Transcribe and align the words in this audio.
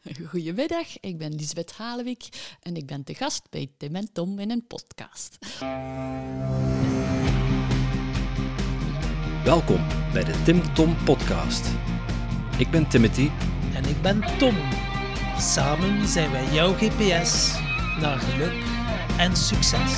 Goedemiddag, 0.30 1.00
ik 1.00 1.18
ben 1.18 1.34
Lisbeth 1.34 1.72
Halewijk 1.72 2.28
en 2.62 2.76
ik 2.76 2.86
ben 2.86 3.04
te 3.04 3.14
gast 3.14 3.42
bij 3.50 3.70
Tim 3.76 3.94
en 3.94 4.12
Tom 4.12 4.38
in 4.38 4.50
een 4.50 4.66
podcast. 4.66 5.38
Welkom 9.44 9.86
bij 10.12 10.24
de 10.24 10.42
Tim 10.44 10.74
Tom 10.74 10.96
Podcast. 11.04 11.66
Ik 12.58 12.70
ben 12.70 12.88
Timothy. 12.88 13.30
En 13.74 13.84
ik 13.84 14.02
ben 14.02 14.38
Tom. 14.38 14.56
Samen 15.38 16.08
zijn 16.08 16.30
wij 16.30 16.52
jouw 16.52 16.72
GPS 16.72 17.54
naar 18.00 18.18
geluk 18.18 18.64
en 19.18 19.36
succes. 19.36 19.94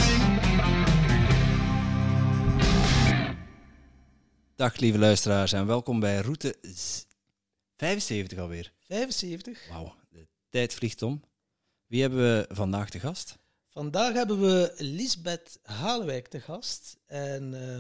Dag 4.57 4.77
lieve 4.77 4.99
luisteraars 4.99 5.53
en 5.53 5.67
welkom 5.67 6.01
bij 6.01 6.21
route 6.21 6.57
75 7.83 8.39
alweer. 8.39 8.73
75. 8.79 9.69
Wauw, 9.69 9.95
de 10.11 10.27
tijd 10.49 10.75
vliegt 10.75 11.03
om. 11.03 11.23
Wie 11.87 12.01
hebben 12.01 12.19
we 12.19 12.55
vandaag 12.55 12.91
te 12.91 13.01
gast? 13.01 13.39
Vandaag 13.69 14.13
hebben 14.13 14.41
we 14.41 14.75
Lisbeth 14.77 15.59
Halewijk 15.63 16.27
te 16.29 16.41
gast. 16.41 16.97
En 17.07 17.53
uh, 17.53 17.79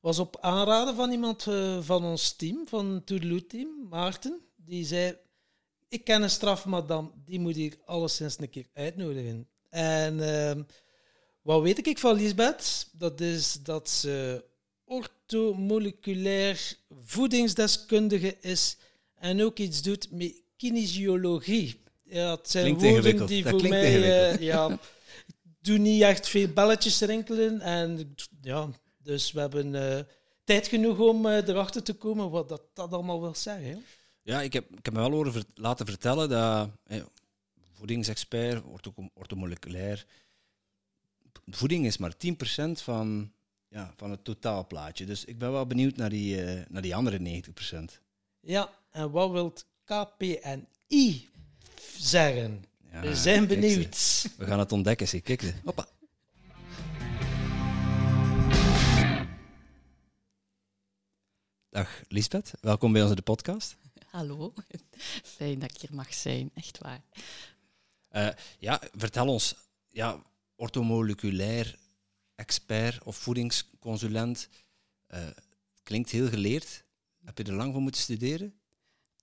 was 0.00 0.18
op 0.18 0.36
aanraden 0.40 0.94
van 0.94 1.10
iemand 1.10 1.46
uh, 1.46 1.82
van 1.82 2.04
ons 2.04 2.32
team, 2.32 2.68
van 2.68 3.02
Toedeloe 3.04 3.46
team, 3.46 3.86
Maarten. 3.88 4.40
Die 4.56 4.84
zei, 4.84 5.16
ik 5.88 6.04
ken 6.04 6.22
een 6.22 6.30
strafmadam, 6.30 7.12
die 7.24 7.40
moet 7.40 7.56
ik 7.56 7.78
alleszins 7.84 8.38
een 8.38 8.50
keer 8.50 8.66
uitnodigen. 8.72 9.48
En 9.68 10.18
uh, 10.18 10.62
wat 11.42 11.62
weet 11.62 11.86
ik 11.86 11.98
van 11.98 12.16
Lisbeth? 12.16 12.88
Dat 12.92 13.20
is 13.20 13.52
dat 13.52 13.90
ze 13.90 14.44
orthomoleculair 14.84 16.76
voedingsdeskundige 17.02 18.36
is 18.40 18.76
en 19.22 19.42
ook 19.42 19.58
iets 19.58 19.82
doet 19.82 20.10
met 20.10 20.42
kinesiologie. 20.56 21.80
Ja, 22.02 22.30
het 22.30 22.50
zijn 22.50 22.76
klinkt 22.76 22.82
woorden 22.82 23.26
die 23.26 23.42
dat 23.42 23.50
voor 23.50 23.60
klinkt 23.60 23.78
mij... 23.78 24.32
Uh, 24.32 24.40
ja, 24.40 24.78
doen 25.60 25.82
niet 25.82 26.02
echt 26.02 26.28
veel 26.28 26.48
belletjes 26.48 27.00
rinkelen. 27.00 27.60
En 27.60 28.14
ja, 28.40 28.68
dus 28.98 29.32
we 29.32 29.40
hebben 29.40 29.74
uh, 29.74 29.98
tijd 30.44 30.66
genoeg 30.66 30.98
om 30.98 31.26
uh, 31.26 31.48
erachter 31.48 31.82
te 31.82 31.92
komen 31.92 32.30
wat 32.30 32.48
dat, 32.48 32.62
dat 32.74 32.92
allemaal 32.92 33.20
wil 33.20 33.34
zeggen. 33.34 33.66
Hè? 33.66 33.76
Ja, 34.22 34.40
ik 34.40 34.52
heb, 34.52 34.70
ik 34.76 34.84
heb 34.84 34.94
me 34.94 35.00
wel 35.00 35.10
horen 35.10 35.32
ver 35.32 35.44
laten 35.54 35.86
vertellen 35.86 36.28
dat 36.28 36.68
eh, 36.84 37.02
voedingsexpert, 37.72 38.64
ortho 38.64 38.92
orthomoleculair, 39.14 40.06
voeding 41.46 41.86
is 41.86 41.98
maar 41.98 42.12
10% 42.14 42.70
van, 42.72 43.32
ja, 43.68 43.94
van 43.96 44.10
het 44.10 44.24
totaalplaatje. 44.24 45.06
Dus 45.06 45.24
ik 45.24 45.38
ben 45.38 45.52
wel 45.52 45.66
benieuwd 45.66 45.96
naar 45.96 46.10
die, 46.10 46.44
uh, 46.44 46.60
naar 46.68 46.82
die 46.82 46.94
andere 46.94 47.42
90%. 47.98 48.00
Ja, 48.44 48.70
en 48.90 49.10
wat 49.10 49.30
wil 49.30 49.52
KPNI 49.84 51.30
zeggen? 51.96 52.64
Ja, 52.90 53.00
we 53.00 53.16
zijn 53.16 53.46
benieuwd. 53.46 54.26
we 54.36 54.46
gaan 54.46 54.58
het 54.58 54.72
ontdekken, 54.72 55.08
zie. 55.08 55.20
Kijk, 55.20 55.54
hoppa. 55.64 55.86
Dag 61.70 62.02
Lisbeth, 62.08 62.52
welkom 62.60 62.92
bij 62.92 63.02
in 63.02 63.14
de 63.14 63.22
podcast. 63.22 63.76
Hallo, 64.06 64.52
fijn 65.36 65.58
dat 65.58 65.70
ik 65.70 65.80
hier 65.80 65.94
mag 65.94 66.14
zijn, 66.14 66.50
echt 66.54 66.78
waar. 66.78 67.00
Uh, 68.12 68.28
ja, 68.58 68.80
vertel 68.96 69.28
ons, 69.28 69.54
ja, 69.88 70.22
orthomoleculair 70.56 71.78
expert 72.34 73.02
of 73.02 73.16
voedingsconsulent, 73.16 74.48
uh, 75.08 75.26
klinkt 75.82 76.10
heel 76.10 76.28
geleerd. 76.28 76.81
Heb 77.24 77.38
je 77.38 77.44
er 77.44 77.52
lang 77.52 77.72
voor 77.72 77.82
moeten 77.82 78.00
studeren? 78.00 78.54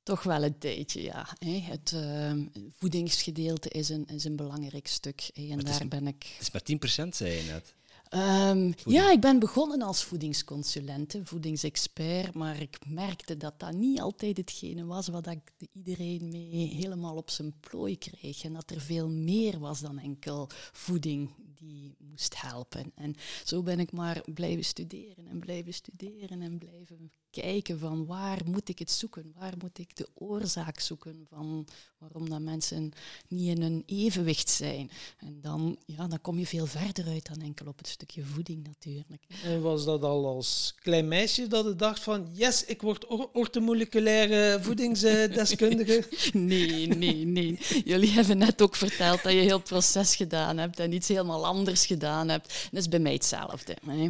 Toch 0.03 0.23
wel 0.23 0.43
een 0.43 0.57
tijdje, 0.57 1.01
ja. 1.01 1.27
Het 1.45 1.91
uh, 1.95 2.33
voedingsgedeelte 2.71 3.69
is 3.69 3.89
een, 3.89 4.05
is 4.05 4.23
een 4.23 4.35
belangrijk 4.35 4.87
stuk. 4.87 5.29
En 5.33 5.59
daar 5.59 5.87
ben 5.87 6.07
ik... 6.07 6.35
Het 6.37 6.41
is 6.41 6.51
maar 6.51 7.05
10% 7.05 7.09
zei 7.09 7.31
je 7.31 7.43
net. 7.43 7.73
Um, 8.13 8.73
ja, 8.85 9.11
ik 9.11 9.21
ben 9.21 9.39
begonnen 9.39 9.81
als 9.81 10.03
voedingsconsulente, 10.03 11.21
voedingsexpert, 11.23 12.33
maar 12.33 12.61
ik 12.61 12.77
merkte 12.87 13.37
dat 13.37 13.59
dat 13.59 13.73
niet 13.73 13.99
altijd 13.99 14.37
hetgene 14.37 14.85
was 14.85 15.07
wat 15.07 15.27
ik 15.27 15.51
iedereen 15.73 16.29
mee 16.29 16.67
helemaal 16.67 17.15
op 17.15 17.29
zijn 17.29 17.53
plooi 17.59 17.97
kreeg. 17.97 18.43
En 18.43 18.53
dat 18.53 18.71
er 18.71 18.81
veel 18.81 19.09
meer 19.09 19.59
was 19.59 19.79
dan 19.79 19.99
enkel 19.99 20.49
voeding 20.71 21.29
die 21.59 21.95
moest 21.97 22.41
helpen. 22.41 22.91
En 22.95 23.15
zo 23.43 23.63
ben 23.63 23.79
ik 23.79 23.91
maar 23.91 24.21
blijven 24.33 24.65
studeren 24.65 25.27
en 25.27 25.39
blijven 25.39 25.73
studeren 25.73 26.41
en 26.41 26.57
blijven 26.57 27.11
kijken 27.29 27.79
van 27.79 28.05
waar 28.05 28.39
moet 28.45 28.69
ik 28.69 28.79
het 28.79 28.91
zoeken? 28.91 29.33
Waar 29.39 29.53
moet 29.61 29.79
ik 29.79 29.95
de 29.95 30.07
oorzaak 30.13 30.79
zoeken 30.79 31.25
van 31.29 31.67
waarom 31.97 32.29
dat 32.29 32.39
mensen 32.39 32.91
niet 33.27 33.57
in 33.57 33.61
een 33.61 33.83
evenwicht 33.85 34.49
zijn? 34.49 34.91
En 35.17 35.41
dan, 35.41 35.77
ja, 35.85 36.07
dan 36.07 36.21
kom 36.21 36.39
je 36.39 36.45
veel 36.45 36.65
verder 36.65 37.07
uit 37.07 37.27
dan 37.27 37.41
enkel 37.41 37.67
op 37.67 37.77
het 37.77 37.87
stukje 37.87 38.23
voeding 38.23 38.67
natuurlijk. 38.67 39.23
En 39.43 39.61
was 39.61 39.85
dat 39.85 40.03
al 40.03 40.25
als 40.27 40.73
klein 40.79 41.07
meisje 41.07 41.47
dat 41.47 41.65
je 41.65 41.75
dacht 41.75 41.99
van 41.99 42.27
yes, 42.31 42.65
ik 42.65 42.81
word 42.81 43.07
orthomoleculaire 43.33 44.57
voedingsdeskundige? 44.63 46.03
nee, 46.33 46.87
nee, 46.87 47.25
nee. 47.25 47.59
Jullie 47.85 48.09
hebben 48.09 48.37
net 48.37 48.61
ook 48.61 48.75
verteld 48.75 49.23
dat 49.23 49.31
je 49.33 49.39
heel 49.39 49.57
het 49.57 49.67
proces 49.67 50.15
gedaan 50.15 50.57
hebt 50.57 50.79
en 50.79 50.91
iets 50.91 51.07
helemaal 51.07 51.45
anders 51.49 51.85
gedaan 51.85 52.29
hebt. 52.29 52.67
Dat 52.71 52.81
is 52.81 52.87
bij 52.87 52.99
mij 52.99 53.13
hetzelfde. 53.13 53.77
Hè. 53.85 54.09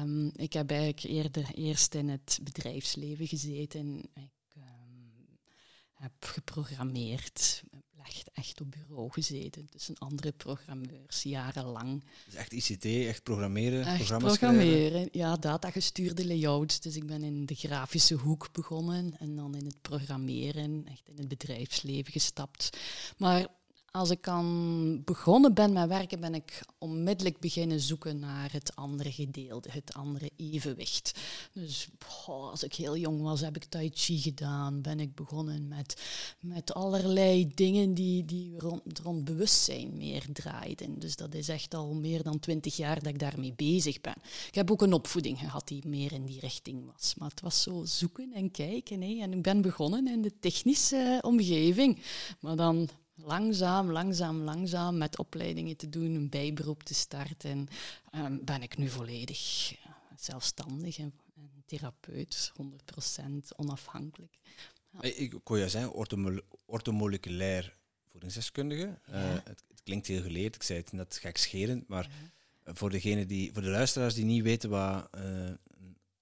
Um, 0.00 0.30
ik 0.36 0.52
heb 0.52 0.70
eigenlijk 0.70 1.02
eerder 1.02 1.50
eerst 1.54 1.94
in 1.94 2.08
het 2.08 2.38
bedrijfsleven 2.42 3.26
gezeten. 3.26 3.98
Ik 4.14 4.56
um, 4.56 5.38
heb 5.94 6.12
geprogrammeerd, 6.20 7.62
echt, 8.04 8.30
echt 8.32 8.60
op 8.60 8.70
bureau 8.70 9.12
gezeten 9.12 9.66
tussen 9.70 9.98
andere 9.98 10.32
programmeurs, 10.32 11.22
jarenlang. 11.22 12.04
Dus 12.24 12.34
echt 12.34 12.52
ICT, 12.52 12.84
echt 12.84 13.22
programmeren, 13.22 13.84
echt 13.84 13.96
programma's 13.96 14.38
programmeren, 14.38 14.90
schrijven. 14.90 15.18
ja, 15.18 15.36
datagestuurde 15.36 16.26
layouts. 16.26 16.80
Dus 16.80 16.96
ik 16.96 17.06
ben 17.06 17.22
in 17.22 17.46
de 17.46 17.54
grafische 17.54 18.14
hoek 18.14 18.52
begonnen 18.52 19.18
en 19.18 19.36
dan 19.36 19.54
in 19.54 19.64
het 19.64 19.80
programmeren, 19.80 20.86
echt 20.86 21.08
in 21.08 21.16
het 21.16 21.28
bedrijfsleven 21.28 22.12
gestapt. 22.12 22.78
Maar 23.16 23.46
als 23.92 24.10
ik 24.10 24.28
aan 24.28 25.04
begonnen 25.04 25.54
ben 25.54 25.72
met 25.72 25.88
werken, 25.88 26.20
ben 26.20 26.34
ik 26.34 26.62
onmiddellijk 26.78 27.38
beginnen 27.38 27.80
zoeken 27.80 28.18
naar 28.18 28.52
het 28.52 28.76
andere 28.76 29.12
gedeelte, 29.12 29.70
het 29.70 29.94
andere 29.94 30.30
evenwicht. 30.36 31.20
Dus 31.52 31.88
als 32.26 32.62
ik 32.62 32.74
heel 32.74 32.96
jong 32.96 33.22
was, 33.22 33.40
heb 33.40 33.56
ik 33.56 33.64
Tai 33.64 33.90
Chi 33.94 34.18
gedaan. 34.18 34.80
Ben 34.82 35.00
ik 35.00 35.14
begonnen 35.14 35.68
met, 35.68 36.02
met 36.40 36.74
allerlei 36.74 37.50
dingen 37.54 37.94
die, 37.94 38.24
die 38.24 38.58
rond, 38.58 38.98
rond 38.98 39.24
bewustzijn 39.24 39.96
meer 39.96 40.26
draaiden. 40.32 40.98
Dus 40.98 41.16
dat 41.16 41.34
is 41.34 41.48
echt 41.48 41.74
al 41.74 41.94
meer 41.94 42.22
dan 42.22 42.38
twintig 42.38 42.76
jaar 42.76 43.02
dat 43.02 43.12
ik 43.12 43.18
daarmee 43.18 43.52
bezig 43.56 44.00
ben. 44.00 44.16
Ik 44.48 44.54
heb 44.54 44.70
ook 44.70 44.82
een 44.82 44.92
opvoeding 44.92 45.38
gehad 45.38 45.68
die 45.68 45.88
meer 45.88 46.12
in 46.12 46.24
die 46.24 46.40
richting 46.40 46.86
was. 46.92 47.14
Maar 47.14 47.28
het 47.28 47.40
was 47.40 47.62
zo 47.62 47.84
zoeken 47.84 48.32
en 48.32 48.50
kijken. 48.50 49.02
En 49.02 49.32
ik 49.32 49.42
ben 49.42 49.60
begonnen 49.60 50.08
in 50.08 50.22
de 50.22 50.32
technische 50.40 51.18
omgeving. 51.22 52.02
Maar 52.40 52.56
dan 52.56 52.88
langzaam, 53.30 53.90
langzaam, 53.90 54.42
langzaam 54.42 54.98
met 54.98 55.18
opleidingen 55.18 55.76
te 55.76 55.88
doen, 55.88 56.14
een 56.14 56.28
bijberoep 56.28 56.82
te 56.82 56.94
starten, 56.94 57.68
um, 58.14 58.44
ben 58.44 58.62
ik 58.62 58.76
nu 58.76 58.88
volledig 58.88 59.72
zelfstandig 60.16 60.98
en, 60.98 61.12
en 61.36 61.62
therapeut, 61.66 62.52
100% 62.62 62.64
onafhankelijk. 63.56 64.38
Ja. 64.90 65.02
Ik 65.02 65.34
kon 65.42 65.58
je 65.58 65.68
zeggen, 65.68 65.92
orthomoleculair 66.66 67.76
voedingsdeskundige. 68.10 68.98
Ja. 69.06 69.32
Uh, 69.32 69.32
het, 69.32 69.64
het, 69.68 69.82
klinkt 69.82 70.06
heel 70.06 70.22
geleerd, 70.22 70.54
ik 70.54 70.62
zei 70.62 70.78
het 70.78 70.92
net 70.92 71.16
gekscherend, 71.16 71.88
maar 71.88 72.10
ja. 72.64 72.74
voor, 72.74 72.90
degene 72.90 73.26
die, 73.26 73.52
voor 73.52 73.62
de 73.62 73.68
luisteraars 73.68 74.14
die 74.14 74.24
niet 74.24 74.42
weten 74.42 74.70
wat 74.70 75.08
uh, 75.14 75.50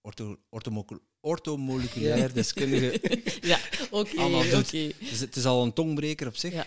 ortho, 0.00 0.36
orthomoleculair 1.20 2.32
deskundige. 2.32 3.00
ja, 3.52 3.58
oké. 3.90 4.22
Okay, 4.22 4.58
okay. 4.58 4.94
dus 4.98 5.20
het 5.20 5.36
is 5.36 5.44
al 5.44 5.62
een 5.62 5.72
tongbreker 5.72 6.26
op 6.26 6.36
zich. 6.36 6.66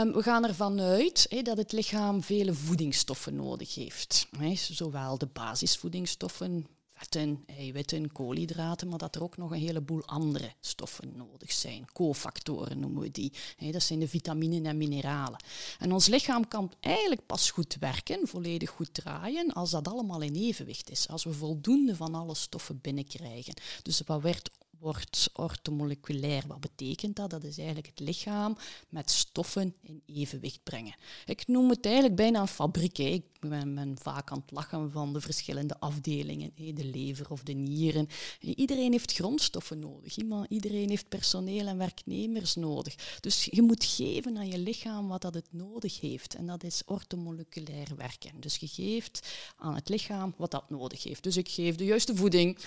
Um, 0.00 0.12
we 0.12 0.22
gaan 0.22 0.46
ervan 0.46 0.80
uit 0.80 1.26
he, 1.28 1.42
dat 1.42 1.56
het 1.56 1.72
lichaam 1.72 2.22
vele 2.22 2.54
voedingsstoffen 2.54 3.34
nodig 3.34 3.74
heeft. 3.74 4.26
He, 4.38 4.54
zowel 4.54 5.18
de 5.18 5.28
basisvoedingsstoffen, 5.32 6.66
vetten, 6.96 7.44
eiwitten, 7.46 8.12
koolhydraten, 8.12 8.88
maar 8.88 8.98
dat 8.98 9.14
er 9.14 9.22
ook 9.22 9.36
nog 9.36 9.50
een 9.50 9.58
heleboel 9.58 10.04
andere 10.04 10.52
stoffen 10.60 11.12
nodig 11.16 11.52
zijn. 11.52 11.86
Cofactoren 11.92 12.80
noemen 12.80 13.02
we 13.02 13.10
die. 13.10 13.32
Dat 13.70 13.82
zijn 13.82 13.98
de 13.98 14.08
vitaminen 14.08 14.66
en 14.66 14.76
mineralen. 14.76 15.44
En 15.78 15.92
ons 15.92 16.06
lichaam 16.06 16.48
kan 16.48 16.72
eigenlijk 16.80 17.26
pas 17.26 17.50
goed 17.50 17.76
werken, 17.80 18.28
volledig 18.28 18.70
goed 18.70 18.94
draaien, 18.94 19.52
als 19.52 19.70
dat 19.70 19.88
allemaal 19.88 20.20
in 20.20 20.34
evenwicht 20.34 20.90
is. 20.90 21.08
Als 21.08 21.24
we 21.24 21.32
voldoende 21.32 21.96
van 21.96 22.14
alle 22.14 22.34
stoffen 22.34 22.78
binnenkrijgen. 22.82 23.54
Dus 23.82 24.02
wat 24.06 24.22
werd 24.22 24.50
wordt 24.78 25.30
ortomoleculair. 25.32 26.42
Wat 26.46 26.60
betekent 26.60 27.16
dat? 27.16 27.30
Dat 27.30 27.44
is 27.44 27.56
eigenlijk 27.58 27.86
het 27.86 28.00
lichaam 28.00 28.56
met 28.88 29.10
stoffen 29.10 29.74
in 29.82 30.02
evenwicht 30.06 30.62
brengen. 30.62 30.94
Ik 31.24 31.46
noem 31.46 31.70
het 31.70 31.84
eigenlijk 31.84 32.16
bijna 32.16 32.40
een 32.40 32.48
fabriek. 32.48 32.98
Ik 32.98 33.24
ben, 33.40 33.96
vaak 34.02 34.30
aan 34.30 34.38
het 34.40 34.50
lachen 34.50 34.90
van 34.90 35.12
de 35.12 35.20
verschillende 35.20 35.80
afdelingen, 35.80 36.52
de 36.54 36.84
lever 36.84 37.30
of 37.30 37.42
de 37.42 37.52
nieren. 37.52 38.08
Iedereen 38.40 38.92
heeft 38.92 39.12
grondstoffen 39.12 39.78
nodig. 39.78 40.16
Iedereen 40.48 40.88
heeft 40.88 41.08
personeel 41.08 41.66
en 41.66 41.78
werknemers 41.78 42.54
nodig. 42.54 43.18
Dus 43.20 43.48
je 43.50 43.62
moet 43.62 43.84
geven 43.84 44.36
aan 44.36 44.48
je 44.48 44.58
lichaam 44.58 45.08
wat 45.08 45.22
dat 45.22 45.34
het 45.34 45.48
nodig 45.50 46.00
heeft. 46.00 46.34
En 46.34 46.46
dat 46.46 46.64
is 46.64 46.82
ortomoleculair 46.84 47.96
werken. 47.96 48.40
Dus 48.40 48.56
je 48.56 48.68
geeft 48.68 49.28
aan 49.56 49.74
het 49.74 49.88
lichaam 49.88 50.34
wat 50.36 50.50
dat 50.50 50.70
nodig 50.70 51.02
heeft. 51.02 51.22
Dus 51.22 51.36
ik 51.36 51.48
geef 51.48 51.76
de 51.76 51.84
juiste 51.84 52.16
voeding. 52.16 52.58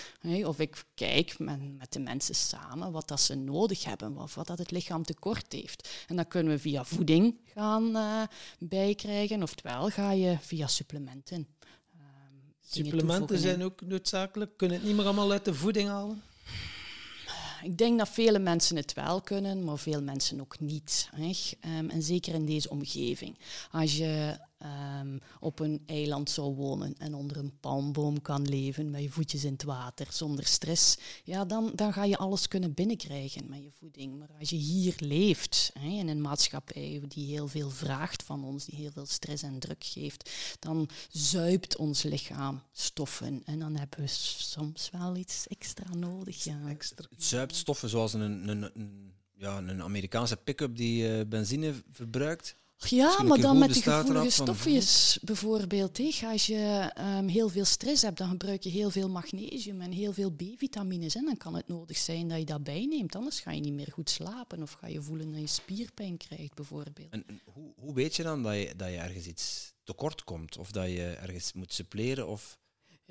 Of 0.44 0.58
ik 0.58 0.84
kijk 0.94 1.38
met, 1.38 1.78
met 1.78 1.92
de 1.92 1.99
mensen 2.02 2.34
samen 2.34 2.92
wat 2.92 3.08
dat 3.08 3.20
ze 3.20 3.34
nodig 3.34 3.84
hebben. 3.84 4.18
Of 4.18 4.34
wat 4.34 4.46
dat 4.46 4.58
het 4.58 4.70
lichaam 4.70 5.04
tekort 5.04 5.52
heeft. 5.52 5.88
En 6.08 6.16
dan 6.16 6.28
kunnen 6.28 6.52
we 6.52 6.58
via 6.58 6.84
voeding 6.84 7.36
gaan 7.54 7.96
uh, 7.96 8.22
bijkrijgen. 8.58 9.42
Oftewel 9.42 9.88
ga 9.88 10.10
je 10.10 10.36
via 10.40 10.66
supplementen. 10.66 11.46
Ehm, 11.92 12.82
supplementen 12.82 13.38
zijn 13.38 13.62
ook 13.62 13.80
noodzakelijk. 13.80 14.56
Kunnen 14.56 14.76
het 14.76 14.86
niet 14.86 14.96
meer 14.96 15.04
allemaal 15.04 15.32
uit 15.32 15.44
de 15.44 15.54
voeding 15.54 15.88
halen? 15.88 16.22
Ik 17.62 17.78
denk 17.78 17.98
dat 17.98 18.08
vele 18.08 18.38
mensen 18.38 18.76
het 18.76 18.92
wel 18.92 19.20
kunnen, 19.20 19.64
maar 19.64 19.78
veel 19.78 20.02
mensen 20.02 20.40
ook 20.40 20.60
niet. 20.60 21.08
Hè. 21.14 21.32
Ehm, 21.60 21.88
en 21.88 22.02
zeker 22.02 22.34
in 22.34 22.46
deze 22.46 22.70
omgeving. 22.70 23.38
Als 23.70 23.96
je 23.96 24.38
um, 24.62 25.20
op 25.40 25.58
een 25.58 25.82
eiland 25.86 26.30
zou 26.30 26.54
wonen 26.54 26.94
en 26.98 27.14
onder 27.14 27.36
een 27.36 27.58
palmboom 27.60 28.22
kan 28.22 28.48
leven 28.48 28.90
met 28.90 29.02
je 29.02 29.10
voetjes 29.10 29.44
in 29.44 29.52
het 29.52 29.62
water 29.62 30.06
zonder 30.10 30.46
stress, 30.46 30.98
ja, 31.24 31.44
dan, 31.44 31.72
dan 31.74 31.92
ga 31.92 32.04
je 32.04 32.16
alles 32.16 32.48
kunnen 32.48 32.74
binnenkrijgen 32.74 33.48
met 33.48 33.62
je 33.62 33.70
voeding. 33.78 34.18
Maar 34.18 34.30
als 34.38 34.50
je 34.50 34.56
hier 34.56 34.94
leeft 34.98 35.70
hè, 35.78 35.88
in 35.88 36.08
een 36.08 36.20
maatschappij 36.20 37.02
die 37.08 37.26
heel 37.26 37.48
veel 37.48 37.70
vraagt 37.70 38.22
van 38.22 38.44
ons, 38.44 38.64
die 38.64 38.78
heel 38.78 38.92
veel 38.92 39.06
stress 39.06 39.42
en 39.42 39.58
druk 39.58 39.84
geeft, 39.84 40.30
dan 40.58 40.88
zuipt 41.10 41.76
ons 41.76 42.02
lichaam 42.02 42.62
stoffen 42.72 43.42
en 43.44 43.58
dan 43.58 43.76
hebben 43.76 44.00
we 44.00 44.06
soms 44.06 44.90
wel 44.90 45.16
iets 45.16 45.46
extra 45.46 45.94
nodig. 45.94 46.44
Ja. 46.44 46.68
Extra. 46.68 47.06
Het 47.10 47.24
zuipt 47.24 47.56
stoffen 47.56 47.88
zoals 47.88 48.12
een, 48.12 48.48
een, 48.48 48.70
een 48.74 49.12
ja, 49.40 49.58
een 49.58 49.82
Amerikaanse 49.82 50.36
pick-up 50.36 50.76
die 50.76 51.18
uh, 51.18 51.26
benzine 51.26 51.74
verbruikt. 51.92 52.56
Ja, 52.88 53.22
maar 53.22 53.40
dan 53.40 53.58
met 53.58 53.74
de 53.74 53.82
gevoelige 53.82 54.30
stofjes 54.30 55.18
bijvoorbeeld. 55.22 55.98
He. 55.98 56.26
Als 56.26 56.46
je 56.46 56.92
um, 57.18 57.28
heel 57.28 57.48
veel 57.48 57.64
stress 57.64 58.02
hebt, 58.02 58.18
dan 58.18 58.28
gebruik 58.28 58.62
je 58.62 58.70
heel 58.70 58.90
veel 58.90 59.08
magnesium 59.08 59.80
en 59.80 59.92
heel 59.92 60.12
veel 60.12 60.30
B-vitamines. 60.30 61.14
En 61.14 61.24
dan 61.24 61.36
kan 61.36 61.54
het 61.54 61.68
nodig 61.68 61.96
zijn 61.96 62.28
dat 62.28 62.38
je 62.38 62.44
dat 62.44 62.64
bijneemt. 62.64 63.16
Anders 63.16 63.40
ga 63.40 63.50
je 63.50 63.60
niet 63.60 63.72
meer 63.72 63.92
goed 63.92 64.10
slapen 64.10 64.62
of 64.62 64.72
ga 64.72 64.86
je 64.86 65.02
voelen 65.02 65.32
dat 65.32 65.40
je 65.40 65.46
spierpijn 65.46 66.16
krijgt 66.16 66.54
bijvoorbeeld. 66.54 67.10
En, 67.10 67.24
hoe, 67.44 67.72
hoe 67.76 67.94
weet 67.94 68.16
je 68.16 68.22
dan 68.22 68.42
dat 68.42 68.54
je, 68.54 68.74
dat 68.76 68.88
je 68.88 68.96
ergens 68.96 69.26
iets 69.26 69.72
tekort 69.84 70.24
komt? 70.24 70.58
Of 70.58 70.70
dat 70.70 70.86
je 70.86 71.06
ergens 71.06 71.52
moet 71.52 71.72
suppleren? 71.72 72.28
Of 72.28 72.58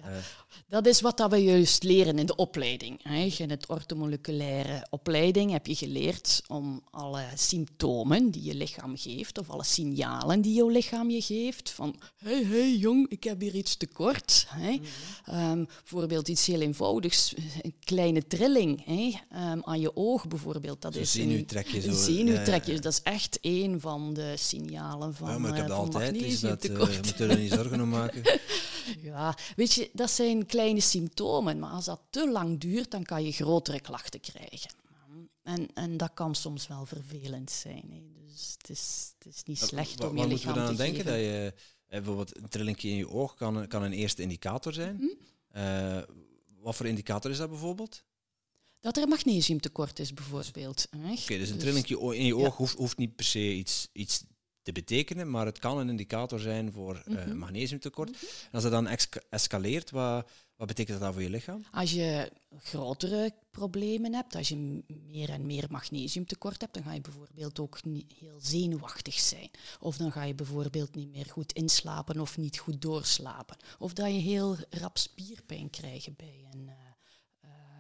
ja. 0.04 0.20
Dat 0.68 0.86
is 0.86 1.02
wat 1.02 1.18
dat 1.18 1.32
we 1.32 1.38
juist 1.38 1.84
leren 1.84 2.20
in 2.20 2.26
de 2.26 2.36
opleiding. 2.36 3.04
In 3.38 3.50
het 3.50 3.68
ortomoleculaire 3.68 4.88
opleiding 4.90 5.52
heb 5.52 5.68
je 5.68 5.76
geleerd 5.76 6.42
om 6.48 6.84
alle 6.92 7.24
symptomen 7.36 8.30
die 8.32 8.44
je 8.44 8.56
lichaam 8.56 8.98
geeft, 8.98 9.38
of 9.38 9.50
alle 9.50 9.64
signalen 9.64 10.42
die 10.42 10.54
jouw 10.54 10.70
lichaam 10.70 11.10
je 11.10 11.22
geeft, 11.22 11.70
van 11.72 11.96
hey, 12.18 12.44
hey 12.44 12.76
jong, 12.76 13.10
ik 13.10 13.24
heb 13.24 13.42
hier 13.42 13.56
iets 13.56 13.76
tekort. 13.78 14.48
Mm 14.58 15.68
bijvoorbeeld 15.90 16.28
iets 16.28 16.46
heel 16.46 16.62
eenvoudigs, 16.62 17.34
een 17.62 17.74
kleine 17.80 18.28
trilling 18.28 18.88
um, 18.88 19.64
aan 19.64 19.80
je 19.80 19.96
oog 19.96 20.28
bijvoorbeeld. 20.28 20.82
Dat 20.82 20.94
zo 20.94 21.00
is. 21.00 21.16
Een 21.86 21.94
zenuwtrekje, 21.94 22.80
dat 22.80 22.94
is 22.94 23.02
echt 23.04 23.40
een 23.42 23.80
van 23.80 24.14
de 24.14 24.34
signalen 24.38 25.14
van 25.14 25.30
Ja, 25.30 25.38
maar 25.38 25.52
ik 25.52 25.58
heb 25.58 25.68
uh, 25.68 25.78
altijd, 25.78 26.42
dat 26.42 26.66
uh, 26.66 26.78
moet 26.78 27.20
er 27.20 27.38
niet 27.38 27.52
zorgen 27.52 27.82
om 27.82 27.90
maken. 27.90 28.22
ja, 29.02 29.38
weet 29.56 29.74
je, 29.74 29.89
dat 29.94 30.12
zijn 30.12 30.46
kleine 30.46 30.80
symptomen, 30.80 31.60
maar 31.60 31.72
als 31.72 31.86
dat 31.86 32.02
te 32.10 32.32
lang 32.32 32.60
duurt, 32.60 32.92
dan 32.92 33.04
kan 33.04 33.24
je 33.24 33.32
grotere 33.32 33.80
klachten 33.80 34.20
krijgen. 34.20 34.72
En, 35.44 35.68
en 35.74 35.98
dat 35.98 36.14
kan 36.14 36.36
soms 36.36 36.68
wel 36.68 36.86
vervelend 36.86 37.52
zijn. 37.52 37.84
Hè. 37.90 38.02
Dus 38.26 38.56
het 38.58 38.70
is, 38.70 39.14
het 39.18 39.34
is 39.36 39.44
niet 39.44 39.58
slecht 39.58 40.04
om 40.04 40.18
je 40.18 40.28
lichaam 40.28 40.54
te 40.54 40.60
geven. 40.60 40.62
moeten 40.62 40.62
we 40.62 40.76
dan 40.76 40.76
denken 40.76 41.06
dat 41.06 41.16
je 41.16 41.54
bijvoorbeeld 41.90 42.38
een 42.38 42.50
trillingje 42.50 42.90
in 42.90 42.96
je 42.96 43.10
oog 43.10 43.36
kan, 43.36 43.68
kan 43.68 43.84
een 43.84 43.94
eerste 43.94 44.22
indicator 44.22 44.74
zijn? 44.74 44.98
Hm? 44.98 45.60
Uh, 45.60 46.02
wat 46.60 46.76
voor 46.76 46.86
indicator 46.86 47.32
is 47.32 47.38
dat 47.38 47.50
bijvoorbeeld? 47.50 48.04
Dat 48.80 48.98
er 48.98 49.08
magnesiumtekort 49.08 50.00
is, 50.00 50.14
bijvoorbeeld. 50.14 50.88
Oké, 50.92 51.08
dus 51.12 51.30
een 51.30 51.38
dus, 51.38 51.64
trillingje 51.64 52.16
in 52.16 52.26
je 52.26 52.36
oog 52.36 52.58
hoeft, 52.58 52.78
hoeft, 52.78 52.98
niet 52.98 53.16
per 53.16 53.26
se 53.26 53.54
iets, 53.54 53.88
iets 53.92 54.24
te 54.74 54.82
betekenen, 54.82 55.30
maar 55.30 55.46
het 55.46 55.60
kan 55.60 55.78
een 55.78 55.90
indicator 55.90 56.40
zijn 56.40 56.72
voor 56.72 57.04
uh, 57.06 57.34
magnesiumtekort. 57.34 58.12
Mhm. 58.12 58.26
En 58.26 58.52
als 58.52 58.64
dat 58.64 58.72
dan 58.72 58.88
escaleert, 59.30 59.92
wat, 59.92 60.30
wat 60.56 60.68
betekent 60.68 60.98
dat 60.98 61.06
dan 61.06 61.14
voor 61.14 61.22
je 61.22 61.30
lichaam? 61.30 61.64
Als 61.72 61.92
je 61.92 62.32
grotere 62.58 63.34
problemen 63.52 64.14
hebt, 64.14 64.36
als 64.36 64.50
je 64.50 64.84
meer 64.88 65.30
en 65.30 65.46
meer 65.46 65.66
magnesiumtekort 65.70 66.62
hebt, 66.62 66.74
dan 66.74 66.84
ga 66.84 66.94
je 66.94 67.02
bijvoorbeeld 67.02 67.60
ook 67.60 67.84
niet 67.84 68.14
heel 68.20 68.40
zenuwachtig 68.40 69.20
zijn. 69.20 69.50
Of 69.80 69.98
dan 69.98 70.12
ga 70.12 70.24
je 70.24 70.36
bijvoorbeeld 70.36 70.96
niet 70.96 71.12
meer 71.12 71.26
goed 71.26 71.54
inslapen 71.54 72.20
of 72.20 72.38
niet 72.38 72.58
goed 72.58 72.82
doorslapen. 72.82 73.58
Of 73.80 73.94
dat 73.94 74.08
je 74.08 74.20
heel 74.20 74.58
rap 74.70 74.98
spierpijn 74.98 75.70
krijgt 75.70 76.18
bij 76.18 76.46
een... 76.52 76.64
Uh, 76.66 76.89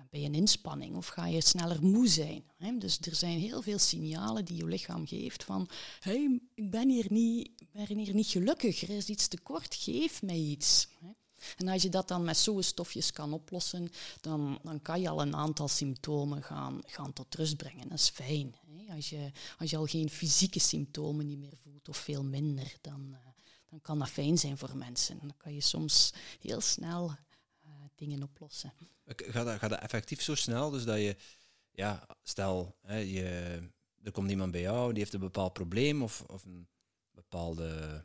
bij 0.10 0.26
een 0.26 0.36
inspanning 0.36 0.96
of 0.96 1.08
ga 1.08 1.28
je 1.28 1.42
sneller 1.42 1.84
moe 1.84 2.08
zijn. 2.08 2.44
Hè? 2.58 2.78
Dus 2.78 3.00
er 3.00 3.16
zijn 3.16 3.40
heel 3.40 3.62
veel 3.62 3.80
signalen 3.80 4.46
die 4.46 4.58
je 4.58 4.66
lichaam 4.66 5.08
geeft 5.08 5.44
van 5.44 5.70
hey, 6.00 6.40
ik 6.54 6.72
ben 6.72 6.90
hier, 6.90 7.06
niet, 7.10 7.52
ben 7.72 7.98
hier 7.98 8.14
niet 8.14 8.28
gelukkig, 8.28 8.82
er 8.82 8.90
is 8.90 9.08
iets 9.08 9.28
tekort, 9.28 9.76
geef 9.76 10.22
mij 10.22 10.38
iets. 10.38 10.88
Hè? 11.00 11.10
En 11.58 11.68
als 11.68 11.82
je 11.82 11.90
dat 11.90 12.08
dan 12.08 12.24
met 12.24 12.38
zo'n 12.38 12.64
stofjes 12.64 13.12
kan 13.12 13.34
oplossen, 13.34 13.90
dan, 14.22 14.60
dan 14.64 14.82
kan 14.82 15.02
je 15.02 15.10
al 15.10 15.22
een 15.22 15.36
aantal 15.36 15.68
symptomen 15.68 16.44
gaan, 16.44 16.82
gaan 16.86 17.14
tot 17.14 17.36
rust 17.36 17.58
brengen. 17.58 17.90
Dat 17.90 18.00
is 18.00 18.10
fijn. 18.10 18.56
Hè? 18.68 18.94
Als, 18.94 19.10
je, 19.10 19.32
als 19.58 19.70
je 19.70 19.78
al 19.78 19.86
geen 19.86 20.10
fysieke 20.10 20.60
symptomen 20.60 21.26
niet 21.26 21.40
meer 21.40 21.58
voelt 21.64 21.90
of 21.90 21.98
veel 21.98 22.24
minder, 22.24 22.76
dan, 22.82 23.08
uh, 23.12 23.18
dan 23.70 23.82
kan 23.82 24.00
dat 24.00 24.10
fijn 24.10 24.38
zijn 24.38 24.58
voor 24.58 24.78
mensen. 24.78 25.18
Dan 25.20 25.38
kan 25.38 25.54
je 25.54 25.62
soms 25.62 26.14
heel 26.40 26.62
snel 26.62 27.16
uh, 27.66 27.72
dingen 27.96 28.24
oplossen. 28.24 28.74
Gaat 29.16 29.46
dat, 29.46 29.60
gaat 29.60 29.70
dat 29.70 29.80
effectief 29.80 30.22
zo 30.22 30.36
snel? 30.36 30.70
Dus 30.70 30.84
dat 30.84 30.98
je, 30.98 31.16
ja, 31.72 32.08
stel, 32.24 32.76
hè, 32.82 32.98
je, 32.98 33.60
er 34.04 34.12
komt 34.12 34.30
iemand 34.30 34.52
bij 34.52 34.62
jou, 34.62 34.90
die 34.90 35.00
heeft 35.00 35.14
een 35.14 35.20
bepaald 35.20 35.54
probleem 35.54 36.04
of, 36.04 36.24
of 36.28 36.46
een 36.46 36.68
bepaalde 37.12 38.04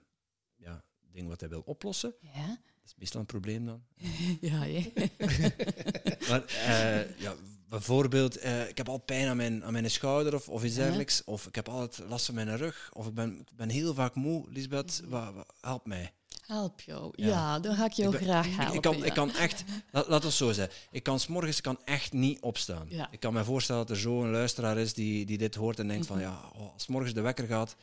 ja, 0.57 0.85
ding 1.01 1.29
wat 1.29 1.41
hij 1.41 1.49
wil 1.49 1.63
oplossen. 1.65 2.15
Ja. 2.21 2.47
Dat 2.47 2.93
is 2.93 2.95
meestal 2.99 3.21
een 3.21 3.27
probleem 3.27 3.67
dan. 3.67 3.85
ja, 4.51 4.65
ja. 4.65 4.83
maar 6.29 6.45
uh, 6.49 7.19
ja, 7.19 7.35
bijvoorbeeld, 7.69 8.45
uh, 8.45 8.69
ik 8.69 8.77
heb 8.77 8.89
al 8.89 8.99
pijn 8.99 9.29
aan 9.29 9.37
mijn, 9.37 9.65
aan 9.65 9.73
mijn 9.73 9.91
schouder 9.91 10.35
of, 10.35 10.49
of 10.49 10.65
iets 10.65 10.75
dergelijks. 10.75 11.25
Of 11.25 11.47
ik 11.47 11.55
heb 11.55 11.69
altijd 11.69 12.09
last 12.09 12.27
van 12.27 12.35
mijn 12.35 12.57
rug. 12.57 12.91
Of 12.93 13.07
ik 13.07 13.15
ben, 13.15 13.39
ik 13.39 13.57
ben 13.57 13.69
heel 13.69 13.95
vaak 13.95 14.15
moe. 14.15 14.51
Lisbeth, 14.51 15.03
mm. 15.05 15.45
help 15.61 15.87
mij. 15.87 16.13
Help 16.47 16.81
jou. 16.81 17.13
Ja, 17.17 17.59
dan 17.59 17.75
ga 17.75 17.85
ik 17.85 17.93
jou 17.93 18.17
graag 18.17 18.57
helpen. 18.57 18.75
Ik 18.75 18.83
kan, 18.83 19.05
ik 19.05 19.15
kan 19.15 19.31
echt, 19.31 19.65
laat, 19.93 20.09
laat 20.09 20.23
het 20.23 20.33
zo 20.33 20.53
zeggen, 20.53 20.75
ik 20.91 21.03
kan 21.03 21.21
s'morgens 21.21 21.61
kan 21.61 21.79
echt 21.85 22.13
niet 22.13 22.41
opstaan. 22.41 22.89
Ik 23.11 23.21
kan 23.21 23.33
me 23.33 23.45
voorstellen 23.45 23.87
dat 23.87 23.97
er 23.97 24.03
zo 24.03 24.23
een 24.23 24.31
luisteraar 24.31 24.79
is 24.79 24.95
die, 24.95 25.27
die 25.27 25.39
dit 25.39 25.55
hoort 25.55 25.79
en 25.79 25.89
denkt 25.89 26.07
van, 26.07 26.17
mhm. 26.17 26.25
ja, 26.25 26.51
oh, 26.55 26.73
als 26.73 26.87
morgens 26.87 27.15
de 27.15 27.21
wekker 27.21 27.47
gaat, 27.47 27.77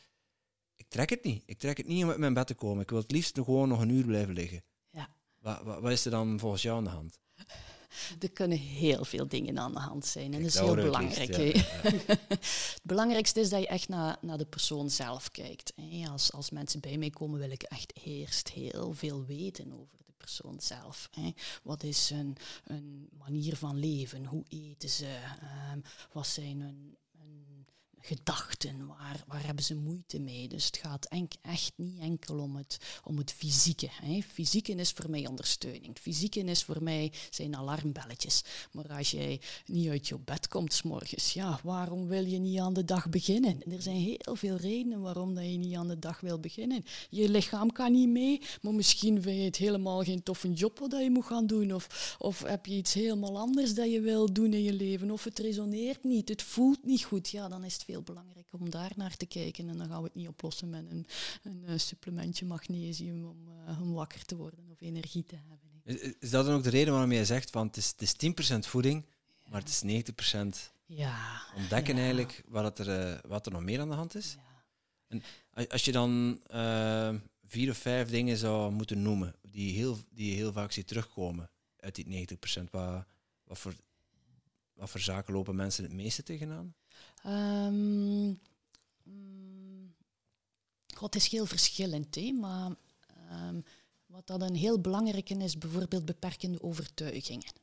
ik 0.76 0.86
trek 0.90 1.10
het 1.10 1.24
niet. 1.24 1.44
Ik 1.46 1.60
trek 1.60 1.78
het 1.78 1.88
niet 1.88 2.04
om 2.04 2.10
uit 2.10 2.18
mijn 2.18 2.34
bed 2.34 2.48
te 2.48 2.54
komen. 2.54 2.82
Ik 2.82 2.90
wil 2.90 3.00
het 3.00 3.12
liefst 3.12 3.36
gewoon 3.36 3.68
nog 3.68 3.82
een 3.82 3.90
uur 3.90 4.06
blijven 4.06 4.34
liggen. 4.34 4.64
Ja. 4.90 5.10
Wat, 5.38 5.62
wat, 5.64 5.80
wat 5.80 5.92
is 5.92 6.06
er 6.06 6.12
dan 6.12 6.40
volgens 6.40 6.62
jou 6.62 6.78
aan 6.78 6.84
de 6.84 6.90
hand? 6.90 7.20
Er 8.20 8.32
kunnen 8.32 8.58
heel 8.58 9.06
veel 9.06 9.28
dingen 9.28 9.60
aan 9.60 9.74
de 9.74 9.80
hand 9.80 10.06
zijn. 10.06 10.34
En 10.34 10.42
dat 10.42 10.50
is 10.50 10.60
heel 10.60 10.76
belangrijk. 10.76 11.36
het 12.18 12.82
belangrijkste 12.84 13.40
is 13.40 13.50
dat 13.50 13.60
je 13.62 13.68
echt 13.68 13.88
naar, 13.88 14.18
naar 14.22 14.38
de 14.38 14.46
persoon 14.46 14.90
zelf 14.90 15.32
kijkt. 15.32 15.74
Als, 16.12 16.32
als 16.32 16.50
mensen 16.50 16.80
bij 16.80 16.98
mij 16.98 17.10
komen, 17.10 17.40
wil 17.40 17.52
ik 17.52 17.64
echt 17.64 17.94
eerst 18.04 18.50
heel 18.50 18.94
veel 18.94 19.26
weten 19.26 19.74
over 19.74 19.98
de 20.06 20.14
persoon 20.18 20.60
zelf. 20.60 21.10
Wat 21.64 21.84
is 21.84 22.10
hun, 22.10 22.38
hun 22.64 23.10
manier 23.18 23.56
van 23.56 23.80
leven? 23.80 24.26
Hoe 24.26 24.44
eten 24.50 24.90
ze? 24.90 25.18
Um, 25.74 25.82
wat 26.12 26.28
zijn 26.28 26.62
hun 26.62 26.96
gedachten? 28.02 28.88
Waar, 28.88 29.24
waar 29.28 29.46
hebben 29.46 29.64
ze 29.64 29.76
moeite 29.76 30.20
mee? 30.20 30.48
Dus 30.48 30.66
het 30.66 30.78
gaat 30.78 31.08
echt 31.42 31.74
niet 31.76 32.00
enkel 32.00 32.40
om 32.40 32.56
het, 32.56 32.78
om 33.04 33.18
het 33.18 33.32
fysieke. 33.32 33.88
Hè. 33.92 34.22
Fysieke 34.22 34.76
is 34.76 34.92
voor 34.92 35.10
mij 35.10 35.28
ondersteuning. 35.28 35.98
Fysieke 36.00 36.40
is 36.40 36.64
voor 36.64 36.84
mij 36.84 37.12
zijn 37.30 37.56
alarmbelletjes. 37.56 38.44
Maar 38.72 38.88
als 38.88 39.12
jij 39.12 39.42
niet 39.66 39.90
uit 39.90 40.08
je 40.08 40.20
bed 40.20 40.48
komt 40.48 40.74
s 40.74 40.82
morgens, 40.82 41.34
ja, 41.34 41.60
waarom 41.64 42.08
wil 42.08 42.26
je 42.26 42.40
niet 42.40 42.60
aan 42.60 42.74
de 42.74 42.86
dag 42.86 43.10
beginnen? 43.10 43.72
Er 43.72 43.82
zijn 43.82 43.96
heel 43.96 44.36
veel 44.36 44.56
redenen 44.56 45.02
waarom 45.02 45.36
dat 45.36 45.44
je 45.44 45.58
niet 45.58 45.76
aan 45.76 45.88
de 45.88 46.00
dag 46.00 46.20
wil 46.20 46.40
beginnen. 46.40 46.84
Je 47.10 47.30
lichaam 47.30 47.72
kan 47.72 47.92
niet 47.92 48.10
mee, 48.10 48.42
maar 48.62 48.74
misschien 48.74 49.22
vind 49.22 49.38
je 49.38 49.44
het 49.44 49.56
helemaal 49.56 50.04
geen 50.04 50.24
toffe 50.24 50.54
job 50.54 50.80
wat 50.80 50.92
je 50.92 51.10
moet 51.10 51.26
gaan 51.26 51.48
doen. 51.48 51.74
Of, 51.74 52.16
of 52.20 52.44
heb 52.44 52.66
je 52.66 52.76
iets 52.76 52.94
helemaal 52.94 53.40
anders 53.40 53.74
dat 53.74 53.92
je 53.92 54.02
wil 54.02 54.34
doen 54.34 54.54
in 54.54 54.64
je 54.64 54.74
leven. 54.74 55.12
Of 55.12 55.24
het 55.24 55.40
resoneert 55.40 56.04
niet, 56.04 56.30
het 56.30 56.42
voelt 56.42 56.86
niet 56.86 57.04
goed. 57.04 57.30
Ja, 57.30 57.48
dan 57.48 57.64
is 57.64 57.74
het 57.74 57.84
veel 57.92 58.02
belangrijker 58.02 58.60
om 58.60 58.70
daar 58.70 58.92
naar 58.96 59.18
te 59.18 59.26
kijken. 59.26 59.70
En 59.70 59.78
dan 59.78 59.88
gaan 59.88 59.98
we 59.98 60.04
het 60.04 60.16
niet 60.16 60.28
oplossen 60.28 60.70
met 60.70 60.86
een, 60.90 61.08
een 61.44 61.64
eh, 61.66 61.78
supplementje 61.78 62.46
magnesium 62.46 63.26
om, 63.26 63.48
uh, 63.48 63.82
om 63.82 63.94
wakker 63.94 64.26
te 64.26 64.36
worden 64.36 64.70
of 64.72 64.82
energie 64.82 65.26
te 65.26 65.36
hebben. 65.36 65.60
Is, 65.84 66.14
is, 66.20 66.30
dat 66.30 66.46
dan 66.46 66.56
ook 66.56 66.64
de 66.64 66.70
reden 66.70 66.94
waarom 66.94 67.12
jij 67.12 67.26
zegt, 67.26 67.50
van 67.50 67.68
het 67.68 67.78
is, 67.78 67.94
het 67.98 68.02
is 68.02 68.56
10% 68.56 68.58
voeding, 68.60 69.06
maar 69.50 69.62
het 69.62 69.70
is 69.70 70.04
90% 70.36 70.72
ja, 70.86 71.42
ontdekken 71.56 71.98
eigenlijk 71.98 72.44
wat 72.48 72.80
er, 72.80 73.14
uh, 73.14 73.20
wat 73.28 73.46
er 73.46 73.52
nog 73.52 73.62
meer 73.62 73.80
aan 73.80 73.90
de 73.90 73.96
hand 73.96 74.16
is? 74.16 74.38
En 75.08 75.24
als 75.70 75.86
je 75.86 75.92
dan 75.92 76.40
vier 77.46 77.70
of 77.70 77.78
vijf 77.78 78.10
dingen 78.10 78.38
zou 78.38 78.72
moeten 78.72 79.02
noemen 79.02 79.36
die, 79.42 79.74
heel, 79.74 79.98
die 80.10 80.30
je 80.30 80.36
heel 80.36 80.52
vaak 80.52 80.72
ziet 80.72 80.88
terugkomen 80.88 81.50
uit 81.78 81.96
die 81.96 82.28
90%, 82.28 82.64
wat, 82.72 83.06
wat, 83.44 83.60
voor, 83.60 83.74
wat 84.74 84.90
voor 84.90 85.00
zaken 85.00 85.34
lopen 85.34 85.56
mensen 85.56 85.84
het 85.84 85.94
meeste 85.94 86.24
tegenaan? 86.24 86.76
Um, 87.28 88.40
God 90.96 91.16
is 91.16 91.28
heel 91.28 91.46
verschillend, 91.46 92.16
hè, 92.16 92.32
maar 92.32 92.72
um, 93.32 93.64
wat 94.06 94.28
dat 94.28 94.42
een 94.42 94.56
heel 94.56 94.80
belangrijke 94.80 95.34
is, 95.34 95.58
bijvoorbeeld 95.58 96.06
beperkende 96.06 96.62
overtuigingen. 96.62 97.54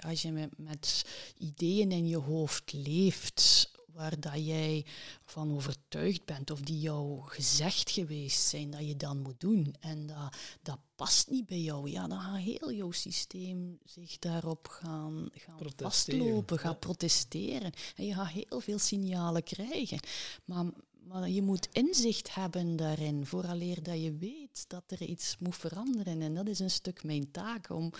Als 0.00 0.22
je 0.22 0.48
met 0.56 1.04
ideeën 1.38 1.92
in 1.92 2.06
je 2.06 2.16
hoofd 2.16 2.72
leeft, 2.72 3.70
waar 3.94 4.20
dat 4.20 4.46
jij 4.46 4.84
van 5.24 5.54
overtuigd 5.54 6.24
bent 6.24 6.50
of 6.50 6.60
die 6.60 6.80
jou 6.80 7.22
gezegd 7.22 7.90
geweest 7.90 8.48
zijn 8.48 8.70
dat 8.70 8.86
je 8.86 8.96
dan 8.96 9.22
moet 9.22 9.40
doen 9.40 9.74
en 9.80 10.06
dat, 10.06 10.36
dat 10.62 10.78
past 10.96 11.30
niet 11.30 11.46
bij 11.46 11.60
jou, 11.60 11.90
ja, 11.90 12.06
dan 12.06 12.20
gaat 12.20 12.40
heel 12.40 12.72
jouw 12.72 12.90
systeem 12.90 13.78
zich 13.84 14.18
daarop 14.18 14.68
gaan, 14.68 15.28
gaan 15.32 15.58
vastlopen, 15.76 16.58
gaan 16.58 16.78
protesteren. 16.78 17.72
En 17.96 18.06
je 18.06 18.14
gaat 18.14 18.28
heel 18.28 18.60
veel 18.60 18.78
signalen 18.78 19.42
krijgen. 19.42 20.00
Maar, 20.44 20.64
maar 21.08 21.28
je 21.28 21.42
moet 21.42 21.68
inzicht 21.72 22.34
hebben 22.34 22.76
daarin, 22.76 23.26
vooraleer 23.26 23.82
dat 23.82 24.02
je 24.02 24.16
weet 24.16 24.64
dat 24.68 24.84
er 24.86 25.02
iets 25.02 25.36
moet 25.38 25.56
veranderen. 25.56 26.22
En 26.22 26.34
dat 26.34 26.48
is 26.48 26.58
een 26.58 26.70
stuk 26.70 27.04
mijn 27.04 27.30
taak, 27.30 27.70
om, 27.70 27.92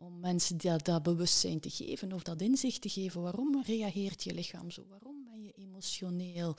om 0.00 0.20
mensen 0.20 0.58
dat, 0.58 0.84
dat 0.84 1.02
bewustzijn 1.02 1.60
te 1.60 1.70
geven 1.70 2.12
of 2.12 2.22
dat 2.22 2.40
inzicht 2.40 2.80
te 2.80 2.88
geven. 2.88 3.22
Waarom 3.22 3.62
reageert 3.62 4.24
je 4.24 4.34
lichaam 4.34 4.70
zo? 4.70 4.86
Waarom 4.88 5.24
ben 5.24 5.42
je 5.42 5.52
emotioneel? 5.52 6.56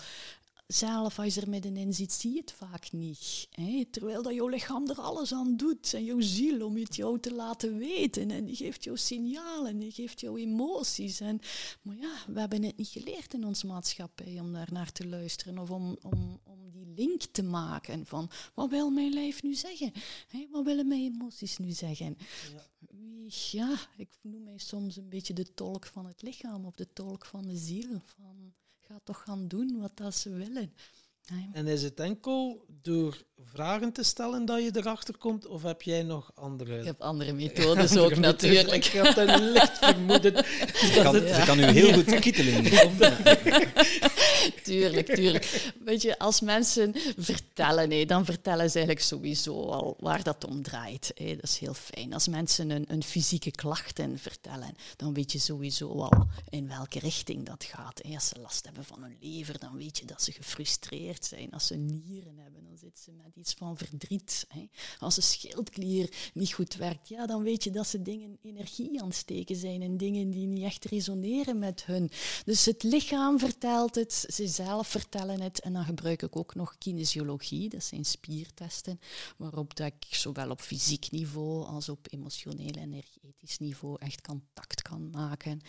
Zelf, 0.67 1.19
als 1.19 1.33
je 1.33 1.41
er 1.41 1.49
middenin 1.49 1.93
zit, 1.93 2.11
zie 2.11 2.33
je 2.33 2.39
het 2.39 2.51
vaak 2.51 2.91
niet. 2.91 3.47
Hè? 3.51 3.85
Terwijl 3.91 4.23
dat 4.23 4.33
jouw 4.33 4.47
lichaam 4.47 4.89
er 4.89 5.01
alles 5.01 5.33
aan 5.33 5.57
doet. 5.57 5.93
En 5.93 6.03
jouw 6.03 6.19
ziel 6.19 6.65
om 6.65 6.77
het 6.77 6.95
jou 6.95 7.19
te 7.19 7.33
laten 7.33 7.77
weten. 7.77 8.31
En 8.31 8.45
die 8.45 8.55
geeft 8.55 8.83
jou 8.83 8.97
signalen, 8.97 9.79
die 9.79 9.91
geeft 9.91 10.19
jou 10.19 10.39
emoties. 10.39 11.19
En, 11.19 11.39
maar 11.81 11.95
ja, 11.95 12.13
we 12.27 12.39
hebben 12.39 12.63
het 12.63 12.77
niet 12.77 12.87
geleerd 12.87 13.33
in 13.33 13.45
onze 13.45 13.67
maatschappij 13.67 14.39
om 14.39 14.53
daar 14.53 14.69
naar 14.71 14.91
te 14.91 15.07
luisteren. 15.07 15.57
Of 15.57 15.71
om, 15.71 15.97
om, 16.01 16.39
om 16.43 16.71
die 16.71 16.87
link 16.95 17.21
te 17.21 17.43
maken 17.43 18.05
van, 18.05 18.29
wat 18.53 18.69
wil 18.69 18.89
mijn 18.89 19.13
lijf 19.13 19.43
nu 19.43 19.53
zeggen? 19.53 19.91
Hè? 20.27 20.47
Wat 20.51 20.65
willen 20.65 20.87
mijn 20.87 21.13
emoties 21.13 21.57
nu 21.57 21.71
zeggen? 21.71 22.17
Ja 22.53 22.71
ja, 23.31 23.77
ik 23.97 24.17
noem 24.21 24.43
mij 24.43 24.57
soms 24.57 24.97
een 24.97 25.09
beetje 25.09 25.33
de 25.33 25.53
tolk 25.53 25.85
van 25.85 26.05
het 26.05 26.21
lichaam 26.21 26.65
of 26.65 26.75
de 26.75 26.93
tolk 26.93 27.25
van 27.25 27.45
de 27.45 27.57
ziel. 27.57 28.01
Van, 28.05 28.53
ga 28.79 28.99
toch 29.03 29.23
gaan 29.23 29.47
doen 29.47 29.79
wat 29.79 29.97
dat 29.97 30.15
ze 30.15 30.29
willen. 30.29 30.73
En 31.53 31.67
is 31.67 31.83
het 31.83 31.99
enkel 31.99 32.65
door 32.81 33.23
vragen 33.45 33.91
te 33.91 34.03
stellen 34.03 34.45
dat 34.45 34.63
je 34.63 34.71
erachter 34.73 35.17
komt, 35.17 35.47
of 35.47 35.63
heb 35.63 35.81
jij 35.81 36.03
nog 36.03 36.31
andere... 36.35 36.79
Ik 36.79 36.85
heb 36.85 37.01
andere 37.01 37.33
methodes 37.43 37.97
ook 37.97 38.15
natuurlijk. 38.15 38.85
Ik 38.85 38.91
heb 38.91 39.17
een 39.17 39.51
licht 39.51 39.77
vermoeden. 39.77 40.45
Ze 40.73 40.99
kan, 41.03 41.13
ze 41.13 41.43
kan 41.45 41.59
u 41.59 41.63
heel 41.63 41.93
goed 41.93 42.19
kietelen. 42.19 42.63
tuurlijk, 44.63 45.15
tuurlijk. 45.15 45.73
Weet 45.85 46.01
je, 46.01 46.19
als 46.19 46.41
mensen 46.41 46.93
vertellen, 47.17 48.07
dan 48.07 48.25
vertellen 48.25 48.69
ze 48.69 48.77
eigenlijk 48.77 49.05
sowieso 49.05 49.65
al 49.65 49.95
waar 49.99 50.23
dat 50.23 50.45
om 50.45 50.63
draait. 50.63 51.11
Hé. 51.15 51.35
Dat 51.35 51.43
is 51.43 51.57
heel 51.57 51.73
fijn. 51.73 52.13
Als 52.13 52.27
mensen 52.27 52.69
een, 52.69 52.85
een 52.87 53.03
fysieke 53.03 53.51
klachten 53.51 54.19
vertellen, 54.19 54.75
dan 54.95 55.13
weet 55.13 55.31
je 55.31 55.39
sowieso 55.39 55.89
al 55.89 56.27
in 56.49 56.67
welke 56.67 56.99
richting 56.99 57.45
dat 57.45 57.63
gaat. 57.63 58.01
Als 58.13 58.27
ze 58.27 58.35
last 58.41 58.65
hebben 58.65 58.85
van 58.85 59.01
hun 59.01 59.17
lever, 59.19 59.59
dan 59.59 59.77
weet 59.77 59.97
je 59.97 60.05
dat 60.05 60.23
ze 60.23 60.31
gefrustreerd 60.31 61.25
zijn. 61.25 61.51
Als 61.51 61.67
ze 61.67 61.75
nieren 61.75 62.37
hebben, 62.37 62.63
dan 62.63 62.77
zitten 62.77 63.03
ze 63.03 63.11
met 63.11 63.30
iets 63.35 63.53
van 63.53 63.77
verdriet. 63.77 64.45
Hè. 64.47 64.69
Als 64.99 65.17
een 65.17 65.23
schildklier 65.23 66.31
niet 66.33 66.53
goed 66.53 66.75
werkt, 66.75 67.07
ja, 67.07 67.25
dan 67.25 67.43
weet 67.43 67.63
je 67.63 67.71
dat 67.71 67.87
ze 67.87 68.01
dingen 68.01 68.37
energie 68.41 69.01
aan 69.01 69.07
het 69.07 69.15
steken 69.15 69.55
zijn 69.55 69.81
en 69.81 69.97
dingen 69.97 70.29
die 70.29 70.47
niet 70.47 70.63
echt 70.63 70.85
resoneren 70.85 71.59
met 71.59 71.85
hun. 71.85 72.11
Dus 72.45 72.65
het 72.65 72.83
lichaam 72.83 73.39
vertelt 73.39 73.95
het, 73.95 74.25
ze 74.33 74.47
zelf 74.47 74.87
vertellen 74.87 75.41
het 75.41 75.59
en 75.59 75.73
dan 75.73 75.85
gebruik 75.85 76.21
ik 76.21 76.35
ook 76.35 76.55
nog 76.55 76.77
kinesiologie, 76.77 77.69
dat 77.69 77.83
zijn 77.83 78.05
spiertesten, 78.05 78.99
waarop 79.37 79.75
dat 79.75 79.87
ik 79.87 80.15
zowel 80.15 80.49
op 80.49 80.61
fysiek 80.61 81.11
niveau 81.11 81.65
als 81.65 81.89
op 81.89 82.07
emotioneel 82.09 82.71
en 82.73 82.93
energetisch 82.93 83.57
niveau 83.57 83.95
echt 83.99 84.21
contact 84.21 84.81
kan 84.81 85.09
maken 85.09 85.61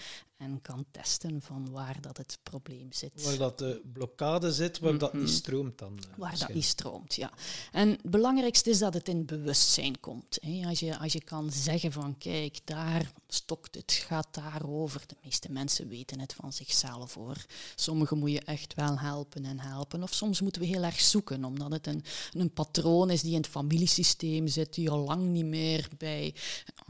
en 0.42 0.60
kan 0.62 0.84
testen 0.90 1.42
van 1.42 1.70
waar 1.70 2.00
dat 2.00 2.16
het 2.16 2.38
probleem 2.42 2.92
zit. 2.92 3.24
Waar 3.24 3.36
dat 3.36 3.58
de 3.58 3.80
blokkade 3.92 4.52
zit, 4.52 4.78
waar 4.78 4.98
dat 4.98 5.12
niet 5.12 5.30
stroomt 5.30 5.78
dan. 5.78 5.98
Uh, 5.98 6.18
waar 6.18 6.38
dat 6.38 6.54
niet 6.54 6.64
stroomt, 6.64 7.14
ja. 7.14 7.30
En 7.72 7.88
het 7.88 8.10
belangrijkste 8.10 8.70
is 8.70 8.78
dat 8.78 8.94
het 8.94 9.08
in 9.08 9.24
bewustzijn 9.24 10.00
komt. 10.00 10.38
Hè. 10.40 10.66
Als, 10.66 10.80
je, 10.80 10.98
als 10.98 11.12
je 11.12 11.22
kan 11.24 11.50
zeggen 11.50 11.92
van 11.92 12.18
kijk, 12.18 12.58
daar 12.64 13.12
stokt 13.28 13.74
het, 13.74 13.92
gaat 13.92 14.28
daarover. 14.30 15.02
De 15.06 15.16
meeste 15.22 15.52
mensen 15.52 15.88
weten 15.88 16.20
het 16.20 16.34
van 16.34 16.52
zichzelf 16.52 17.14
hoor. 17.14 17.36
Sommigen 17.74 18.18
moet 18.18 18.30
je 18.30 18.40
echt 18.40 18.74
wel 18.74 18.98
helpen 18.98 19.44
en 19.44 19.60
helpen. 19.60 20.02
Of 20.02 20.14
soms 20.14 20.40
moeten 20.40 20.62
we 20.62 20.68
heel 20.68 20.82
erg 20.82 21.00
zoeken, 21.00 21.44
omdat 21.44 21.72
het 21.72 21.86
een, 21.86 22.04
een 22.32 22.52
patroon 22.52 23.10
is 23.10 23.22
die 23.22 23.34
in 23.34 23.40
het 23.40 23.46
familiesysteem 23.50 24.46
zit, 24.46 24.74
die 24.74 24.90
al 24.90 25.04
lang 25.04 25.22
niet 25.22 25.44
meer 25.44 25.88
bij, 25.98 26.34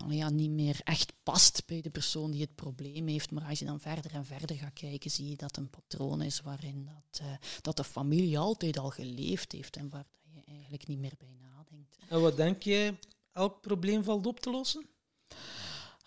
ja, 0.09 0.31
niet 0.31 0.51
meer 0.51 0.81
echt 0.85 1.13
past 1.23 1.63
bij 1.67 1.81
de 1.81 1.91
persoon 1.91 2.31
die 2.31 2.41
het 2.41 2.55
probleem 2.55 3.07
heeft. 3.07 3.31
Maar 3.31 3.42
als 3.49 3.59
je 3.59 3.65
dan 3.65 3.81
verder 3.81 4.13
en 4.13 4.25
verder 4.25 4.57
gaat 4.57 4.73
kijken, 4.73 5.11
zie 5.11 5.29
je 5.29 5.37
dat 5.37 5.57
een 5.57 5.71
patroon 5.71 6.23
is 6.23 6.41
waarin 6.41 6.85
dat, 6.85 7.21
uh, 7.21 7.33
dat 7.61 7.77
de 7.77 7.85
familie 7.85 8.39
altijd 8.39 8.79
al 8.79 8.91
geleefd 8.91 9.53
heeft 9.53 9.77
en 9.77 9.89
waar 9.89 10.07
je 10.21 10.43
eigenlijk 10.45 10.87
niet 10.87 10.99
meer 10.99 11.15
bij 11.19 11.37
nadenkt. 11.41 11.97
En 12.09 12.21
wat 12.21 12.37
denk 12.37 12.63
je, 12.63 12.95
elk 13.33 13.61
probleem 13.61 14.05
valt 14.05 14.27
op 14.27 14.41
te 14.41 14.51
lossen? 14.51 14.87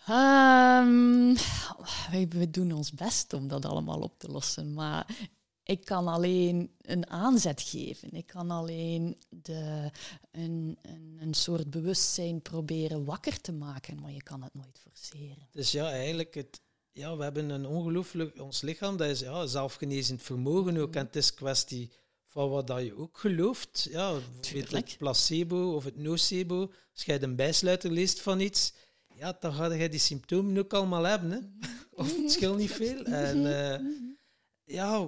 Um, 0.08 1.36
we 2.30 2.50
doen 2.50 2.72
ons 2.72 2.92
best 2.92 3.32
om 3.32 3.48
dat 3.48 3.64
allemaal 3.64 4.00
op 4.00 4.18
te 4.18 4.28
lossen, 4.28 4.74
maar 4.74 5.28
ik 5.62 5.84
kan 5.84 6.08
alleen 6.08 6.70
een 6.80 7.10
aanzet 7.10 7.62
geven. 7.62 8.12
Ik 8.12 8.26
kan 8.26 8.50
alleen 8.50 9.16
de, 9.28 9.90
een, 10.30 10.78
een, 10.82 11.18
een, 11.20 11.34
soort 11.34 11.70
bewustzijn 11.70 12.42
proberen 12.42 13.04
wakker 13.04 13.40
te 13.40 13.52
maken, 13.52 14.00
maar 14.00 14.12
je 14.12 14.22
kan 14.22 14.42
het 14.42 14.54
nooit 14.54 14.78
forceren. 14.78 15.48
Dus 15.50 15.72
ja, 15.72 15.90
eigenlijk, 15.90 16.34
het, 16.34 16.60
ja, 16.96 17.16
we 17.16 17.22
hebben 17.22 17.50
een 17.50 17.66
ongelooflijk... 17.66 18.40
Ons 18.40 18.60
lichaam, 18.60 18.96
dat 18.96 19.08
is 19.08 19.20
ja, 19.20 19.46
zelfgenezend 19.46 20.22
vermogen 20.22 20.76
ook. 20.76 20.94
En 20.94 21.06
het 21.06 21.16
is 21.16 21.34
kwestie 21.34 21.90
van 22.26 22.50
wat 22.50 22.66
dat 22.66 22.82
je 22.82 22.96
ook 22.96 23.18
gelooft. 23.18 23.88
Ja, 23.90 24.18
het 24.52 24.96
placebo 24.98 25.74
of 25.74 25.84
het 25.84 25.96
nocebo. 25.96 26.72
Als 26.92 27.04
jij 27.04 27.22
een 27.22 27.36
bijsluiter 27.36 27.90
leest 27.90 28.20
van 28.20 28.40
iets, 28.40 28.72
ja, 29.14 29.36
dan 29.40 29.52
ga 29.52 29.72
je 29.72 29.88
die 29.88 30.00
symptomen 30.00 30.58
ook 30.58 30.72
allemaal 30.72 31.04
hebben. 31.04 31.30
Hè. 31.30 31.38
Of 31.90 32.16
het 32.16 32.32
scheelt 32.32 32.58
niet 32.58 32.72
veel. 32.72 33.04
En... 33.04 33.38
Uh, 33.38 34.04
ja, 34.64 35.06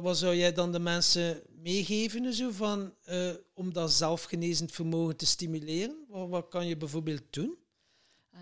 wat 0.00 0.18
zou 0.18 0.34
jij 0.34 0.52
dan 0.52 0.72
de 0.72 0.78
mensen 0.78 1.42
meegeven 1.62 2.34
zo 2.34 2.50
van, 2.50 2.94
uh, 3.08 3.30
om 3.54 3.72
dat 3.72 3.92
zelfgenezend 3.92 4.72
vermogen 4.72 5.16
te 5.16 5.26
stimuleren? 5.26 6.04
Wat, 6.08 6.28
wat 6.28 6.48
kan 6.48 6.66
je 6.66 6.76
bijvoorbeeld 6.76 7.22
doen? 7.30 7.58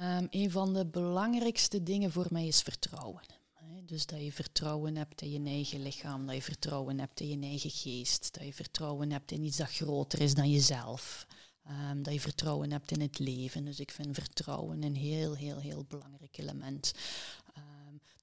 Um, 0.03 0.26
een 0.31 0.50
van 0.50 0.75
de 0.75 0.87
belangrijkste 0.87 1.83
dingen 1.83 2.12
voor 2.12 2.26
mij 2.31 2.47
is 2.47 2.61
vertrouwen. 2.61 3.23
Dus 3.85 4.07
dat 4.07 4.23
je 4.23 4.33
vertrouwen 4.33 4.97
hebt 4.97 5.23
in 5.23 5.31
je 5.31 5.50
eigen 5.50 5.83
lichaam, 5.83 6.26
dat 6.26 6.35
je 6.35 6.43
vertrouwen 6.43 7.00
hebt 7.00 7.21
in 7.21 7.29
je 7.29 7.47
eigen 7.47 7.71
geest, 7.71 8.35
dat 8.35 8.45
je 8.45 8.53
vertrouwen 8.53 9.11
hebt 9.11 9.31
in 9.31 9.43
iets 9.43 9.57
dat 9.57 9.71
groter 9.71 10.21
is 10.21 10.35
dan 10.35 10.50
jezelf. 10.50 11.26
Um, 11.91 12.03
dat 12.03 12.12
je 12.12 12.21
vertrouwen 12.21 12.71
hebt 12.71 12.91
in 12.91 13.00
het 13.00 13.19
leven. 13.19 13.65
Dus 13.65 13.81
ik 13.81 13.91
vind 13.91 14.15
vertrouwen 14.15 14.83
een 14.83 14.97
heel, 14.97 15.35
heel, 15.35 15.59
heel 15.59 15.85
belangrijk 15.88 16.38
element 16.38 16.93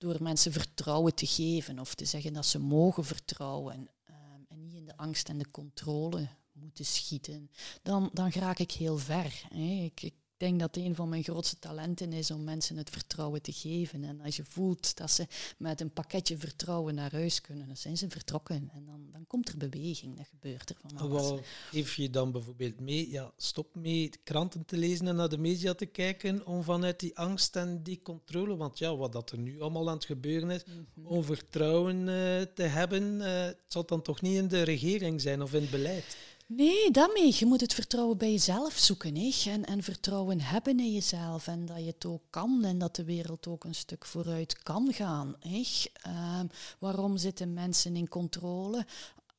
door 0.03 0.24
mensen 0.24 0.51
vertrouwen 0.51 1.15
te 1.15 1.25
geven 1.25 1.80
of 1.80 1.96
te 1.96 2.06
zeggen 2.06 2.34
dat 2.34 2.46
ze 2.46 2.60
mogen 2.60 3.06
vertrouwen 3.06 3.89
ehm, 4.03 4.42
en 4.48 4.62
niet 4.62 4.74
in 4.74 4.86
de 4.86 4.98
angst 4.98 5.30
en 5.30 5.38
de 5.38 5.51
controle 5.51 6.27
moeten 6.51 6.86
schieten, 6.86 7.50
dan, 7.82 8.10
dan 8.13 8.32
raak 8.32 8.60
ik 8.60 8.72
heel 8.72 8.98
ver. 8.98 9.44
Hè. 9.50 9.84
Ik 9.84 10.12
denk 10.44 10.60
dat 10.60 10.76
een 10.76 10.96
van 10.96 11.10
mijn 11.10 11.24
grootste 11.24 11.60
talenten 11.60 12.14
is 12.14 12.32
om 12.32 12.44
mensen 12.44 12.78
het 12.78 12.90
vertrouwen 12.90 13.42
te 13.42 13.52
geven. 13.52 14.04
En 14.04 14.22
als 14.22 14.36
je 14.36 14.44
voelt 14.46 14.98
dat 14.98 15.12
ze 15.12 15.28
met 15.58 15.82
een 15.82 15.92
pakketje 15.92 16.38
vertrouwen 16.38 16.96
naar 16.96 17.12
huis 17.12 17.42
kunnen, 17.42 17.68
dan 17.68 17.78
zijn 17.78 17.98
ze 17.98 18.10
vertrokken. 18.10 18.70
En 18.74 18.86
dan, 18.86 19.08
dan 19.12 19.28
komt 19.28 19.50
er 19.50 19.58
beweging, 19.58 20.18
dat 20.18 20.28
gebeurt 20.28 20.70
er 20.70 20.76
van 20.82 20.98
alles. 20.98 21.40
Geef 21.72 21.96
je 21.96 22.10
dan 22.10 22.32
bijvoorbeeld 22.32 22.80
mee? 22.80 23.10
Ja, 23.10 23.32
stop 23.38 23.76
mee 23.76 24.10
kranten 24.24 24.66
te 24.66 24.78
lezen 24.78 25.08
en 25.08 25.16
naar 25.16 25.30
de 25.30 25.38
media 25.38 25.74
te 25.74 25.86
kijken 25.86 26.46
om 26.46 26.64
vanuit 26.64 27.00
die 27.00 27.18
angst 27.18 27.56
en 27.56 27.84
die 27.84 28.00
controle, 28.04 28.56
want 28.56 28.78
ja, 28.80 28.96
wat 28.96 29.12
dat 29.12 29.32
er 29.32 29.38
nu 29.38 29.62
allemaal 29.62 29.90
aan 29.90 29.96
het 29.96 30.06
gebeuren 30.06 30.50
is, 30.50 30.64
Mhm. 30.66 31.08
om 31.08 31.24
vertrouwen 31.24 31.98
eh, 32.00 32.42
te 32.56 32.64
hebben, 32.64 33.22
eh, 33.22 33.44
het 33.46 33.58
zal 33.68 33.86
dan 33.86 34.02
toch 34.02 34.22
niet 34.22 34.36
in 34.38 34.48
de 34.48 34.62
regering 34.64 35.22
zijn 35.22 35.42
of 35.42 35.54
in 35.54 35.62
het 35.62 35.72
beleid? 35.72 36.18
Nee, 36.55 36.91
daarmee. 36.91 37.36
Je 37.36 37.45
moet 37.45 37.62
het 37.62 37.74
vertrouwen 37.74 38.17
bij 38.17 38.31
jezelf 38.31 38.77
zoeken. 38.77 39.15
Hè? 39.15 39.51
En, 39.51 39.65
en 39.65 39.83
vertrouwen 39.83 40.41
hebben 40.41 40.79
in 40.79 40.93
jezelf. 40.93 41.48
En 41.48 41.65
dat 41.65 41.77
je 41.77 41.86
het 41.86 42.05
ook 42.05 42.22
kan 42.29 42.63
en 42.63 42.77
dat 42.77 42.95
de 42.95 43.03
wereld 43.03 43.48
ook 43.48 43.63
een 43.63 43.75
stuk 43.75 44.05
vooruit 44.05 44.63
kan 44.63 44.93
gaan. 44.93 45.36
Hè? 45.39 45.63
Ehm, 45.93 46.48
waarom 46.79 47.17
zitten 47.17 47.53
mensen 47.53 47.95
in 47.95 48.07
controle? 48.07 48.86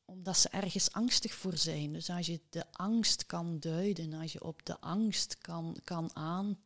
Omdat 0.04 0.37
ze 0.37 0.49
ergens 0.49 0.92
angstig 0.92 1.35
voor 1.35 1.56
zijn. 1.56 1.92
Dus 1.92 2.11
als 2.11 2.26
je 2.26 2.40
de 2.50 2.64
angst 2.73 3.26
kan 3.26 3.56
duiden, 3.61 4.12
als 4.12 4.33
je 4.33 4.44
op 4.44 4.66
de 4.66 4.80
angst 4.80 5.38
kan, 5.38 5.76
kan 5.85 6.11
aan, 6.12 6.59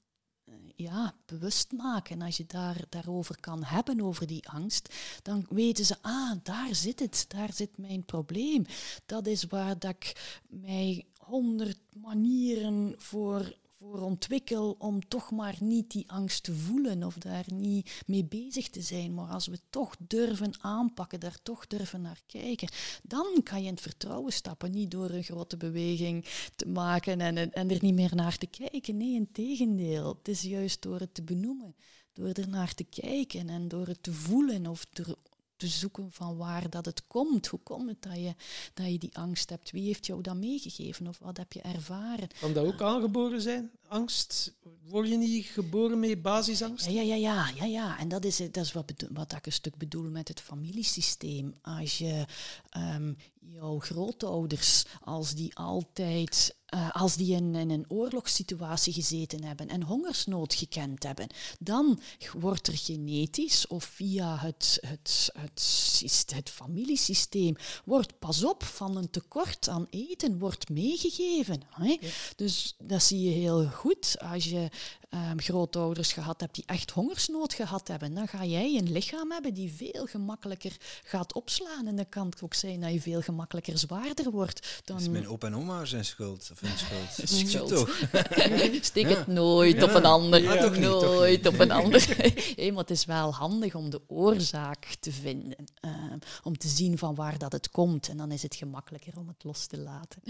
ja, 0.78 1.14
bewust 1.26 1.72
maken. 1.72 2.20
En 2.20 2.26
als 2.26 2.36
je 2.36 2.46
daar, 2.46 2.84
daarover 2.88 3.40
kan 3.40 3.64
hebben, 3.64 4.00
over 4.00 4.26
die 4.26 4.48
angst, 4.48 4.94
dan 5.22 5.46
weten 5.48 5.84
ze, 5.84 5.96
ah, 6.00 6.32
daar 6.42 6.74
zit 6.74 7.00
het, 7.00 7.24
daar 7.28 7.52
zit 7.52 7.78
mijn 7.78 8.04
probleem. 8.04 8.66
Dat 9.06 9.26
is 9.26 9.44
waar 9.44 9.78
dat 9.78 9.90
ik 9.90 10.38
mij 10.48 11.06
honderd 11.18 11.78
manieren 11.92 12.94
voor, 12.96 13.54
voor 13.78 14.00
ontwikkel 14.00 14.76
om 14.78 15.08
toch 15.08 15.30
maar 15.30 15.56
niet 15.60 15.90
die 15.90 16.10
angst 16.10 16.42
te 16.42 16.54
voelen 16.54 17.02
of 17.02 17.14
daar 17.14 17.44
niet 17.52 18.02
mee 18.06 18.24
bezig 18.24 18.68
te 18.68 18.82
zijn. 18.82 19.14
Maar 19.14 19.28
als 19.28 19.46
we 19.46 19.58
toch 19.70 19.96
durven 19.98 20.52
aanpakken, 20.60 21.20
daar 21.20 21.38
toch 21.42 21.66
durven 21.66 22.00
naar 22.00 22.22
kijken, 22.26 22.68
dan 23.02 23.40
kan 23.42 23.60
je 23.60 23.66
in 23.66 23.72
het 23.72 23.80
vertrouwen 23.80 24.32
stappen. 24.32 24.70
Niet 24.70 24.90
door 24.90 25.10
een 25.10 25.22
grote 25.22 25.56
beweging 25.56 26.24
te 26.56 26.68
maken 26.68 27.20
en, 27.20 27.52
en 27.52 27.70
er 27.70 27.78
niet 27.80 27.94
meer 27.94 28.14
naar 28.14 28.38
te 28.38 28.46
kijken. 28.46 28.96
Nee, 28.96 29.14
in 29.14 29.32
tegendeel. 29.32 30.08
Het 30.08 30.28
is 30.28 30.42
juist 30.42 30.82
door 30.82 31.00
het 31.00 31.14
te 31.14 31.22
benoemen, 31.22 31.74
door 32.12 32.32
er 32.32 32.48
naar 32.48 32.74
te 32.74 32.84
kijken 32.84 33.48
en 33.48 33.68
door 33.68 33.86
het 33.86 34.02
te 34.02 34.12
voelen 34.12 34.66
of 34.66 34.84
te, 34.84 35.16
te 35.58 35.66
zoeken 35.66 36.12
van 36.12 36.36
waar 36.36 36.70
dat 36.70 36.84
het 36.84 37.06
komt. 37.06 37.46
Hoe 37.46 37.60
komt 37.60 37.88
het 37.88 38.02
dat 38.02 38.16
je, 38.16 38.34
dat 38.74 38.86
je 38.86 38.98
die 38.98 39.16
angst 39.16 39.50
hebt? 39.50 39.70
Wie 39.70 39.84
heeft 39.84 40.06
jou 40.06 40.22
dat 40.22 40.36
meegegeven 40.36 41.06
of 41.06 41.18
wat 41.18 41.36
heb 41.36 41.52
je 41.52 41.60
ervaren? 41.60 42.28
Kan 42.40 42.52
dat 42.52 42.66
ook 42.66 42.82
aangeboren 42.82 43.40
zijn? 43.40 43.70
Angst? 43.88 44.54
Word 44.88 45.08
je 45.08 45.16
niet 45.16 45.46
geboren 45.46 46.00
met 46.00 46.22
basisangst? 46.22 46.86
Ja, 46.86 47.00
ja, 47.00 47.14
ja, 47.14 47.50
ja, 47.54 47.64
ja. 47.64 47.98
En 47.98 48.08
dat 48.08 48.24
is, 48.24 48.36
dat 48.36 48.56
is 48.64 48.72
wat, 48.72 48.92
wat 49.12 49.32
ik 49.32 49.46
een 49.46 49.52
stuk 49.52 49.76
bedoel 49.76 50.10
met 50.10 50.28
het 50.28 50.40
familiesysteem. 50.40 51.54
Als 51.62 51.98
je 51.98 52.24
ehm, 52.70 53.12
jouw 53.52 53.78
grootouders, 53.78 54.84
als 55.00 55.34
die 55.34 55.56
altijd, 55.56 56.56
eh, 56.66 56.90
als 56.90 57.16
die 57.16 57.34
in, 57.34 57.54
in 57.54 57.70
een 57.70 57.84
oorlogssituatie 57.88 58.92
gezeten 58.92 59.44
hebben 59.44 59.68
en 59.68 59.82
hongersnood 59.82 60.54
gekend 60.54 61.02
hebben, 61.02 61.26
dan 61.58 62.00
wordt 62.32 62.66
er 62.66 62.76
genetisch 62.76 63.66
of 63.66 63.84
via 63.84 64.38
het, 64.38 64.78
het, 64.86 65.30
het, 65.38 65.60
syst- 65.60 66.34
het 66.34 66.50
familiesysteem, 66.50 67.56
wordt 67.84 68.18
pas 68.18 68.44
op 68.44 68.62
van 68.62 68.96
een 68.96 69.10
tekort 69.10 69.68
aan 69.68 69.86
eten, 69.90 70.38
wordt 70.38 70.68
meegegeven. 70.68 71.62
Hè? 71.70 71.98
Dus 72.36 72.74
dat 72.78 73.02
zie 73.02 73.20
je 73.22 73.30
heel 73.30 73.68
goed. 73.78 74.16
Als 74.32 74.44
je 74.44 74.68
ehm, 75.08 75.38
grootouders 75.38 76.12
gehad 76.12 76.40
hebt 76.40 76.54
die 76.54 76.64
echt 76.66 76.90
hongersnood 76.90 77.52
gehad 77.54 77.88
hebben, 77.88 78.14
dan 78.14 78.28
ga 78.28 78.44
jij 78.44 78.76
een 78.76 78.92
lichaam 78.92 79.30
hebben 79.32 79.54
die 79.54 79.72
veel 79.72 80.06
gemakkelijker 80.06 80.76
gaat 81.04 81.32
opslaan. 81.34 81.86
En 81.86 81.96
dan 81.96 82.08
kan 82.08 82.26
het 82.26 82.42
ook 82.42 82.54
zijn 82.54 82.80
dat 82.80 82.92
je 82.92 83.00
veel 83.00 83.20
gemakkelijker 83.20 83.78
zwaarder 83.78 84.30
wordt. 84.30 84.80
Dan 84.84 84.96
Dat 84.96 85.06
is 85.06 85.12
mijn 85.12 85.28
opa 85.28 85.46
en 85.46 85.54
oma 85.56 85.84
zijn 85.84 86.04
schuld. 86.04 86.48
Of 86.52 86.60
hun 86.60 86.78
schuld. 86.78 87.28
Schuld. 87.48 87.68
Toch? 87.68 88.00
Steek 88.80 89.08
Ja. 89.08 89.16
het 89.16 89.26
nooit 89.26 89.82
op 89.82 89.90
een 89.94 90.04
ander. 90.04 90.42
Ja, 90.42 90.62
toch 90.62 90.72
niet, 90.72 90.80
nooit 90.80 91.46
op 91.46 91.58
een 91.58 91.70
ander. 91.70 92.06
Hey, 92.56 92.70
maar 92.70 92.80
het 92.80 92.90
is 92.90 93.04
wel 93.04 93.34
handig 93.34 93.74
om 93.74 93.90
de 93.90 94.00
oorzaak 94.06 94.96
te 95.00 95.12
vinden. 95.12 95.64
ehm, 95.80 96.18
om 96.42 96.58
te 96.58 96.68
zien 96.68 96.98
van 96.98 97.14
waar 97.14 97.38
dat 97.38 97.52
het 97.52 97.70
komt. 97.70 98.08
En 98.08 98.16
dan 98.16 98.32
is 98.32 98.42
het 98.42 98.54
gemakkelijker 98.54 99.18
om 99.18 99.28
het 99.28 99.44
los 99.44 99.66
te 99.66 99.78
laten. 99.78 100.22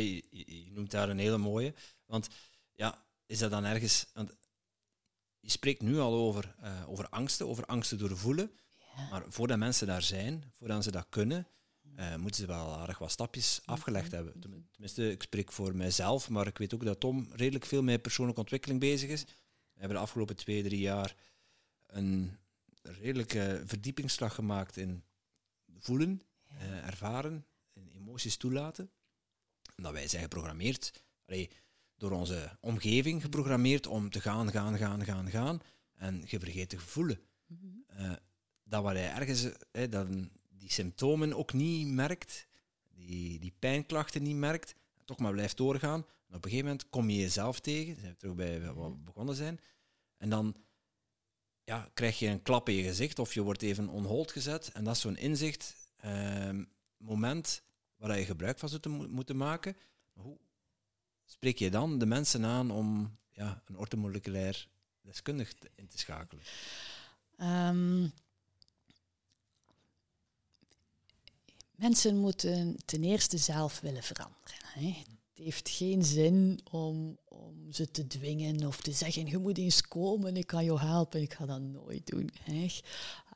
Je, 0.00 0.14
je- 0.30 0.64
je 0.64 0.70
noemt 0.72 0.90
daar 0.90 1.08
een 1.08 1.18
hele 1.18 1.38
mooie. 1.38 1.74
Want 2.06 2.28
ja, 2.72 3.04
is 3.26 3.38
dat 3.38 3.50
dan 3.50 3.64
ergens... 3.64 4.06
Want 4.14 4.32
je 5.40 5.50
spreekt 5.50 5.82
nu 5.82 5.98
al 5.98 6.12
over, 6.14 6.54
eh, 6.60 6.88
over 6.90 7.08
angsten, 7.08 7.48
over 7.48 7.64
angsten 7.66 7.98
doorvoelen. 7.98 8.50
Ja. 8.96 9.08
Maar 9.10 9.24
voordat 9.28 9.58
mensen 9.58 9.86
daar 9.86 10.02
zijn, 10.02 10.52
voordat 10.52 10.84
ze 10.84 10.90
dat 10.90 11.06
kunnen, 11.08 11.46
eh, 11.94 12.16
moeten 12.16 12.40
ze 12.40 12.46
wel 12.46 12.74
aardig 12.76 12.98
wat 12.98 13.10
stapjes 13.10 13.60
afgelegd 13.64 14.12
hebben. 14.12 14.40
Ten- 14.40 14.68
Tenminste, 14.70 15.10
ik 15.10 15.22
spreek 15.22 15.52
voor 15.52 15.76
mijzelf, 15.76 16.28
maar 16.28 16.46
ik 16.46 16.58
weet 16.58 16.74
ook 16.74 16.84
dat 16.84 17.00
Tom 17.00 17.28
redelijk 17.32 17.66
veel 17.66 17.82
met 17.82 18.02
persoonlijke 18.02 18.40
ontwikkeling 18.40 18.80
bezig 18.80 19.10
is. 19.10 19.22
We 19.72 19.78
hebben 19.78 19.96
de 19.96 20.02
afgelopen 20.02 20.36
twee, 20.36 20.62
drie 20.62 20.80
jaar 20.80 21.14
een 21.86 22.38
redelijke 22.82 23.62
verdiepingsslag 23.66 24.34
gemaakt 24.34 24.76
in 24.76 25.04
voelen, 25.78 26.20
eh, 26.48 26.86
ervaren, 26.86 27.46
en 27.72 27.88
emoties 27.88 28.36
toelaten. 28.36 28.90
Dat 29.82 29.92
wij 29.92 30.08
zijn 30.08 30.22
geprogrammeerd, 30.22 31.02
allee, 31.26 31.50
door 31.96 32.10
onze 32.10 32.56
omgeving 32.60 33.22
geprogrammeerd 33.22 33.86
om 33.86 34.10
te 34.10 34.20
gaan, 34.20 34.50
gaan, 34.50 34.76
gaan, 34.76 35.04
gaan, 35.04 35.30
gaan. 35.30 35.60
En 35.94 36.22
je 36.26 36.38
vergeet 36.38 36.68
te 36.68 36.78
voelen. 36.78 37.20
Eh, 37.86 38.12
dat 38.64 38.82
wat 38.82 38.92
hij 38.92 39.12
ergens, 39.12 39.48
eh, 39.70 39.90
dat 39.90 40.08
die 40.48 40.72
symptomen 40.72 41.34
ook 41.34 41.52
niet 41.52 41.86
merkt, 41.86 42.46
die, 42.94 43.38
die 43.38 43.54
pijnklachten 43.58 44.22
niet 44.22 44.36
merkt, 44.36 44.74
toch 45.04 45.18
maar 45.18 45.32
blijft 45.32 45.56
doorgaan. 45.56 46.06
En 46.28 46.36
op 46.36 46.44
een 46.44 46.50
gegeven 46.50 46.64
moment 46.64 46.88
kom 46.88 47.10
je 47.10 47.18
jezelf 47.18 47.60
tegen, 47.60 47.96
zijn 48.00 48.12
we 48.12 48.16
terug 48.16 48.34
bij 48.34 48.60
waar 48.60 48.90
we 48.90 48.96
begonnen 48.96 49.34
zijn, 49.34 49.60
en 50.16 50.28
dan 50.28 50.56
ja, 51.64 51.90
krijg 51.94 52.18
je 52.18 52.26
een 52.26 52.42
klap 52.42 52.68
in 52.68 52.74
je 52.74 52.82
gezicht 52.82 53.18
of 53.18 53.34
je 53.34 53.42
wordt 53.42 53.62
even 53.62 53.88
on 53.88 54.04
hold 54.04 54.32
gezet. 54.32 54.70
En 54.72 54.84
dat 54.84 54.94
is 54.94 55.00
zo'n 55.00 55.16
inzicht, 55.16 55.74
ehm, 55.96 56.64
moment 56.96 57.62
waar 58.08 58.18
je 58.18 58.24
gebruik 58.24 58.58
van 58.58 58.68
zou 58.68 58.80
te 58.80 58.88
mo- 58.88 59.08
moeten 59.08 59.36
maken. 59.36 59.76
Hoe 60.12 60.38
spreek 61.24 61.58
je 61.58 61.70
dan 61.70 61.98
de 61.98 62.06
mensen 62.06 62.44
aan 62.44 62.70
om 62.70 63.18
ja, 63.30 63.62
een 63.66 63.78
ortomoleculair 63.78 64.68
deskundig 65.00 65.54
in 65.74 65.88
te 65.88 65.98
schakelen? 65.98 66.44
Ehm, 67.36 68.08
mensen 71.74 72.16
moeten 72.16 72.76
ten 72.84 73.04
eerste 73.04 73.38
zelf 73.38 73.80
willen 73.80 74.02
veranderen. 74.02 74.58
Hè. 74.62 74.86
Het 74.86 75.44
heeft 75.44 75.68
geen 75.68 76.04
zin 76.04 76.60
om, 76.70 77.18
om 77.24 77.72
ze 77.72 77.90
te 77.90 78.06
dwingen 78.06 78.66
of 78.66 78.80
te 78.80 78.92
zeggen, 78.92 79.26
je 79.26 79.38
moet 79.38 79.58
eens 79.58 79.88
komen, 79.88 80.36
ik 80.36 80.46
kan 80.46 80.64
jou 80.64 80.80
helpen. 80.80 81.22
Ik 81.22 81.32
ga 81.32 81.46
dat 81.46 81.60
nooit 81.60 82.06
doen. 82.06 82.30
Hè. 82.40 82.66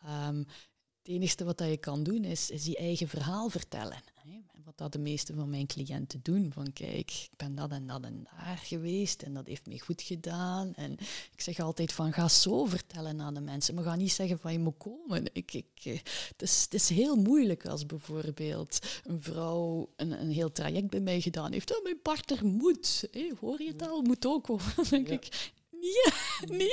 Ehm, 0.02 0.38
het 0.38 1.08
enige 1.14 1.44
wat 1.44 1.58
je 1.58 1.76
kan 1.76 2.02
doen 2.02 2.24
is, 2.24 2.50
is 2.50 2.64
je 2.64 2.76
eigen 2.76 3.08
verhaal 3.08 3.48
vertellen. 3.48 4.02
En 4.32 4.62
Wat 4.64 4.78
dat 4.78 4.92
de 4.92 4.98
meeste 4.98 5.34
van 5.34 5.50
mijn 5.50 5.66
cliënten 5.66 6.20
doen. 6.22 6.52
Van 6.52 6.72
kijk, 6.72 7.10
ik 7.10 7.28
ben 7.36 7.54
dat 7.54 7.70
en 7.70 7.86
dat 7.86 8.04
en 8.04 8.26
daar 8.36 8.60
geweest 8.62 9.22
en 9.22 9.34
dat 9.34 9.46
heeft 9.46 9.66
mij 9.66 9.78
goed 9.78 10.02
gedaan. 10.02 10.74
En 10.74 10.92
ik 11.32 11.40
zeg 11.40 11.58
altijd 11.60 11.92
van 11.92 12.12
ga 12.12 12.28
zo 12.28 12.64
vertellen 12.64 13.20
aan 13.20 13.34
de 13.34 13.40
mensen. 13.40 13.74
Maar 13.74 13.84
ga 13.84 13.94
niet 13.96 14.12
zeggen 14.12 14.38
van 14.38 14.52
je 14.52 14.58
moet 14.58 14.76
komen. 14.78 15.24
Ik, 15.32 15.52
ik, 15.52 15.66
eh, 15.82 15.98
het, 16.28 16.42
is, 16.42 16.62
het 16.62 16.74
is 16.74 16.88
heel 16.88 17.16
moeilijk 17.16 17.66
als 17.66 17.86
bijvoorbeeld 17.86 18.78
een 19.04 19.22
vrouw 19.22 19.88
een, 19.96 20.20
een 20.20 20.30
heel 20.30 20.52
traject 20.52 20.90
bij 20.90 21.00
mij 21.00 21.20
gedaan 21.20 21.52
heeft. 21.52 21.76
Oh, 21.76 21.82
mijn 21.82 22.00
partner 22.02 22.46
moet. 22.46 23.08
Hoor 23.40 23.62
je 23.62 23.68
het 23.68 23.88
al? 23.88 24.02
Moet 24.02 24.26
ook 24.26 24.44
komen. 24.44 24.64
Dan 24.76 24.84
denk 24.88 25.08
Ja. 25.08 25.14
ik, 25.14 25.52
nee, 25.70 26.58
nee, 26.58 26.70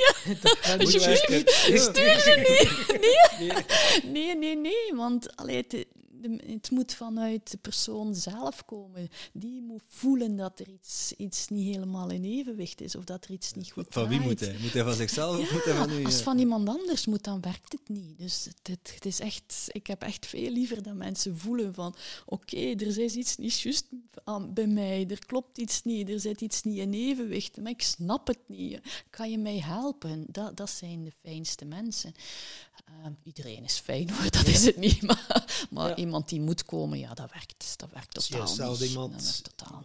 Alsjeblieft, 0.78 1.80
stuur 1.80 2.22
me 2.26 2.36
niet. 2.48 2.92
Nee, 4.04 4.12
nee, 4.12 4.36
nee, 4.36 4.56
nee 4.56 4.94
want 4.94 5.36
allee, 5.36 5.66
de, 6.24 6.52
het 6.52 6.70
moet 6.70 6.94
vanuit 6.94 7.50
de 7.50 7.56
persoon 7.56 8.14
zelf 8.14 8.64
komen. 8.64 9.08
Die 9.32 9.62
moet 9.62 9.82
voelen 9.86 10.36
dat 10.36 10.60
er 10.60 10.68
iets, 10.68 11.12
iets 11.16 11.48
niet 11.48 11.74
helemaal 11.74 12.10
in 12.10 12.24
evenwicht 12.24 12.80
is 12.80 12.96
of 12.96 13.04
dat 13.04 13.24
er 13.24 13.30
iets 13.30 13.52
niet 13.52 13.72
goed 13.72 13.86
Van 13.88 14.08
wie 14.08 14.20
moet 14.20 14.40
hij? 14.40 14.56
Moet 14.60 14.72
hij 14.72 14.84
van 14.84 14.94
zichzelf 14.94 15.38
of 15.38 15.52
moet 15.52 15.64
hij 15.64 15.74
van 15.74 15.90
u? 15.90 16.04
Als 16.04 16.14
het 16.14 16.22
van 16.22 16.38
iemand 16.38 16.68
anders 16.68 17.06
moet, 17.06 17.24
dan 17.24 17.40
werkt 17.40 17.72
het 17.72 17.88
niet. 17.88 18.18
Dus 18.18 18.44
het, 18.44 18.68
het, 18.68 18.92
het 18.94 19.06
is 19.06 19.20
echt, 19.20 19.68
ik 19.72 19.86
heb 19.86 20.02
echt 20.02 20.26
veel 20.26 20.50
liever 20.50 20.82
dat 20.82 20.94
mensen 20.94 21.38
voelen 21.38 21.74
van 21.74 21.94
oké, 22.26 22.56
er 22.56 22.98
is 22.98 23.14
iets 23.14 23.36
niet 23.36 23.60
juist 23.60 23.86
bij 24.54 24.66
mij, 24.66 25.06
er 25.08 25.26
klopt 25.26 25.58
iets 25.58 25.82
niet, 25.82 26.08
er 26.08 26.20
zit 26.20 26.40
iets 26.40 26.62
niet 26.62 26.78
in 26.78 26.92
evenwicht, 26.92 27.56
maar 27.56 27.70
ik 27.70 27.82
snap 27.82 28.26
het 28.26 28.38
niet. 28.46 28.80
Kan 29.10 29.30
je 29.30 29.38
mij 29.38 29.58
helpen? 29.58 30.24
Dat, 30.28 30.56
dat 30.56 30.70
zijn 30.70 31.04
de 31.04 31.12
fijnste 31.22 31.64
mensen. 31.64 32.14
Uh, 32.90 33.06
iedereen 33.22 33.64
is 33.64 33.78
fijn 33.78 34.10
hoor, 34.10 34.30
dat 34.30 34.46
is 34.46 34.64
het 34.64 34.76
niet. 34.76 35.02
Maar, 35.04 35.66
maar 35.70 35.88
ja. 35.88 35.96
iemand 35.96 36.13
die 36.22 36.40
moet 36.40 36.64
komen, 36.64 36.98
ja, 36.98 37.14
dat 37.14 37.30
werkt, 37.32 37.78
dat 37.78 37.90
werkt 37.90 38.14
totaal 38.14 38.40
niet. 38.40 38.58
Iemand, 38.80 38.80
iemand 38.80 39.14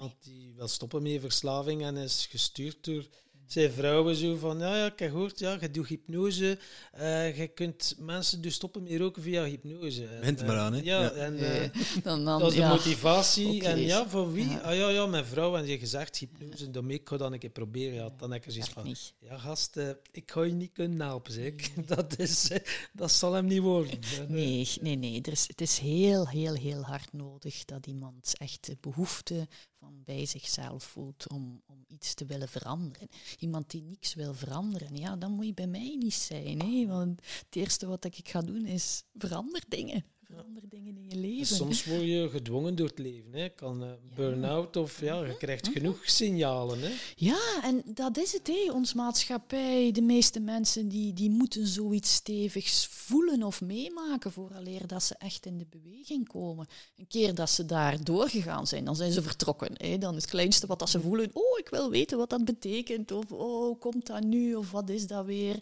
niet. 0.01 0.15
die 0.23 0.53
wil 0.55 0.67
stoppen 0.67 1.03
met 1.03 1.21
verslaving 1.21 1.83
en 1.83 1.97
is 1.97 2.25
gestuurd 2.25 2.83
door 2.83 3.07
zijn 3.51 3.71
vrouwen 3.71 4.15
zo 4.15 4.35
van, 4.35 4.59
ja, 4.59 4.77
ja, 4.77 4.85
ik 4.85 4.99
heb 4.99 5.11
gehoord, 5.11 5.39
ja, 5.39 5.57
je 5.59 5.71
doet 5.71 5.87
hypnose, 5.87 6.57
uh, 6.99 7.37
je 7.37 7.47
kunt 7.47 7.95
mensen 7.99 8.41
dus 8.41 8.53
stoppen 8.53 8.83
met 8.83 8.97
roken 8.97 9.21
via 9.21 9.43
hypnose. 9.43 10.07
Bent 10.21 10.45
maar 10.45 10.57
aan, 10.57 10.73
hè? 10.73 10.81
Ja, 10.83 11.01
ja. 11.01 11.11
en 11.11 11.33
uh, 11.33 11.69
dan, 12.03 12.25
dan, 12.25 12.39
dat 12.39 12.51
is 12.51 12.57
de 12.57 12.65
motivatie. 12.65 13.55
Okay. 13.55 13.71
En 13.71 13.79
ja, 13.79 14.07
voor 14.07 14.33
wie? 14.33 14.49
Ja. 14.49 14.57
Ah 14.57 14.75
ja, 14.75 14.89
ja, 14.89 15.05
mijn 15.05 15.25
vrouw 15.25 15.57
en 15.57 15.65
je 15.65 15.79
gezegd 15.79 16.17
hypnose, 16.17 16.71
dan 16.71 16.89
ik 16.89 17.09
ga 17.09 17.17
dan 17.17 17.33
een 17.33 17.39
keer 17.39 17.49
proberen. 17.49 17.93
Ja, 17.93 18.09
dan 18.17 18.31
heb 18.31 18.45
ik 18.45 18.51
zoiets 18.51 18.69
van, 18.69 18.83
niet. 18.83 19.13
ja 19.19 19.37
gast, 19.37 19.77
uh, 19.77 19.89
ik 20.11 20.31
ga 20.31 20.43
je 20.43 20.53
niet 20.53 20.71
kunnen 20.73 21.01
helpen, 21.01 21.33
zeg. 21.33 21.53
Nee. 21.75 21.85
Dat, 21.95 22.19
is, 22.19 22.51
dat 22.93 23.11
zal 23.11 23.33
hem 23.33 23.45
niet 23.45 23.61
worden. 23.61 23.99
Nee, 24.27 24.67
nee, 24.81 24.95
nee. 24.95 25.21
Er 25.21 25.31
is, 25.31 25.47
het 25.47 25.61
is 25.61 25.77
heel, 25.77 26.27
heel, 26.27 26.53
heel 26.53 26.81
hard 26.81 27.13
nodig 27.13 27.65
dat 27.65 27.87
iemand 27.87 28.33
echt 28.37 28.65
de 28.65 28.77
behoefte 28.81 29.47
van 29.79 30.03
bij 30.03 30.25
zichzelf 30.25 30.83
voelt 30.83 31.29
om, 31.29 31.61
om 31.65 31.85
iets 31.87 32.13
te 32.13 32.25
willen 32.25 32.49
veranderen. 32.49 33.07
Iemand 33.39 33.69
die 33.69 33.81
niks 33.81 34.13
wil 34.13 34.33
veranderen, 34.33 34.95
ja, 34.95 35.15
dan 35.15 35.31
moet 35.31 35.45
je 35.45 35.53
bij 35.53 35.67
mij 35.67 35.95
niet 35.99 36.13
zijn. 36.13 36.61
Hè? 36.61 36.85
Want 36.87 37.21
het 37.45 37.55
eerste 37.55 37.87
wat 37.87 38.05
ik 38.05 38.29
ga 38.29 38.41
doen 38.41 38.65
is 38.65 39.03
verander 39.13 39.63
dingen. 39.67 40.05
Verander 40.29 40.63
dingen 40.69 40.97
in 40.97 41.05
je 41.09 41.15
leven. 41.15 41.55
Soms 41.55 41.85
word 41.85 42.01
je 42.01 42.29
gedwongen 42.31 42.75
door 42.75 42.87
het 42.87 42.99
leven. 42.99 43.33
Hè. 43.33 43.49
Kan 43.49 43.83
uh, 43.83 43.89
burn-out 44.15 44.75
of 44.75 45.01
ja, 45.01 45.25
je 45.25 45.37
krijgt 45.37 45.67
genoeg 45.67 46.09
signalen. 46.09 46.79
Hè. 46.81 46.91
Ja, 47.15 47.63
en 47.63 47.81
dat 47.85 48.17
is 48.17 48.33
het. 48.33 48.47
Hè. 48.47 48.71
Ons 48.71 48.93
maatschappij, 48.93 49.91
de 49.91 50.01
meeste 50.01 50.39
mensen 50.39 50.87
die, 50.87 51.13
die 51.13 51.29
moeten 51.29 51.67
zoiets 51.67 52.13
stevigs 52.13 52.87
voelen 52.87 53.43
of 53.43 53.61
meemaken 53.61 54.31
vooraleer 54.31 54.87
dat 54.87 55.03
ze 55.03 55.15
echt 55.17 55.45
in 55.45 55.57
de 55.57 55.67
beweging 55.69 56.27
komen. 56.27 56.67
Een 56.95 57.07
keer 57.07 57.35
dat 57.35 57.49
ze 57.49 57.65
daar 57.65 58.03
doorgegaan 58.03 58.67
zijn, 58.67 58.85
dan 58.85 58.95
zijn 58.95 59.11
ze 59.11 59.21
vertrokken. 59.21 59.71
Hè. 59.73 59.97
Dan 59.97 60.15
is 60.15 60.21
het 60.21 60.31
kleinste 60.31 60.67
wat 60.67 60.79
dat 60.79 60.89
ze 60.89 61.01
voelen, 61.01 61.29
oh, 61.33 61.59
ik 61.59 61.69
wil 61.69 61.89
weten 61.89 62.17
wat 62.17 62.29
dat 62.29 62.45
betekent. 62.45 63.11
Of, 63.11 63.31
oh, 63.31 63.79
komt 63.79 64.05
dat 64.05 64.23
nu? 64.23 64.55
Of 64.55 64.71
wat 64.71 64.89
is 64.89 65.07
dat 65.07 65.25
weer? 65.25 65.59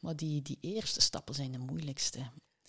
Maar 0.00 0.16
die, 0.16 0.42
die 0.42 0.58
eerste 0.60 1.00
stappen 1.00 1.34
zijn 1.34 1.52
de 1.52 1.58
moeilijkste. 1.58 2.18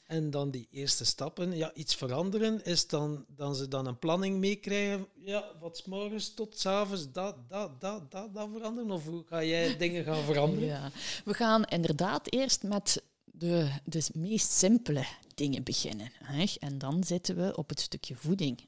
En 0.10 0.30
dan 0.32 0.52
die 0.52 0.67
eerste 0.72 1.06
stappen, 1.06 1.56
ja, 1.56 1.74
iets 1.74 1.95
veranderen, 1.95 2.63
is 2.63 2.88
dan, 2.88 3.26
dan 3.28 3.56
ze 3.56 3.67
dan 3.67 3.86
een 3.86 4.00
planning 4.00 4.39
meekrijgen. 4.39 5.08
Ja, 5.15 5.52
wat 5.60 5.84
morgens 5.86 6.34
tot 6.34 6.60
s 6.60 6.65
avonds, 6.65 7.12
dat, 7.12 7.36
dat, 7.50 7.82
dat, 7.82 8.12
dat, 8.12 8.34
dat 8.34 8.50
veranderen? 8.54 8.91
Of 8.91 9.06
hoe 9.06 9.24
ga 9.28 9.43
jij 9.43 9.78
dingen 9.78 10.04
gaan 10.04 10.24
veranderen? 10.24 10.67
Ja, 10.67 10.91
we 11.26 11.34
gaan 11.34 11.63
inderdaad 11.63 12.34
eerst 12.34 12.63
met 12.63 13.04
de, 13.24 13.72
de 13.86 14.08
meest 14.13 14.52
simpele 14.52 15.06
dingen 15.36 15.63
beginnen. 15.63 16.12
Hè? 16.24 16.45
En 16.60 16.78
dan 16.78 17.04
zitten 17.04 17.36
we 17.36 17.56
op 17.56 17.69
het 17.69 17.80
stukje 17.80 18.15
voeding. 18.15 18.60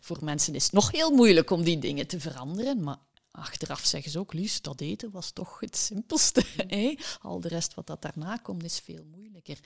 Voor 0.00 0.24
mensen 0.24 0.54
is 0.54 0.64
het 0.64 0.72
nog 0.72 0.90
heel 0.90 1.10
moeilijk 1.10 1.50
om 1.50 1.62
die 1.62 1.78
dingen 1.78 2.06
te 2.06 2.20
veranderen, 2.20 2.82
maar 2.82 2.98
Achteraf 3.36 3.84
zeggen 3.84 4.10
ze 4.10 4.18
ook, 4.18 4.32
Lies, 4.32 4.60
dat 4.60 4.80
eten 4.80 5.10
was 5.10 5.30
toch 5.30 5.60
het 5.60 5.76
simpelste. 5.76 6.44
Hè? 6.66 6.94
Al 7.20 7.40
de 7.40 7.48
rest 7.48 7.74
wat 7.74 7.86
dat 7.86 8.02
daarna 8.02 8.36
komt 8.36 8.64
is 8.64 8.78
veel 8.78 9.04
moeilijker. 9.04 9.58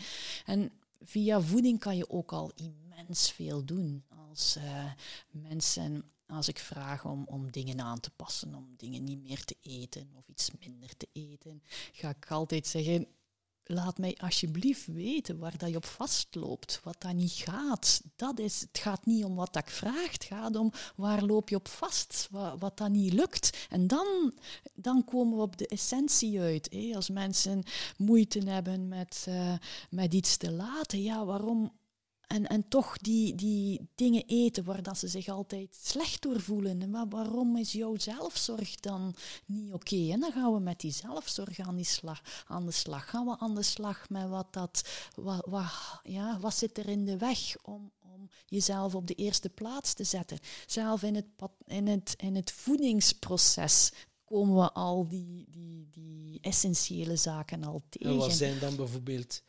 En 0.45 0.73
via 1.01 1.41
voeding 1.41 1.79
kan 1.79 1.97
je 1.97 2.11
ook 2.11 2.33
al 2.33 2.53
immens 2.55 3.31
veel 3.31 3.65
doen. 3.65 4.05
Als 4.29 4.57
uh, 4.57 4.93
mensen, 5.31 6.11
als 6.27 6.49
ik 6.49 6.59
vraag 6.59 7.05
om, 7.05 7.25
om 7.27 7.51
dingen 7.51 7.81
aan 7.81 8.01
te 8.01 8.11
passen, 8.11 8.55
om 8.55 8.75
dingen 8.77 9.05
niet 9.05 9.23
meer 9.23 9.45
te 9.45 9.57
eten 9.61 10.11
of 10.15 10.29
iets 10.29 10.51
minder 10.59 10.97
te 10.97 11.09
eten, 11.13 11.63
ga 11.93 12.09
ik 12.09 12.31
altijd 12.31 12.67
zeggen, 12.67 13.07
laat 13.71 13.99
mij 13.99 14.17
alsjeblieft 14.21 14.87
weten 14.87 15.39
waar 15.39 15.59
dat 15.59 15.71
je 15.71 15.77
op 15.77 15.85
vastloopt, 15.85 16.81
wat 16.83 16.97
dat 16.99 17.13
niet 17.13 17.33
gaat. 17.33 18.03
Dat 18.17 18.39
is, 18.39 18.61
het 18.61 18.79
gaat 18.79 19.07
niet 19.07 19.25
om 19.25 19.35
wat 19.35 19.53
dat 19.53 19.63
ik 19.63 19.71
vraag, 19.71 20.13
het 20.13 20.25
gaat 20.25 20.57
om 20.57 20.73
waar 20.97 21.23
loop 21.23 21.49
je 21.49 21.57
op 21.57 21.69
vast, 21.69 22.29
wat, 22.31 22.59
wat 22.59 22.77
dat 22.77 22.91
niet 22.91 23.13
lukt. 23.13 23.67
En 23.71 23.87
dan, 23.87 24.33
dan 24.75 25.05
komen 25.05 25.37
we 25.37 25.43
op 25.43 25.57
de 25.57 25.67
essentie 25.67 26.41
uit. 26.41 26.77
Als 26.95 27.09
mensen 27.09 27.63
moeite 27.97 28.39
hebben 28.39 28.89
met, 28.89 29.27
uh, 29.29 29.55
met 29.91 30.15
iets 30.15 30.37
te 30.37 30.53
laten, 30.53 31.03
ja, 31.03 31.25
waarom 31.25 31.73
en, 32.29 32.47
en 32.47 32.69
toch 32.69 32.99
die, 32.99 33.35
die 33.35 33.89
dingen 33.95 34.23
eten 34.27 34.65
waar 34.65 34.83
dat 34.83 34.99
ze 34.99 35.09
zich 35.09 35.29
altijd 35.29 35.79
slecht 35.83 36.23
door 36.23 36.41
voelen. 36.41 36.91
Maar 36.91 37.09
waarom 37.09 37.57
is 37.57 37.73
jouw 37.73 37.97
zelfzorg 37.97 38.75
dan 38.75 39.15
niet 39.47 39.73
oké? 39.73 40.11
En 40.11 40.21
dan 40.21 40.33
gaan 40.33 40.53
we 40.53 40.61
met 40.61 40.81
die 40.81 40.93
zelfzorg 40.93 41.59
aan, 41.59 41.77
die 41.77 41.85
slag, 41.85 42.45
aan 42.47 42.67
de 42.67 42.73
slag. 42.73 43.11
Gaan 43.11 43.27
we 43.27 43.39
aan 43.39 43.55
de 43.55 43.63
slag 43.63 44.09
met 44.09 44.29
wat 44.29 44.53
dat... 44.53 44.89
Wat, 45.15 45.47
wat, 45.47 46.01
ja, 46.03 46.39
wat 46.41 46.55
zit 46.55 46.79
er 46.79 46.89
in 46.89 47.05
de 47.05 47.17
weg 47.17 47.57
om, 47.63 47.93
om 47.99 48.29
jezelf 48.47 48.95
op 48.95 49.07
de 49.07 49.15
eerste 49.15 49.49
plaats 49.49 49.95
te 49.95 50.05
zetten? 50.05 50.39
Zelf 50.67 51.03
in 51.03 51.15
het, 51.15 51.27
in 51.67 51.87
het, 51.87 52.15
in 52.17 52.37
het 52.37 52.53
voedingsproces 52.53 53.93
komen 54.25 54.55
we 54.55 54.73
al 54.73 55.09
die, 55.09 55.47
die, 55.51 55.89
die 55.91 56.39
essentiële 56.41 57.17
zaken 57.17 57.65
al 57.65 57.83
tegen. 57.89 58.11
En 58.11 58.17
wat 58.17 58.33
zijn 58.33 58.59
dan 58.59 58.77
bijvoorbeeld 58.77 59.43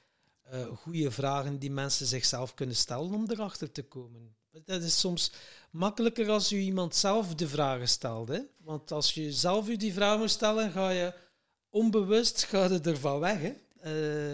uh, 0.53 0.67
goede 0.67 1.11
vragen 1.11 1.59
die 1.59 1.71
mensen 1.71 2.05
zichzelf 2.05 2.53
kunnen 2.53 2.75
stellen 2.75 3.13
om 3.13 3.25
erachter 3.29 3.71
te 3.71 3.83
komen. 3.83 4.35
Dat 4.65 4.81
is 4.81 4.99
soms 4.99 5.31
makkelijker 5.71 6.29
als 6.29 6.49
je 6.49 6.57
iemand 6.57 6.95
zelf 6.95 7.35
de 7.35 7.47
vragen 7.47 7.87
stelt. 7.87 8.27
Hè? 8.27 8.39
Want 8.57 8.91
als 8.91 9.13
je 9.13 9.31
zelf 9.31 9.67
je 9.67 9.77
die 9.77 9.93
vragen 9.93 10.19
moet 10.19 10.29
stellen, 10.29 10.71
ga 10.71 10.89
je 10.89 11.13
onbewust 11.69 12.43
ga 12.43 12.63
je 12.63 12.79
ervan 12.79 13.19
weg. 13.19 13.39
Hè? 13.41 13.53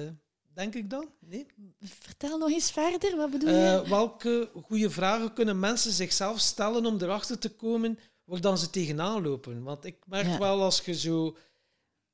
Uh, 0.06 0.12
denk 0.54 0.76
ik 0.76 0.90
dan? 0.90 1.10
Nee? 1.20 1.46
Vertel 1.82 2.38
nog 2.38 2.50
eens 2.50 2.72
verder, 2.72 3.16
wat 3.16 3.32
bedoel 3.32 3.50
je? 3.50 3.82
Uh, 3.84 3.90
welke 3.90 4.50
goede 4.64 4.90
vragen 4.90 5.34
kunnen 5.34 5.60
mensen 5.60 5.92
zichzelf 5.92 6.40
stellen 6.40 6.86
om 6.86 7.02
erachter 7.02 7.40
te 7.40 7.50
komen 7.50 8.00
waar 8.24 8.42
dan 8.42 8.58
ze 8.58 8.70
tegenaan 8.70 9.22
lopen? 9.22 9.64
Want 9.64 9.86
ik 9.86 9.96
merk 10.06 10.38
wel 10.38 10.62
als 10.62 10.82
je 10.82 10.94
zo 10.94 11.38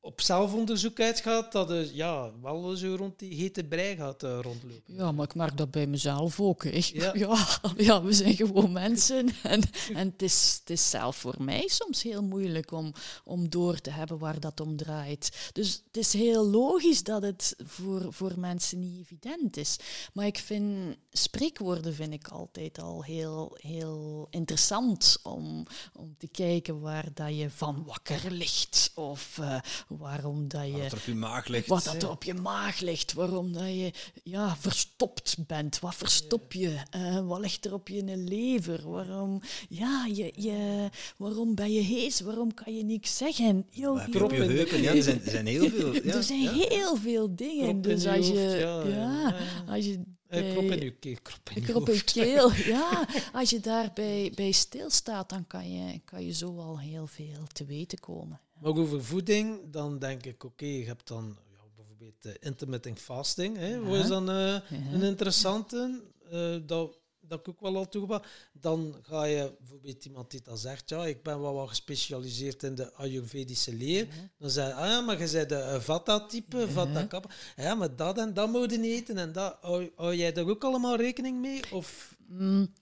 op 0.04 0.22
zelfonderzoek 0.22 1.00
uitgaat, 1.00 1.52
dat 1.52 1.70
je 1.70 1.90
ja, 1.94 2.32
wel 2.42 2.76
zo 2.76 2.96
rond 2.96 3.20
die 3.20 3.36
hete 3.36 3.64
brei 3.64 3.96
gaat 3.96 4.24
uh, 4.24 4.40
rondlopen. 4.42 4.96
Ja, 4.96 5.12
maar 5.12 5.26
ik 5.26 5.36
merk 5.36 5.58
dat 5.58 5.72
bij 5.72 5.88
mezelf 5.88 6.40
ook. 6.40 6.64
Hè. 6.64 6.82
Ja. 6.94 7.14
ja. 7.28 7.38
Ja, 7.78 8.04
we 8.04 8.14
zijn 8.14 8.36
gewoon 8.36 8.72
mensen. 8.72 9.30
En, 9.44 9.62
en 9.94 10.10
het, 10.12 10.22
is, 10.22 10.58
het 10.60 10.70
is 10.70 10.90
zelf 10.90 11.16
voor 11.16 11.36
mij 11.40 11.68
soms 11.68 12.04
heel 12.04 12.24
moeilijk 12.24 12.72
om, 12.72 12.94
om 13.24 13.50
door 13.50 13.80
te 13.80 13.90
hebben 13.90 14.18
waar 14.18 14.40
dat 14.40 14.60
om 14.60 14.78
draait. 14.78 15.50
Dus 15.54 15.84
het 15.86 15.98
is 15.98 16.14
heel 16.14 16.50
logisch 16.50 17.04
dat 17.04 17.22
het 17.22 17.56
voor, 17.66 18.14
voor 18.14 18.40
mensen 18.40 18.80
niet 18.80 19.00
evident 19.00 19.58
is. 19.58 19.78
Maar 20.14 20.26
ik 20.26 20.38
vind 20.38 20.98
spreekwoorden 21.12 21.94
vind 21.94 22.14
ik 22.14 22.28
altijd 22.28 22.80
al 22.82 23.04
heel, 23.04 23.58
heel 23.60 24.28
interessant 24.30 25.20
om, 25.24 25.66
om 25.94 26.16
te 26.18 26.28
kijken 26.28 26.80
waar 26.80 27.08
dat 27.14 27.38
je 27.38 27.50
van 27.50 27.84
wakker 27.86 28.32
ligt. 28.32 28.92
Of 28.96 29.38
uh, 29.42 29.60
waarom 29.98 30.48
dat 30.48 30.66
je... 30.66 30.72
Wat 30.72 30.92
er 30.92 30.98
op 30.98 31.04
je 31.06 31.16
maag 31.16 31.48
ligt. 31.48 31.68
Wat 31.68 31.84
dat 31.84 32.04
er 32.04 32.10
op 32.10 32.24
je 32.24 32.34
maag 32.34 32.80
ligt. 32.80 33.14
Waarom 33.14 33.54
dat 33.54 33.64
je 33.64 33.92
ja, 34.24 34.56
verstopt 34.56 35.38
bent. 35.48 35.80
Wat 35.80 35.96
verstop 35.96 36.54
je? 36.54 36.78
Uh, 36.96 37.28
wat 37.28 37.40
ligt 37.40 37.66
er 37.66 37.74
op 37.74 37.88
je 37.88 38.18
lever? 38.18 38.90
Waarom, 38.90 39.42
ja, 39.70 40.06
je, 40.14 40.34
je, 40.36 40.90
waarom 41.18 41.56
ben 41.56 41.72
je 41.72 41.82
hees? 41.82 42.20
Waarom 42.20 42.54
kan 42.54 42.78
je 42.78 42.84
niks 42.84 43.18
zeggen? 43.18 43.66
Yo, 43.70 43.98
heb 43.98 44.14
je 44.14 44.24
op 44.24 44.32
je 44.32 44.44
heupen? 44.44 44.82
Ja, 44.82 44.94
er 44.94 45.04
zijn, 45.04 45.22
er 45.24 45.32
zijn 45.32 45.46
heel 45.46 45.70
veel... 45.80 45.94
Ja, 45.94 46.14
er 46.14 46.24
zijn 46.24 46.48
heel 46.48 46.96
veel 46.96 47.36
dingen. 47.36 47.82
dus 47.82 48.08
als 48.08 48.28
je... 48.28 48.58
ja, 48.88 49.36
als 49.68 49.86
je 49.86 50.04
bij, 50.32 50.52
krop 50.52 50.72
in 50.72 50.80
je 50.80 50.92
keel. 50.92 51.18
Krop 51.64 51.90
in 51.90 51.96
je 51.96 52.04
keel, 52.04 52.52
ja. 52.76 53.08
Als 53.34 53.50
je 53.50 53.60
daarbij 53.60 54.32
bij 54.36 54.52
stilstaat, 54.52 55.30
dan 55.30 55.48
kan 55.48 55.72
je, 55.72 56.00
kan 56.06 56.26
je 56.26 56.34
zo 56.34 56.58
al 56.58 56.80
heel 56.80 57.08
veel 57.08 57.48
te 57.54 57.66
weten 57.66 58.00
komen. 58.00 58.40
Maar 58.62 58.78
over 58.78 59.04
voeding, 59.04 59.60
dan 59.72 60.00
denk 60.00 60.26
ik, 60.26 60.44
oké, 60.44 60.66
je 60.66 60.86
hebt 60.86 61.08
dan 61.08 61.38
ja, 61.52 61.64
bijvoorbeeld 61.76 62.26
uh, 62.26 62.32
intermittent 62.40 63.00
fasting. 63.00 63.58
Hè, 63.58 64.00
is 64.00 64.08
dan 64.08 64.30
uh, 64.30 64.36
ja. 64.36 64.64
een 64.70 65.04
interessante. 65.04 66.02
Uh, 66.32 66.56
dat 66.66 67.00
dat 67.32 67.40
ik 67.40 67.48
ook 67.50 67.62
wel 67.62 67.76
al 67.76 67.90
toegepast. 67.90 68.26
Dan 68.52 68.96
ga 69.02 69.24
je 69.24 69.56
bijvoorbeeld 69.60 70.06
iemand 70.06 70.32
die 70.32 70.42
dan 70.42 70.58
zegt, 70.58 70.90
ja, 70.90 71.06
ik 71.06 71.24
ben 71.24 71.42
wel 71.42 71.54
wat 71.54 71.70
gespecialiseerd 71.70 72.64
in 72.64 72.76
de 72.76 72.94
Ayurvedische 72.94 73.74
leer. 73.74 74.08
Dan 74.38 74.50
zeg 74.50 74.68
je, 74.68 74.74
ah 74.74 74.88
ja, 74.88 75.02
maar 75.02 75.22
je 75.22 75.32
bent 75.32 75.50
de 75.50 75.78
Vata-type, 75.82 76.70
Vata-kappa. 76.70 77.30
Ja, 77.56 77.76
maar 77.76 77.96
dat 77.96 78.18
en 78.18 78.34
dat 78.34 78.50
moet 78.50 78.72
je 78.72 78.78
niet 78.78 78.92
eten 78.92 79.18
en 79.18 79.32
dat. 79.32 79.58
Hou, 79.62 79.92
hou 79.96 80.16
jij 80.16 80.32
daar 80.32 80.48
ook 80.48 80.64
allemaal 80.64 80.96
rekening 80.96 81.40
mee? 81.40 81.62
Of... 81.72 82.16
Mm, 82.28 82.74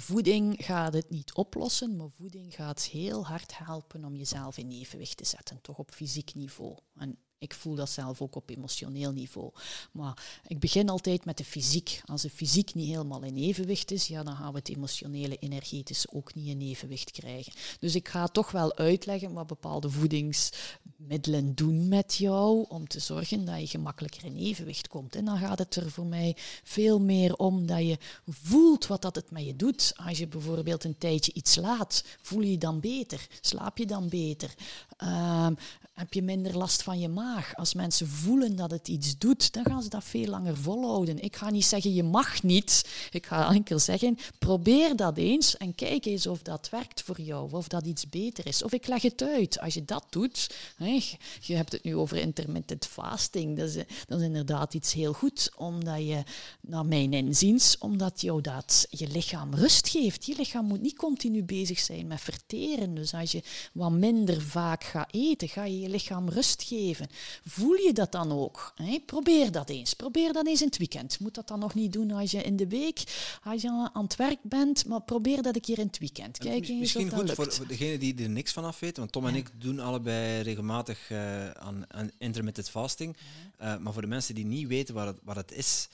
voeding 0.00 0.64
gaat 0.64 0.92
het 0.92 1.10
niet 1.10 1.34
oplossen, 1.34 1.96
maar 1.96 2.10
voeding 2.10 2.54
gaat 2.54 2.82
heel 2.82 3.26
hard 3.26 3.58
helpen 3.58 4.04
om 4.04 4.16
jezelf 4.16 4.58
in 4.58 4.70
evenwicht 4.70 5.16
te 5.16 5.24
zetten, 5.24 5.60
toch 5.60 5.78
op 5.78 5.90
fysiek 5.90 6.34
niveau. 6.34 6.76
En 6.94 7.18
ik 7.42 7.54
voel 7.54 7.74
dat 7.74 7.90
zelf 7.90 8.22
ook 8.22 8.34
op 8.36 8.50
emotioneel 8.50 9.12
niveau. 9.12 9.50
Maar 9.92 10.40
ik 10.46 10.58
begin 10.58 10.88
altijd 10.88 11.24
met 11.24 11.36
de 11.36 11.44
fysiek. 11.44 12.02
Als 12.04 12.22
de 12.22 12.30
fysiek 12.30 12.74
niet 12.74 12.88
helemaal 12.88 13.22
in 13.22 13.36
evenwicht 13.36 13.90
is, 13.90 14.06
ja, 14.06 14.22
dan 14.22 14.36
gaan 14.36 14.52
we 14.52 14.58
het 14.58 14.68
emotionele, 14.68 15.36
energetische 15.36 16.12
ook 16.12 16.34
niet 16.34 16.46
in 16.46 16.60
evenwicht 16.60 17.10
krijgen. 17.10 17.52
Dus 17.78 17.94
ik 17.94 18.08
ga 18.08 18.26
toch 18.26 18.50
wel 18.50 18.76
uitleggen 18.76 19.32
wat 19.32 19.46
bepaalde 19.46 19.90
voedingsmiddelen 19.90 21.54
doen 21.54 21.88
met 21.88 22.14
jou, 22.14 22.64
om 22.68 22.88
te 22.88 23.00
zorgen 23.00 23.44
dat 23.44 23.60
je 23.60 23.66
gemakkelijker 23.66 24.24
in 24.24 24.36
evenwicht 24.36 24.88
komt. 24.88 25.16
En 25.16 25.24
dan 25.24 25.38
gaat 25.38 25.58
het 25.58 25.76
er 25.76 25.90
voor 25.90 26.06
mij 26.06 26.36
veel 26.64 27.00
meer 27.00 27.34
om 27.34 27.66
dat 27.66 27.86
je 27.86 27.98
voelt 28.26 28.86
wat 28.86 29.02
dat 29.02 29.14
het 29.14 29.30
met 29.30 29.44
je 29.44 29.56
doet. 29.56 29.92
Als 30.06 30.18
je 30.18 30.26
bijvoorbeeld 30.26 30.84
een 30.84 30.98
tijdje 30.98 31.32
iets 31.32 31.56
laat, 31.56 32.04
voel 32.22 32.40
je 32.40 32.50
je 32.50 32.58
dan 32.58 32.80
beter? 32.80 33.26
Slaap 33.40 33.78
je 33.78 33.86
dan 33.86 34.08
beter? 34.08 34.54
Um, 35.02 35.56
heb 36.02 36.12
je 36.12 36.22
minder 36.22 36.56
last 36.56 36.82
van 36.82 36.98
je 36.98 37.08
maag. 37.08 37.56
Als 37.56 37.74
mensen 37.74 38.08
voelen 38.08 38.56
dat 38.56 38.70
het 38.70 38.88
iets 38.88 39.18
doet, 39.18 39.52
dan 39.52 39.64
gaan 39.64 39.82
ze 39.82 39.88
dat 39.88 40.04
veel 40.04 40.26
langer 40.26 40.56
volhouden. 40.56 41.22
Ik 41.22 41.36
ga 41.36 41.50
niet 41.50 41.64
zeggen 41.64 41.94
je 41.94 42.02
mag 42.02 42.42
niet. 42.42 42.88
Ik 43.10 43.26
ga 43.26 43.48
enkel 43.54 43.78
zeggen 43.78 44.18
probeer 44.38 44.96
dat 44.96 45.16
eens 45.16 45.56
en 45.56 45.74
kijk 45.74 46.04
eens 46.04 46.26
of 46.26 46.42
dat 46.42 46.68
werkt 46.70 47.02
voor 47.02 47.20
jou, 47.20 47.52
of 47.52 47.68
dat 47.68 47.86
iets 47.86 48.08
beter 48.08 48.46
is. 48.46 48.62
Of 48.62 48.72
ik 48.72 48.86
leg 48.86 49.02
het 49.02 49.22
uit. 49.22 49.60
Als 49.60 49.74
je 49.74 49.84
dat 49.84 50.04
doet, 50.10 50.54
hè, 50.76 51.00
je 51.40 51.54
hebt 51.54 51.72
het 51.72 51.84
nu 51.84 51.96
over 51.96 52.16
intermittent 52.16 52.86
fasting, 52.86 53.56
dat 53.56 53.68
is, 53.68 53.74
dat 54.06 54.18
is 54.18 54.24
inderdaad 54.24 54.74
iets 54.74 54.92
heel 54.92 55.12
goed, 55.12 55.50
omdat 55.56 55.98
je, 55.98 56.22
naar 56.60 56.86
mijn 56.86 57.12
inziens, 57.12 57.78
omdat 57.78 58.20
jou 58.20 58.40
dat 58.40 58.86
je 58.90 59.08
lichaam 59.08 59.54
rust 59.54 59.88
geeft. 59.88 60.26
Je 60.26 60.36
lichaam 60.36 60.66
moet 60.66 60.80
niet 60.80 60.96
continu 60.96 61.42
bezig 61.42 61.78
zijn 61.78 62.06
met 62.06 62.20
verteren. 62.20 62.94
Dus 62.94 63.14
als 63.14 63.32
je 63.32 63.42
wat 63.72 63.92
minder 63.92 64.42
vaak 64.42 64.84
gaat 64.84 65.14
eten, 65.14 65.48
ga 65.48 65.64
je 65.64 65.80
je 65.80 65.90
lichaam 65.92 66.28
rust 66.28 66.62
geven. 66.62 67.08
Voel 67.44 67.74
je 67.74 67.92
dat 67.92 68.12
dan 68.12 68.32
ook? 68.32 68.72
Hè? 68.76 68.98
Probeer 69.06 69.52
dat 69.52 69.68
eens. 69.70 69.94
Probeer 69.94 70.32
dat 70.32 70.46
eens 70.46 70.60
in 70.60 70.66
het 70.66 70.76
weekend. 70.78 71.20
Moet 71.20 71.34
dat 71.34 71.48
dan 71.48 71.58
nog 71.58 71.74
niet 71.74 71.92
doen 71.92 72.10
als 72.10 72.30
je 72.30 72.42
in 72.42 72.56
de 72.56 72.68
week 72.68 73.02
als 73.44 73.62
je 73.62 73.90
aan 73.92 74.02
het 74.04 74.16
werk 74.16 74.38
bent, 74.42 74.86
maar 74.86 75.00
probeer 75.02 75.42
dat 75.42 75.54
een 75.54 75.60
keer 75.60 75.78
in 75.78 75.86
het 75.86 75.98
weekend. 75.98 76.38
Kijk 76.38 76.68
eens 76.68 76.80
Misschien 76.80 77.08
dat 77.08 77.18
goed 77.18 77.38
lukt. 77.38 77.54
voor, 77.56 77.66
degenen 77.66 78.00
die 78.00 78.22
er 78.22 78.28
niks 78.30 78.52
van 78.52 78.64
af 78.64 78.80
weten, 78.80 78.98
want 79.00 79.12
Tom 79.12 79.26
en 79.26 79.32
Ja. 79.32 79.38
ik 79.38 79.50
doen 79.58 79.80
allebei 79.80 80.42
regelmatig 80.42 81.10
eh, 81.10 81.50
aan, 81.50 81.84
aan 81.88 82.10
intermittent 82.18 82.70
fasting. 82.70 83.16
Eh, 83.58 83.76
maar 83.76 83.92
voor 83.92 84.02
de 84.02 84.08
mensen 84.08 84.34
die 84.34 84.44
niet 84.46 84.66
weten 84.68 84.94
wat 84.94 85.06
het, 85.06 85.18
wat 85.22 85.36
het 85.36 85.52
is, 85.52 85.88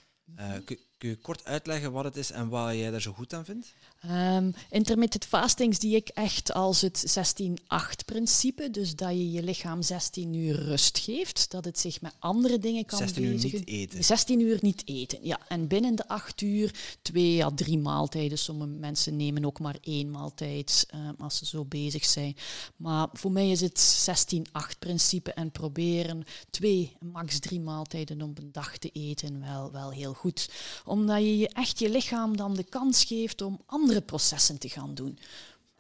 kun, 0.65 0.79
kun 0.99 1.09
je 1.09 1.17
kort 1.17 1.45
uitleggen 1.45 1.93
wat 1.93 2.05
het 2.05 2.17
is 2.17 2.31
en 2.31 2.49
wat 2.49 2.75
jij 2.75 2.91
daar 2.91 3.01
zo 3.01 3.13
goed 3.13 3.33
aan 3.33 3.45
vindt? 3.45 3.75
Ehm, 4.01 4.51
intermittent 4.71 5.25
fasting 5.25 5.77
zie 5.81 5.97
ik 5.97 6.09
echt 6.09 6.53
als 6.53 6.81
het 6.81 7.05
16-8-principe. 7.07 8.71
Dus 8.71 8.97
dat 8.97 9.11
je 9.11 9.31
je 9.31 9.43
lichaam 9.43 9.83
16 9.83 10.35
uur 10.35 10.55
rust 10.55 10.99
geeft. 10.99 11.51
Dat 11.51 11.65
het 11.65 11.79
zich 11.79 12.01
met 12.01 12.13
andere 12.19 12.59
dingen 12.59 12.85
kan 12.85 12.99
16 12.99 13.25
uur 13.25 13.33
bezigen. 13.33 13.59
niet 13.59 13.69
eten. 13.69 14.05
16 14.05 14.41
uur 14.41 14.59
niet 14.61 14.83
eten, 14.85 15.19
ja. 15.23 15.41
En 15.49 15.67
binnen 15.67 15.95
de 15.95 16.09
8 16.09 16.41
uur 16.41 16.75
twee 17.03 17.45
à 17.45 17.51
drie 17.55 17.79
maaltijden. 17.79 18.39
Sommige 18.39 18.71
mensen 18.71 19.17
nemen 19.17 19.45
ook 19.45 19.61
maar 19.61 19.77
één 19.81 20.11
maaltijd 20.11 20.87
ehm, 20.91 21.15
als 21.19 21.37
ze 21.37 21.47
zo 21.47 21.65
bezig 21.65 22.05
zijn. 22.05 22.37
Maar 22.77 23.09
voor 23.13 23.33
mij 23.33 23.51
is 23.51 23.61
het 23.61 23.79
16-8-principe 23.79 25.33
en 25.33 25.51
proberen 25.51 26.25
twee, 26.51 26.97
max 27.01 27.39
drie 27.39 27.61
maaltijden 27.61 28.23
op 28.23 28.39
een 28.39 28.53
dag 28.53 28.79
te 28.79 28.91
eten 28.93 29.41
wel, 29.41 29.73
wel 29.73 29.91
heel 29.91 30.15
goed. 30.15 30.49
Omdat 30.89 31.19
je 31.19 31.39
je 31.39 31.49
echt 31.49 31.79
je 31.79 31.89
lichaam 31.91 32.37
dan 32.37 32.55
de 32.55 32.65
kans 32.65 33.05
geeft 33.05 33.43
om 33.43 33.63
andere 33.67 34.01
processen 34.01 34.59
te 34.59 34.69
gaan 34.69 34.95
doen. 34.95 35.19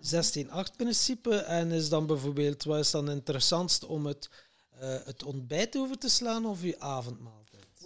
16-8-principe. 0.00 1.36
En 1.36 1.72
is 1.72 1.88
dan 1.88 2.06
bijvoorbeeld, 2.06 2.64
wat 2.64 2.78
is 2.78 2.90
dan 2.90 3.10
interessantst 3.10 3.86
om 3.86 4.06
het, 4.06 4.30
eh, 4.78 4.96
het 5.04 5.22
ontbijt 5.22 5.76
over 5.76 5.98
te 5.98 6.08
slaan 6.08 6.46
of 6.46 6.62
je 6.62 6.80
avondmaaltijd? 6.80 7.37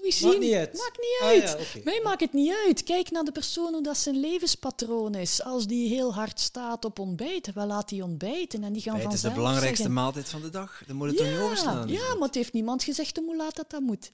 Je 0.03 0.27
Maakt 0.27 0.39
niet 0.39 0.55
uit. 0.55 0.73
Maakt 0.73 0.99
niet 0.99 1.19
Ah, 1.21 1.27
uit. 1.29 1.73
ja. 1.75 1.81
Mij 1.85 2.01
maakt 2.05 2.21
het 2.21 2.33
niet 2.33 2.53
uit. 2.67 2.83
Kijk 2.83 3.11
naar 3.11 3.25
de 3.25 3.33
persoon 3.33 3.73
hoe 3.73 3.83
dat 3.83 3.99
zijn 3.99 4.21
levenspatroon 4.21 5.15
is. 5.15 5.43
Als 5.43 5.67
die 5.67 5.89
heel 5.89 6.15
hard 6.15 6.41
staat 6.41 6.85
op 6.85 6.99
ontbijten, 6.99 7.55
wel 7.55 7.67
laat 7.67 7.89
die 7.89 8.03
ontbijten 8.03 8.65
en 8.65 8.73
die 8.73 8.83
gaan 8.83 9.01
het 9.01 9.13
is 9.13 9.21
de 9.21 9.31
belangrijkste 9.31 9.77
zeggen, 9.77 9.93
maaltijd 9.95 10.29
van 10.29 10.41
de 10.41 10.51
dag. 10.51 10.83
Dan 10.87 10.97
moet 10.97 11.09
het 11.09 11.17
toch 11.17 11.27
niet 11.27 11.39
overslaan. 11.39 11.89
Ja, 11.89 12.15
maar 12.15 12.27
het 12.27 12.35
heeft 12.35 12.53
niemand 12.53 12.83
gezegd 12.85 13.17
hoe 13.17 13.37
laat 13.37 13.57
dat 13.57 13.71
dat 13.71 13.81
moet. 13.81 14.13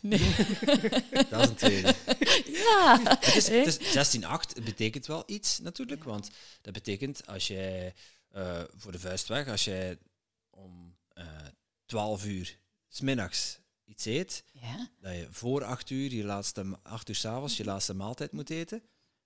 Nee. 0.00 0.18
Dat 1.30 1.40
is 1.42 1.48
een 1.48 1.54
tweede. 1.54 1.94
Ja. 2.52 3.00
Het 3.20 3.36
is, 3.36 3.48
het 3.48 3.80
is 3.96 4.18
16-8, 4.18 4.20
het 4.54 4.64
betekent 4.64 5.06
wel 5.06 5.22
iets 5.26 5.58
natuurlijk, 5.58 6.04
want 6.04 6.30
dat 6.62 6.72
betekent 6.72 7.26
als 7.26 7.46
jij 7.46 7.94
eh, 8.30 8.60
voor 8.76 8.92
de 8.92 8.98
vuist 8.98 9.28
weg, 9.28 9.48
als 9.48 9.64
jij 9.64 9.98
om 10.50 10.96
eh 11.12 11.24
12 11.86 12.24
uur 12.24 12.58
smiddags 12.88 13.58
iets 13.90 14.04
eet, 14.04 14.44
Ja. 14.52 14.90
dat 15.00 15.14
je 15.14 15.26
voor 15.30 15.64
8 15.64 15.90
uur, 15.90 16.12
je 16.12 16.24
laatste, 16.24 16.78
8 16.82 17.08
uur 17.08 17.14
s'avonds, 17.14 17.56
je 17.56 17.64
laatste 17.64 17.94
maaltijd 17.94 18.32
moet 18.32 18.50
eten. 18.50 18.82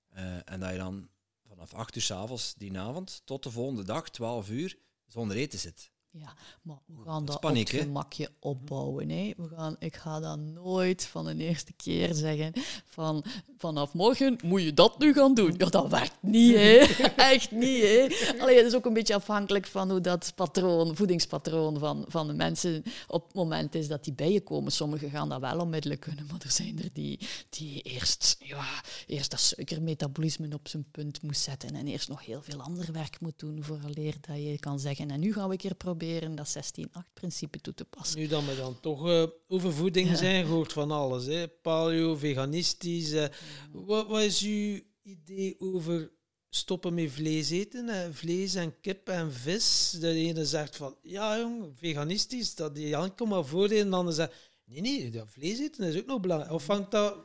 Eh, 0.09 0.51
en 0.51 0.61
dat 0.61 0.71
je 0.71 0.77
dan 0.77 1.09
vanaf 1.49 1.75
8 1.75 1.97
uur 1.97 2.03
s'avonds 2.03 2.55
die 2.55 2.79
avond 2.79 3.23
tot 3.25 3.43
de 3.43 3.51
volgende 3.51 3.85
dag, 3.85 4.11
12 4.11 4.51
uur, 4.51 4.79
zonder 5.07 5.37
eten 5.37 5.59
zit. 5.59 5.91
Ja, 6.21 6.35
maar 6.63 6.79
we 6.87 7.03
gaan 7.05 7.25
dat 7.25 7.43
het 7.43 7.71
gemakje 7.71 8.31
opbouwen. 8.39 9.09
Hè. 9.09 9.33
We 9.37 9.49
gaan, 9.49 9.77
ik 9.79 9.97
ga 9.97 10.21
dat 10.21 10.39
nooit 10.39 11.05
van 11.05 11.25
de 11.25 11.37
eerste 11.37 11.73
keer 11.73 12.15
zeggen 12.15 12.53
van 12.85 13.25
vanaf 13.59 13.95
morgen 13.95 14.39
moet 14.45 14.63
je 14.63 14.75
dat 14.75 14.99
nu 14.99 15.13
gaan 15.13 15.35
doen. 15.35 15.55
Ja, 15.59 15.67
dat 15.67 15.89
werkt 15.89 16.17
niet, 16.21 16.55
hè. 16.55 16.77
Echt 17.35 17.51
niet, 17.51 17.83
hè. 17.83 18.09
Allee, 18.39 18.57
het 18.57 18.67
is 18.67 18.75
ook 18.75 18.85
een 18.85 18.93
beetje 18.93 19.15
afhankelijk 19.15 19.67
van 19.67 19.91
hoe 19.91 20.01
dat 20.01 20.33
patroon, 20.35 20.97
voedingspatroon 20.97 21.79
van, 21.79 22.05
van 22.09 22.27
de 22.27 22.33
mensen 22.33 22.83
op 23.07 23.25
het 23.25 23.35
moment 23.35 23.75
is 23.75 23.89
dat 23.89 24.05
die 24.05 24.13
bij 24.13 24.33
je 24.33 24.41
komen. 24.41 24.73
Sommigen 24.73 25.11
gaan 25.11 25.29
dat 25.29 25.41
wel 25.41 25.59
onmiddellijk 25.59 26.01
kunnen, 26.01 26.27
maar 26.31 26.41
er 26.43 26.51
zijn 26.51 26.79
er 26.79 26.91
die, 26.93 27.19
die 27.49 27.83
eerst, 27.83 28.37
ja, 28.39 28.67
eerst 29.07 29.31
dat 29.31 29.41
suikermetabolisme 29.41 30.49
op 30.55 30.69
zijn 30.69 30.85
punt 30.91 31.23
moet 31.23 31.37
zetten 31.37 31.75
en 31.75 31.87
eerst 31.87 32.09
nog 32.09 32.25
heel 32.25 32.43
veel 32.43 32.61
ander 32.61 32.93
werk 32.93 33.21
moet 33.21 33.39
doen 33.39 33.65
vooraleer 33.65 34.15
dat 34.21 34.37
je 34.37 34.59
kan 34.59 34.81
zeggen 34.81 35.11
en 35.11 35.21
nu 35.21 35.33
gaan 35.33 35.47
we 35.47 35.53
een 35.53 35.59
keer 35.59 35.75
proberen 35.75 36.03
dat 36.35 36.57
16-8-principe 36.57 37.59
toe 37.61 37.75
te 37.75 37.85
passen. 37.85 38.19
Nu 38.19 38.27
dat 38.27 38.45
we 38.45 38.57
dan 38.57 38.81
toch 38.81 39.09
eh, 39.09 39.23
over 39.49 39.73
voeding 39.73 40.09
Ja. 40.09 40.17
zijn, 40.17 40.45
gehoord 40.47 40.73
van 40.73 40.91
alles. 40.91 41.27
Hè? 41.27 41.49
Paleo, 41.49 42.17
veganistisch. 42.17 43.13
eh. 43.13 43.25
wat, 43.73 44.07
wat 44.07 44.21
is 44.21 44.41
uw 44.43 44.81
idee 45.03 45.55
over 45.59 46.11
stoppen 46.51 46.95
met 46.95 47.11
vlees 47.13 47.51
eten? 47.51 47.89
eh, 47.89 48.09
vlees 48.13 48.55
en 48.55 48.81
kip 48.81 49.09
en 49.09 49.33
vis. 49.33 49.91
De 50.01 50.09
ene 50.09 50.45
zegt 50.47 50.77
van, 50.77 50.97
ja 51.03 51.39
jong, 51.39 51.73
veganistisch, 51.79 52.55
dat 52.55 52.75
die 52.75 52.95
enkel 52.97 53.27
maar 53.27 53.45
voordelen. 53.45 53.85
En 53.85 53.91
de 53.91 53.97
ander 53.97 54.15
zegt, 54.15 54.33
nee, 54.65 54.81
nee, 54.81 55.11
dat 55.11 55.27
vlees 55.31 55.59
eten 55.59 55.85
is 55.85 55.97
ook 56.01 56.07
nog 56.07 56.21
belangrijk. 56.21 56.53
Of 56.53 56.67
hangt 56.67 56.91
dat 56.91 57.17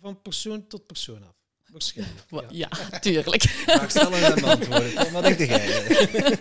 van 0.00 0.22
persoon 0.22 0.66
tot 0.66 0.86
persoon 0.86 1.22
af? 1.22 1.40
Waarschijnlijk. 1.72 2.24
Wa- 2.30 2.44
ja. 2.50 2.70
Ja, 2.90 2.98
tuurlijk. 2.98 3.42
Vraag 3.42 3.90
stellen 3.90 4.22
en 4.22 4.40
beantwoorden. 4.40 4.94
Tom, 4.94 5.12
Wat 5.12 5.22
denk 5.22 5.38
jij? 5.38 6.38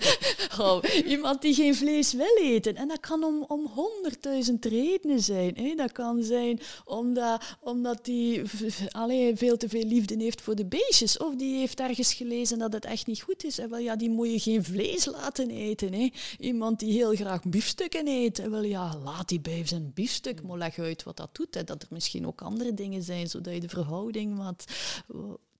Oh, 0.59 0.83
iemand 1.05 1.41
die 1.41 1.53
geen 1.53 1.75
vlees 1.75 2.13
wil 2.13 2.37
eten. 2.39 2.75
En 2.75 2.87
dat 2.87 2.99
kan 2.99 3.23
om, 3.23 3.45
om 3.47 3.65
honderdduizend 3.65 4.65
redenen 4.65 5.19
zijn. 5.19 5.55
Hè. 5.55 5.75
Dat 5.75 5.91
kan 5.91 6.23
zijn 6.23 6.59
omdat, 6.85 7.43
omdat 7.59 8.05
die 8.05 8.45
v- 8.45 8.85
allee, 8.89 9.35
veel 9.35 9.57
te 9.57 9.69
veel 9.69 9.83
liefde 9.83 10.15
heeft 10.17 10.41
voor 10.41 10.55
de 10.55 10.65
beestjes. 10.65 11.17
Of 11.17 11.35
die 11.35 11.57
heeft 11.57 11.79
ergens 11.79 12.13
gelezen 12.13 12.59
dat 12.59 12.73
het 12.73 12.85
echt 12.85 13.07
niet 13.07 13.21
goed 13.21 13.43
is. 13.43 13.57
En 13.57 13.69
wel, 13.69 13.79
ja, 13.79 13.95
die 13.95 14.09
moet 14.09 14.31
je 14.31 14.39
geen 14.39 14.63
vlees 14.63 15.05
laten 15.05 15.49
eten. 15.49 15.93
Hè. 15.93 16.09
Iemand 16.39 16.79
die 16.79 16.91
heel 16.91 17.15
graag 17.15 17.43
biefstukken 17.43 18.07
eet. 18.07 18.39
En 18.39 18.51
wel, 18.51 18.63
ja, 18.63 18.97
laat 19.03 19.29
die 19.29 19.41
bij 19.41 19.67
zijn 19.67 19.91
biefstuk. 19.93 20.43
Maar 20.43 20.57
leg 20.57 20.79
uit 20.79 21.03
wat 21.03 21.17
dat 21.17 21.35
doet. 21.35 21.53
Hè. 21.53 21.63
Dat 21.63 21.81
er 21.81 21.87
misschien 21.91 22.27
ook 22.27 22.41
andere 22.41 22.73
dingen 22.73 23.03
zijn, 23.03 23.27
zodat 23.29 23.53
je 23.53 23.59
de 23.59 23.69
verhouding 23.69 24.37
wat... 24.37 24.65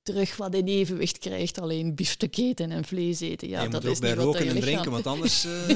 terug 0.03 0.37
wat 0.37 0.55
in 0.55 0.67
evenwicht 0.67 1.17
krijgt. 1.17 1.59
Alleen 1.59 1.95
biefstuk 1.95 2.37
eten 2.37 2.71
en 2.71 2.85
vlees 2.85 3.19
eten. 3.19 3.47
Ja, 3.47 3.63
je 3.63 3.69
dat 3.69 3.83
moet 3.83 3.91
is 3.91 3.99
bij 3.99 4.09
niet 4.09 4.17
wat 4.17 4.25
roken 4.25 4.47
en 4.47 4.59
drinken, 4.59 4.91
want 4.91 5.07
anders... 5.07 5.45
eh, 5.45 5.69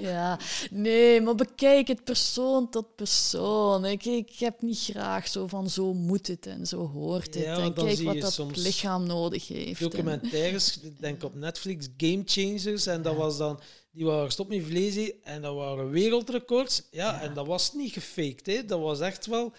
ja, 0.10 0.38
nee, 0.70 1.20
maar 1.20 1.34
bekijk 1.34 1.88
het 1.88 2.04
persoon 2.04 2.70
tot 2.70 2.94
persoon. 2.94 3.84
Ik, 3.84 4.04
ik 4.04 4.30
heb 4.38 4.62
niet 4.62 4.78
graag 4.78 5.28
zo 5.28 5.46
van 5.46 5.70
zo 5.70 5.92
moet 5.92 6.26
het 6.26 6.46
en 6.46 6.66
zo 6.66 6.86
hoort 6.88 7.34
het. 7.34 7.44
Ja, 7.44 7.58
en 7.58 7.74
kijk 7.74 7.76
wat 7.76 8.14
je 8.14 8.20
dat 8.20 8.56
lichaam 8.56 9.06
nodig 9.06 9.48
heeft. 9.48 9.80
En- 9.80 9.90
documentaires, 9.90 10.80
ik 10.80 11.00
denk 11.00 11.22
op 11.22 11.34
Netflix, 11.34 11.88
Game 11.96 12.22
Changers. 12.24 12.86
En 12.86 13.02
dat 13.02 13.16
was 13.16 13.36
dan, 13.38 13.60
die 13.90 14.04
waren 14.04 14.30
stop 14.30 14.48
met 14.48 14.64
vlees 14.64 14.96
eten 14.96 15.24
en 15.24 15.42
dat 15.42 15.54
waren 15.54 15.90
wereldrecords. 15.90 16.82
Ja, 16.90 17.20
en 17.20 17.34
dat 17.34 17.46
was 17.46 17.72
niet 17.72 17.92
gefaked, 17.92 18.46
hè. 18.46 18.64
dat 18.64 18.80
was 18.80 19.00
echt 19.00 19.26
wel 19.26 19.52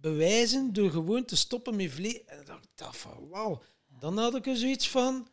bewijzen 0.00 0.72
door 0.72 0.90
gewoon 0.90 1.24
te 1.24 1.36
stoppen 1.36 1.76
met 1.76 1.90
vlees. 1.92 2.24
En 2.26 2.44
dan 2.44 2.60
dacht 2.74 2.94
ik 2.94 3.00
van, 3.00 3.28
wauw. 3.28 3.62
Dan 4.00 4.18
had 4.18 4.34
ik 4.34 4.46
er 4.46 4.56
zoiets 4.56 4.88
van, 4.88 5.28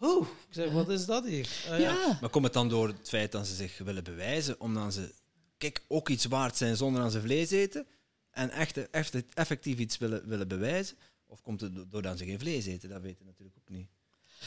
oh, 0.00 0.26
ik 0.48 0.54
zeg, 0.54 0.72
wat 0.72 0.88
is 0.88 1.04
dat 1.06 1.24
hier? 1.24 1.48
Ah, 1.70 2.20
Maar 2.20 2.30
komt 2.30 2.44
het 2.44 2.52
dan 2.52 2.68
door 2.68 2.88
het 2.88 3.08
feit 3.08 3.32
dat 3.32 3.46
ze 3.46 3.54
zich 3.54 3.78
willen 3.78 4.04
bewijzen, 4.04 4.60
omdat 4.60 4.94
ze 4.94 5.12
kijk, 5.58 5.84
ook 5.88 6.08
iets 6.08 6.24
waard 6.24 6.56
zijn 6.56 6.76
zonder 6.76 7.02
dat 7.02 7.12
ze 7.12 7.20
vlees 7.20 7.50
eten 7.50 7.86
en 8.30 8.50
echt, 8.50 8.90
echt 8.90 9.34
effectief 9.34 9.78
iets 9.78 9.98
willen, 9.98 10.28
willen 10.28 10.48
bewijzen? 10.48 10.96
Of 11.26 11.42
komt 11.42 11.60
het 11.60 11.74
do- 11.74 11.86
doordat 11.88 12.18
ze 12.18 12.24
geen 12.24 12.38
vlees 12.38 12.66
eten? 12.66 12.88
Dat 12.88 13.02
weten 13.02 13.18
we 13.18 13.24
natuurlijk 13.24 13.56
ook 13.58 13.68
niet. 13.68 13.88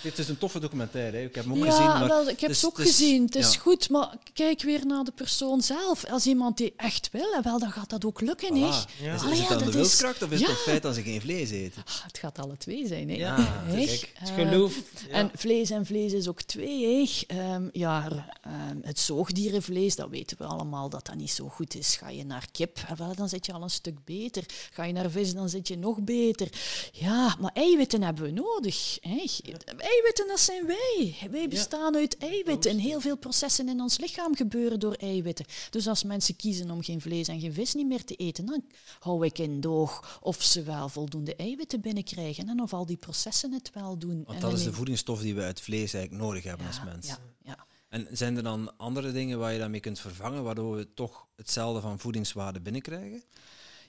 Het 0.01 0.17
is 0.19 0.27
een 0.27 0.37
toffe 0.37 0.59
documentaire, 0.59 1.17
hè. 1.17 1.23
ik 1.23 1.35
heb 1.35 1.43
hem 1.43 1.53
ook 1.53 1.65
ja 1.65 1.71
gezien. 1.71 1.85
Maar 1.85 2.07
wel, 2.07 2.29
ik 2.29 2.39
heb 2.39 2.49
dus- 2.49 2.61
het 2.61 2.69
ook 2.71 2.75
dus- 2.77 2.85
gezien. 2.85 3.25
Het 3.25 3.35
is 3.35 3.53
ja. 3.53 3.59
goed, 3.59 3.89
maar 3.89 4.15
kijk 4.33 4.61
weer 4.61 4.85
naar 4.85 5.03
de 5.03 5.11
persoon 5.11 5.61
zelf. 5.61 6.05
Als 6.05 6.25
iemand 6.25 6.57
die 6.57 6.73
echt 6.77 7.09
wil, 7.11 7.41
wel, 7.43 7.59
dan 7.59 7.71
gaat 7.71 7.89
dat 7.89 8.05
ook 8.05 8.21
lukken. 8.21 8.55
hè. 8.55 8.69
Voilà. 8.71 9.01
Ja. 9.03 9.13
Is, 9.13 9.21
Allee, 9.21 9.33
is 9.33 9.39
het 9.39 9.47
ja, 9.49 9.53
dan 9.55 9.57
de 9.63 9.69
is- 9.69 9.73
wilskracht 9.75 10.23
of 10.23 10.31
is 10.31 10.39
ja. 10.39 10.45
het 10.45 10.55
het 10.55 10.63
feit 10.65 10.81
dat 10.81 10.95
ze 10.95 11.01
geen 11.01 11.21
vlees 11.21 11.49
eten? 11.49 11.83
Ah, 11.85 12.03
het 12.03 12.17
gaat 12.17 12.39
alle 12.39 12.57
twee 12.57 12.87
zijn. 12.87 13.09
Hè. 13.09 13.15
Ja, 13.15 13.35
het 13.65 14.07
Eh, 14.23 14.33
geloof. 14.35 14.75
Ja. 15.07 15.13
En 15.13 15.31
vlees 15.35 15.69
en 15.69 15.85
vlees 15.85 16.13
is 16.13 16.27
ook 16.27 16.41
twee. 16.41 16.85
Hè. 16.85 17.35
Ehm, 17.35 17.67
ja, 17.71 18.27
ehm, 18.41 18.77
het 18.81 18.99
zoogdierenvlees, 18.99 19.95
dat 19.95 20.09
weten 20.09 20.37
we 20.37 20.43
allemaal 20.43 20.89
dat 20.89 21.05
dat 21.05 21.15
niet 21.15 21.31
zo 21.31 21.47
goed 21.49 21.75
is. 21.75 21.95
Ga 21.95 22.09
je 22.09 22.25
naar 22.25 22.47
kip, 22.51 22.77
eh, 22.87 22.97
wel, 22.97 23.15
dan 23.15 23.29
zit 23.29 23.45
je 23.45 23.53
al 23.53 23.61
een 23.63 23.69
stuk 23.69 24.03
beter. 24.05 24.43
Ga 24.71 24.83
je 24.83 24.93
naar 24.93 25.09
vis, 25.09 25.33
dan 25.33 25.49
zit 25.49 25.67
je 25.67 25.77
nog 25.77 26.01
beter. 26.01 26.47
Ja, 26.91 27.35
maar 27.39 27.51
eiwitten 27.53 28.01
hebben 28.03 28.23
we 28.23 28.31
nodig. 28.31 28.97
Hè. 29.01 29.23
Eiwitten, 29.85 30.27
dat 30.27 30.39
zijn 30.39 30.65
wij. 30.65 31.15
Wij 31.31 31.47
bestaan 31.47 31.95
uit 31.95 32.17
eiwitten. 32.17 32.71
En 32.71 32.77
heel 32.77 32.99
veel 32.99 33.17
processen 33.17 33.69
in 33.69 33.81
ons 33.81 33.97
lichaam 33.97 34.35
gebeuren 34.35 34.79
door 34.79 34.93
eiwitten. 34.93 35.45
Dus 35.69 35.87
als 35.87 36.03
mensen 36.03 36.35
kiezen 36.35 36.71
om 36.71 36.83
geen 36.83 37.01
vlees 37.01 37.27
en 37.27 37.39
geen 37.39 37.53
vis 37.53 37.73
niet 37.73 37.87
meer 37.87 38.03
te 38.03 38.15
eten, 38.15 38.45
dan 38.45 38.63
hou 38.99 39.25
ik 39.25 39.39
in 39.39 39.61
doog 39.61 40.19
of 40.21 40.43
ze 40.43 40.63
wel 40.63 40.89
voldoende 40.89 41.35
eiwitten 41.35 41.81
binnenkrijgen 41.81 42.49
en 42.49 42.61
of 42.61 42.73
al 42.73 42.85
die 42.85 42.97
processen 42.97 43.51
het 43.51 43.71
wel 43.73 43.97
doen. 43.97 44.23
Want 44.25 44.41
dat 44.41 44.53
is 44.53 44.63
de 44.63 44.73
voedingsstof 44.73 45.21
die 45.21 45.35
we 45.35 45.41
uit 45.41 45.61
vlees 45.61 45.93
eigenlijk 45.93 46.25
nodig 46.25 46.43
hebben 46.43 46.67
als 46.67 46.83
mens. 46.83 47.07
Ja, 47.07 47.19
ja. 47.43 47.65
En 47.89 48.07
zijn 48.11 48.37
er 48.37 48.43
dan 48.43 48.77
andere 48.77 49.11
dingen 49.11 49.39
waar 49.39 49.53
je 49.53 49.59
daarmee 49.59 49.79
kunt 49.79 49.99
vervangen, 49.99 50.43
waardoor 50.43 50.75
we 50.75 50.93
toch 50.93 51.27
hetzelfde 51.35 51.81
van 51.81 51.99
voedingswaarde 51.99 52.61
binnenkrijgen? 52.61 53.23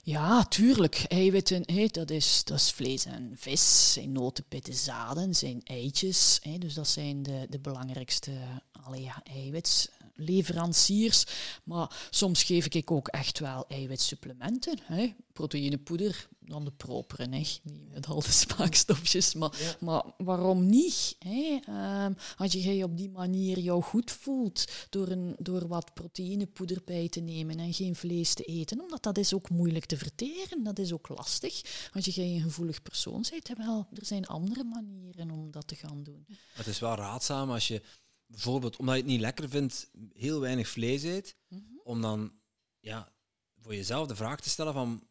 Ja, 0.07 0.45
tuurlijk. 0.45 1.05
Eiwitten, 1.07 1.63
hé, 1.65 1.85
dat, 1.85 2.09
is, 2.09 2.43
dat 2.43 2.57
is 2.57 2.71
vlees 2.71 3.05
en 3.05 3.31
vis, 3.35 3.93
zijn 3.93 4.11
noten, 4.11 4.43
pitten, 4.47 4.73
zaden, 4.73 5.35
zijn 5.35 5.61
eitjes. 5.63 6.39
Hé, 6.41 6.57
dus 6.57 6.73
dat 6.73 6.87
zijn 6.87 7.23
de, 7.23 7.45
de 7.49 7.59
belangrijkste 7.59 8.31
allee, 8.71 9.01
ja, 9.01 9.23
eiwitsleveranciers. 10.17 11.25
Maar 11.63 12.07
soms 12.09 12.43
geef 12.43 12.65
ik 12.65 12.91
ook 12.91 13.07
echt 13.07 13.39
wel 13.39 13.65
eiwitsupplementen. 13.67 14.79
Hé. 14.83 15.13
Proteïnepoeder, 15.33 16.27
dan 16.39 16.65
de 16.65 16.71
properen, 16.71 17.31
hè. 17.33 17.37
niet 17.39 17.61
met 17.93 18.07
al 18.07 18.21
de 18.21 18.31
smaakstofjes. 18.31 19.33
Maar, 19.33 19.57
Ja. 19.61 19.75
maar 19.79 20.03
waarom 20.17 20.65
niet? 20.69 21.15
Hè? 21.19 21.59
Ehm, 21.65 22.13
als 22.37 22.51
je 22.51 22.75
je 22.75 22.83
op 22.83 22.97
die 22.97 23.09
manier 23.09 23.59
jou 23.59 23.81
goed 23.83 24.11
voelt 24.11 24.65
door, 24.89 25.07
een, 25.07 25.35
door 25.39 25.67
wat 25.67 25.93
proteïnepoeder 25.93 26.81
bij 26.85 27.09
te 27.09 27.19
nemen 27.19 27.59
en 27.59 27.73
geen 27.73 27.95
vlees 27.95 28.33
te 28.33 28.43
eten, 28.43 28.81
omdat 28.81 29.03
dat 29.03 29.17
is 29.17 29.33
ook 29.33 29.49
moeilijk 29.49 29.85
te 29.85 29.97
verteren, 29.97 30.63
dat 30.63 30.79
is 30.79 30.93
ook 30.93 31.09
lastig. 31.09 31.61
Als 31.93 32.05
je 32.05 32.21
een 32.21 32.41
gevoelig 32.41 32.81
persoon 32.81 33.25
bent, 33.29 33.47
hè, 33.47 33.53
wel, 33.57 33.87
er 33.93 34.05
zijn 34.05 34.25
andere 34.25 34.63
manieren 34.63 35.31
om 35.31 35.51
dat 35.51 35.67
te 35.67 35.75
gaan 35.75 36.03
doen. 36.03 36.25
Het 36.53 36.67
is 36.67 36.79
wel 36.79 36.95
raadzaam 36.95 37.51
als 37.51 37.67
je 37.67 37.81
bijvoorbeeld, 38.27 38.75
omdat 38.77 38.95
je 38.95 39.01
het 39.01 39.09
niet 39.11 39.19
lekker 39.19 39.49
vindt, 39.49 39.89
heel 40.13 40.39
weinig 40.39 40.67
vlees 40.67 41.03
eet, 41.03 41.35
Mhm. 41.47 41.61
om 41.83 42.01
dan 42.01 42.31
ja, 42.79 43.11
voor 43.59 43.75
jezelf 43.75 44.07
de 44.07 44.15
vraag 44.15 44.41
te 44.41 44.49
stellen 44.49 44.73
van, 44.73 45.07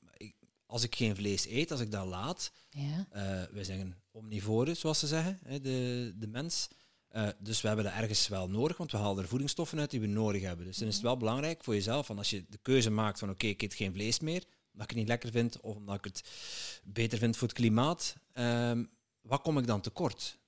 als 0.67 0.83
ik 0.83 0.95
geen 0.97 1.17
vlees 1.17 1.47
eet, 1.47 1.71
als 1.71 1.81
ik 1.81 1.91
dat 1.91 2.07
laat, 2.07 2.53
Ja. 2.71 3.07
eh, 3.11 3.53
wij 3.53 3.65
zeggen 3.65 4.03
omnivoren, 4.11 4.77
zoals 4.77 4.99
ze 4.99 5.07
zeggen, 5.07 5.39
de, 5.63 6.13
de 6.17 6.27
mens. 6.27 6.69
Eh, 7.09 7.29
dus 7.39 7.61
we 7.61 7.67
hebben 7.67 7.85
dat 7.85 7.95
ergens 7.95 8.29
wel 8.29 8.49
nodig, 8.49 8.77
want 8.77 8.91
we 8.91 8.97
halen 8.99 9.23
er 9.23 9.29
voedingsstoffen 9.29 9.79
uit 9.79 9.91
die 9.91 10.01
we 10.01 10.07
nodig 10.07 10.43
hebben. 10.43 10.67
Dus 10.67 10.77
dan 10.77 10.89
is 10.89 10.95
het 10.95 11.03
wel 11.03 11.17
belangrijk 11.17 11.65
voor 11.65 11.75
jezelf, 11.75 12.07
van 12.07 12.19
als 12.19 12.31
je 12.31 12.45
de 12.49 12.59
keuze 12.63 12.91
maakt 12.91 13.19
van 13.19 13.31
oké, 13.31 13.47
ik 13.47 13.63
eet 13.63 13.75
geen 13.75 13.93
vlees 13.93 14.21
meer, 14.21 14.45
omdat 14.73 14.83
ik 14.83 14.89
het 14.91 14.97
niet 14.97 15.09
lekker 15.09 15.31
vind 15.31 15.61
of 15.61 15.77
omdat 15.77 15.97
ik 15.97 16.05
het 16.05 16.23
beter 16.85 17.19
vind 17.19 17.37
voor 17.37 17.49
het 17.49 17.57
klimaat, 17.57 18.17
ehm, 18.33 18.85
wat 19.21 19.43
kom 19.43 19.59
ik 19.59 19.67
dan 19.67 19.81
tekort? 19.81 20.39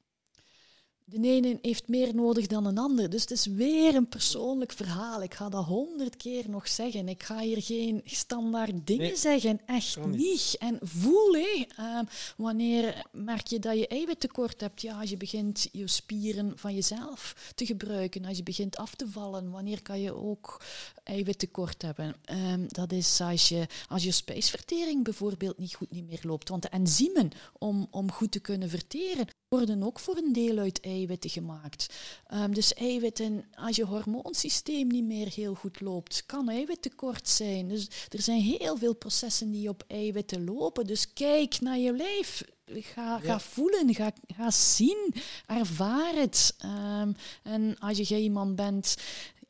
De 1.11 1.29
ene 1.29 1.59
heeft 1.63 1.89
meer 1.89 2.15
nodig 2.15 2.47
dan 2.47 2.67
een 2.67 2.79
ander. 2.79 3.11
Dus 3.11 3.21
het 3.21 3.31
is 3.31 3.47
weer 3.47 3.95
een 3.95 4.09
persoonlijk 4.09 4.73
verhaal. 4.73 5.23
Ik 5.23 5.35
ga 5.35 5.49
dat 5.49 5.65
honderd 5.65 6.17
keer 6.17 6.51
nog 6.51 6.69
zeggen. 6.69 7.09
Ik 7.09 7.23
ga 7.23 7.39
hier 7.39 7.63
geen 7.63 8.01
standaard 8.05 8.87
dingen 8.87 9.07
Nee, 9.07 9.17
zeggen. 9.17 9.61
Echt 9.67 10.07
niet. 10.07 10.57
En 10.59 10.79
voel, 10.83 11.33
hé, 11.33 11.65
ehm, 11.77 12.05
wanneer 12.37 13.07
merk 13.13 13.47
je 13.47 13.59
dat 13.59 13.79
je 13.79 13.87
eiwittekort 13.87 14.61
hebt? 14.61 14.83
Ja, 14.83 15.01
als 15.01 15.11
je 15.11 15.17
begint 15.17 15.69
je 15.73 15.89
spieren 15.89 16.53
van 16.59 16.75
jezelf 16.75 17.53
te 17.55 17.67
gebruiken. 17.67 18.25
Als 18.25 18.37
je 18.37 18.43
begint 18.43 18.77
af 18.77 18.95
te 18.95 19.09
vallen. 19.09 19.51
Wanneer 19.51 19.83
kan 19.83 20.01
je 20.01 20.15
ook 20.15 20.63
eiwittekort 21.05 21.83
hebben? 21.83 22.15
Ehm, 22.25 22.65
dat 22.69 22.93
is 22.93 23.21
als 23.21 23.49
je, 23.49 23.67
als 23.89 24.05
je 24.05 24.11
spijsvertering 24.11 25.05
bijvoorbeeld 25.05 25.59
niet 25.59 25.75
goed 25.75 25.91
niet 25.91 26.07
meer 26.07 26.21
loopt. 26.23 26.49
Want 26.49 26.63
de 26.63 26.69
enzymen 26.69 27.31
om, 27.59 27.87
om 27.91 28.13
goed 28.13 28.33
te 28.33 28.41
kunnen 28.41 28.69
verteren 28.69 29.27
worden 29.49 29.83
ook 29.83 29.99
voor 29.99 30.17
een 30.17 30.33
deel 30.33 30.59
uit 30.59 30.81
eiwitten 30.99 31.31
gemaakt. 31.31 31.95
Ehm, 32.27 32.53
dus 32.53 32.75
eiwitten, 32.75 33.45
als 33.55 33.77
je 33.77 33.85
hormoonsysteem 33.85 34.87
niet 34.89 35.05
meer 35.05 35.29
heel 35.35 35.55
goed 35.55 35.81
loopt, 35.81 36.23
kan 36.27 36.49
eiwittekort 36.49 37.29
zijn. 37.29 37.69
Dus 37.69 37.89
er 38.09 38.23
zijn 38.23 38.41
heel 38.41 38.77
veel 38.77 38.95
processen 38.95 39.51
die 39.51 39.69
op 39.69 39.85
eiwitten 39.89 40.45
lopen. 40.45 40.87
Dus 40.87 41.13
kijk 41.13 41.61
naar 41.61 41.79
je 41.79 41.93
lijf. 41.93 42.43
Ga, 42.67 43.19
ga 43.19 43.27
Ja. 43.27 43.41
voelen, 43.41 43.95
ga, 43.95 44.13
ga 44.37 44.51
zien, 44.51 45.15
ervaar 45.47 46.15
het. 46.15 46.55
Ehm, 46.59 47.13
en 47.43 47.79
als 47.79 47.99
je 47.99 48.19
iemand 48.21 48.57
bent 48.57 48.97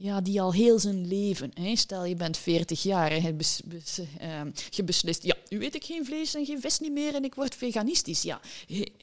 ja, 0.00 0.20
die 0.20 0.40
al 0.40 0.52
heel 0.52 0.78
zijn 0.78 1.06
leven, 1.06 1.50
hè, 1.54 1.76
stel 1.76 2.04
je 2.04 2.14
bent 2.14 2.36
40 2.36 2.82
jaar 2.82 3.10
en 3.10 3.22
je, 3.22 3.32
bes, 3.34 3.60
bes- 3.64 4.00
ehm, 4.18 4.50
je 4.70 4.84
beslist, 4.84 5.22
ja, 5.22 5.34
nu 5.48 5.64
eet 5.64 5.74
ik 5.74 5.84
geen 5.84 6.04
vlees 6.04 6.34
en 6.34 6.44
geen 6.46 6.60
vis 6.60 6.78
niet 6.78 6.92
meer 6.92 7.14
en 7.14 7.24
ik 7.24 7.34
word 7.34 7.54
veganistisch. 7.54 8.22
Ja, 8.22 8.40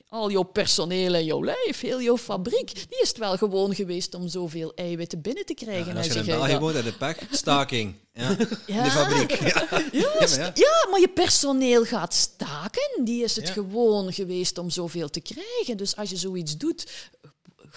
al 0.09 0.31
jouw 0.31 0.43
personeel 0.43 1.13
en 1.13 1.25
jouw 1.25 1.43
lijf, 1.43 1.79
heel 1.81 2.01
jouw 2.01 2.17
fabriek, 2.17 2.73
die 2.73 3.01
is 3.01 3.07
het 3.07 3.17
wel 3.17 3.37
gewoon 3.37 3.75
geweest 3.75 4.13
om 4.13 4.27
zoveel 4.27 4.71
eiwitten 4.75 5.21
binnen 5.21 5.45
te 5.45 5.53
Ja, 5.57 5.65
krijgen. 5.65 5.91
en 5.91 5.97
als 5.97 6.05
je 6.07 6.13
in 6.19 6.25
België 6.25 6.57
woont, 6.57 6.83
je 6.83 6.93
pech, 6.93 7.17
staking. 7.31 7.95
Ja, 8.13 8.35
Ja. 8.67 8.83
De 8.83 8.89
fabriek. 8.91 9.31
Ja. 9.39 9.67
Ja, 9.91 10.09
maar 10.19 10.29
ja. 10.37 10.51
ja, 10.55 10.97
je 10.99 11.11
personeel 11.13 11.83
gaat 11.85 12.13
staken. 12.13 13.01
Die 13.05 13.23
is 13.23 13.35
het 13.35 13.47
Ja. 13.47 13.53
gewoon 13.53 14.13
geweest 14.13 14.57
om 14.57 14.69
zoveel 14.69 15.09
te 15.09 15.19
krijgen. 15.19 15.77
Dus 15.77 15.95
als 15.95 16.09
je 16.09 16.17
zoiets 16.17 16.57
doet, 16.57 16.85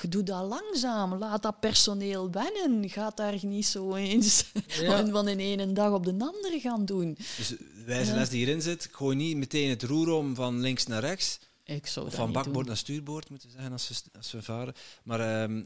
doe 0.09 0.23
dat 0.23 0.45
langzaam. 0.45 1.15
Laat 1.15 1.43
dat 1.43 1.61
personeel 1.61 2.31
wennen. 2.31 2.91
Ga 2.91 3.11
daar 3.15 3.39
niet 3.43 3.67
zo 3.67 3.95
eens 3.95 4.45
Ja. 4.81 5.07
van 5.11 5.29
in 5.29 5.39
ene 5.39 5.73
dag 5.73 5.93
op 5.93 6.05
de 6.05 6.11
andere 6.19 6.61
gaan 6.61 6.85
doen. 6.85 7.15
Dus 7.37 7.55
wijze 7.87 8.15
les 8.15 8.29
die 8.29 8.39
hierin 8.45 8.63
zit, 8.63 8.89
gooi 8.93 9.17
niet 9.17 9.37
meteen 9.37 9.69
het 9.71 9.83
roer 9.83 10.11
om 10.11 10.35
van 10.35 10.61
links 10.61 10.87
naar 10.87 11.01
rechts. 11.01 11.39
Ik 11.65 11.87
zou 11.87 12.07
Of 12.07 12.11
dat 12.13 12.21
van 12.21 12.33
bakboord 12.33 12.57
doen. 12.57 12.67
naar 12.67 12.77
stuurboord, 12.77 13.31
moeten 13.31 13.49
we 13.49 13.55
zeggen, 13.55 13.73
als 13.73 13.89
we, 13.89 13.95
als 14.17 14.33
we 14.33 14.43
varen. 14.43 14.75
Maar 15.03 15.21
ehm, 15.43 15.63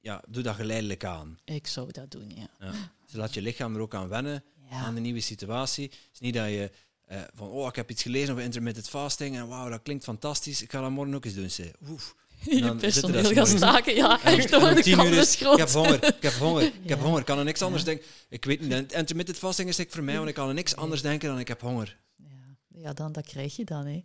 ja, 0.00 0.22
doe 0.28 0.42
dat 0.42 0.54
geleidelijk 0.54 1.04
aan. 1.04 1.38
Ik 1.44 1.66
zou 1.66 1.92
dat 1.92 2.10
doen, 2.10 2.30
ja. 2.34 2.48
Ja. 2.66 2.72
Dus 3.06 3.14
laat 3.14 3.34
je 3.34 3.42
lichaam 3.42 3.74
er 3.74 3.80
ook 3.80 3.94
aan 3.94 4.08
wennen, 4.08 4.44
Ja. 4.70 4.76
aan 4.76 4.94
de 4.94 5.00
nieuwe 5.00 5.20
situatie. 5.20 5.84
Het 5.84 5.98
is 6.12 6.20
niet 6.20 6.34
dat 6.34 6.46
je 6.48 6.70
eh, 7.06 7.20
van, 7.34 7.48
oh, 7.48 7.66
ik 7.66 7.76
heb 7.76 7.90
iets 7.90 8.02
gelezen 8.02 8.30
over 8.32 8.44
intermittent 8.44 8.88
fasting 8.88 9.36
en 9.36 9.48
wauw, 9.48 9.68
dat 9.68 9.82
klinkt 9.82 10.04
fantastisch, 10.04 10.62
ik 10.62 10.70
ga 10.70 10.80
dat 10.80 10.90
morgen 10.90 11.14
ook 11.14 11.24
eens 11.24 11.34
doen. 11.34 11.70
Oef. 11.88 12.14
Je 12.50 12.74
personeel 12.76 13.24
s'morgens. 13.24 13.50
staken. 13.56 13.94
Ja, 13.94 14.22
echt 14.22 14.50
hoor. 14.50 14.74
De 14.74 14.82
tien 14.82 14.92
uur 14.92 14.98
kans 14.98 15.10
is, 15.16 15.18
is 15.28 15.34
groot. 15.36 15.52
ik 15.58 15.58
heb 15.58 15.68
honger, 15.68 16.04
ik 16.04 16.22
heb 16.22 16.32
honger, 16.32 16.62
ik 16.82 16.88
heb 16.88 16.98
honger. 17.00 17.18
Ik 17.20 17.24
kan 17.26 17.38
aan 17.38 17.44
niks 17.44 17.62
anders 17.62 17.84
denken. 17.84 18.06
Ik 18.28 18.44
weet 18.44 18.60
niet, 18.60 18.92
intermittent 18.92 19.38
fasting 19.38 19.68
is 19.68 19.78
ik 19.78 19.90
voor 19.92 20.02
mij, 20.04 20.16
want 20.16 20.28
ik 20.28 20.34
kan 20.34 20.48
aan 20.48 20.54
niks 20.54 20.76
anders 20.76 21.02
denken 21.02 21.28
dan 21.28 21.38
ik 21.38 21.48
heb 21.48 21.60
honger. 21.60 21.98
Ja, 22.16 22.26
ja 22.68 22.92
dan, 22.92 23.12
dat 23.12 23.26
krijg 23.26 23.56
je 23.56 23.64
dan. 23.64 23.86
Hè. 23.86 24.04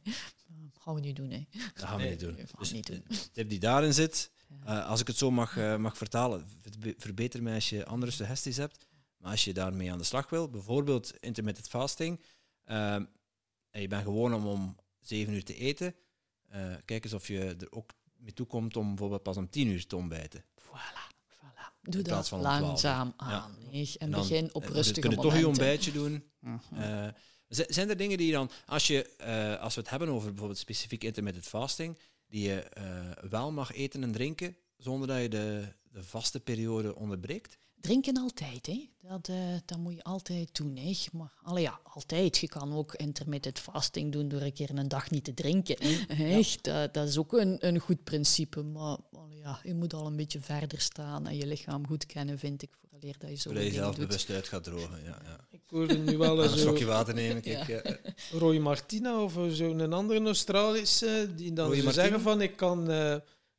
Gaan 0.79 0.95
we 0.95 0.99
niet 1.01 1.15
doen. 1.15 1.29
Hè. 1.29 1.45
Dat 1.73 1.85
gaan 1.89 1.97
we 2.01 2.03
niet 2.07 2.19
doen. 2.19 2.35
dat 2.35 2.39
gaan 2.49 2.59
Dus 2.59 2.71
niet 2.71 2.87
doen. 2.87 3.03
de 3.07 3.31
tip 3.31 3.49
die 3.49 3.59
daarin 3.59 3.93
zit, 3.93 4.31
eh, 4.65 4.87
als 4.89 5.01
ik 5.01 5.07
het 5.07 5.17
zo 5.17 5.31
mag, 5.31 5.57
eh, 5.57 5.75
mag 5.75 5.97
vertalen, 5.97 6.45
verbe- 6.61 6.93
verbeter 6.97 7.43
mij 7.43 7.53
als 7.55 7.69
je 7.69 7.85
andere 7.85 8.11
suggesties 8.11 8.57
hebt. 8.57 8.85
Maar 9.17 9.31
als 9.31 9.43
je 9.43 9.53
daarmee 9.53 9.91
aan 9.91 9.97
de 9.97 10.03
slag 10.03 10.29
wil, 10.29 10.49
bijvoorbeeld 10.49 11.13
intermittent 11.19 11.67
fasting, 11.67 12.21
ehm, 12.63 13.05
en 13.71 13.81
je 13.81 13.87
bent 13.87 14.03
gewoon 14.03 14.33
om 14.33 14.47
om 14.47 14.75
7 14.99 15.33
uur 15.33 15.43
te 15.43 15.55
eten, 15.57 15.95
eh, 16.49 16.61
kijk 16.85 17.03
eens 17.03 17.13
of 17.13 17.27
je 17.27 17.39
er 17.59 17.71
ook 17.71 17.89
mee 18.25 18.33
toekomt 18.33 18.77
om 18.77 18.87
bijvoorbeeld 18.87 19.23
pas 19.23 19.37
om 19.37 19.49
10 19.49 19.67
uur 19.67 19.87
te 19.87 19.95
ontbijten. 19.95 20.43
Voilà, 20.61 21.13
voilà. 21.37 21.81
Doe 21.81 22.01
dat 22.01 22.27
van 22.27 22.39
om 22.39 22.45
12. 22.45 22.61
langzaam 22.61 23.13
aan. 23.17 23.55
hè. 23.71 23.93
En, 23.97 24.11
dan, 24.11 24.19
begin 24.19 24.53
op 24.53 24.65
rustige 24.65 24.99
Kun 24.99 25.09
je 25.09 25.15
toch 25.15 25.25
momenten. 25.25 25.39
je 25.39 25.47
ontbijtje 25.47 25.91
doen. 25.91 26.23
Mhm. 26.39 26.81
Eh, 26.81 27.07
zijn 27.47 27.89
er 27.89 27.97
dingen 27.97 28.17
die 28.17 28.27
je 28.27 28.33
dan, 28.33 28.49
als, 28.65 28.87
je, 28.87 29.15
eh, 29.15 29.59
als 29.59 29.75
we 29.75 29.81
het 29.81 29.89
hebben 29.89 30.09
over 30.09 30.29
bijvoorbeeld 30.29 30.59
specifiek 30.59 31.03
intermittent 31.03 31.45
fasting, 31.45 31.97
die 32.27 32.47
je 32.47 32.61
eh, 32.61 33.29
wel 33.29 33.51
mag 33.51 33.73
eten 33.73 34.03
en 34.03 34.11
drinken 34.11 34.57
zonder 34.77 35.07
dat 35.07 35.21
je 35.21 35.29
de, 35.29 35.67
de 35.91 36.03
vaste 36.03 36.39
periode 36.39 36.95
onderbreekt? 36.95 37.57
Drinken 37.85 38.17
altijd, 38.17 38.65
hè. 38.65 38.89
Dat, 39.01 39.27
uh, 39.27 39.35
dat 39.65 39.77
moet 39.77 39.93
je 39.93 40.03
altijd 40.03 40.55
doen, 40.55 40.75
hè. 40.75 40.95
Maar 41.11 41.33
allee, 41.43 41.63
ja, 41.63 41.79
altijd. 41.83 42.37
Je 42.37 42.47
kan 42.47 42.73
ook 42.73 42.93
intermittent 42.93 43.59
fasting 43.59 44.11
doen 44.11 44.27
door 44.27 44.41
een 44.41 44.53
keer 44.53 44.69
een 44.73 44.87
dag 44.87 45.09
niet 45.09 45.23
te 45.23 45.33
drinken. 45.33 45.75
Ja. 46.17 46.41
Dat, 46.61 46.93
dat, 46.93 47.07
is 47.07 47.17
ook 47.17 47.33
een, 47.33 47.57
een 47.59 47.79
goed 47.79 48.03
principe. 48.03 48.63
Maar 48.63 48.97
allee, 49.11 49.37
ja, 49.37 49.59
je 49.63 49.73
moet 49.73 49.93
al 49.93 50.05
een 50.05 50.15
beetje 50.15 50.39
verder 50.41 50.81
staan 50.81 51.27
en 51.27 51.37
je 51.37 51.47
lichaam 51.47 51.87
goed 51.87 52.05
kennen, 52.05 52.39
vind 52.39 52.61
ik, 52.61 52.69
vooraleer 52.81 53.15
dat 53.19 53.29
je 53.29 53.35
zo 53.35 53.53
Dat 53.53 53.63
je 53.63 53.71
zelf 53.71 53.97
bewust 53.97 54.29
uit 54.29 54.47
gaat 54.47 54.63
drogen, 54.63 55.03
ja. 55.03 55.19
ja. 55.23 55.47
Ik 55.51 55.61
hoorde 55.69 55.97
nu 55.97 56.17
wel 56.17 56.41
eens 56.43 56.51
een 56.51 56.57
slokje 56.57 56.85
water 56.85 57.13
nemen, 57.13 57.41
kijk. 57.51 57.67
Ja. 57.67 57.97
Roy 58.31 58.57
Martina 58.57 59.21
of 59.21 59.37
zo'n 59.49 59.93
andere 59.93 60.25
Australische, 60.25 61.29
die 61.35 61.53
dan 61.53 61.75
zeggen 61.75 62.21
van, 62.21 62.41
ik 62.41 62.55
kan... 62.55 62.91
Uh, 62.91 63.15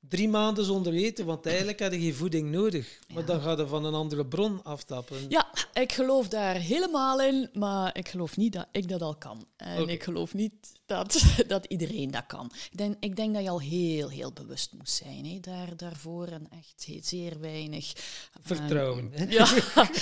drie 0.08 0.28
maanden 0.28 0.64
zonder 0.64 0.92
eten, 0.92 1.26
want 1.26 1.46
eigenlijk 1.46 1.80
had 1.80 1.92
je 1.92 2.00
geen 2.00 2.14
voeding 2.14 2.50
nodig. 2.50 2.98
Maar 3.14 3.24
dan 3.24 3.40
ga 3.40 3.50
je 3.50 3.66
van 3.66 3.84
een 3.84 3.94
andere 3.94 4.26
bron 4.26 4.62
aftappen. 4.62 5.16
Ja, 5.28 5.52
ik 5.72 5.92
geloof 5.92 6.28
daar 6.28 6.54
helemaal 6.54 7.20
in, 7.20 7.48
maar 7.52 7.96
ik 7.96 8.08
geloof 8.08 8.36
niet 8.36 8.52
dat 8.52 8.66
ik 8.72 8.88
dat 8.88 9.02
al 9.02 9.16
kan. 9.16 9.46
En 9.56 9.88
ik 9.88 10.02
geloof 10.02 10.34
niet 10.34 10.52
dat, 10.86 11.22
dat 11.48 11.64
iedereen 11.64 12.10
dat 12.10 12.26
kan. 12.26 12.50
Ik 12.70 12.78
denk, 12.78 12.96
ik 13.00 13.16
denk 13.16 13.34
dat 13.34 13.42
je 13.42 13.50
al 13.50 13.60
heel, 13.60 14.08
heel 14.08 14.32
bewust 14.32 14.72
moet 14.72 14.90
zijn 14.90 15.26
hè, 15.26 15.40
daar, 15.40 15.76
daarvoor 15.76 16.26
en 16.26 16.48
echt 16.50 17.06
zeer 17.06 17.40
weinig... 17.40 17.92
Vertrouwen. 18.40 19.12
Uh, 19.14 19.30
ja, 19.30 19.48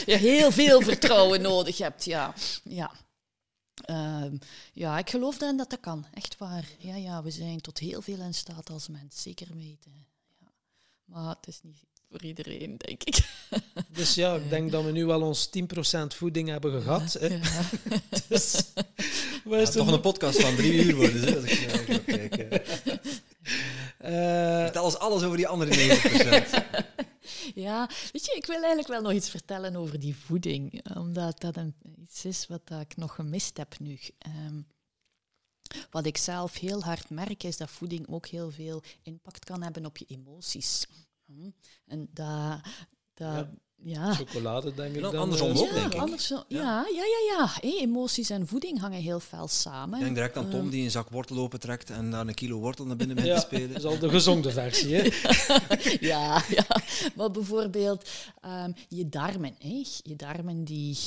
ja, 0.07 0.17
heel 0.31 0.51
veel 0.51 0.81
vertrouwen 0.81 1.40
nodig 1.43 1.79
hebt, 1.79 2.05
ja. 2.05 2.35
ja. 2.65 2.92
Uh, 3.90 4.25
ja, 4.72 4.98
ik 4.98 5.10
geloof 5.10 5.38
dan 5.38 5.56
dat 5.56 5.70
dat 5.70 5.81
kan. 5.81 6.06
Echt 6.14 6.38
waar. 6.38 6.68
Ja, 6.79 6.96
ja, 6.96 7.22
we 7.22 7.31
zijn 7.31 7.60
tot 7.60 7.79
heel 7.79 8.02
veel 8.02 8.18
in 8.18 8.35
staat 8.35 8.70
als 8.70 8.88
mens. 8.88 9.22
Zeker 9.22 9.46
weten. 9.54 10.06
Ja. 10.40 10.46
Maar 11.04 11.29
het 11.29 11.46
is 11.46 11.60
niet 11.62 11.85
voor 12.10 12.22
iedereen, 12.22 12.77
denk 12.77 13.02
ik. 13.02 13.18
Dus 13.88 14.14
ja, 14.14 14.35
ik 14.35 14.50
denk 14.50 14.70
dat 14.70 14.85
we 14.85 14.90
nu 14.90 15.06
wel 15.06 15.22
ons 15.22 15.48
10% 15.48 15.60
voeding 16.06 16.48
hebben 16.48 16.83
gehad. 16.83 17.12
Hè. 17.12 17.27
Ja. 17.27 17.40
dus, 18.29 18.62
ja, 19.44 19.64
toch 19.64 19.92
een 19.92 20.00
podcast 20.00 20.40
van 20.40 20.54
drie 20.54 20.72
uur 20.72 20.94
worden, 20.94 21.22
hè, 21.22 21.37
als 21.37 21.44
ik 21.44 22.04
kijken. 22.06 22.62
Uh, 24.04 24.62
Vertel 24.62 24.85
ons 24.85 24.98
alles 24.98 25.22
over 25.22 25.37
die 25.37 25.48
andere 25.48 25.98
90%. 26.90 26.94
Ja, 27.55 27.87
weet 28.13 28.25
je, 28.25 28.35
ik 28.37 28.47
wil 28.47 28.57
eigenlijk 28.57 28.88
wel 28.88 29.03
nog 29.03 29.13
iets 29.13 29.31
vertellen 29.31 29.77
over 29.77 30.01
die 30.01 30.17
voeding, 30.17 30.95
omdat 30.97 31.40
dat 31.40 31.57
een, 31.57 31.75
iets 31.97 32.25
is 32.25 32.47
wat 32.47 32.71
ik 32.81 32.97
nog 32.97 33.15
gemist 33.15 33.57
heb 33.57 33.79
nu. 33.79 33.99
Um, 34.27 34.67
wat 35.90 36.07
ik 36.07 36.17
zelf 36.17 36.55
heel 36.55 36.83
hard 36.83 37.11
merk, 37.11 37.42
is 37.42 37.57
dat 37.57 37.71
voeding 37.71 38.09
ook 38.09 38.27
heel 38.27 38.51
veel 38.51 38.83
impact 39.03 39.45
kan 39.45 39.63
hebben 39.63 39.87
op 39.87 39.97
je 39.97 40.05
emoties. 40.05 40.87
Hm? 41.25 41.51
En 41.87 42.09
dat, 42.13 42.61
dat. 43.15 43.49
Ja. 43.85 44.15
Chocolade, 44.15 44.75
denk 44.75 44.95
ik. 44.95 45.03
Dan 45.03 45.17
andersom 45.17 45.51
ook, 45.51 45.67
ja, 45.67 45.73
denk 45.73 45.93
ik. 45.93 46.01
Andersom, 46.01 46.43
ja, 46.49 46.87
ja, 46.95 47.05
ja. 47.05 47.37
ja. 47.37 47.49
Hey, 47.61 47.79
emoties 47.81 48.31
en 48.31 48.47
voeding 48.47 48.81
hangen 48.81 49.01
heel 49.01 49.21
fel 49.21 49.49
samen. 49.49 49.99
Ik 49.99 50.05
denk 50.05 50.17
direct 50.17 50.37
aan 50.37 50.51
Tom 50.51 50.61
um, 50.61 50.71
die 50.71 50.85
een 50.85 50.91
zak 50.91 51.09
wortel 51.09 51.39
opentrekt 51.39 51.91
en 51.91 52.11
daar 52.11 52.27
een 52.27 52.35
kilo 52.35 52.59
wortel 52.59 52.87
naar 52.87 52.97
binnen 52.97 53.17
bent 53.25 53.35
te 53.35 53.41
spelen. 53.41 53.69
Dat 53.69 53.77
is 53.77 53.85
al 53.85 53.99
de 53.99 54.09
gezonde 54.09 54.51
versie, 54.51 54.95
hè? 54.95 55.03
ja, 56.13 56.43
ja. 56.49 56.67
Maar 57.15 57.31
bijvoorbeeld 57.31 58.09
um, 58.45 58.75
je 58.89 59.09
darmen. 59.09 59.55
Hè? 59.59 59.85
Je 60.03 60.17
darmen 60.17 60.65
die... 60.65 60.99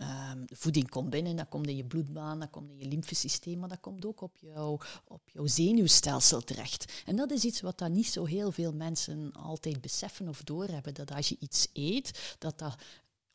Um, 0.00 0.44
voeding 0.52 0.88
komt 0.88 1.10
binnen, 1.10 1.36
dat 1.36 1.48
komt 1.48 1.66
in 1.66 1.76
je 1.76 1.84
bloedbaan, 1.84 2.40
dat 2.40 2.50
komt 2.50 2.70
in 2.70 2.78
je 2.78 2.88
lymfesysteem, 2.88 3.58
maar 3.58 3.68
dat 3.68 3.80
komt 3.80 4.06
ook 4.06 4.20
op, 4.20 4.36
jou, 4.38 4.80
op 5.04 5.28
jouw 5.30 5.46
zenuwstelsel 5.46 6.40
terecht. 6.40 7.02
En 7.04 7.16
dat 7.16 7.30
is 7.30 7.44
iets 7.44 7.60
wat 7.60 7.78
dan 7.78 7.92
niet 7.92 8.06
zo 8.06 8.24
heel 8.24 8.52
veel 8.52 8.72
mensen 8.72 9.32
altijd 9.32 9.80
beseffen 9.80 10.28
of 10.28 10.42
doorhebben, 10.42 10.94
dat 10.94 11.12
als 11.12 11.28
je 11.28 11.36
iets 11.38 11.68
eet, 11.72 12.36
dat 12.38 12.58
dat 12.58 12.76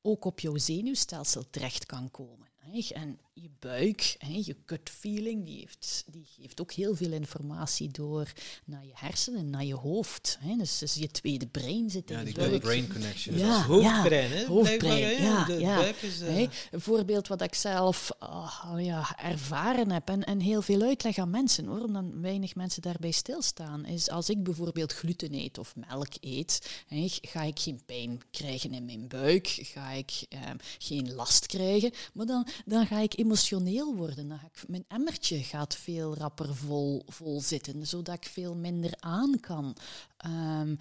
ook 0.02 0.26
op 0.26 0.40
jouw 0.40 0.58
zenuwstelsel 0.58 1.50
terecht 1.50 1.86
kan 1.86 2.12
komen. 2.12 2.51
En 2.94 3.20
je 3.34 3.50
buik, 3.60 4.18
je 4.28 4.56
gut 4.66 4.90
feeling, 4.90 5.46
die, 5.46 5.60
heeft, 5.60 6.04
die 6.12 6.26
geeft 6.40 6.62
ook 6.62 6.72
heel 6.72 6.96
veel 6.96 7.12
informatie 7.12 7.92
door 7.92 8.32
naar 8.66 8.86
je 8.86 8.92
hersenen, 8.94 9.50
naar 9.50 9.66
je 9.66 9.76
hoofd. 9.76 10.40
Dus, 10.58 10.78
dus 10.78 10.94
je 10.94 11.08
tweede 11.08 11.48
brein 11.48 11.90
zit 11.90 12.10
in 12.10 12.16
ja, 12.16 12.20
je 12.20 12.26
die 12.26 12.36
buik. 12.36 12.62
brain 12.62 12.88
connection. 12.92 13.38
Ja, 13.38 13.64
hoofdbrein, 13.64 14.32
hè? 14.32 14.46
Hoofdbrein, 14.46 15.24
ja. 15.24 15.46
De 15.46 15.60
ja. 15.60 15.76
buik 15.76 16.02
is, 16.02 16.22
uh... 16.22 16.40
Een 16.72 16.82
voorbeeld 16.82 17.28
wat 17.28 17.42
ik 17.42 17.56
zelf 17.56 18.12
oh, 18.20 18.76
ja, 18.78 19.18
ervaren 19.20 19.92
heb 19.92 20.10
en, 20.10 20.24
en 20.24 20.40
heel 20.40 20.62
veel 20.62 20.82
uitleg 20.82 21.18
aan 21.18 21.30
mensen, 21.30 21.66
hoor, 21.66 21.82
omdat 21.82 22.06
weinig 22.14 22.56
mensen 22.56 22.82
daarbij 22.82 23.12
stilstaan, 23.12 23.86
is 23.86 24.10
als 24.10 24.30
ik 24.30 24.44
bijvoorbeeld 24.44 24.94
gluten 24.94 25.34
eet 25.34 25.58
of 25.58 25.76
melk 25.76 26.14
eet, 26.20 26.84
hè, 26.88 27.06
ga 27.08 27.42
ik 27.42 27.60
geen 27.60 27.82
pijn 27.86 28.22
krijgen 28.32 28.74
in 28.74 28.86
mijn 28.86 29.08
buik, 29.08 29.48
ga 29.48 29.92
ik 29.92 30.26
eh, 30.30 30.40
geen 30.78 31.14
last 31.14 31.46
krijgen, 31.46 31.92
maar 32.14 32.26
dan, 32.26 32.48
dan 32.66 32.88
ga 32.88 33.00
ik 33.00 33.18
emotioneel 33.18 33.96
worden. 33.96 34.28
Dan 34.28 34.40
ga 34.40 34.46
ik, 34.46 34.68
mijn 34.68 34.86
emmertje 34.88 35.38
gaat 35.44 35.76
veel 35.76 36.16
rapper 36.16 36.56
vol, 36.56 37.04
vol 37.08 37.42
zitten, 37.42 37.88
zodat 37.88 38.16
ik 38.16 38.26
veel 38.26 38.56
minder 38.56 38.94
aan 39.00 39.40
kan. 39.40 39.76
Um, 40.26 40.78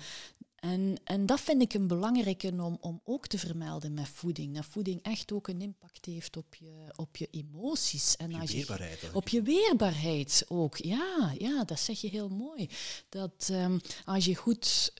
en, 0.61 0.97
en 1.05 1.27
dat 1.27 1.41
vind 1.41 1.63
ik 1.63 1.75
een 1.75 1.87
belangrijke 1.87 2.53
om, 2.59 2.79
om 2.81 3.01
ook 3.05 3.27
te 3.27 3.39
vermelden 3.39 3.95
met 3.95 4.09
voeding. 4.09 4.55
Dat 4.55 4.65
voeding 4.65 5.03
echt 5.03 5.33
ook 5.33 5.49
een 5.49 5.61
impact 5.61 6.07
heeft 6.07 6.37
op 6.37 6.55
je, 6.55 6.93
op 6.97 7.17
je 7.17 7.29
emoties. 7.31 8.17
En 8.17 8.27
op 8.27 8.33
je 8.33 8.41
als 8.41 8.53
weerbaarheid. 8.53 9.01
op 9.13 9.29
je 9.29 9.43
weerbaarheid 9.43 10.45
ook, 10.49 10.77
ja, 10.77 11.35
ja, 11.39 11.65
dat 11.65 11.81
zeg 11.81 12.01
je 12.01 12.09
heel 12.09 12.29
mooi. 12.29 12.69
Dat 13.09 13.49
um, 13.53 13.81
als 14.05 14.25
je 14.25 14.35
goed, 14.35 14.93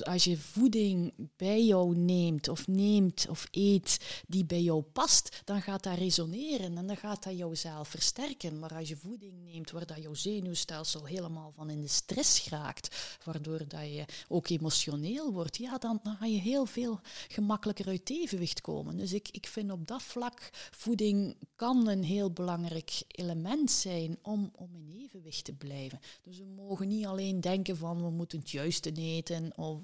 als 0.00 0.24
je 0.24 0.36
voeding 0.36 1.12
bij 1.36 1.64
jou 1.64 1.96
neemt 1.96 2.48
of 2.48 2.66
neemt 2.66 3.26
of 3.28 3.46
eet 3.50 4.22
die 4.26 4.44
bij 4.44 4.62
jou 4.62 4.82
past, 4.82 5.42
dan 5.44 5.62
gaat 5.62 5.82
dat 5.82 5.98
resoneren 5.98 6.76
en 6.76 6.86
dan 6.86 6.96
gaat 6.96 7.22
dat 7.22 7.36
jouzelf 7.36 7.88
versterken. 7.88 8.58
Maar 8.58 8.74
als 8.74 8.88
je 8.88 8.96
voeding 8.96 9.42
neemt 9.42 9.70
waar 9.70 9.86
dat 9.86 10.02
jouw 10.02 10.14
zenuwstelsel 10.14 11.04
helemaal 11.04 11.52
van 11.52 11.70
in 11.70 11.80
de 11.80 11.88
stress 11.88 12.48
raakt, 12.48 13.18
waardoor 13.24 13.68
dat 13.68 13.80
je 13.80 14.04
ook 14.28 14.48
emotioneel 14.48 14.94
wordt, 15.32 15.56
ja, 15.56 15.78
dan, 15.78 16.00
dan 16.02 16.16
ga 16.16 16.26
je 16.26 16.38
heel 16.38 16.66
veel 16.66 17.00
gemakkelijker 17.28 17.86
uit 17.86 18.10
evenwicht 18.10 18.60
komen. 18.60 18.96
Dus 18.96 19.12
ik, 19.12 19.28
ik 19.30 19.46
vind 19.46 19.70
op 19.70 19.86
dat 19.86 20.02
vlak 20.02 20.50
voeding 20.70 21.36
kan 21.56 21.88
een 21.88 22.04
heel 22.04 22.30
belangrijk 22.30 23.02
element 23.08 23.70
zijn 23.70 24.18
om, 24.22 24.52
om 24.54 24.74
in 24.74 25.02
evenwicht 25.04 25.44
te 25.44 25.52
blijven. 25.52 26.00
Dus 26.22 26.38
we 26.38 26.44
mogen 26.44 26.88
niet 26.88 27.06
alleen 27.06 27.40
denken 27.40 27.76
van 27.76 28.02
we 28.02 28.10
moeten 28.10 28.38
het 28.38 28.50
juiste 28.50 28.92
eten 28.92 29.56
of 29.56 29.80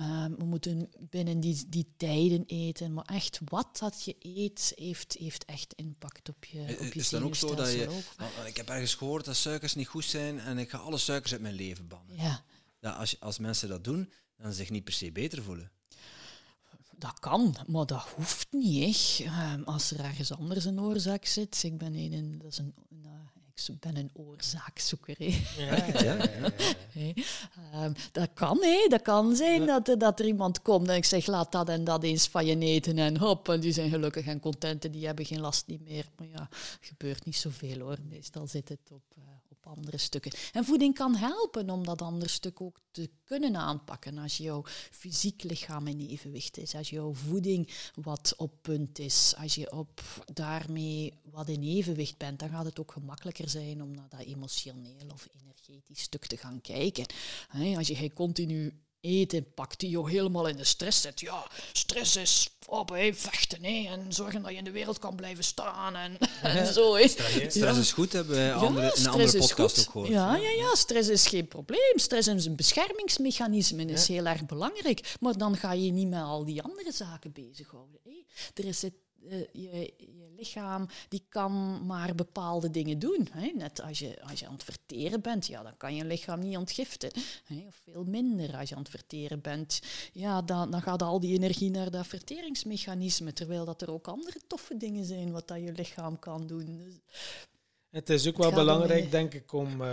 uh, 0.00 0.26
we 0.38 0.44
moeten 0.44 0.90
binnen 0.98 1.40
die, 1.40 1.64
die 1.68 1.86
tijden 1.96 2.44
eten, 2.46 2.92
maar 2.92 3.04
echt 3.04 3.40
wat 3.44 3.78
dat 3.78 4.04
je 4.04 4.16
eet 4.18 4.72
heeft, 4.74 5.16
heeft 5.18 5.44
echt 5.44 5.72
impact 5.74 6.28
op 6.28 6.44
je, 6.44 6.76
op 6.80 6.92
je 6.92 7.00
Is 7.00 7.08
dan 7.08 7.22
ook 7.22 7.34
zo 7.34 7.54
dat 7.54 7.72
je, 7.72 8.02
ik 8.46 8.56
heb 8.56 8.68
ergens 8.68 8.94
gehoord 8.94 9.24
dat 9.24 9.36
suikers 9.36 9.74
niet 9.74 9.88
goed 9.88 10.04
zijn 10.04 10.38
en 10.38 10.58
ik 10.58 10.70
ga 10.70 10.78
alle 10.78 10.98
suikers 10.98 11.32
uit 11.32 11.40
mijn 11.40 11.54
leven 11.54 11.88
bannen. 11.88 12.16
Ja. 12.16 12.44
Ja, 12.80 12.90
als, 12.90 13.20
als 13.20 13.38
mensen 13.38 13.68
dat 13.68 13.84
doen, 13.84 14.12
dan 14.42 14.52
zich 14.52 14.70
niet 14.70 14.84
per 14.84 14.92
se 14.92 15.12
beter 15.12 15.42
voelen. 15.42 15.70
Dat 16.96 17.18
kan, 17.20 17.56
maar 17.66 17.86
dat 17.86 18.02
hoeft 18.16 18.46
niet. 18.50 19.20
Hè. 19.24 19.54
Um, 19.54 19.62
als 19.64 19.90
er 19.90 20.04
ergens 20.04 20.32
anders 20.32 20.64
een 20.64 20.80
oorzaak 20.80 21.24
zit, 21.24 21.62
ik 21.62 21.78
ben 21.78 21.94
een, 21.94 22.38
dat 22.38 22.50
is 22.50 22.58
een, 22.58 22.74
uh, 22.92 23.10
ik 23.66 23.80
ben 23.80 23.96
een 23.96 24.10
oorzaakzoeker. 24.12 25.14
Hè. 25.18 25.44
Ja, 25.56 25.86
ja, 26.04 26.14
ja, 26.14 26.52
hey. 26.92 27.16
um, 27.74 27.92
dat 28.12 28.30
kan, 28.34 28.58
hè. 28.62 28.86
dat 28.88 29.02
kan 29.02 29.36
zijn 29.36 29.66
dat, 29.66 29.94
dat 29.98 30.20
er 30.20 30.26
iemand 30.26 30.62
komt 30.62 30.88
en 30.88 30.96
ik 30.96 31.04
zeg, 31.04 31.26
laat 31.26 31.52
dat 31.52 31.68
en 31.68 31.84
dat 31.84 32.02
eens 32.02 32.28
van 32.28 32.46
je 32.46 32.58
eten 32.58 32.98
en 32.98 33.18
hop, 33.18 33.48
en 33.48 33.60
die 33.60 33.72
zijn 33.72 33.90
gelukkig 33.90 34.26
en 34.26 34.40
content 34.40 34.84
en 34.84 34.90
die 34.90 35.06
hebben 35.06 35.24
geen 35.24 35.40
last 35.40 35.66
niet 35.66 35.82
meer. 35.82 36.06
Maar 36.16 36.28
ja, 36.28 36.48
gebeurt 36.80 37.24
niet 37.24 37.36
zoveel 37.36 37.78
hoor. 37.78 37.98
Meestal 38.08 38.46
zit 38.46 38.68
het 38.68 38.90
op... 38.90 39.02
Uh, 39.18 39.24
andere 39.66 39.98
stukken. 39.98 40.32
En 40.52 40.64
voeding 40.64 40.94
kan 40.94 41.14
helpen 41.14 41.70
om 41.70 41.84
dat 41.84 42.02
andere 42.02 42.30
stuk 42.30 42.60
ook 42.60 42.80
te 42.90 43.10
kunnen 43.24 43.56
aanpakken. 43.56 44.18
Als 44.18 44.36
jouw 44.36 44.62
fysiek 44.90 45.42
lichaam 45.42 45.86
in 45.86 46.00
evenwicht 46.00 46.56
is, 46.56 46.74
als 46.74 46.90
jouw 46.90 47.14
voeding 47.14 47.70
wat 47.94 48.34
op 48.36 48.52
punt 48.62 48.98
is, 48.98 49.34
als 49.36 49.54
je 49.54 49.72
op 49.72 50.00
daarmee 50.32 51.20
wat 51.30 51.48
in 51.48 51.62
evenwicht 51.62 52.16
bent, 52.16 52.38
dan 52.38 52.48
gaat 52.48 52.64
het 52.64 52.80
ook 52.80 52.92
gemakkelijker 52.92 53.48
zijn 53.48 53.82
om 53.82 53.94
naar 53.94 54.08
dat 54.08 54.20
emotioneel 54.20 55.06
of 55.12 55.28
energetisch 55.42 56.02
stuk 56.02 56.26
te 56.26 56.36
gaan 56.36 56.60
kijken. 56.60 57.06
Als 57.76 57.88
je 57.88 58.12
continu 58.12 58.72
eten 59.02 59.52
pakt 59.54 59.80
die 59.80 59.90
jou 59.90 60.10
helemaal 60.10 60.46
in 60.46 60.56
de 60.56 60.64
stress 60.64 61.00
zet. 61.00 61.20
Ja, 61.20 61.46
stress 61.72 62.16
is 62.16 62.48
op, 62.66 62.88
hey, 62.88 63.14
vechten 63.14 63.64
hè, 63.64 63.88
en 63.90 64.12
zorgen 64.12 64.42
dat 64.42 64.50
je 64.50 64.56
in 64.56 64.64
de 64.64 64.70
wereld 64.70 64.98
kan 64.98 65.16
blijven 65.16 65.44
staan 65.44 65.96
en, 65.96 66.18
en 66.42 66.72
zo. 66.72 66.96
Stress, 66.96 67.54
stress 67.54 67.78
is 67.78 67.92
goed, 67.92 68.12
hebben 68.12 68.36
we 68.36 68.52
andere, 68.52 68.86
ja, 68.86 68.94
in 68.94 69.04
een 69.04 69.10
andere 69.10 69.38
podcast 69.38 69.78
ook 69.78 69.90
gehoord. 69.90 70.08
Ja, 70.08 70.36
ja, 70.36 70.50
ja, 70.50 70.74
stress 70.74 71.08
is 71.08 71.26
geen 71.26 71.48
probleem. 71.48 71.92
Stress 71.98 72.28
is 72.28 72.44
een 72.44 72.56
beschermingsmechanisme, 72.56 73.84
is 73.84 74.08
heel 74.08 74.26
erg 74.26 74.46
belangrijk. 74.46 75.14
Maar 75.20 75.36
dan 75.36 75.56
ga 75.56 75.72
je 75.72 75.90
niet 75.90 76.08
met 76.08 76.22
al 76.22 76.44
die 76.44 76.62
andere 76.62 76.92
zaken 76.92 77.32
bezighouden. 77.32 78.00
Hè. 78.04 78.24
Er 78.54 78.64
is 78.64 78.82
het 78.82 78.94
eh, 79.28 79.38
je, 79.52 79.94
je 79.98 80.32
lichaam 80.36 80.88
die 81.08 81.24
kan 81.28 81.86
maar 81.86 82.14
bepaalde 82.14 82.70
dingen 82.70 82.98
doen. 82.98 83.28
Hè? 83.30 83.52
Net 83.54 83.82
als 83.82 83.98
je, 83.98 84.22
als 84.22 84.40
je 84.40 84.46
aan 84.46 84.52
het 84.52 84.64
verteren 84.64 85.20
bent, 85.20 85.46
ja, 85.46 85.62
dan 85.62 85.76
kan 85.76 85.94
je 85.94 86.04
lichaam 86.04 86.40
niet 86.40 86.56
ontgiften. 86.56 87.10
Hè? 87.44 87.64
Of 87.66 87.80
veel 87.84 88.04
minder 88.04 88.56
als 88.56 88.68
je 88.68 88.74
aan 88.74 88.80
het 88.80 88.90
verteren 88.90 89.40
bent. 89.40 89.80
Ja, 90.12 90.42
dan, 90.42 90.70
dan 90.70 90.82
gaat 90.82 91.02
al 91.02 91.20
die 91.20 91.34
energie 91.34 91.70
naar 91.70 91.90
dat 91.90 92.06
verteringsmechanisme. 92.06 93.32
Terwijl 93.32 93.64
dat 93.64 93.82
er 93.82 93.90
ook 93.90 94.08
andere 94.08 94.40
toffe 94.46 94.76
dingen 94.76 95.04
zijn 95.04 95.32
wat 95.32 95.48
dat 95.48 95.60
je 95.60 95.72
lichaam 95.72 96.18
kan 96.18 96.46
doen. 96.46 96.76
Dus 96.76 97.00
het 97.90 98.10
is 98.10 98.28
ook 98.28 98.36
wel 98.36 98.52
belangrijk, 98.52 99.10
denk 99.10 99.34
ik, 99.34 99.52
om 99.52 99.80
uh, 99.80 99.92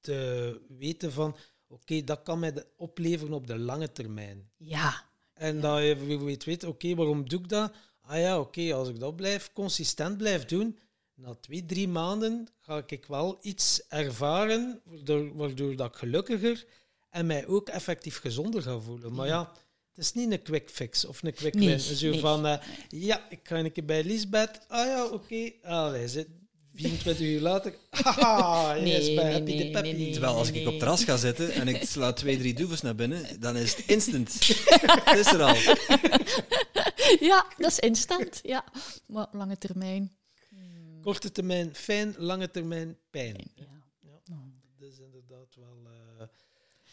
te 0.00 0.60
weten 0.68 1.12
van... 1.12 1.36
Oké, 1.68 2.04
dat 2.04 2.22
kan 2.22 2.38
mij 2.38 2.64
opleveren 2.76 3.34
op 3.34 3.46
de 3.46 3.58
lange 3.58 3.92
termijn. 3.92 4.50
Ja. 4.56 5.04
En 5.34 5.60
dat 5.60 5.82
je 5.82 6.18
weet, 6.24 6.44
weet 6.44 6.64
oké, 6.64 6.94
waarom 6.94 7.28
doe 7.28 7.40
ik 7.40 7.48
dat? 7.48 7.72
Ah 8.06 8.18
ja, 8.18 8.40
oké, 8.40 8.74
als 8.74 8.88
ik 8.88 9.00
dat 9.00 9.16
blijf, 9.16 9.50
consistent 9.52 10.16
blijf 10.16 10.44
doen, 10.44 10.78
na 11.14 11.34
twee, 11.34 11.66
drie 11.66 11.88
maanden 11.88 12.48
ga 12.60 12.82
ik 12.86 13.06
wel 13.06 13.38
iets 13.42 13.82
ervaren 13.88 14.80
waardoor, 14.84 15.36
waardoor 15.36 15.76
dat 15.76 15.88
ik 15.88 15.96
gelukkiger 15.96 16.66
en 17.10 17.26
mij 17.26 17.46
ook 17.46 17.68
effectief 17.68 18.18
gezonder 18.18 18.62
ga 18.62 18.78
voelen. 18.78 19.14
Maar 19.14 19.26
ja, 19.26 19.52
het 19.94 20.04
is 20.04 20.12
niet 20.12 20.32
een 20.32 20.42
quick 20.42 20.70
fix 20.70 21.04
of 21.04 21.22
een 21.22 21.34
quick 21.34 21.54
win. 21.54 21.80
Zo 21.80 22.18
van, 22.18 22.46
uh, 22.46 22.56
ja, 22.88 23.26
ik 23.28 23.40
ga 23.42 23.58
een 23.58 23.72
keer 23.72 23.84
bij 23.84 24.04
Lisbeth. 24.04 24.60
Ah 24.68 24.86
ja, 24.86 25.04
oké. 25.04 25.52
Okay. 25.62 26.08
Zit 26.08 26.28
24 26.74 27.26
uur 27.26 27.40
later, 27.40 27.74
haha, 27.90 28.74
nee, 28.74 28.92
is 28.92 29.14
bij 29.14 29.32
Happy 29.32 29.56
de 29.56 29.70
Peppy. 29.70 30.12
Terwijl 30.12 30.34
als 30.34 30.50
ik 30.50 30.68
op 30.68 30.78
terras 30.78 31.04
ga 31.04 31.16
zitten 31.16 31.52
en 31.52 31.68
ik 31.68 31.82
sla 31.82 32.12
twee, 32.12 32.38
drie 32.38 32.54
doevels 32.54 32.80
naar 32.80 32.94
binnen, 32.94 33.40
dan 33.40 33.56
is 33.56 33.76
het 33.76 33.86
instant. 33.86 34.38
het 35.04 35.18
is 35.18 35.32
er 35.32 35.42
al. 35.42 35.54
Ja, 37.30 37.46
dat 37.56 37.70
is 37.70 37.78
instant. 37.78 38.40
Ja, 38.42 38.64
maar 39.06 39.26
lange 39.32 39.58
termijn. 39.58 40.16
Korte 41.02 41.32
termijn 41.32 41.74
fijn, 41.74 42.14
lange 42.18 42.50
termijn 42.50 42.98
pijn. 43.10 43.50
Ja. 43.54 43.64
ja. 44.00 44.20
Dat 44.78 44.88
is 44.88 44.98
inderdaad 44.98 45.54
wel... 45.54 45.78
Uh, 45.84 46.26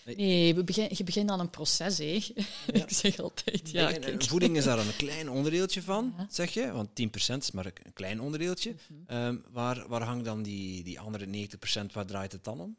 Nee, 0.05 0.55
we 0.55 0.63
begin, 0.63 0.87
je 0.89 1.03
begint 1.03 1.29
aan 1.29 1.39
een 1.39 1.49
proces, 1.49 1.97
hè. 1.97 2.05
ik 2.81 2.85
zeg 2.87 3.19
altijd, 3.19 3.69
ja. 3.69 3.91
En, 3.91 4.23
voeding 4.23 4.57
is 4.57 4.63
daar 4.63 4.79
een 4.87 4.95
klein 4.95 5.29
onderdeeltje 5.29 5.81
van, 5.81 6.13
zeg 6.29 6.53
je? 6.53 6.71
Want 6.71 6.89
10% 6.89 7.37
is 7.37 7.51
maar 7.51 7.65
een 7.65 7.93
klein 7.93 8.21
onderdeeltje. 8.21 8.75
Mhm. 8.87 8.99
Ehm, 9.05 9.37
waar, 9.51 9.87
waar 9.87 10.01
hangt 10.03 10.25
dan 10.25 10.43
die, 10.43 10.83
die 10.83 10.99
andere 10.99 11.25
90%, 11.25 11.91
waar 11.93 12.05
draait 12.05 12.31
het 12.31 12.43
dan 12.43 12.61
om? 12.61 12.77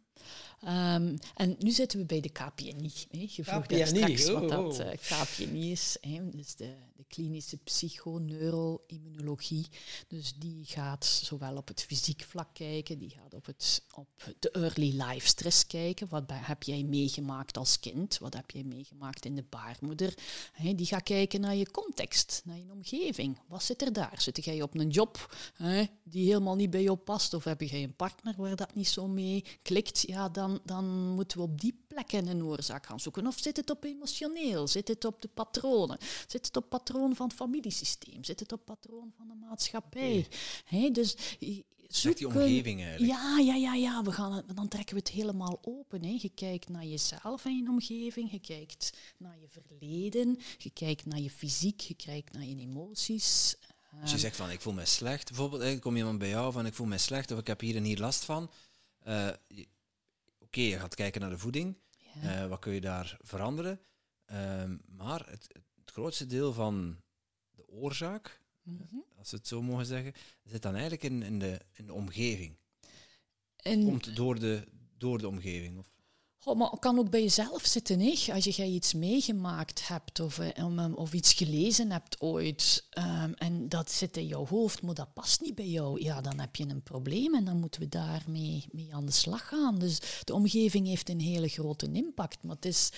Um, 0.65 1.19
en 1.35 1.57
nu 1.59 1.71
zitten 1.71 1.99
we 1.99 2.05
bij 2.05 2.21
de 2.21 2.31
KPNI. 2.31 2.93
Hè. 3.11 3.27
Je 3.29 3.45
vroeg 3.45 3.63
KPNI, 3.63 3.87
straks 3.87 4.31
wat 4.31 4.49
dat 4.49 4.81
uh, 4.81 4.87
oh. 4.87 4.93
eh, 4.93 4.99
KPNI 4.99 5.71
is. 5.71 5.97
Hè. 6.01 6.31
Dus 6.31 6.55
de, 6.55 6.75
de 7.03 7.15
klinische 7.15 7.57
psychoneuroimmunologie. 7.57 9.67
Dus 10.09 10.35
die 10.35 10.65
gaat 10.65 11.05
zowel 11.05 11.57
op 11.57 11.69
het 11.69 11.83
fysiek 11.83 12.23
vlak 12.23 12.49
kijken, 12.53 12.99
die 12.99 13.11
gaat 13.11 13.35
op, 13.35 13.47
het, 13.47 13.83
op 13.95 14.09
de 14.39 14.51
early 14.51 15.03
life 15.03 15.27
stress 15.27 15.67
kijken. 15.67 16.09
Wat 16.09 16.25
heb 16.33 16.63
jij 16.63 16.83
meegemaakt 16.83 17.57
als 17.57 17.81
kind? 17.81 18.19
Wat 18.19 18.35
heb 18.35 18.51
jij 18.51 18.65
meegemaakt 18.65 19.25
in 19.25 19.35
de 19.35 19.45
baarmoeder? 19.49 20.15
Die 20.75 20.87
gaat 20.87 21.03
kijken 21.03 21.41
naar 21.41 21.55
je 21.55 21.71
context, 21.71 22.43
naar 22.45 22.59
je 22.59 22.73
omgeving. 22.73 23.39
Wat 23.49 23.63
zit 23.63 23.83
er 23.83 23.93
daar? 23.93 24.21
Zit 24.21 24.45
jij 24.45 24.63
op 24.63 24.75
een 24.75 24.91
job 24.91 25.35
die 26.03 26.27
helemaal 26.27 26.57
niet 26.57 26.71
bij 26.71 26.83
jou 26.83 26.97
past? 26.97 27.35
Of 27.35 27.45
heb 27.45 27.61
jij 27.61 27.83
een 27.83 27.97
partner 27.97 28.35
waar 28.37 28.57
dat 28.57 28.75
niet 28.75 28.89
zo 28.89 29.09
mee 29.09 29.45
klikt? 29.63 30.05
Ja, 30.07 30.29
dan 30.29 30.61
dan, 30.65 31.09
moeten 31.09 31.39
we 31.39 31.45
op 31.45 31.61
die 31.61 31.85
plekken 31.89 32.27
een 32.27 32.45
oorzaak 32.45 32.87
gaan 32.87 33.01
zoeken. 33.01 33.27
Of 33.27 33.39
zit 33.39 33.57
het 33.57 33.71
op 33.71 33.85
emotioneel? 33.85 34.69
Zit 34.69 34.89
het 34.89 35.05
op 35.05 35.23
de 35.23 35.29
patronen? 35.29 35.99
Zit 36.27 36.47
het 36.47 36.57
op 36.57 36.69
patroon 36.93 37.17
van 37.17 37.27
het 37.27 37.37
familiesysteem? 37.37 38.25
Zit 38.25 38.41
het 38.41 38.53
op 38.53 38.65
patroon 38.65 39.13
van 39.17 39.29
de 39.29 39.35
maatschappij? 39.35 40.27
Hey, 40.65 40.91
dus 40.91 41.17
Zoek 41.89 42.17
die 42.17 42.27
omgeving 42.27 42.83
eigenlijk. 42.83 43.13
Ja, 43.13 43.39
ja, 43.39 43.55
ja, 43.55 43.75
ja. 43.75 44.03
We 44.03 44.13
gaan, 44.13 44.45
dan 44.55 44.69
trekken 44.69 44.95
we 44.95 45.01
het 45.01 45.11
helemaal 45.11 45.59
open. 45.63 46.05
Hè. 46.05 46.17
Je 46.21 46.31
kijkt 46.35 46.69
naar 46.69 46.85
jezelf 46.85 47.45
en 47.45 47.57
je 47.57 47.69
omgeving, 47.69 48.31
je 48.31 48.41
kijkt 48.41 48.93
naar 49.19 49.39
je 49.39 49.49
verleden, 49.49 50.39
je 50.59 50.71
kijkt 50.71 51.07
naar 51.07 51.19
je 51.19 51.31
fysiek, 51.31 51.81
je 51.81 51.95
kijkt 51.95 52.33
naar 52.33 52.45
je 52.45 52.57
emoties. 52.57 53.57
Als 54.01 54.11
je 54.11 54.19
zegt 54.19 54.37
van 54.37 54.51
ik 54.51 54.61
voel 54.61 54.73
me 54.73 54.85
slecht, 54.85 55.29
bijvoorbeeld, 55.29 55.63
ik 55.63 55.81
kom 55.81 55.97
iemand 55.97 56.19
bij 56.19 56.29
jou 56.29 56.53
van 56.53 56.67
ik 56.67 56.75
voel 56.75 56.87
me 56.87 56.99
slecht 56.99 57.31
of 57.31 57.39
ik 57.39 57.47
heb 57.47 57.61
hier 57.61 57.77
en 57.77 57.85
hier 57.85 57.99
last 57.99 58.25
van. 58.25 58.51
Uh, 59.07 59.29
oké, 60.39 60.61
je 60.61 60.79
gaat 60.79 60.95
kijken 60.95 61.21
naar 61.21 61.31
de 61.31 61.39
voeding. 61.39 61.77
Eh, 62.23 62.47
wat 62.47 62.59
kun 62.59 62.73
je 62.73 62.81
daar 62.81 63.17
veranderen? 63.21 63.81
Ehm, 64.33 64.77
maar 64.87 65.27
het, 65.29 65.49
het, 65.53 65.72
grootste 65.93 66.27
deel 66.27 66.53
van 66.53 66.97
de 67.51 67.69
oorzaak, 67.69 68.41
mhm. 68.63 68.97
als 69.19 69.31
we 69.31 69.37
het 69.37 69.47
zo 69.47 69.63
mogen 69.63 69.87
zeggen, 69.87 70.13
zit 70.45 70.63
dan 70.63 70.73
eigenlijk 70.73 71.03
in, 71.03 71.23
in, 71.23 71.39
de, 71.39 71.61
in 71.73 71.87
de 71.87 71.93
omgeving. 71.93 72.57
En... 73.57 73.85
Komt 73.85 74.17
door 74.17 74.39
de, 74.39 74.69
door 74.99 75.19
de 75.19 75.29
omgeving. 75.29 75.79
Of 75.79 75.87
maar 76.57 76.79
kan 76.79 76.99
ook 76.99 77.11
bij 77.11 77.23
jezelf 77.23 77.67
zitten, 77.67 78.01
hè? 78.01 78.33
als 78.33 78.45
je 78.45 78.65
iets 78.65 78.95
meegemaakt 78.95 79.89
hebt 79.89 80.21
of, 80.21 80.39
um, 80.59 80.95
of 80.95 81.13
iets 81.13 81.33
gelezen 81.33 81.91
hebt 81.91 82.21
ooit 82.21 82.89
um, 82.99 83.35
en 83.35 83.69
dat 83.69 83.91
zit 83.91 84.17
in 84.17 84.27
jouw 84.27 84.47
hoofd, 84.47 84.83
maar 84.83 84.95
dat 84.95 85.15
past 85.15 85.41
niet 85.41 85.55
bij 85.55 85.69
jou, 85.69 86.03
ja, 86.03 86.21
dan 86.21 86.41
heb 86.41 86.57
je 86.57 86.69
een 86.69 86.83
probleem 86.83 87.35
en 87.35 87.45
dan 87.45 87.61
moeten 87.61 87.81
we 87.81 87.89
daarmee 87.89 88.65
mee 88.71 88.95
aan 88.95 89.07
de 89.07 89.13
slag 89.13 89.49
gaan. 89.49 89.79
Dus 89.79 90.01
de 90.25 90.35
omgeving 90.35 90.87
heeft 90.87 91.09
een 91.09 91.21
hele 91.21 91.49
grote 91.49 91.93
impact, 91.93 92.43
maar 92.43 92.57
het 92.57 92.65
is, 92.65 92.91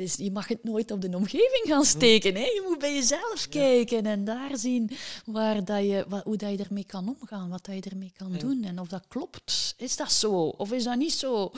dus 0.00 0.14
je 0.14 0.30
mag 0.30 0.48
het 0.48 0.64
nooit 0.64 0.90
op 0.90 1.00
de 1.00 1.16
omgeving 1.16 1.64
gaan 1.66 1.84
steken. 1.84 2.34
Hè? 2.34 2.40
Je 2.40 2.64
moet 2.68 2.78
bij 2.78 2.94
jezelf 2.94 3.48
kijken 3.48 4.06
en 4.06 4.24
daar 4.24 4.56
zien 4.56 4.90
waar 5.24 5.64
dat 5.64 5.84
je, 5.84 6.04
wat, 6.08 6.24
hoe 6.24 6.36
dat 6.36 6.50
je 6.50 6.64
ermee 6.64 6.84
kan 6.84 7.08
omgaan, 7.08 7.48
wat 7.48 7.64
dat 7.64 7.74
je 7.74 7.90
ermee 7.90 8.12
kan 8.16 8.32
doen 8.32 8.64
en 8.64 8.78
of 8.78 8.88
dat 8.88 9.04
klopt. 9.08 9.74
Is 9.76 9.96
dat 9.96 10.12
zo 10.12 10.32
of 10.32 10.72
is 10.72 10.84
dat 10.84 10.96
niet 10.96 11.12
zo? 11.12 11.52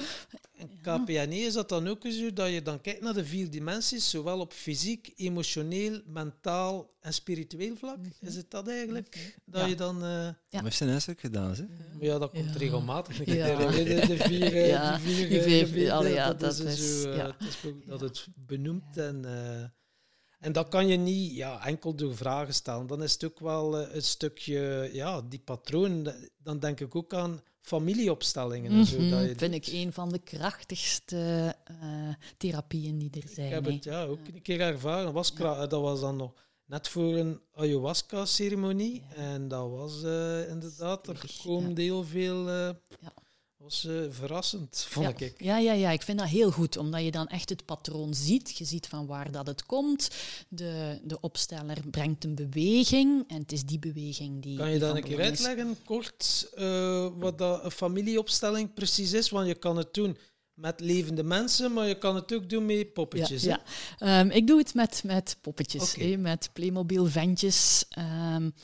In 0.54 0.70
KPNE 0.82 1.36
is 1.36 1.52
dat 1.52 1.68
dan 1.68 1.88
ook 1.88 2.02
zo 2.08 2.32
dat 2.32 2.50
je 2.50 2.62
dan 2.62 2.80
kijkt 2.80 3.00
naar 3.00 3.14
de 3.14 3.24
vier 3.24 3.50
dimensies, 3.50 4.10
zowel 4.10 4.40
op 4.40 4.52
fysiek, 4.52 5.12
emotioneel, 5.16 6.00
mentaal 6.06 6.90
en 7.00 7.14
spiritueel 7.14 7.76
vlak. 7.76 7.98
Mhm. 7.98 8.08
Is 8.20 8.36
het 8.36 8.50
dat 8.50 8.68
eigenlijk? 8.68 9.38
Dat 9.44 9.68
je 9.68 9.74
dan... 9.74 10.04
Uh... 10.04 10.28
Ja. 10.48 10.62
Heeft 10.62 10.76
zijn 10.76 11.00
ook 11.10 11.20
gedaan, 11.20 11.54
hè? 11.54 11.64
Ja, 12.06 12.18
dat 12.18 12.30
komt 12.30 12.56
regelmatig. 12.56 13.24
Ja. 13.24 13.56
De, 13.56 13.84
de, 13.84 14.06
de, 14.06 14.16
vier... 14.16 14.66
Ja. 14.66 14.98
Vier, 15.00 15.42
vier, 15.42 15.66
vier 15.66 15.88
dat, 16.38 16.58
is... 16.58 17.02
Zo, 17.02 17.08
uh, 17.08 18.00
het 18.00 18.26
benoemt 18.34 18.96
en... 18.96 19.22
Uh, 19.24 19.64
en 20.42 20.52
dat 20.52 20.68
kan 20.68 20.86
je 20.86 20.96
niet 20.96 21.34
ja, 21.34 21.66
enkel 21.66 21.94
door 21.94 22.16
vragen 22.16 22.54
stellen. 22.54 22.86
Dan 22.86 23.02
is 23.02 23.12
het 23.12 23.24
ook 23.24 23.40
wel 23.40 23.80
uh, 23.80 23.94
een 23.94 24.02
stukje, 24.02 24.90
ja, 24.92 25.20
die 25.20 25.38
patroon. 25.38 26.12
Dan 26.38 26.58
denk 26.58 26.80
ik 26.80 26.94
ook 26.94 27.14
aan 27.14 27.40
familieopstellingen. 27.60 28.72
Mm 28.72 28.82
-hmm. 28.82 29.10
dat 29.10 29.36
vind 29.36 29.54
ik 29.54 29.66
een 29.66 29.92
van 29.92 30.08
de 30.08 30.18
krachtigste 30.18 31.54
uh, 31.70 32.14
therapieën 32.36 32.98
die 32.98 33.22
er 33.22 33.28
zijn. 33.28 33.46
Ik 33.46 33.52
heb 33.52 33.64
het 33.64 33.84
ja, 33.84 34.04
ook 34.04 34.18
een 34.26 34.42
keer 34.42 34.60
ervaren. 34.60 35.12
Was 35.12 35.34
dat 35.34 35.70
was 35.70 36.00
dan 36.00 36.16
nog 36.16 36.32
net 36.64 36.88
voor 36.88 37.16
een 37.16 37.40
ayahuasca-ceremonie. 37.54 39.02
En 39.14 39.48
dat 39.48 39.70
was 39.70 40.02
uh, 40.02 40.48
inderdaad, 40.48 41.08
er 41.08 41.24
kwam 41.38 41.76
heel 41.76 42.04
veel... 42.04 42.48
Uh, 42.48 42.70
ja 43.00 43.12
was 43.62 43.84
uh, 43.84 44.02
verrassend, 44.10 44.86
vond 44.88 45.18
ja. 45.18 45.26
ik. 45.26 45.34
Ja, 45.42 45.58
ja, 45.58 45.72
ja, 45.72 45.90
ik 45.90 46.02
vind 46.02 46.18
dat 46.18 46.28
heel 46.28 46.50
goed, 46.50 46.76
omdat 46.76 47.02
je 47.02 47.10
dan 47.10 47.26
echt 47.26 47.48
het 47.48 47.64
patroon 47.64 48.14
ziet. 48.14 48.58
Je 48.58 48.64
ziet 48.64 48.86
van 48.86 49.06
waar 49.06 49.30
dat 49.30 49.46
het 49.46 49.66
komt. 49.66 50.08
De, 50.48 51.00
de 51.04 51.20
opsteller 51.20 51.78
brengt 51.90 52.24
een 52.24 52.34
beweging 52.34 53.24
en 53.28 53.38
het 53.38 53.52
is 53.52 53.64
die 53.64 53.78
beweging 53.78 54.42
die... 54.42 54.56
Kan 54.56 54.70
je 54.70 54.78
dan 54.78 54.96
een 54.96 55.02
keer 55.02 55.20
uitleggen, 55.20 55.76
kort, 55.84 56.50
uh, 56.58 57.08
wat 57.14 57.38
dat 57.38 57.64
een 57.64 57.70
familieopstelling 57.70 58.74
precies 58.74 59.12
is? 59.12 59.30
Want 59.30 59.46
je 59.46 59.54
kan 59.54 59.76
het 59.76 59.94
doen 59.94 60.16
met 60.54 60.80
levende 60.80 61.22
mensen, 61.22 61.72
maar 61.72 61.88
je 61.88 61.98
kan 61.98 62.14
het 62.14 62.34
ook 62.34 62.48
doen 62.48 62.66
met 62.66 62.92
poppetjes. 62.92 63.42
Ja, 63.42 63.60
ja. 63.98 64.20
Um, 64.20 64.30
ik 64.30 64.46
doe 64.46 64.58
het 64.58 64.74
met, 64.74 65.02
met 65.04 65.36
poppetjes, 65.40 65.94
okay. 65.94 66.14
met 66.14 66.50
Playmobil 66.52 67.06
ventjes. 67.06 67.84
Um, 67.98 68.54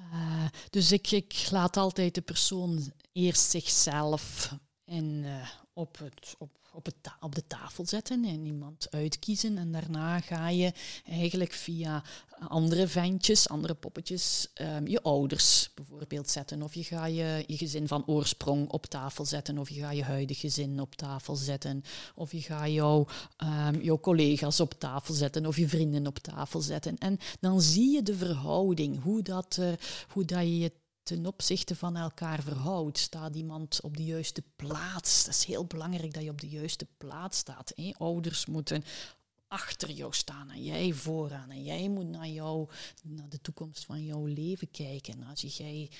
uh, 0.00 0.44
dus 0.70 0.92
ik, 0.92 1.10
ik 1.10 1.46
laat 1.50 1.76
altijd 1.76 2.14
de 2.14 2.20
persoon 2.20 2.92
eerst 3.16 3.50
zichzelf 3.50 4.54
in, 4.84 5.22
uh, 5.24 5.48
op, 5.72 5.98
het, 5.98 6.34
op, 6.38 6.50
op, 6.72 6.88
op 7.20 7.34
de 7.34 7.46
tafel 7.46 7.86
zetten 7.86 8.24
en 8.24 8.44
iemand 8.44 8.86
uitkiezen. 8.90 9.58
En 9.58 9.72
daarna 9.72 10.20
ga 10.20 10.48
je 10.48 10.72
eigenlijk 11.04 11.52
via 11.52 12.04
andere 12.48 12.88
ventjes, 12.88 13.48
andere 13.48 13.74
poppetjes, 13.74 14.48
um, 14.54 14.86
je 14.86 15.02
ouders 15.02 15.70
bijvoorbeeld 15.74 16.30
zetten. 16.30 16.62
Of 16.62 16.74
je 16.74 16.84
ga 16.84 17.06
je, 17.06 17.44
je 17.46 17.56
gezin 17.56 17.88
van 17.88 18.06
oorsprong 18.06 18.70
op 18.70 18.86
tafel 18.86 19.24
zetten. 19.24 19.58
Of 19.58 19.70
je 19.70 19.80
ga 19.80 19.90
je 19.90 20.04
huidige 20.04 20.40
gezin 20.40 20.80
op 20.80 20.94
tafel 20.94 21.36
zetten. 21.36 21.84
Of 22.14 22.32
je 22.32 22.42
ga 22.42 22.68
jouw, 22.68 23.06
um, 23.42 23.82
jouw 23.82 24.00
collega's 24.00 24.60
op 24.60 24.74
tafel 24.78 25.14
zetten. 25.14 25.46
Of 25.46 25.56
je 25.56 25.68
vrienden 25.68 26.06
op 26.06 26.18
tafel 26.18 26.60
zetten. 26.60 26.98
En 26.98 27.18
dan 27.40 27.60
zie 27.60 27.92
je 27.92 28.02
de 28.02 28.16
verhouding, 28.16 29.02
hoe 29.02 29.22
dat, 29.22 29.60
hoe 30.08 30.24
dat 30.24 30.40
je 30.40 30.58
je 30.58 30.72
ten 31.06 31.26
opzichte 31.26 31.76
van 31.76 31.96
elkaar 31.96 32.42
verhoudt. 32.42 32.98
Staat 32.98 33.34
iemand 33.36 33.80
op 33.80 33.96
de 33.96 34.04
juiste 34.04 34.42
plaats? 34.56 35.24
Dat 35.24 35.34
is 35.34 35.44
heel 35.44 35.64
belangrijk 35.64 36.14
dat 36.14 36.22
je 36.22 36.30
op 36.30 36.40
de 36.40 36.48
juiste 36.48 36.86
plaats 36.96 37.38
staat. 37.38 37.72
Hè? 37.74 37.90
Ouders 37.96 38.46
moeten 38.46 38.84
achter 39.48 39.90
jou 39.90 40.14
staan 40.14 40.50
en 40.50 40.62
jij 40.62 40.92
vooraan. 40.92 41.50
En 41.50 41.62
jij 41.62 41.88
moet 41.88 42.08
naar, 42.08 42.28
jou, 42.28 42.68
naar 43.02 43.28
de 43.28 43.40
toekomst 43.40 43.84
van 43.84 44.04
jouw 44.04 44.24
leven 44.24 44.70
kijken. 44.70 45.22
Als 45.22 45.40
jij 45.40 45.90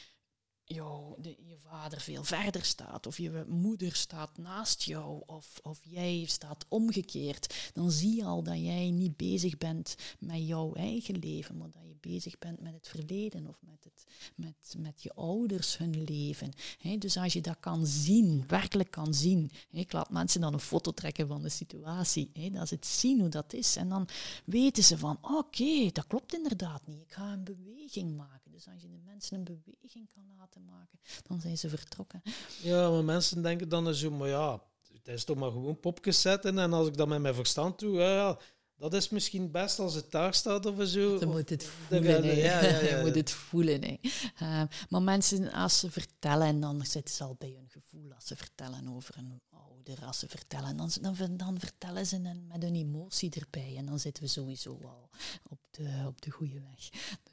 jou, 0.67 1.15
je 1.23 1.57
vader 1.59 2.01
veel 2.01 2.25
verder 2.25 2.65
staat, 2.65 3.07
of 3.07 3.19
je 3.19 3.45
moeder 3.49 3.95
staat 3.95 4.39
naast 4.39 4.83
jou, 4.83 5.23
of, 5.27 5.61
of 5.63 5.81
jij 5.83 6.25
staat 6.27 6.65
omgekeerd, 6.69 7.71
dan 7.73 7.91
zie 7.91 8.17
je 8.17 8.25
al 8.25 8.43
dat 8.43 8.59
jij 8.59 8.91
niet 8.91 9.17
bezig 9.17 9.59
bent 9.59 9.95
met 10.19 10.47
jouw 10.47 10.75
eigen 10.75 11.19
leven, 11.19 11.57
maar 11.57 11.71
dat 11.71 11.83
je 11.87 11.97
bezig 12.01 12.39
bent 12.39 12.61
met 12.61 12.73
het 12.73 12.89
verleden 12.89 13.47
of 13.47 13.57
met, 13.61 13.85
het, 13.85 14.07
met, 14.35 14.75
met 14.79 15.03
je 15.03 15.15
ouders 15.15 15.79
hun 15.79 16.05
leven. 16.05 16.53
dus 16.99 17.17
als 17.17 17.33
je 17.33 17.41
dat 17.41 17.61
kan 17.61 17.87
zien, 17.87 18.45
werkelijk 18.47 18.91
kan 18.91 19.15
zien, 19.15 19.51
ik 19.71 19.93
laat 19.93 20.11
mensen 20.11 20.41
dan 20.41 20.53
een 20.53 20.61
foto 20.61 20.93
trekken 20.93 21.29
van 21.29 21.43
de 21.43 21.49
situatie, 21.49 22.31
dat 22.53 22.69
ze 22.69 22.75
het 22.75 22.87
zien 22.87 23.21
hoe 23.21 23.29
dat 23.29 23.53
is, 23.53 23.77
en 23.77 23.89
dan 23.89 24.09
weten 24.45 24.83
ze 24.83 24.99
van, 24.99 25.19
oké, 25.23 25.91
dat 25.93 26.07
klopt 26.07 26.35
inderdaad 26.35 26.87
niet, 26.87 27.03
ik 27.03 27.13
ga 27.13 27.33
een 27.33 27.45
beweging 27.45 28.17
maken. 28.17 28.46
Dus 28.57 28.69
als 28.69 28.83
je 28.83 28.89
de 28.89 28.99
mensen 29.05 29.37
een 29.37 29.45
beweging 29.45 30.09
kan 30.15 30.25
laten 30.39 30.65
maken, 30.65 30.99
dan 31.27 31.41
zijn 31.41 31.59
ze 31.59 31.69
vertrokken. 31.69 32.23
Ja, 32.63 32.91
maar 32.91 33.05
mensen 33.05 33.43
denken 33.43 33.69
dan 33.69 33.95
zo, 33.95 34.11
maar 34.11 34.29
ja, 34.29 34.63
het 34.93 35.09
is 35.09 35.25
toch 35.25 35.37
maar 35.37 35.51
gewoon 35.51 35.81
popjes 35.81 36.21
zetten 36.21 36.59
en 36.59 36.73
als 36.73 36.89
ik 36.89 36.97
dat 36.97 37.09
met 37.09 37.21
mijn 37.21 37.35
verstand 37.35 37.79
doe, 37.79 38.01
ja, 38.01 38.39
dat 38.77 38.95
is 38.95 39.09
misschien 39.09 39.51
best 39.51 39.79
als 39.79 39.95
het 39.95 40.11
daar 40.11 40.35
staat 40.35 40.67
of 40.67 40.87
zo. 40.87 41.19
Je 41.19 41.27
moet 41.27 41.51
het 41.51 41.65
voelen. 41.65 42.25
Ja, 42.25 42.33
ja, 42.33 42.61
ja, 42.65 42.81
je 42.97 43.03
moet 43.05 43.15
het 43.15 43.31
voelen. 43.31 43.83
Hè. 43.83 43.99
Uh, 44.43 44.63
maar 44.89 45.03
mensen, 45.03 45.53
als 45.53 45.79
ze 45.79 45.91
vertellen, 45.91 46.61
dan 46.61 46.87
zitten 46.87 47.15
ze 47.15 47.25
al 47.25 47.37
bij 47.39 47.55
hun 47.57 47.69
gevoel. 47.69 48.13
Als 48.15 48.27
ze 48.27 48.37
vertellen 48.37 48.89
over 48.89 49.19
een 49.19 49.41
ouder, 49.87 50.07
als 50.07 50.19
ze 50.19 50.29
vertellen, 50.29 50.77
dan, 50.77 50.91
dan, 51.01 51.37
dan 51.37 51.59
vertellen 51.59 52.07
ze 52.07 52.19
met 52.49 52.63
een 52.63 52.75
emotie 52.75 53.31
erbij. 53.31 53.75
En 53.77 53.87
dan 53.87 53.99
zitten 53.99 54.23
we 54.23 54.29
sowieso 54.29 54.79
al 54.83 55.09
op 55.49 55.59
de, 55.71 56.05
op 56.07 56.23
de 56.23 56.31
goede 56.31 56.61
weg. 56.61 56.89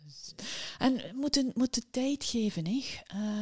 Dus, 0.05 0.33
en 0.79 0.93
we 0.93 1.11
moeten, 1.15 1.51
moeten 1.53 1.83
tijd 1.91 2.23
geven. 2.23 2.65
Hè. 2.67 2.83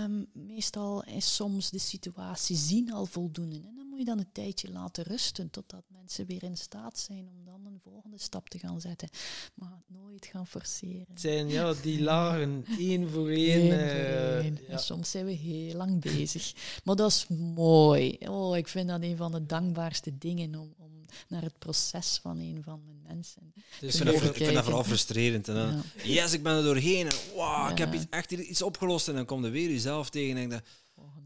Um, 0.04 0.28
meestal 0.34 1.04
is 1.04 1.36
soms 1.36 1.70
de 1.70 1.80
situatie 1.80 2.56
zien 2.56 2.92
al 2.92 3.06
voldoende. 3.06 3.56
En 3.56 3.76
dan 3.76 3.88
moet 3.88 4.00
je 4.00 4.06
dan 4.06 4.20
een 4.20 4.32
tijdje 4.32 4.72
laten 4.72 5.04
rusten 5.04 5.50
totdat 5.50 5.84
mensen 5.88 6.26
weer 6.26 6.44
in 6.44 6.58
staat 6.58 7.00
zijn 7.00 7.28
om 7.28 7.46
dan 7.46 7.66
een 7.66 7.80
volgende 7.84 8.18
stap 8.20 8.50
te 8.50 8.60
gaan 8.60 8.82
zetten. 8.82 9.10
Maar 9.54 9.82
nooit 9.88 10.26
gaan 10.26 10.48
forceren. 10.48 11.06
Het 11.10 11.22
zijn 11.22 11.48
ja, 11.48 11.74
die 11.74 12.02
lagen 12.02 12.66
één 12.80 13.10
voor 13.10 13.30
één. 13.30 13.66
Uh, 13.66 14.68
ja. 14.70 14.78
Soms 14.78 15.12
zijn 15.12 15.26
we 15.26 15.32
heel 15.32 15.76
lang 15.76 16.02
bezig. 16.02 16.54
Maar 16.84 16.96
dat 16.96 17.12
is 17.12 17.28
mooi. 17.28 18.18
Oh, 18.20 18.58
ik 18.58 18.68
vind 18.68 18.88
dat 18.88 19.01
een 19.04 19.18
van 19.18 19.32
de 19.32 19.46
dankbaarste 19.46 20.18
dingen 20.18 20.56
om, 20.56 20.74
om 20.78 21.06
naar 21.28 21.42
het 21.42 21.60
proces 21.60 22.20
van 22.22 22.40
een 22.40 22.62
van 22.64 22.82
mijn 22.86 23.16
mensen. 23.16 23.54
Dus 23.80 23.96
ik 23.96 24.08
vind, 24.08 24.22
dat, 24.22 24.36
ik 24.36 24.44
vind 24.44 24.54
dat 24.54 24.64
vooral 24.64 24.84
frustrerend. 24.84 25.48
En 25.48 25.56
dan, 25.56 25.82
Yes, 26.04 26.34
ik 26.34 26.44
ben 26.44 26.56
er 26.56 26.64
doorheen. 26.64 27.08
En 27.10 27.16
wow, 27.36 27.72
ik 27.72 27.78
heb 27.78 27.94
iets, 27.94 28.06
echt 28.10 28.32
iets 28.32 28.62
opgelost. 28.62 29.08
En 29.08 29.16
dan 29.16 29.26
kom 29.26 29.46
je 29.46 29.50
weer 29.50 29.70
jezelf 29.70 30.10
tegen 30.10 30.38
en 30.38 30.50
denk 30.50 30.62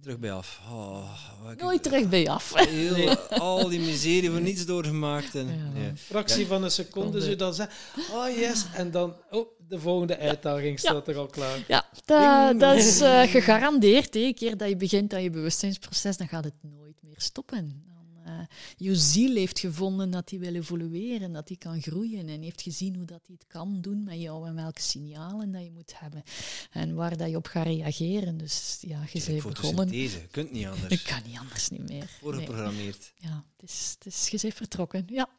terug 0.06 0.20
bij 0.20 0.32
af. 0.32 0.60
Oh, 0.72 1.10
Nooit 1.58 1.84
terug 1.84 2.10
bij 2.10 2.28
af. 2.30 2.54
Heel, 2.70 3.16
al 3.30 3.70
die 3.70 3.80
miserie 3.80 4.30
voor 4.30 4.42
niets 4.42 4.66
doorgemaakt. 4.66 5.36
En, 5.36 5.48
ja. 5.76 5.92
Fractie 5.96 6.48
van 6.48 6.64
een 6.64 6.72
seconde, 6.72 7.22
zo 7.22 7.36
dan 7.36 7.54
zeggen, 7.54 7.76
oh 8.12 8.38
yes, 8.38 8.66
en 8.74 8.92
dan, 8.92 9.16
oh, 9.30 9.48
de 9.68 9.80
volgende 9.80 10.18
uitdaging 10.18 10.80
staat 10.80 11.08
er 11.08 11.18
al 11.18 11.26
klaar. 11.26 11.64
Ja, 11.68 11.90
dat, 12.06 12.60
dat 12.60 12.76
is 12.76 13.02
uh, 13.02 13.22
gegarandeerd. 13.22 14.16
Een 14.16 14.34
keer 14.34 14.58
dat 14.58 14.70
je 14.70 14.76
begint 14.76 15.14
aan 15.14 15.24
je 15.24 15.30
bewustzijnsproces, 15.30 16.18
dan 16.18 16.28
gaat 16.28 16.44
het 16.44 16.54
nooit 16.62 16.85
stoppen 17.22 17.84
uh, 18.28 18.39
je 18.78 18.95
ziel 18.95 19.36
heeft 19.36 19.59
gevonden 19.59 20.11
dat 20.11 20.30
hij 20.30 20.39
wil 20.39 20.55
evolueren, 20.55 21.34
dat 21.34 21.47
hij 21.47 21.57
kan 21.57 21.82
groeien 21.82 22.30
en 22.30 22.41
heeft 22.41 22.61
gezien 22.61 22.95
hoe 22.95 23.05
dat 23.05 23.22
hij 23.26 23.36
het 23.39 23.47
kan 23.47 23.82
doen 23.82 24.03
met 24.03 24.22
jou 24.22 24.47
en 24.47 24.55
welke 24.55 24.82
signalen 24.82 25.51
dat 25.51 25.63
je 25.63 25.72
moet 25.72 25.99
hebben 25.99 26.24
en 26.72 26.95
waar 26.95 27.18
dat 27.18 27.30
je 27.30 27.36
op 27.36 27.47
gaat 27.47 27.66
reageren. 27.66 28.38
Dus 28.38 28.78
ja, 28.82 29.03
je 29.11 29.24
bent 29.26 29.43
begonnen. 29.43 29.88
Deze, 29.88 30.18
je 30.18 30.28
kunt 30.28 30.51
niet 30.51 30.66
anders. 30.66 30.93
Ik 30.99 31.03
kan 31.03 31.22
niet 31.26 31.38
anders 31.38 31.70
niet 31.70 31.89
meer. 31.89 32.09
Voorgeprogrammeerd. 32.20 33.13
Nee. 33.20 33.32
Ja, 33.32 33.45
het 33.57 33.70
is, 33.70 33.95
het 33.99 34.13
is, 34.13 34.28
je 34.28 34.39
bent 34.41 34.53
vertrokken. 34.53 35.03
Ja. 35.07 35.30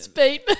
Spijt 0.00 0.42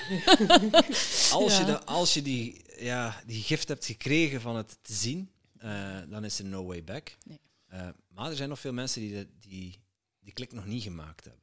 als, 1.32 1.58
je 1.58 1.64
de, 1.64 1.84
als 1.84 2.14
je 2.14 2.22
die, 2.22 2.64
ja, 2.78 3.22
die 3.26 3.42
gift 3.42 3.68
hebt 3.68 3.86
gekregen 3.86 4.40
van 4.40 4.56
het 4.56 4.78
te 4.82 4.92
zien, 4.92 5.30
uh, 5.62 5.98
dan 6.08 6.24
is 6.24 6.38
er 6.38 6.44
no 6.44 6.64
way 6.64 6.84
back. 6.84 7.16
Nee. 7.24 7.40
Uh, 7.72 7.88
maar 8.08 8.30
er 8.30 8.36
zijn 8.36 8.48
nog 8.48 8.60
veel 8.60 8.72
mensen 8.72 9.00
die, 9.00 9.26
die 9.38 9.79
die 10.20 10.32
klik 10.32 10.52
nog 10.52 10.66
niet 10.66 10.82
gemaakt 10.82 11.24
hebben. 11.24 11.42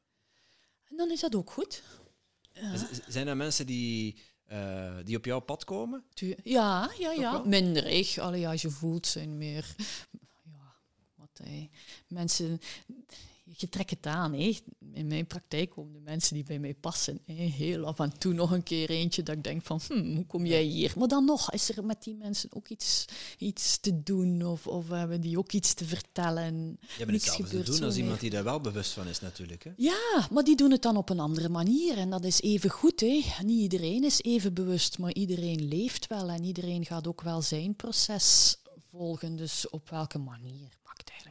En 0.83 0.97
dan 0.97 1.11
is 1.11 1.19
dat 1.19 1.35
ook 1.35 1.51
goed. 1.51 1.83
Zijn 3.07 3.27
er 3.27 3.37
mensen 3.37 3.65
die, 3.65 4.21
uh, 4.51 4.97
die 5.03 5.17
op 5.17 5.25
jouw 5.25 5.39
pad 5.39 5.63
komen? 5.63 6.03
Ja, 6.43 6.91
ja, 6.97 7.11
ja. 7.11 7.37
Minder 7.37 7.85
ik. 7.85 8.17
Allee, 8.17 8.47
als 8.47 8.61
je 8.61 8.69
voelt, 8.69 9.07
zijn 9.07 9.37
meer... 9.37 9.75
Ja, 10.43 10.75
wat, 11.15 11.39
hey. 11.43 11.69
Mensen 12.07 12.59
je 13.59 13.69
trekt 13.69 13.89
het 13.89 14.05
aan. 14.05 14.33
Hé. 14.33 14.57
In 14.93 15.07
mijn 15.07 15.27
praktijk 15.27 15.69
komen 15.69 15.93
de 15.93 15.99
mensen 15.99 16.33
die 16.33 16.43
bij 16.43 16.59
mij 16.59 16.73
passen. 16.73 17.19
Heel 17.25 17.85
af 17.85 17.99
en 17.99 18.17
toe 18.17 18.33
nog 18.33 18.51
een 18.51 18.63
keer 18.63 18.89
eentje 18.89 19.23
dat 19.23 19.35
ik 19.35 19.43
denk 19.43 19.63
van, 19.63 19.79
hm, 19.87 20.15
hoe 20.15 20.25
kom 20.25 20.45
jij 20.45 20.63
hier? 20.63 20.93
Maar 20.97 21.07
dan 21.07 21.25
nog, 21.25 21.51
is 21.51 21.77
er 21.77 21.85
met 21.85 22.03
die 22.03 22.15
mensen 22.15 22.49
ook 22.53 22.67
iets, 22.67 23.05
iets 23.37 23.79
te 23.79 24.03
doen? 24.03 24.45
Of, 24.45 24.67
of 24.67 24.89
hebben 24.89 25.21
die 25.21 25.37
ook 25.37 25.51
iets 25.51 25.73
te 25.73 25.85
vertellen? 25.85 26.77
Je 26.79 26.87
hebt 26.97 27.11
hetzelfde 27.11 27.63
te 27.63 27.71
doen 27.71 27.83
als 27.83 27.97
iemand 27.97 28.19
die 28.19 28.29
daar 28.29 28.43
wel 28.43 28.61
bewust 28.61 28.91
van 28.91 29.07
is 29.07 29.19
natuurlijk. 29.19 29.63
Hè? 29.63 29.71
Ja, 29.77 30.27
maar 30.31 30.43
die 30.43 30.55
doen 30.55 30.71
het 30.71 30.81
dan 30.81 30.97
op 30.97 31.09
een 31.09 31.19
andere 31.19 31.49
manier. 31.49 31.97
En 31.97 32.09
dat 32.09 32.23
is 32.23 32.41
even 32.41 32.69
goed. 32.69 32.99
Hè. 32.99 33.23
Niet 33.43 33.61
iedereen 33.61 34.03
is 34.03 34.21
even 34.21 34.53
bewust, 34.53 34.97
maar 34.97 35.13
iedereen 35.13 35.67
leeft 35.67 36.07
wel. 36.07 36.29
En 36.29 36.43
iedereen 36.43 36.85
gaat 36.85 37.07
ook 37.07 37.21
wel 37.21 37.41
zijn 37.41 37.75
proces 37.75 38.57
volgen. 38.89 39.35
Dus 39.35 39.69
op 39.69 39.89
welke 39.89 40.17
manier? 40.17 40.77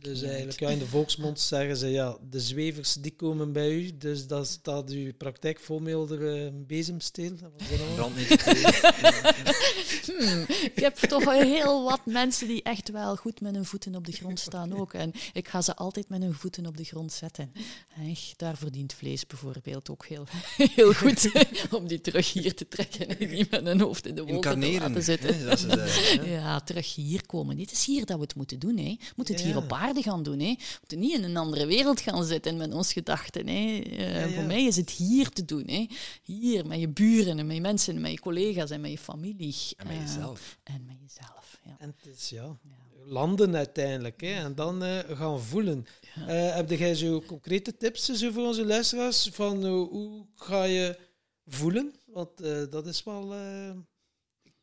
Dus 0.06 0.22
eigenlijk, 0.22 0.60
ja, 0.60 0.68
in 0.68 0.78
de 0.78 0.86
volksmond 0.86 1.40
zeggen 1.40 1.76
ze, 1.76 1.88
ja, 1.88 2.16
de 2.30 2.40
zwevers 2.40 2.92
die 2.92 3.14
komen 3.16 3.52
bij 3.52 3.70
u, 3.70 3.96
dus 3.96 4.26
dat 4.26 4.46
staat 4.46 4.90
uw 4.90 5.12
praktijk 5.16 5.60
vol 5.60 5.78
met 5.78 6.10
uh, 6.10 6.48
bezemsteel. 6.52 7.32
hmm, 10.06 10.44
ik 10.48 10.72
heb 10.74 10.96
toch 10.96 11.32
heel 11.32 11.84
wat 11.84 12.06
mensen 12.06 12.48
die 12.48 12.62
echt 12.62 12.90
wel 12.90 13.16
goed 13.16 13.40
met 13.40 13.54
hun 13.54 13.64
voeten 13.64 13.94
op 13.94 14.06
de 14.06 14.12
grond 14.12 14.40
staan 14.40 14.78
ook. 14.78 14.94
En 14.94 15.12
ik 15.32 15.48
ga 15.48 15.62
ze 15.62 15.76
altijd 15.76 16.08
met 16.08 16.22
hun 16.22 16.34
voeten 16.34 16.66
op 16.66 16.76
de 16.76 16.84
grond 16.84 17.12
zetten. 17.12 17.52
Echt, 18.10 18.34
daar 18.36 18.56
verdient 18.56 18.92
vlees 18.92 19.26
bijvoorbeeld 19.26 19.90
ook 19.90 20.06
heel, 20.06 20.26
heel 20.56 20.92
goed 20.92 21.30
om 21.70 21.86
die 21.86 22.00
terug 22.00 22.32
hier 22.32 22.54
te 22.54 22.68
trekken 22.68 23.18
en 23.18 23.30
niet 23.30 23.50
met 23.50 23.64
hun 23.64 23.80
hoofd 23.80 24.06
in 24.06 24.14
de 24.14 24.24
wolken 24.24 24.60
te 24.60 24.72
laten 24.72 25.02
zitten. 25.02 25.34
Hè, 25.38 26.30
ja, 26.30 26.60
terug 26.60 26.94
hier 26.94 27.26
komen. 27.26 27.56
Dit 27.56 27.72
is 27.72 27.86
hier 27.86 28.06
dat 28.06 28.16
we 28.16 28.22
het 28.22 28.34
moeten 28.34 28.58
doen. 28.58 28.76
Hè. 28.76 28.96
We 28.98 29.12
moeten 29.16 29.34
het 29.34 29.44
hier 29.46 29.56
op 29.56 29.72
aarde 29.72 30.02
gaan 30.02 30.22
doen. 30.22 30.38
Hè. 30.38 30.54
We 30.58 30.76
moeten 30.78 30.98
niet 30.98 31.14
in 31.14 31.24
een 31.24 31.36
andere 31.36 31.66
wereld 31.66 32.00
gaan 32.00 32.24
zitten 32.24 32.56
met 32.56 32.74
onze 32.74 32.92
gedachten. 32.92 33.48
Hè. 33.48 33.80
Uh, 33.84 34.34
Voor 34.34 34.44
mij 34.44 34.64
is 34.64 34.76
het 34.76 34.90
hier 34.90 35.28
te 35.28 35.44
doen. 35.44 35.64
Hè. 35.66 35.86
Hier, 36.22 36.66
met 36.66 36.80
je 36.80 36.88
buren 36.88 37.38
en 37.38 37.46
met 37.46 37.56
je 37.56 37.62
mensen 37.62 37.94
en 37.94 38.00
met 38.00 38.10
je 38.10 38.20
collega's 38.20 38.70
en 38.70 38.80
met 38.80 38.90
je 38.90 38.98
familie. 38.98 39.56
En 39.76 39.86
met 39.86 39.96
jezelf. 39.96 40.58
Uh, 40.68 40.74
en 40.74 40.84
met 40.86 40.96
jezelf, 41.00 41.60
ja. 41.64 41.76
En 41.78 41.94
het 41.96 42.16
is, 42.16 42.28
ja, 42.28 42.58
landen 43.04 43.56
uiteindelijk. 43.56 44.20
Hè. 44.20 44.32
En 44.44 44.54
dan 44.54 44.82
uh, 44.82 44.98
gaan 45.08 45.40
voelen. 45.40 45.86
heb 46.26 46.70
jij 46.70 46.94
zo 46.94 47.22
concrete 47.26 47.76
tips 47.76 48.04
zo 48.04 48.30
voor 48.30 48.46
onze 48.46 48.66
luisteraars? 48.66 49.28
Van 49.32 49.66
hoe 49.66 50.26
ga 50.34 50.64
je 50.64 50.98
voelen? 51.46 51.94
Want 52.06 52.30
dat 52.70 52.86
is 52.86 53.04
wel 53.04 53.34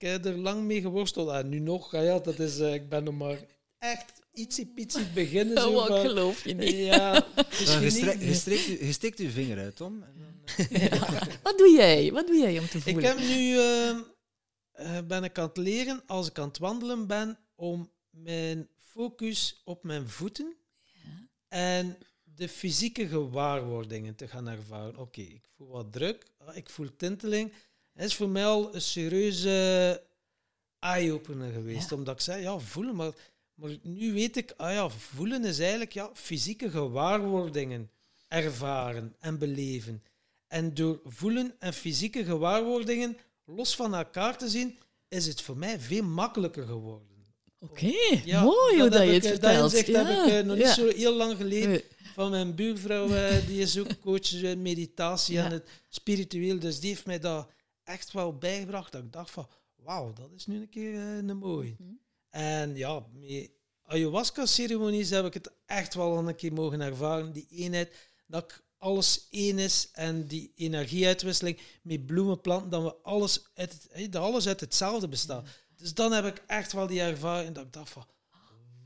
ik 0.03 0.09
heb 0.09 0.25
er 0.25 0.38
lang 0.38 0.63
mee 0.63 0.81
geworsteld. 0.81 1.29
En 1.29 1.49
nu 1.49 1.59
nog, 1.59 1.91
ja, 1.91 2.19
dat 2.19 2.39
is, 2.39 2.59
ik 2.59 2.89
ben 2.89 3.03
nog 3.03 3.17
maar 3.17 3.39
echt 3.77 4.21
ietsie 4.34 4.65
pitsie 4.65 5.05
beginnen. 5.13 5.57
Zo 5.61 5.69
oh, 5.69 5.86
van, 5.86 5.99
geloof 5.99 6.43
je 6.43 6.53
niet. 6.53 6.75
Ja, 6.75 7.13
je, 8.79 8.89
steekt 8.91 9.19
uw 9.19 9.29
vinger 9.29 9.57
uit, 9.57 9.75
Tom. 9.75 10.03
En 10.03 10.13
dan, 10.17 10.67
ja. 10.81 11.27
Wat 11.43 11.57
doe 11.57 11.69
jij? 11.69 12.11
Wat 12.11 12.27
doe 12.27 12.38
jij 12.38 12.59
om 12.59 12.67
te 12.67 12.81
voelen? 12.81 13.01
Ik 13.01 13.07
heb 13.07 13.17
nu, 13.17 13.53
uh, 14.79 15.07
ben 15.07 15.23
ik 15.23 15.38
aan 15.38 15.47
het 15.47 15.57
leren, 15.57 16.03
als 16.05 16.29
ik 16.29 16.39
aan 16.39 16.47
het 16.47 16.57
wandelen 16.57 17.07
ben, 17.07 17.39
om 17.55 17.91
mijn 18.09 18.69
focus 18.77 19.61
op 19.65 19.84
mijn 19.84 20.09
voeten 20.09 20.55
ja. 20.91 21.27
en 21.47 21.97
de 22.23 22.49
fysieke 22.49 23.07
gewaarwordingen 23.07 24.15
te 24.15 24.27
gaan 24.27 24.47
ervaren. 24.47 24.97
Oké, 24.97 25.21
ik 25.21 25.49
voel 25.55 25.67
wat 25.67 25.91
druk, 25.91 26.25
ah, 26.38 26.55
ik 26.55 26.69
voel 26.69 26.95
tinteling. 26.95 27.53
Het 27.93 28.05
is 28.05 28.15
voor 28.15 28.29
mij 28.29 28.45
al 28.45 28.75
een 28.75 28.81
serieuze 28.81 30.01
eye-opener 30.79 31.51
geweest, 31.51 31.91
omdat 31.91 32.15
ik 32.15 32.21
zei, 32.21 32.41
ja, 32.41 32.59
voelen, 32.59 32.95
maar 32.95 33.11
maar 33.64 33.78
nu 33.82 34.14
weet 34.14 34.38
ik, 34.38 34.53
ah 34.57 34.72
ja, 34.72 34.89
voelen 34.89 35.45
is 35.45 35.59
eigenlijk 35.59 35.93
ja, 35.93 36.09
fysieke 36.14 36.70
gewaarwordingen 36.70 37.91
ervaren 38.28 39.16
en 39.20 39.38
beleven. 39.38 40.03
En 40.47 40.74
door 40.74 40.99
voelen 41.05 41.55
en 41.59 41.74
fysieke 41.74 42.24
gewaarwordingen 42.24 43.18
los 43.45 43.76
van 43.76 43.95
elkaar 43.95 44.38
te 44.38 44.49
zien, 44.49 44.78
is 45.07 45.26
het 45.26 45.41
voor 45.41 45.57
mij 45.57 45.80
veel 45.80 46.03
makkelijker 46.03 46.66
geworden. 46.66 47.07
Oké, 47.59 47.93
mooi 48.26 48.80
hoe 48.80 48.89
dat, 48.89 49.03
je 49.03 49.11
het 49.11 49.28
vertelt. 49.28 49.72
Dat, 49.72 49.86
ja. 49.86 50.05
heb 50.05 50.28
ik 50.28 50.34
uh, 50.34 50.47
nog 50.47 50.57
niet 50.57 50.68
zo 50.68 50.88
heel 50.88 51.16
lang 51.16 51.38
geleden 51.38 51.82
van 52.14 52.32
mijn 52.32 52.55
buurvrouw, 52.55 53.09
eh, 53.09 53.47
die 53.47 53.59
is 53.59 53.80
ook 53.80 53.99
coach 53.99 54.34
in 54.34 54.61
meditatie 54.61 55.39
en 55.39 55.51
het 55.51 55.70
spiritueel. 55.89 56.59
Dus 56.59 56.80
die 56.80 56.89
heeft 56.89 57.05
mij 57.05 57.20
dat 57.20 57.49
echt 57.84 58.11
wel 58.11 58.38
bijgebracht. 58.38 58.91
Dat 58.91 59.03
ik 59.03 59.11
dacht 59.11 59.32
van, 59.32 59.47
wauw, 59.76 60.14
dat 60.14 60.32
is 60.36 60.45
nu 60.45 60.55
een 60.55 60.70
keer 60.70 60.93
eh, 60.93 61.16
een 61.16 61.38
mooi. 61.38 61.76
Mhm. 61.80 62.03
En 62.34 62.75
ja, 62.75 63.03
met 63.11 63.49
ayahuasca-ceremonies 63.86 65.09
heb 65.09 65.25
ik 65.25 65.34
het 65.34 65.51
echt 65.65 65.93
wel 65.93 66.17
een 66.17 66.36
keer 66.36 66.53
mogen 66.53 66.81
ervaren. 66.81 67.31
Die 67.31 67.47
eenheid, 67.49 67.93
dat 68.27 68.61
alles 68.77 69.27
één 69.29 69.59
is 69.59 69.89
en 69.91 70.27
die 70.27 70.51
energieuitwisseling 70.55 71.59
met 71.81 72.05
bloemenplanten, 72.05 72.69
dat 72.69 72.84
we 72.84 72.95
alles 73.03 73.43
uit, 73.53 73.88
het, 73.91 74.11
dat 74.11 74.21
alles 74.23 74.47
uit 74.47 74.59
hetzelfde 74.59 75.07
bestaat. 75.07 75.47
Dus 75.75 75.93
dan 75.93 76.11
heb 76.11 76.25
ik 76.25 76.43
echt 76.47 76.71
wel 76.71 76.88
die 76.88 77.01
ervaring 77.01 77.55
dat 77.55 77.65
ik 77.65 77.73
dacht 77.73 77.89
van, 77.89 78.05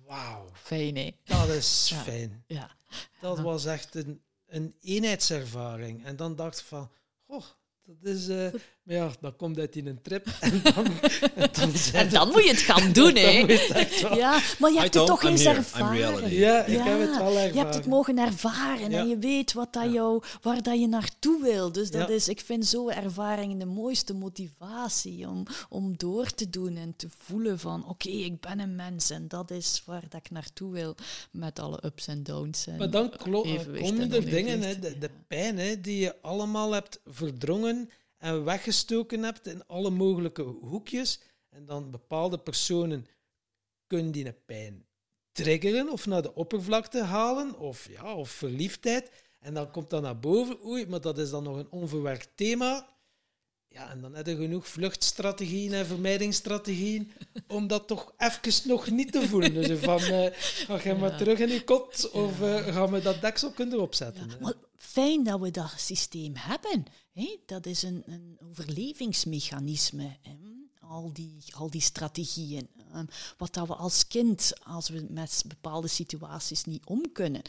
wauw, 0.05 0.49
Fijn, 0.53 0.95
hè? 0.95 1.11
dat 1.23 1.47
is 1.49 1.87
Ja. 1.89 2.03
fijn. 2.03 2.43
Ja. 2.47 2.75
Dat 3.21 3.39
was 3.39 3.65
echt 3.65 3.95
een, 3.95 4.21
een 4.47 4.75
eenheidservaring. 4.81 6.05
En 6.05 6.15
dan 6.15 6.35
dacht 6.35 6.59
ik 6.59 6.65
van, 6.65 6.91
goh, 7.27 7.43
dat 7.83 7.95
is... 8.13 8.27
eh, 8.27 8.53
maar 8.87 8.95
ja, 8.95 9.11
dat 9.21 9.35
komt 9.35 9.59
uit 9.59 9.75
in 9.75 9.87
een 9.87 10.01
trip. 10.01 10.27
En 10.39 10.61
dan, 10.63 10.85
en 11.35 11.49
dan, 11.51 11.71
En 11.93 12.09
dan 12.09 12.27
moet 12.27 12.43
je 12.43 12.49
het 12.49 12.59
gaan 12.59 12.91
doen, 12.99 13.13
Dan 13.13 13.23
hè? 13.23 13.45
Ja, 14.15 14.41
maar 14.59 14.71
je 14.71 14.79
hebt 14.79 14.93
het 14.93 15.05
toch 15.05 15.23
I'm 15.23 15.29
eens 15.29 15.45
ervaren. 15.45 16.33
Ja, 16.33 16.63
ik 16.65 16.77
Ja, 16.77 16.83
heb 16.83 16.99
het 16.99 17.17
wel 17.17 17.27
ervaren. 17.27 17.53
Je 17.53 17.59
hebt 17.59 17.73
het 17.73 17.85
mogen 17.85 18.17
ervaren 18.17 18.89
Ja. 18.91 18.99
en 18.99 19.07
je 19.07 19.17
weet 19.17 19.53
wat 19.53 19.73
dat 19.73 19.83
Ja. 19.83 19.89
jou, 19.91 20.23
waar 20.41 20.61
dat 20.61 20.79
je 20.79 20.87
naartoe 20.87 21.41
wil. 21.41 21.71
Dus 21.71 21.91
dat 21.91 22.07
Ja. 22.07 22.13
is, 22.13 22.27
ik 22.27 22.39
vind 22.39 22.65
zo'n 22.65 22.91
ervaring 22.91 23.59
de 23.59 23.65
mooiste 23.65 24.13
motivatie 24.13 25.27
om, 25.27 25.43
om 25.69 25.97
door 25.97 26.25
te 26.29 26.49
doen 26.49 26.75
en 26.77 26.93
te 26.95 27.07
voelen 27.17 27.59
van 27.59 27.87
oké, 27.87 28.09
ik 28.09 28.39
ben 28.41 28.59
een 28.59 28.75
mens 28.75 29.09
en 29.09 29.27
dat 29.27 29.51
is 29.51 29.81
waar 29.85 30.03
dat 30.09 30.19
ik 30.19 30.31
naartoe 30.31 30.71
wil 30.71 30.95
met 31.31 31.59
alle 31.59 31.79
ups 31.85 32.07
en 32.07 32.23
downs. 32.23 32.67
En 32.67 32.77
Maar 32.77 32.89
dan 32.89 33.11
komen 33.17 33.59
en 33.81 34.13
er 34.13 34.25
dingen, 34.29 34.61
hè, 34.61 34.79
de, 34.79 34.97
de 34.97 35.09
pijn 35.27 35.57
hè, 35.57 35.81
die 35.81 35.99
je 35.99 36.15
allemaal 36.21 36.71
hebt 36.71 36.99
verdrongen 37.05 37.89
en 38.17 38.43
weggestoken 38.43 39.23
hebt 39.23 39.47
in 39.47 39.67
alle 39.67 39.89
mogelijke 39.89 40.41
hoekjes. 40.41 41.21
En 41.49 41.65
dan 41.65 41.91
bepaalde 41.91 42.39
personen 42.39 43.07
kunnen 43.87 44.11
die 44.11 44.33
pijn 44.33 44.85
triggeren 45.31 45.89
of 45.89 46.05
naar 46.05 46.21
de 46.21 46.35
oppervlakte 46.35 47.03
halen, 47.03 47.59
of, 47.59 47.89
ja, 47.89 48.15
of 48.15 48.29
verliefdheid. 48.29 49.11
En 49.39 49.53
dan 49.53 49.71
komt 49.71 49.89
dat 49.89 50.01
naar 50.01 50.19
boven. 50.19 50.65
Oei, 50.65 50.87
maar 50.87 51.01
dat 51.01 51.17
is 51.17 51.29
dan 51.29 51.43
nog 51.43 51.57
een 51.57 51.71
onverwerkt 51.71 52.29
thema. 52.35 52.96
Ja, 53.77 53.89
en 53.91 54.01
dan 54.01 54.15
heb 54.15 54.25
je 54.27 54.35
genoeg 54.35 54.67
vluchtstrategieën 54.67 55.73
en 55.73 55.85
vermijdingsstrategieën 55.85 57.11
om 57.47 57.67
dat 57.67 57.87
toch 57.87 58.13
even 58.17 58.67
nog 58.67 58.89
niet 58.89 59.11
te 59.11 59.27
voelen. 59.27 59.53
Dus 59.53 59.79
van, 59.79 59.99
eh 59.99 60.31
ga 60.67 60.81
jij 60.83 60.95
maar 60.95 61.17
terug 61.17 61.39
in 61.39 61.49
je 61.49 61.63
kot 61.63 62.11
of 62.11 62.41
eh, 62.41 62.73
gaan 62.73 62.91
we 62.91 63.01
dat 63.01 63.21
deksel 63.21 63.51
kunnen 63.51 63.81
opzetten. 63.81 64.29
Ja, 64.39 64.53
fijn 64.77 65.23
dat 65.23 65.39
we 65.39 65.51
dat 65.51 65.73
systeem 65.77 66.33
hebben. 66.35 66.85
Hè? 67.13 67.37
Dat 67.45 67.65
is 67.65 67.83
een, 67.83 68.03
een 68.05 68.37
overlevingsmechanisme. 68.49 70.17
Hè? 70.21 70.56
Al, 70.89 71.09
die, 71.13 71.37
al 71.57 71.69
die 71.69 71.81
strategieën. 71.81 72.67
Ehm, 72.93 73.05
wat 73.37 73.53
dat 73.53 73.67
we 73.67 73.75
als 73.75 74.07
kind, 74.07 74.51
als 74.63 74.89
we 74.89 75.05
met 75.09 75.43
bepaalde 75.47 75.87
situaties 75.87 76.63
niet 76.63 76.85
om 76.85 77.11
kunnen, 77.13 77.41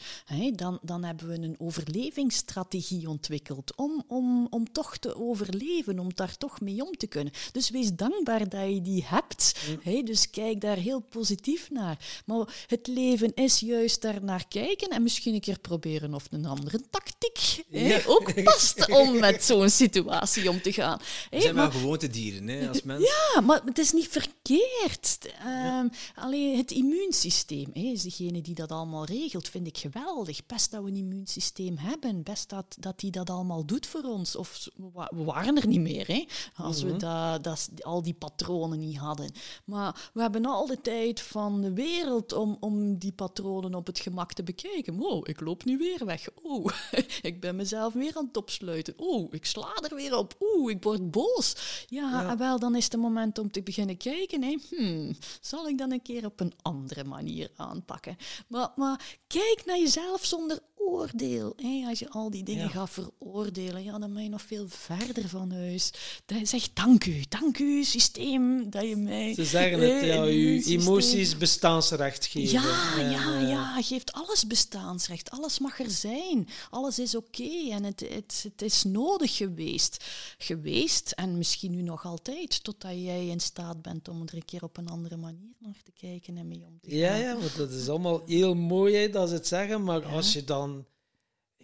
dan, 0.55 0.79
dan 0.81 1.03
hebben 1.03 1.27
we 1.27 1.33
een 1.33 1.55
overlevingsstrategie 1.59 3.09
ontwikkeld 3.09 3.75
om, 3.75 4.03
om, 4.07 4.47
om 4.49 4.71
toch 4.71 4.97
te 4.97 5.15
overleven, 5.15 5.99
om 5.99 6.13
daar 6.13 6.37
toch 6.37 6.61
mee 6.61 6.85
om 6.85 6.91
te 6.97 7.07
kunnen. 7.07 7.33
Dus 7.51 7.69
wees 7.69 7.93
dankbaar 7.93 8.49
dat 8.49 8.69
je 8.69 8.81
die 8.81 9.03
hebt. 9.07 9.55
Dus 10.03 10.29
kijk 10.29 10.61
daar 10.61 10.77
heel 10.77 10.99
positief 10.99 11.69
naar. 11.71 12.21
Maar 12.25 12.63
het 12.67 12.87
leven 12.87 13.33
is 13.33 13.59
juist 13.59 14.01
daar 14.01 14.23
naar 14.23 14.47
kijken 14.47 14.89
en 14.89 15.03
misschien 15.03 15.33
een 15.33 15.39
keer 15.39 15.59
proberen 15.59 16.13
of 16.13 16.27
een 16.31 16.45
andere 16.45 16.81
tactiek 16.89 17.63
Ja. 17.69 18.01
ook 18.07 18.43
past 18.43 18.89
om 18.91 19.19
met 19.19 19.43
zo'n 19.43 19.69
situatie 19.69 20.49
om 20.49 20.61
te 20.61 20.73
gaan. 20.73 20.97
We 21.29 21.41
zijn 21.41 21.55
maar- 21.55 21.63
maar 21.63 21.71
gewoontedieren, 21.79 22.47
hè, 22.47 22.67
als 22.69 22.81
mens. 22.89 23.03
ja, 23.03 23.28
maar 23.43 23.61
het 23.65 23.77
is 23.77 23.91
niet 23.91 24.07
verkeerd. 24.07 25.29
Ehm, 25.39 25.87
alleen 26.15 26.57
het 26.57 26.71
immuunsysteem 26.71 27.69
hè, 27.73 27.81
is 27.81 28.01
degene 28.03 28.41
die 28.41 28.55
dat 28.55 28.71
allemaal 28.71 29.05
regelt, 29.05 29.47
vind 29.49 29.67
ik 29.67 29.77
geweldig. 29.77 30.45
Best 30.45 30.71
dat 30.71 30.83
we 30.83 30.89
een 30.89 30.95
immuunsysteem 30.95 31.77
hebben, 31.77 32.23
best 32.23 32.49
dat, 32.49 32.75
dat 32.79 32.99
die 32.99 33.11
dat 33.11 33.29
allemaal 33.29 33.65
doet 33.65 33.85
voor 33.87 34.01
ons. 34.03 34.35
Of 34.35 34.67
we 34.75 34.89
wa- 34.93 35.11
we 35.15 35.23
waren 35.23 35.57
er 35.57 35.67
niet 35.67 35.79
meer, 35.79 36.07
hè, 36.07 36.25
als 36.55 36.81
we 36.81 36.97
dat, 36.97 37.43
dat, 37.43 37.69
al 37.81 38.01
die 38.01 38.13
patronen 38.13 38.79
niet 38.79 38.97
hadden. 38.97 39.31
Maar 39.65 40.09
we 40.13 40.21
hebben 40.21 40.45
al 40.45 40.65
de 40.65 40.81
tijd 40.81 41.21
van 41.21 41.61
de 41.61 41.73
wereld 41.73 42.33
om, 42.33 42.57
om 42.59 42.97
die 42.97 43.11
patronen 43.11 43.75
op 43.75 43.87
het 43.87 43.99
gemak 43.99 44.33
te 44.33 44.43
bekijken. 44.43 44.97
Wow, 44.97 45.29
ik 45.29 45.39
loop 45.39 45.65
nu 45.65 45.77
weer 45.77 46.05
weg. 46.05 46.27
Oh, 46.43 46.65
ik 47.21 47.39
ben 47.39 47.55
mezelf 47.55 47.93
weer 47.93 48.15
aan 48.17 48.25
het 48.25 48.37
opsluiten. 48.37 48.93
Oh, 48.97 49.33
ik 49.33 49.45
sla 49.45 49.75
er 49.89 49.95
weer 49.95 50.17
op. 50.17 50.35
Oeh, 50.39 50.71
ik 50.71 50.83
word 50.83 51.11
boos. 51.11 51.55
Ja, 51.87 52.21
Ja. 52.21 52.37
wel, 52.37 52.59
dan 52.59 52.75
is 52.75 52.83
het 52.83 52.95
moment 52.97 53.17
om 53.39 53.51
te 53.51 53.61
beginnen 53.61 53.97
kijken. 53.97 54.43
Hè. 54.43 54.57
Hmm, 54.69 55.15
zal 55.41 55.67
ik 55.67 55.77
dan 55.77 55.91
een 55.91 56.01
keer 56.01 56.25
op 56.25 56.39
een 56.39 56.53
andere 56.61 57.03
manier 57.03 57.51
aanpakken? 57.55 58.17
Maar, 58.47 58.71
maar 58.75 59.17
kijk 59.27 59.61
naar 59.65 59.79
jezelf 59.79 60.25
zonder 60.25 60.59
oordeel. 60.79 61.53
Hè. 61.57 61.85
Als 61.87 61.99
je 61.99 62.09
al 62.09 62.29
die 62.29 62.43
dingen 62.43 62.63
Ja. 62.63 62.69
gaat 62.69 62.89
veroordelen, 62.89 63.83
ja, 63.83 63.99
dan 63.99 64.13
ben 64.13 64.23
je 64.23 64.29
nog 64.29 64.41
veel 64.41 64.65
verder 64.67 65.29
van 65.29 65.51
huis. 65.51 65.91
Dan 66.25 66.45
zeg 66.47 66.73
dank 66.73 67.05
u, 67.05 67.23
dank 67.29 67.59
u 67.59 67.83
systeem 67.83 68.69
dat 68.69 68.87
je 68.87 68.95
mij... 68.95 69.33
Ze 69.33 69.45
zeggen 69.45 69.79
het, 69.79 70.05
ja, 70.05 70.23
je 70.23 70.63
emoties 70.65 71.37
bestaansrecht 71.37 72.25
geven. 72.25 72.51
ja, 72.61 72.97
En, 72.97 73.09
ja, 73.11 73.39
ja, 73.39 73.81
geeft 73.81 74.11
alles 74.13 74.47
bestaansrecht. 74.47 75.29
Alles 75.29 75.59
mag 75.59 75.79
er 75.79 75.89
zijn. 75.91 76.47
Alles 76.69 76.99
is 76.99 77.15
oké 77.15 77.69
en 77.71 77.83
het, 77.83 77.99
het, 78.09 78.45
het 78.51 78.61
is 78.61 78.83
nodig 78.83 79.35
geweest. 79.37 80.03
Geweest 80.37 81.11
en 81.11 81.37
misschien 81.37 81.71
nu 81.71 81.81
nog 81.81 82.05
altijd, 82.05 82.63
totdat 82.63 82.91
jij 82.91 83.27
in 83.27 83.39
staat 83.39 83.81
bent 83.81 84.07
om 84.07 84.21
er 84.21 84.35
een 84.35 84.45
keer 84.45 84.63
op 84.63 84.77
een 84.77 84.87
andere 84.89 85.17
manier 85.17 85.53
naar 85.59 85.77
te 85.83 85.91
kijken 85.99 86.37
en 86.37 86.47
mee 86.47 86.63
om 86.67 86.79
te 86.81 86.89
gaan. 86.89 86.97
Ja, 86.99 87.15
ja, 87.15 87.37
want 87.37 87.55
dat 87.57 87.71
is 87.71 87.89
allemaal 87.89 88.21
heel 88.25 88.55
mooi 88.55 88.95
hè, 88.95 89.09
dat 89.09 89.27
ze 89.29 89.33
het 89.35 89.47
zeggen, 89.47 89.83
maar 89.83 90.01
Ja. 90.01 90.07
als 90.15 90.33
je 90.33 90.43
dan... 90.43 90.68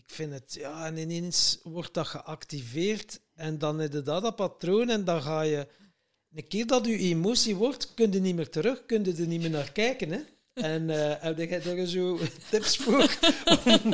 Vind 0.05 0.33
het, 0.33 0.53
ja, 0.53 0.85
en 0.85 0.97
ineens 0.97 1.59
wordt 1.63 1.93
dat 1.93 2.07
geactiveerd 2.07 3.19
en 3.33 3.57
dan 3.57 3.79
heb 3.79 3.93
je 3.93 4.01
dat, 4.01 4.21
dat 4.21 4.35
patroon 4.35 4.89
en 4.89 5.03
dan 5.03 5.21
ga 5.21 5.41
je... 5.41 5.67
Een 6.33 6.47
keer 6.47 6.67
dat 6.67 6.85
je 6.85 6.97
emotie 6.97 7.55
wordt, 7.55 7.93
kun 7.93 8.11
je 8.11 8.19
niet 8.19 8.35
meer 8.35 8.49
terug, 8.49 8.85
kun 8.85 9.03
je 9.03 9.13
er 9.13 9.27
niet 9.27 9.41
meer 9.41 9.49
naar 9.49 9.71
kijken, 9.71 10.11
hè. 10.11 10.19
En 10.55 10.89
eh 10.89 11.21
heb 11.21 11.37
jij 11.37 11.61
daar 11.61 11.85
zo 11.85 12.19
tips 12.51 12.77
voor 12.77 13.17
om, 13.65 13.93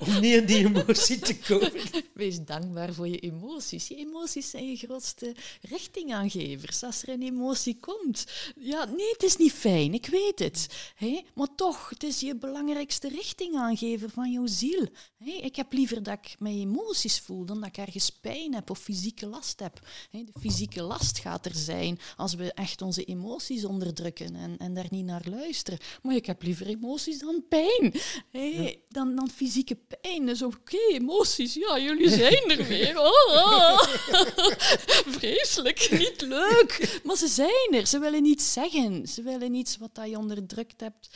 om 0.00 0.20
niet 0.20 0.34
in 0.34 0.46
die 0.46 0.66
emotie 0.66 1.18
te 1.18 1.38
komen? 1.38 1.72
Wees 2.14 2.44
dankbaar 2.44 2.92
voor 2.94 3.08
je 3.08 3.18
emoties. 3.18 3.88
Je 3.88 3.96
emoties 3.96 4.50
zijn 4.50 4.68
je 4.68 4.76
grootste 4.76 5.34
richtingaangevers. 5.60 6.82
Als 6.82 7.02
er 7.02 7.08
een 7.08 7.22
emotie 7.22 7.78
komt, 7.80 8.26
ja, 8.56 8.84
nee, 8.84 9.10
het 9.12 9.22
is 9.22 9.36
niet 9.36 9.52
fijn, 9.52 9.94
ik 9.94 10.06
weet 10.06 10.38
het. 10.38 10.92
Hè? 10.94 11.22
Maar 11.34 11.54
toch, 11.54 11.90
het 11.90 12.02
is 12.02 12.20
je 12.20 12.36
belangrijkste 12.36 13.08
richtingaangever 13.08 14.10
van 14.10 14.32
jouw 14.32 14.46
ziel. 14.46 14.86
Ik 15.24 15.56
heb 15.56 15.72
liever 15.72 16.02
dat 16.02 16.18
ik 16.22 16.36
mijn 16.38 16.58
emoties 16.58 17.20
voel 17.20 17.44
dan 17.44 17.60
dat 17.60 17.68
ik 17.68 17.76
ergens 17.76 18.10
pijn 18.10 18.54
heb 18.54 18.70
of 18.70 18.78
fysieke 18.78 19.26
last 19.26 19.60
heb. 19.60 19.80
De 20.10 20.40
fysieke 20.40 20.82
last 20.82 21.18
gaat 21.18 21.46
er 21.46 21.54
zijn 21.54 21.98
als 22.16 22.34
we 22.34 22.52
echt 22.52 22.82
onze 22.82 23.04
emoties 23.04 23.64
onderdrukken 23.64 24.34
en, 24.34 24.56
en 24.58 24.74
daar 24.74 24.86
niet 24.90 25.04
naar 25.04 25.26
luisteren. 25.30 25.77
Maar 26.02 26.14
ik 26.14 26.26
heb 26.26 26.42
liever 26.42 26.66
emoties 26.66 27.18
dan 27.18 27.44
pijn. 27.48 27.94
Hè? 28.30 28.74
Dan, 28.88 29.14
dan 29.14 29.30
fysieke 29.30 29.76
pijn. 30.00 30.26
Dus 30.26 30.42
oké, 30.42 30.78
emoties, 30.92 31.54
ja, 31.54 31.78
jullie 31.78 32.08
zijn 32.24 32.50
er 32.50 32.66
weer. 32.66 32.98
Oh, 32.98 33.34
oh. 33.34 33.82
Vreselijk, 35.18 35.88
niet 35.90 36.20
leuk. 36.20 37.00
Maar 37.04 37.16
ze 37.16 37.26
zijn 37.28 37.68
er, 37.70 37.86
ze 37.86 37.98
willen 37.98 38.24
iets 38.24 38.52
zeggen. 38.52 39.06
Ze 39.08 39.22
willen 39.22 39.54
iets 39.54 39.76
wat 39.76 39.94
dat 39.94 40.08
je 40.10 40.18
onderdrukt 40.18 40.80
hebt, 40.80 41.08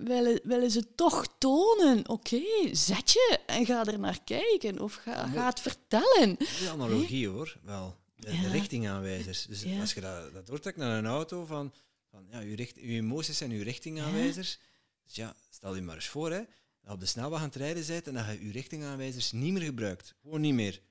willen, 0.00 0.40
willen 0.42 0.70
ze 0.70 0.94
toch 0.94 1.26
tonen. 1.38 2.08
Oké, 2.08 2.40
zet 2.72 3.10
je 3.12 3.38
en 3.46 3.66
ga 3.66 3.84
er 3.84 3.98
naar 3.98 4.18
kijken 4.24 4.80
of 4.80 4.94
ga, 4.94 5.26
ga 5.34 5.46
het 5.46 5.60
vertellen. 5.60 6.36
Die 6.58 6.68
analogie 6.70 7.28
hoor, 7.28 7.56
wel. 7.64 7.96
De, 8.16 8.30
de 8.30 8.36
Ja. 8.36 8.50
richtingaanwijzers. 8.50 9.46
Dus 9.48 9.62
Ja. 9.62 9.80
als 9.80 9.92
je 9.94 10.00
dat, 10.00 10.32
dat 10.34 10.46
doortrekt 10.46 10.76
naar 10.76 10.98
een 10.98 11.06
auto, 11.06 11.44
van, 11.44 11.72
van 12.16 12.26
ja, 12.30 12.40
je, 12.40 12.56
richt, 12.56 12.74
je 12.74 12.82
emoties 12.82 13.36
zijn 13.36 13.50
je 13.50 13.62
richtingaanwijzers. 13.62 14.58
Dus 15.04 15.14
ja, 15.14 15.36
stel 15.50 15.74
je 15.74 15.82
maar 15.82 15.94
eens 15.94 16.08
voor, 16.08 16.30
hè, 16.30 16.38
dat 16.38 16.48
je 16.80 16.90
op 16.90 17.00
de 17.00 17.06
snelweg 17.06 17.38
aan 17.38 17.46
het 17.46 17.54
rijden 17.54 17.86
bent 17.86 18.06
en 18.06 18.14
dat 18.14 18.26
je 18.26 18.44
je 18.44 18.52
richtingaanwijzers 18.52 19.32
niet 19.32 19.52
meer 19.52 19.62
gebruikt. 19.62 20.14
Gewoon 20.22 20.40
niet 20.40 20.54
meer. 20.54 20.82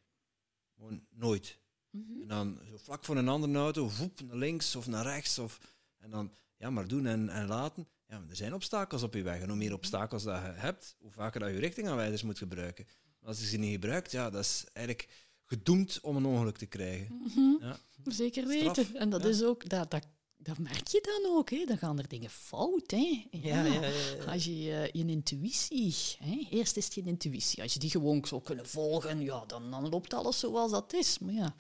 Gewoon 0.76 1.06
nooit. 1.10 1.60
Mhm. 1.90 2.22
En 2.22 2.28
dan 2.28 2.60
zo 2.70 2.78
vlak 2.78 3.06
voor 3.06 3.18
een 3.18 3.28
andere 3.28 3.58
auto, 3.58 3.90
voep, 3.90 4.22
naar 4.22 4.36
links 4.36 4.76
of 4.76 4.88
naar 4.88 5.06
rechts. 5.06 5.40
Of, 5.40 5.60
en 5.98 6.10
dan, 6.10 6.34
ja, 6.58 6.70
maar 6.70 6.88
doen 6.88 7.06
en, 7.06 7.30
en 7.30 7.48
laten. 7.48 7.88
Ja, 8.08 8.20
maar 8.20 8.30
er 8.30 8.36
zijn 8.36 8.54
obstakels 8.54 9.04
op 9.04 9.14
je 9.14 9.24
weg. 9.24 9.42
En 9.42 9.48
hoe 9.48 9.58
meer 9.58 9.74
obstakels 9.74 10.24
dat 10.24 10.42
je 10.42 10.48
hebt, 10.48 10.96
hoe 11.00 11.12
vaker 11.12 11.40
dat 11.40 11.50
je 11.50 11.60
richtingaanwijzers 11.60 12.24
moet 12.24 12.38
gebruiken. 12.38 12.88
Maar 13.20 13.30
als 13.30 13.40
je 13.40 13.46
ze 13.46 13.58
niet 13.58 13.72
gebruikt, 13.72 14.12
ja, 14.12 14.30
dat 14.30 14.44
is 14.44 14.66
eigenlijk 14.74 15.10
gedoemd 15.46 16.00
om 16.02 16.16
een 16.16 16.26
ongeluk 16.26 16.58
te 16.58 16.66
krijgen. 16.66 17.22
Mhm. 17.24 17.66
Ja. 17.66 17.78
Zeker 18.04 18.44
Straf, 18.44 18.76
weten. 18.76 18.96
En 18.96 19.10
dat 19.10 19.22
ja. 19.24 19.30
is 19.30 19.44
ook, 19.44 19.70
dat, 19.70 19.92
dat 19.92 20.08
dat 20.46 20.58
merk 20.58 20.88
je 20.88 21.02
dan 21.02 21.32
ook. 21.38 21.50
Hè. 21.50 21.64
Dan 21.66 21.78
gaan 21.78 21.98
er 21.98 22.08
dingen 22.08 22.30
fout. 22.30 22.91
Hè. 22.91 23.28
Ja, 23.32 23.64
ja, 23.64 23.74
ja. 23.74 24.32
Als 24.32 24.46
je 24.46 24.52
eh, 24.52 25.02
je 25.02 25.06
intuïtie, 25.06 25.96
hè. 26.20 26.48
eerst 26.50 26.78
is 26.78 26.86
het 26.86 26.93
je 26.93 27.02
intuïtie. 27.06 27.62
Als 27.62 27.74
je 27.74 27.80
die 27.80 27.89
gewoon 27.89 28.26
zou 28.26 28.41
kunnen 28.41 28.68
volgen, 28.68 29.22
ja, 29.22 29.43
dan, 29.48 29.72
dan 29.72 29.89
loopt 29.89 30.14
alles 30.14 30.39
zoals 30.39 30.72
dat 30.72 30.93
is. 30.93 31.20
Maar 31.20 31.34
ja, 31.34 31.56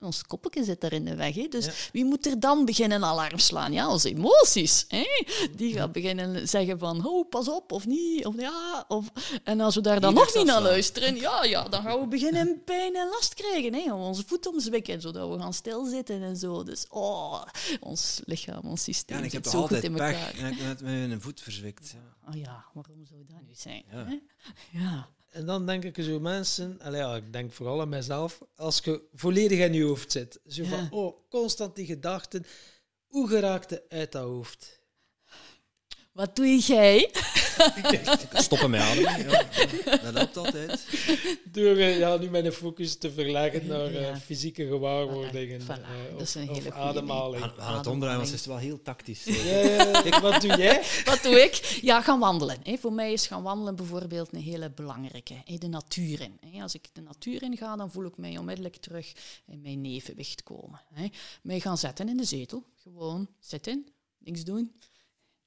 ons 0.00 0.22
koppeltje 0.22 0.64
zit 0.64 0.80
daar 0.80 0.92
in 0.92 1.04
de 1.04 1.14
weg. 1.14 1.34
Hè. 1.34 1.48
Dus 1.48 1.90
wie 1.92 2.04
moet 2.04 2.26
er 2.26 2.40
dan 2.40 2.64
beginnen 2.64 3.04
alarm 3.04 3.38
slaan? 3.38 3.72
Ja, 3.72 3.90
onze 3.90 4.08
emoties. 4.08 4.84
Hè. 4.88 5.06
Die 5.56 5.72
gaan 5.72 5.92
beginnen 5.92 6.48
zeggen 6.48 6.78
van, 6.78 7.06
oh, 7.06 7.28
pas 7.28 7.48
op, 7.48 7.72
of 7.72 7.86
niet, 7.86 8.26
of 8.26 8.40
ja. 8.40 8.84
Of... 8.88 9.10
En 9.44 9.60
als 9.60 9.74
we 9.74 9.80
daar 9.80 10.00
dan 10.00 10.14
nog 10.14 10.34
niet 10.34 10.44
naar 10.44 10.62
luisteren, 10.62 11.16
ja, 11.16 11.44
ja, 11.44 11.68
dan 11.68 11.82
gaan 11.82 12.00
we 12.00 12.06
beginnen 12.06 12.62
pijn 12.64 12.96
en 12.96 13.08
last 13.08 13.34
krijgen. 13.34 13.74
Hè. 13.74 13.84
We 13.84 13.94
onze 13.94 14.24
voet 14.26 14.46
omzwikken, 14.46 15.00
zodat 15.00 15.30
we 15.30 15.38
gaan 15.38 15.54
stilzitten 15.54 16.22
en 16.22 16.36
zo. 16.36 16.62
Dus, 16.62 16.86
oh, 16.88 17.42
ons 17.96 18.20
lichaam, 18.24 18.64
ons 18.64 18.82
systeem 18.82 19.16
Ja, 19.16 19.22
en 19.22 19.26
ik 19.28 19.32
heb 19.32 19.42
toch 19.42 19.54
altijd 19.54 19.84
in 19.84 19.94
pech. 19.94 20.14
elkaar. 20.14 20.34
En 20.44 20.52
ik 20.52 20.58
heb 20.58 20.80
met 20.80 21.08
mijn 21.08 21.20
voet 21.20 21.40
verzwikt. 21.40 21.90
Ja. 21.94 22.28
Oh 22.28 22.36
ja, 22.36 22.64
waarom 22.74 23.06
zou 23.06 23.24
dat 23.26 23.40
nu 23.46 23.54
zijn? 23.54 23.84
Ja. 23.90 24.04
hè? 24.06 24.18
ja. 24.78 25.08
En 25.30 25.46
dan 25.46 25.66
denk 25.66 25.84
ik 25.84 26.04
zo 26.04 26.20
mensen, 26.20 26.78
ja, 26.90 27.16
ik 27.16 27.32
denk 27.32 27.52
vooral 27.52 27.80
aan 27.80 27.88
mezelf, 27.88 28.42
als 28.56 28.78
je 28.84 29.02
volledig 29.14 29.58
in 29.58 29.72
je 29.72 29.82
hoofd 29.84 30.12
zit. 30.12 30.40
Zo 30.46 30.62
Ja. 30.62 30.68
van, 30.68 30.90
oh, 30.90 31.16
constant 31.30 31.76
die 31.76 31.86
gedachten. 31.86 32.44
Hoe 33.06 33.28
geraakt 33.28 33.70
het 33.70 33.82
uit 33.88 34.12
dat 34.12 34.22
hoofd? 34.24 34.75
Wat 36.16 36.36
doe 36.36 36.58
jij? 36.58 36.96
Ik 37.92 38.28
stoppen 38.32 38.70
met 38.70 38.80
ademen. 38.80 39.28
Ja. 39.28 39.46
Dat 40.02 40.14
helpt 40.14 40.36
altijd. 40.36 40.86
Door 41.44 41.76
eh, 41.76 41.98
ja, 41.98 42.16
nu 42.16 42.30
mijn 42.30 42.52
focus 42.52 42.96
te 42.96 43.12
verleggen 43.12 43.66
naar 43.66 43.94
eh, 43.94 44.16
fysieke 44.16 44.66
gewaarwordingen. 44.66 45.60
Voilà, 45.60 45.66
eh, 45.66 46.12
dat 46.12 46.20
is 46.20 46.34
een 46.34 46.50
of, 46.50 46.56
hele 46.56 46.68
of 46.68 46.74
ademhaling. 46.74 47.54
We 47.54 47.60
gaan 47.60 47.76
het 47.76 47.86
omdraaien, 47.86 48.16
want 48.16 48.30
het 48.30 48.40
is 48.40 48.46
wel 48.46 48.56
heel 48.56 48.82
tactisch. 48.82 49.24
Ja, 49.24 49.34
ja, 49.34 50.02
ja. 50.04 50.20
wat 50.20 50.40
doe 50.40 50.56
jij? 50.56 50.82
Wat 51.04 51.22
doe 51.22 51.42
ik? 51.42 51.78
Ja, 51.82 52.02
gaan 52.02 52.18
wandelen. 52.18 52.56
Hè. 52.62 52.76
Voor 52.76 52.92
mij 52.92 53.12
is 53.12 53.26
gaan 53.26 53.42
wandelen 53.42 53.76
bijvoorbeeld 53.76 54.32
een 54.32 54.40
hele 54.40 54.70
belangrijke. 54.70 55.34
Hè. 55.44 55.56
De 55.56 55.68
natuur 55.68 56.20
in. 56.20 56.38
Hè. 56.50 56.62
Als 56.62 56.74
ik 56.74 56.88
de 56.92 57.00
natuur 57.00 57.42
in 57.42 57.56
ga, 57.56 57.76
dan 57.76 57.90
voel 57.90 58.04
ik 58.04 58.16
mij 58.16 58.38
onmiddellijk 58.38 58.76
terug 58.76 59.12
in 59.46 59.60
mijn 59.62 59.84
evenwicht 59.84 60.42
komen. 60.42 60.80
Hè. 60.92 61.06
Mij 61.42 61.60
gaan 61.60 61.78
zetten 61.78 62.08
in 62.08 62.16
de 62.16 62.24
zetel. 62.24 62.64
Gewoon 62.82 63.28
zitten, 63.40 63.86
niks 64.18 64.44
doen. 64.44 64.72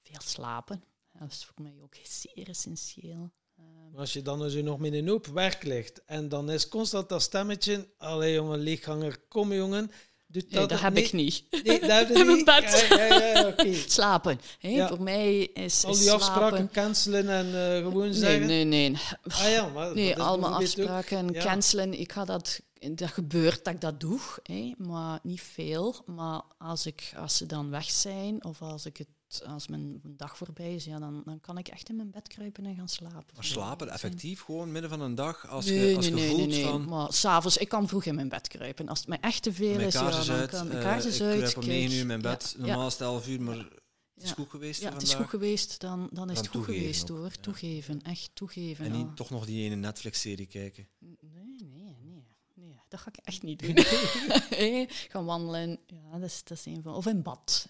Veel 0.10 0.22
slapen. 0.26 0.84
Dat 1.20 1.32
is 1.32 1.46
voor 1.46 1.64
mij 1.66 1.74
ook 1.84 1.96
zeer 2.22 2.50
essentieel. 2.50 3.32
Ehm, 3.58 4.00
Als 4.00 4.14
je 4.14 4.22
dan 4.22 4.50
zo 4.50 4.62
nog 4.62 4.80
met 4.80 4.94
een 4.94 5.08
hoop 5.08 5.26
werk 5.28 5.64
ligt 5.64 6.02
en 6.06 6.30
dan 6.30 6.52
is 6.52 6.68
constant 6.68 7.10
dat 7.10 7.22
stemmetje, 7.22 7.88
allee 7.98 8.34
jongen, 8.34 8.60
leegganger, 8.60 9.18
kom 9.28 9.54
jongen. 9.54 9.92
Doe 10.32 10.44
nee, 10.50 10.68
dat 10.68 10.80
heb 10.80 10.94
nee, 10.94 11.04
ik 11.04 11.14
niet. 11.14 11.44
Nee, 11.64 11.80
dat 11.80 11.90
heb 11.90 12.08
je 12.08 12.14
In 12.20 12.26
mijn 12.26 12.36
niet. 12.38 12.46
bed. 12.46 12.86
Ja, 12.90 13.04
ja, 13.06 13.54
ja. 13.64 13.74
Slapen. 13.88 14.40
Hè. 14.60 14.88
Voor 14.88 15.02
mij 15.04 15.40
is, 15.40 15.86
Al 15.86 15.94
die 15.98 16.12
afspraken 16.12 16.48
slapen... 16.58 16.72
cancelen 16.72 17.30
en 17.30 17.46
eh, 17.46 17.78
gewoon 17.84 18.04
Nee, 18.10 18.14
zeggen. 18.14 18.48
nee, 18.48 18.64
nee. 18.64 18.98
Ah 19.28 19.50
ja, 19.50 19.68
maar 19.68 19.94
Nee, 19.94 20.08
dat 20.08 20.18
bijvoorbeeld 20.18 20.54
ook- 20.54 20.62
afspraken 20.62 21.34
cancelen. 21.34 22.00
Ik 22.00 22.12
ga 22.12 22.26
dat, 22.26 22.62
dat 22.92 23.10
gebeurt 23.10 23.64
dat 23.66 23.74
ik 23.74 23.82
dat 23.82 24.00
doe, 24.00 24.20
hè, 24.44 24.74
maar 24.78 25.20
niet 25.24 25.42
veel. 25.42 25.96
Maar 26.06 26.42
als, 26.58 26.86
ik, 26.86 27.14
als 27.18 27.38
ze 27.38 27.46
dan 27.46 27.70
weg 27.70 27.90
zijn 27.90 28.44
of 28.44 28.62
als, 28.62 28.86
ik 28.86 28.98
het, 28.98 29.08
als 29.38 29.68
mijn 29.68 30.02
dag 30.04 30.38
voorbij 30.38 30.76
is, 30.76 30.86
ja, 30.86 31.00
dan, 31.00 31.22
dan 31.26 31.40
kan 31.40 31.58
ik 31.58 31.68
echt 31.68 31.90
in 31.90 31.96
mijn 31.96 32.12
bed 32.12 32.28
kruipen 32.28 32.66
en 32.66 32.76
gaan 32.76 32.90
slapen. 32.90 33.36
Maar 33.36 33.44
slapen 33.44 33.90
effectief 33.90 34.42
gewoon 34.42 34.72
midden 34.72 34.90
van 34.90 35.02
een 35.02 35.16
dag 35.16 35.48
als 35.48 35.66
je, 35.66 35.94
als 35.96 36.10
nee, 36.10 36.20
je 36.20 36.28
nee, 36.28 36.36
nee, 36.36 36.48
nee. 36.48 36.64
van 36.64 36.86
Maar 36.86 37.14
s'avonds, 37.14 37.58
ik 37.58 37.70
kan 37.70 37.88
vroeg 37.88 38.06
in 38.06 38.16
mijn 38.16 38.30
bed 38.30 38.48
kruipen. 38.48 38.88
Als 38.88 39.00
het 39.00 39.08
mij 39.08 39.20
echt 39.20 39.44
te 39.44 39.54
veel 39.54 39.80
is, 39.80 39.94
ja, 39.94 40.10
dan 40.10 40.30
uit, 40.30 40.50
kan 40.50 40.68
de 40.68 40.78
eh, 40.78 40.84
kaars 40.84 41.06
is 41.06 41.20
ik 41.20 41.22
uit. 41.22 41.38
kruip 41.38 41.58
om. 41.58 41.66
9 41.66 41.94
uur 41.94 42.00
in 42.00 42.08
mijn 42.08 42.22
bed. 42.22 42.56
ja, 42.58 42.66
Normaal 42.66 42.88
is 42.88 42.94
het 42.94 43.02
11 43.02 43.28
uur, 43.28 43.42
maar 43.42 43.58
het 43.58 44.24
is 44.24 44.32
goed 44.32 44.50
geweest 44.50 44.82
Ja, 44.82 44.94
het 44.94 45.02
is 45.02 45.14
goed 45.14 45.30
geweest, 45.30 45.80
dan, 45.80 46.10
dan 46.12 46.30
is 46.30 46.36
Dan 46.36 46.44
het 46.46 46.56
goed 46.56 46.66
geweest 46.66 47.12
ook, 47.12 47.18
hoor. 47.18 47.32
Toegeven, 47.32 48.02
echt 48.02 48.30
toegeven. 48.34 48.86
En 48.86 48.92
niet 48.92 49.16
toch 49.16 49.30
nog 49.30 49.46
die 49.46 49.64
ene 49.64 49.76
Netflix-serie 49.76 50.48
kijken. 50.48 50.88
Nee, 51.00 51.18
nee, 51.22 51.96
nee. 52.02 52.24
nee 52.54 52.80
dat 52.88 53.00
ga 53.00 53.10
ik 53.10 53.26
echt 53.26 53.44
niet 53.44 53.60
doen. 53.60 53.78
Gaan 55.12 55.26
wandelen, 55.26 55.80
ja, 55.86 56.12
dat 56.12 56.30
is, 56.30 56.44
dat 56.44 56.58
is 56.58 56.66
een 56.66 56.82
van... 56.84 56.94
Of 56.94 57.06
in 57.06 57.22
bad. 57.22 57.68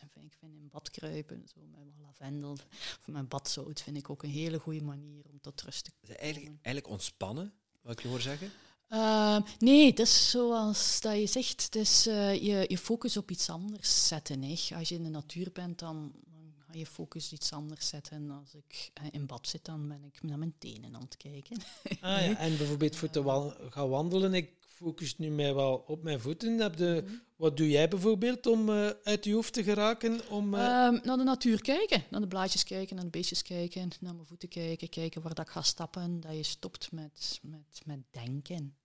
In 0.56 0.70
bad 0.72 0.89
kruipen, 0.91 1.47
zo 1.54 1.62
met 1.72 1.80
wat 1.86 1.93
lavendel 2.02 2.52
of 2.52 3.08
met 3.08 3.30
badzout, 3.30 3.82
vind 3.82 3.97
ik 3.97 4.10
ook 4.10 4.24
een 4.24 4.30
hele 4.30 4.60
goede 4.60 4.82
manier 4.84 5.24
om 5.32 5.39
tot 5.41 5.62
rust 5.62 5.84
te 5.84 5.91
Is 6.02 6.10
het 6.10 6.18
eigenlijk, 6.18 6.56
eigenlijk 6.62 6.88
ontspannen, 6.88 7.54
wat 7.82 7.91
ik 7.93 8.02
je 8.02 8.08
hoor 8.08 8.22
zeggen. 8.22 8.52
Ehm, 8.88 9.41
nee, 9.60 9.86
het 9.89 10.00
is 10.00 10.30
zoals 10.30 11.02
dat 11.02 11.16
je 11.20 11.28
zegt, 11.28 11.64
het 11.64 11.76
is 11.76 12.08
eh, 12.08 12.34
je, 12.34 12.66
je 12.68 12.78
focus 12.78 13.18
op 13.18 13.32
iets 13.32 13.50
anders 13.50 14.08
zetten. 14.08 14.41
Hè. 14.43 14.76
Als 14.76 14.89
je 14.89 14.95
in 14.95 15.04
de 15.04 15.10
natuur 15.10 15.52
bent, 15.54 15.80
dan, 15.80 16.12
dan 16.26 16.54
ga 16.58 16.74
je 16.74 16.86
focus 16.86 17.32
iets 17.32 17.52
anders 17.54 17.88
zetten. 17.88 18.32
Als 18.32 18.54
ik 18.54 18.91
eh, 18.93 19.06
in 19.12 19.26
bad 19.26 19.47
zit, 19.47 19.66
dan 19.66 19.88
ben 19.88 20.04
ik 20.04 20.22
naar 20.24 20.38
mijn 20.38 20.54
tenen 20.58 20.95
aan 20.95 21.02
het 21.02 21.18
kijken. 21.18 21.58
Ah, 22.02 22.26
ja. 22.26 22.38
En 22.38 22.58
bijvoorbeeld 22.58 22.95
voor 22.95 23.10
te 23.10 23.24
wa- 23.24 23.56
gaan 23.70 23.89
wandelen, 23.89 24.34
ik 24.34 24.52
focus 24.80 25.18
nu 25.18 25.30
mij 25.30 25.54
wel 25.54 25.84
op 25.88 26.04
mijn 26.04 26.20
voeten. 26.20 26.60
Heb 26.60 26.76
de, 26.78 27.04
Mhm. 27.06 27.14
wat 27.36 27.58
doe 27.58 27.70
jij 27.70 27.88
bijvoorbeeld 27.88 28.48
om 28.48 28.70
eh, 28.70 28.90
uit 29.04 29.26
je 29.26 29.34
hoofd 29.34 29.54
te 29.54 29.64
geraken? 29.64 30.20
Om, 30.30 30.54
eh, 30.54 30.66
Ehm, 30.86 31.00
naar 31.04 31.18
de 31.18 31.24
natuur 31.24 31.62
kijken, 31.62 32.04
naar 32.10 32.22
de 32.22 32.28
blaadjes 32.28 32.64
kijken, 32.64 32.96
naar 32.96 33.04
de 33.06 33.10
beestjes 33.12 33.42
kijken, 33.42 33.90
naar 34.00 34.14
mijn 34.16 34.28
voeten 34.28 34.50
kijken, 34.50 34.90
kijken 34.90 35.22
waar 35.22 35.34
dat 35.34 35.46
ik 35.46 35.52
ga 35.52 35.62
stappen, 35.62 36.20
dat 36.20 36.36
je 36.36 36.44
stopt 36.44 36.92
met, 36.92 37.40
met, 37.44 37.82
met 37.86 38.00
denken. 38.12 38.76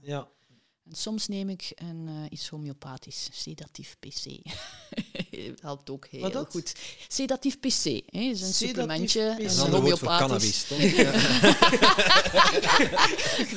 ja. 0.00 0.28
En 0.88 0.94
soms 0.96 1.28
neem 1.28 1.48
ik 1.48 1.72
een, 1.74 2.04
eh, 2.08 2.14
iets 2.30 2.48
homeopathisch, 2.48 3.28
sedatief 3.32 3.96
PC. 3.98 4.24
Dat 5.30 5.60
helpt 5.60 5.90
ook 5.90 6.06
heel 6.06 6.30
Wat 6.32 6.46
goed. 6.50 6.74
Sedatief 7.08 7.58
PC, 7.58 7.84
hè, 7.84 8.20
is 8.20 8.40
een 8.40 8.52
Sedatief 8.52 8.56
supplementje. 8.56 9.20
Een 9.20 9.36
Dat 9.36 9.40
is 9.40 9.58
een 9.58 9.70
homeopathisch. 9.70 10.18
cannabis, 10.18 10.64
toch? 10.64 10.78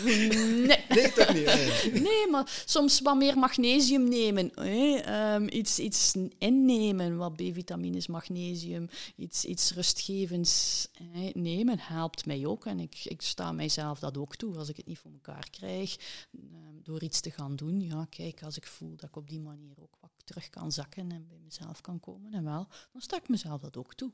Nee. 0.04 0.78
nee, 0.90 1.12
toch 1.14 1.34
niet. 1.34 1.46
Nee. 1.46 1.92
Nee, 2.02 2.28
maar 2.32 2.64
soms 2.66 3.02
wat 3.02 3.16
meer 3.18 3.38
magnesium 3.38 4.10
nemen. 4.10 4.52
Hè? 4.56 4.96
Ehm, 4.96 5.48
iets, 5.52 5.80
iets 5.80 6.16
innemen, 6.38 7.18
wat 7.18 7.36
B-vitamines, 7.36 8.08
magnesium, 8.08 8.90
iets, 9.16 9.46
iets 9.46 9.74
rustgevends 9.74 10.88
hè, 11.12 11.30
nemen, 11.34 11.80
helpt 11.80 12.26
mij 12.26 12.46
ook. 12.46 12.66
En 12.66 12.80
ik, 12.80 12.96
ik 13.04 13.22
sta 13.22 13.52
mijzelf 13.52 14.00
dat 14.00 14.18
ook 14.18 14.36
toe. 14.36 14.58
Als 14.58 14.70
ik 14.70 14.78
het 14.78 14.86
niet 14.86 15.00
voor 15.00 15.12
elkaar 15.12 15.48
krijg, 15.52 15.96
ehm, 16.34 16.82
door 16.84 17.02
iets 17.04 17.21
te 17.22 17.32
gaan 17.32 17.56
doen. 17.56 17.82
Ja, 17.82 18.06
kijk, 18.10 18.44
als 18.44 18.58
ik 18.58 18.68
voel 18.68 18.96
dat 18.96 19.10
ik 19.10 19.16
op 19.16 19.30
die 19.30 19.40
manier 19.40 19.82
ook 19.82 19.98
wat 20.00 20.12
terug 20.24 20.50
kan 20.50 20.72
zakken 20.72 21.12
en 21.12 21.28
bij 21.28 21.40
mezelf 21.40 21.82
kan 21.82 22.00
komen, 22.00 22.34
en 22.34 22.44
wel, 22.44 22.68
dan 22.92 23.02
sta 23.02 23.18
ik 23.18 23.30
mezelf 23.30 23.62
dat 23.62 23.78
ook 23.78 23.94
toe. 23.94 24.12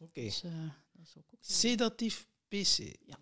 Oké. 0.00 0.20
Dus, 0.20 0.42
eh, 0.42 0.52
dat 0.92 1.06
is 1.06 1.16
ook, 1.16 1.24
Sedatief 1.40 2.26
PC. 2.48 2.96
Ja. 3.04 3.18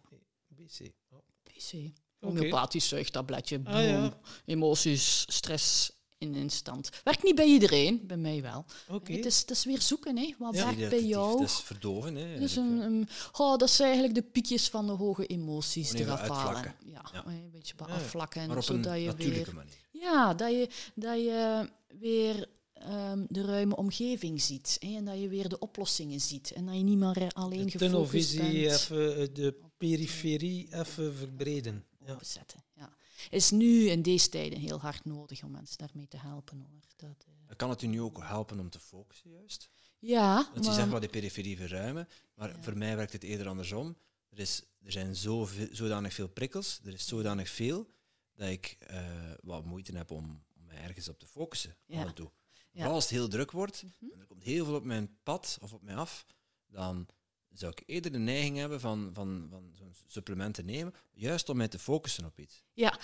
PC. 0.54 0.92
Oh. 1.08 1.18
PC. 1.42 1.92
Homeopathisch 2.18 2.88
zuigtabletje, 2.88 3.58
boom. 3.58 3.74
Ah, 3.74 3.84
ja. 3.84 4.20
emoties, 4.44 5.20
stress 5.32 5.92
in 6.20 6.34
een 6.34 6.50
stand. 6.50 6.88
Werkt 7.04 7.22
niet 7.22 7.34
bij 7.34 7.46
iedereen, 7.46 8.06
bij 8.06 8.16
mij 8.16 8.42
wel. 8.42 8.64
Oké. 8.88 9.12
Het, 9.12 9.26
is, 9.26 9.40
het 9.40 9.50
is 9.50 9.64
weer 9.64 9.80
zoeken, 9.80 10.16
hè. 10.16 10.34
wat 10.38 10.54
Ja. 10.54 10.64
werkt 10.74 10.90
bij 10.90 11.04
jou. 11.04 11.38
Dat 11.38 11.48
is 11.48 11.54
verdoven. 11.60 12.14
Hè, 12.14 12.38
Dus 12.38 12.56
een, 12.56 12.80
een, 12.80 13.08
oh, 13.32 13.56
dat 13.58 13.70
zijn 13.70 13.88
eigenlijk 13.88 14.24
de 14.24 14.30
piekjes 14.32 14.68
van 14.68 14.86
de 14.86 14.92
hoge 14.92 15.26
emoties 15.26 15.92
even 15.92 16.06
falen. 16.18 16.30
uitvlakken. 16.32 16.74
Ja, 16.84 17.02
Ja. 17.12 17.24
een 17.26 17.50
beetje 17.52 17.74
Ja. 17.78 17.84
afvlakken, 17.94 18.40
maar 18.40 18.50
op 18.56 18.56
een 18.56 18.62
zodat 18.62 18.98
je 19.00 19.06
natuurlijke 19.06 19.44
weer... 19.44 19.54
manier. 19.54 19.78
Ja, 19.90 20.34
dat 20.34 20.50
je, 20.50 20.68
dat 20.94 21.16
je 21.18 21.68
weer 21.98 22.46
ehm, 22.72 23.24
de 23.28 23.42
ruime 23.44 23.76
omgeving 23.76 24.42
ziet. 24.42 24.76
Hè, 24.80 24.96
en 24.96 25.04
dat 25.04 25.20
je 25.20 25.28
weer 25.28 25.48
de 25.48 25.58
oplossingen 25.58 26.20
ziet. 26.20 26.50
En 26.52 26.66
dat 26.66 26.74
je 26.76 26.82
niet 26.82 26.98
meer 26.98 27.28
alleen 27.32 27.64
De 27.64 27.70
gefocust 27.70 27.78
tunnelvisie, 27.78 28.40
bent. 28.68 28.72
even 28.80 29.16
eh, 29.16 29.28
de 29.34 29.54
periferie 29.76 30.68
even 30.74 31.14
verbreden. 31.14 31.84
Ja. 32.06 32.12
openzetten. 32.12 32.64
Ja. 32.76 32.92
Is 33.30 33.50
nu 33.50 33.88
in 33.88 34.02
deze 34.02 34.28
tijden 34.28 34.58
heel 34.58 34.80
hard 34.80 35.04
nodig 35.04 35.42
om 35.42 35.50
mensen 35.50 35.78
daarmee 35.78 36.08
te 36.08 36.16
helpen. 36.16 36.58
Hoor. 36.60 36.80
Dat, 36.96 37.24
eh, 37.48 37.56
Kan 37.56 37.70
het 37.70 37.82
u 37.82 37.86
nu 37.86 38.00
ook 38.00 38.18
helpen 38.22 38.60
om 38.60 38.70
te 38.70 38.80
focussen, 38.80 39.30
juist? 39.30 39.70
ja, 39.98 40.50
Want 40.54 40.64
je 40.66 40.72
zegt 40.72 40.88
wel 40.90 41.00
de 41.00 41.08
periferie 41.08 41.56
verruimen, 41.56 42.08
maar 42.34 42.48
Ja. 42.56 42.62
voor 42.62 42.76
mij 42.76 42.96
werkt 42.96 43.12
het 43.12 43.22
eerder 43.22 43.48
andersom. 43.48 43.96
Er, 44.28 44.38
is, 44.38 44.62
er 44.82 44.92
zijn 44.92 45.16
zo 45.16 45.48
zodanig 45.70 46.12
veel 46.14 46.28
prikkels, 46.28 46.80
er 46.84 46.92
is 46.92 47.06
zodanig 47.06 47.48
veel, 47.48 47.90
dat 48.34 48.48
ik 48.48 48.76
eh, 48.80 49.32
wat 49.42 49.64
moeite 49.64 49.96
heb 49.96 50.10
om, 50.10 50.24
om 50.56 50.64
mij 50.66 50.76
ergens 50.76 51.08
op 51.08 51.18
te 51.18 51.26
focussen. 51.26 51.76
Ja. 51.86 52.00
af 52.02 52.06
en 52.08 52.14
toe. 52.14 52.30
Ja. 52.54 52.78
Vooral 52.78 52.94
als 52.94 53.04
het 53.04 53.12
heel 53.12 53.28
druk 53.28 53.50
wordt, 53.50 53.82
Mhm. 53.82 54.12
en 54.12 54.20
er 54.20 54.26
komt 54.26 54.42
heel 54.44 54.64
veel 54.64 54.74
op 54.74 54.84
mijn 54.84 55.18
pad 55.22 55.58
of 55.60 55.72
op 55.72 55.82
mij 55.82 55.96
af, 55.96 56.26
dan 56.66 57.06
zou 57.52 57.72
ik 57.72 57.82
eerder 57.86 58.12
de 58.12 58.18
neiging 58.18 58.56
hebben 58.56 58.80
van, 58.80 59.10
van, 59.12 59.46
van 59.50 59.70
zo'n 59.74 59.94
supplement 60.06 60.54
te 60.54 60.62
nemen, 60.62 60.94
juist 61.12 61.48
om 61.48 61.56
mij 61.56 61.68
te 61.68 61.78
focussen 61.78 62.24
op 62.24 62.38
iets. 62.38 62.62
Ja, 62.72 62.98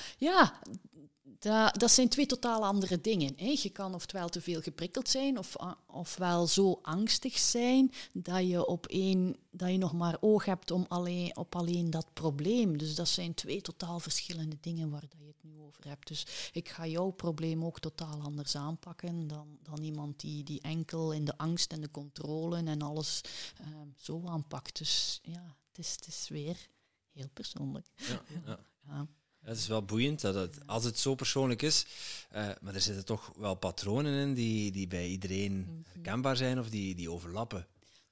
Dat, 1.39 1.81
dat 1.81 1.91
zijn 1.91 2.09
twee 2.09 2.27
totaal 2.27 2.65
andere 2.65 3.01
dingen. 3.01 3.33
Hè. 3.37 3.55
Je 3.63 3.71
kan 3.71 3.95
oftewel 3.95 4.29
te 4.29 4.41
veel 4.41 4.61
geprikkeld 4.61 5.09
zijn, 5.09 5.39
of, 5.39 5.57
ofwel 5.87 6.47
zo 6.47 6.79
angstig 6.83 7.39
zijn 7.39 7.93
dat 8.13 8.49
je, 8.49 8.67
op 8.67 8.87
één, 8.87 9.37
dat 9.57 9.71
je 9.71 9.79
nog 9.79 9.93
maar 9.93 10.17
oog 10.21 10.45
hebt 10.45 10.71
om 10.71 10.85
alleen, 10.89 11.37
op 11.37 11.57
alleen 11.57 11.91
dat 11.91 12.07
probleem. 12.13 12.79
Dus 12.79 12.95
dat 12.95 13.09
zijn 13.09 13.35
twee 13.35 13.61
totaal 13.61 14.01
verschillende 14.01 14.57
dingen 14.61 14.91
waar 14.91 15.01
dat 15.01 15.19
je 15.19 15.27
het 15.27 15.43
nu 15.43 15.59
over 15.59 15.89
hebt. 15.89 16.09
Dus 16.09 16.51
ik 16.53 16.69
ga 16.69 16.87
jouw 16.87 17.11
probleem 17.11 17.65
ook 17.65 17.81
totaal 17.81 18.21
anders 18.21 18.57
aanpakken 18.57 19.27
dan, 19.27 19.59
dan 19.63 19.83
iemand 19.83 20.21
die, 20.21 20.45
die 20.45 20.61
enkel 20.61 21.13
in 21.13 21.25
de 21.25 21.39
angst 21.39 21.73
en 21.73 21.81
de 21.81 21.91
controle 21.91 22.57
en 22.57 22.83
alles 22.83 23.21
ehm, 23.61 23.89
zo 23.97 24.23
aanpakt. 24.27 24.79
Dus 24.79 25.21
ja, 25.23 25.57
het 25.69 25.79
is, 25.79 25.93
het 25.93 26.07
is 26.07 26.29
weer 26.29 26.69
heel 27.13 27.29
persoonlijk. 27.33 27.87
Ja, 27.97 28.23
ja. 28.45 28.59
ja. 28.89 29.07
Het 29.41 29.59
is 29.59 29.67
wel 29.67 29.85
boeiend 29.85 30.21
dat 30.21 30.35
het, 30.35 30.67
als 30.67 30.85
het 30.85 30.99
zo 30.99 31.15
persoonlijk 31.15 31.63
is, 31.63 31.87
uh, 32.35 32.49
maar 32.61 32.75
er 32.75 32.81
zitten 32.81 33.05
toch 33.05 33.33
wel 33.37 33.55
patronen 33.55 34.13
in 34.13 34.35
die, 34.35 34.73
die 34.73 34.87
bij 34.87 35.09
iedereen 35.09 35.59
mhm. 35.61 35.71
herkenbaar 35.93 36.37
zijn 36.37 36.59
of 36.59 36.69
die, 36.69 36.95
die 36.95 37.11
overlappen. 37.11 37.67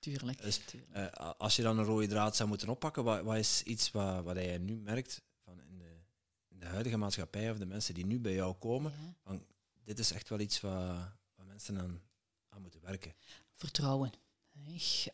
Tuurlijk. 0.04 0.42
Dus, 0.42 0.60
uh, 0.96 1.06
als 1.38 1.56
je 1.56 1.62
dan 1.62 1.78
een 1.78 1.84
rode 1.84 2.06
draad 2.06 2.36
zou 2.36 2.48
moeten 2.48 2.68
oppakken, 2.68 3.04
wat, 3.04 3.22
wat 3.22 3.36
is 3.36 3.62
iets 3.62 3.90
wat, 3.90 4.24
wat 4.24 4.36
je 4.36 4.58
nu 4.58 4.76
merkt 4.76 5.22
van 5.44 5.60
in, 5.60 5.78
de, 5.78 5.96
in 6.48 6.58
de 6.58 6.66
huidige 6.66 6.96
maatschappij 6.96 7.50
of 7.50 7.58
de 7.58 7.66
mensen 7.66 7.94
die 7.94 8.06
nu 8.06 8.20
bij 8.20 8.34
jou 8.34 8.54
komen? 8.54 8.92
Van, 9.22 9.44
dit 9.84 9.98
is 9.98 10.12
echt 10.12 10.28
wel 10.28 10.40
iets 10.40 10.60
waar, 10.60 11.16
waar 11.34 11.46
mensen 11.46 11.78
aan, 11.78 12.02
aan 12.48 12.62
moeten 12.62 12.80
werken. 12.80 13.14
Vertrouwen. 13.54 14.12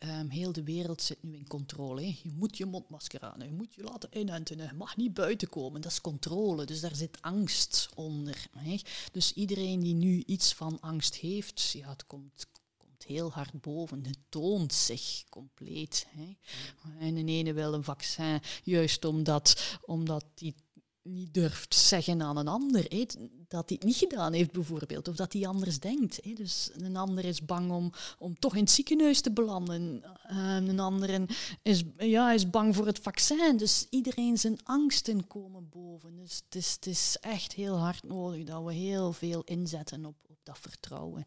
Um, 0.03 0.29
heel 0.29 0.51
de 0.51 0.63
wereld 0.63 1.01
zit 1.01 1.23
nu 1.23 1.35
in 1.35 1.47
controle. 1.47 2.07
Je 2.07 2.31
moet 2.31 2.57
je 2.57 2.65
mondmasker 2.65 3.21
aan, 3.21 3.39
je 3.39 3.53
moet 3.53 3.73
je 3.73 3.83
laten 3.83 4.17
inenten, 4.17 4.57
je 4.57 4.73
mag 4.73 4.97
niet 4.97 5.13
buiten 5.13 5.49
komen. 5.49 5.81
Dat 5.81 5.91
is 5.91 6.01
controle, 6.01 6.65
dus 6.65 6.79
daar 6.79 6.95
zit 6.95 7.21
angst 7.21 7.89
onder. 7.95 8.47
Dus 9.11 9.33
iedereen 9.33 9.79
die 9.79 9.93
nu 9.93 10.23
iets 10.25 10.53
van 10.53 10.79
angst 10.79 11.15
heeft, 11.15 11.71
ja, 11.71 11.89
het 11.89 12.07
komt, 12.07 12.47
heel 13.03 13.31
hard 13.31 13.61
boven. 13.61 14.05
Het 14.05 14.19
toont 14.29 14.73
zich 14.73 15.23
compleet. 15.29 16.07
En 16.99 17.15
de 17.15 17.25
ene 17.25 17.53
wil 17.53 17.73
een 17.73 17.83
vaccin 17.83 18.39
juist 18.63 19.05
omdat, 19.05 19.77
omdat 19.81 20.25
die 20.35 20.55
niet 21.03 21.33
durft 21.33 21.75
zeggen 21.75 22.21
aan 22.21 22.37
een 22.37 22.47
ander. 22.47 22.85
Hè, 22.87 23.05
dat 23.47 23.69
hij 23.69 23.77
het 23.79 23.83
niet 23.83 23.95
gedaan 23.95 24.33
heeft, 24.33 24.51
bijvoorbeeld. 24.51 25.07
Of 25.07 25.15
dat 25.15 25.33
hij 25.33 25.47
anders 25.47 25.79
denkt. 25.79 26.19
Hè. 26.23 26.33
Dus 26.33 26.69
een 26.73 26.95
ander 26.95 27.25
is 27.25 27.45
bang 27.45 27.71
om, 27.71 27.91
om 28.17 28.39
toch 28.39 28.55
in 28.55 28.61
het 28.61 28.71
ziekenhuis 28.71 29.21
te 29.21 29.31
belanden. 29.31 30.03
Uh, 30.31 30.55
een 30.55 30.79
ander 30.79 31.25
is, 31.61 31.83
ja, 31.97 32.31
is 32.31 32.49
bang 32.49 32.75
voor 32.75 32.85
het 32.85 32.99
vaccin. 32.99 33.57
Dus 33.57 33.87
iedereen 33.89 34.37
zijn 34.37 34.59
angsten 34.63 35.27
komen 35.27 35.69
boven. 35.69 36.15
Dus 36.17 36.41
het 36.45 36.55
is, 36.55 36.71
het 36.71 36.85
is 36.85 37.17
echt 37.19 37.53
heel 37.53 37.77
hard 37.77 38.03
nodig 38.03 38.43
dat 38.43 38.63
we 38.63 38.73
heel 38.73 39.13
veel 39.13 39.41
inzetten 39.43 40.05
op, 40.05 40.15
op 40.27 40.37
dat 40.43 40.57
vertrouwen. 40.59 41.25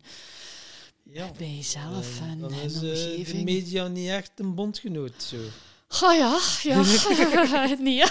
Ja, 1.10 1.30
bij 1.38 1.54
jezelf 1.54 2.20
en, 2.20 2.38
dan 2.38 2.52
en 2.52 2.60
is, 2.64 2.78
de 2.78 3.24
uh, 3.26 3.44
media 3.44 3.88
niet 3.88 4.08
echt 4.08 4.30
een 4.36 4.54
bondgenoot. 4.54 5.22
Zo. 5.22 5.36
Oh 6.02 6.14
ja, 6.14 6.40
ja. 6.62 6.82
nee, 7.78 7.94
ja. 8.02 8.08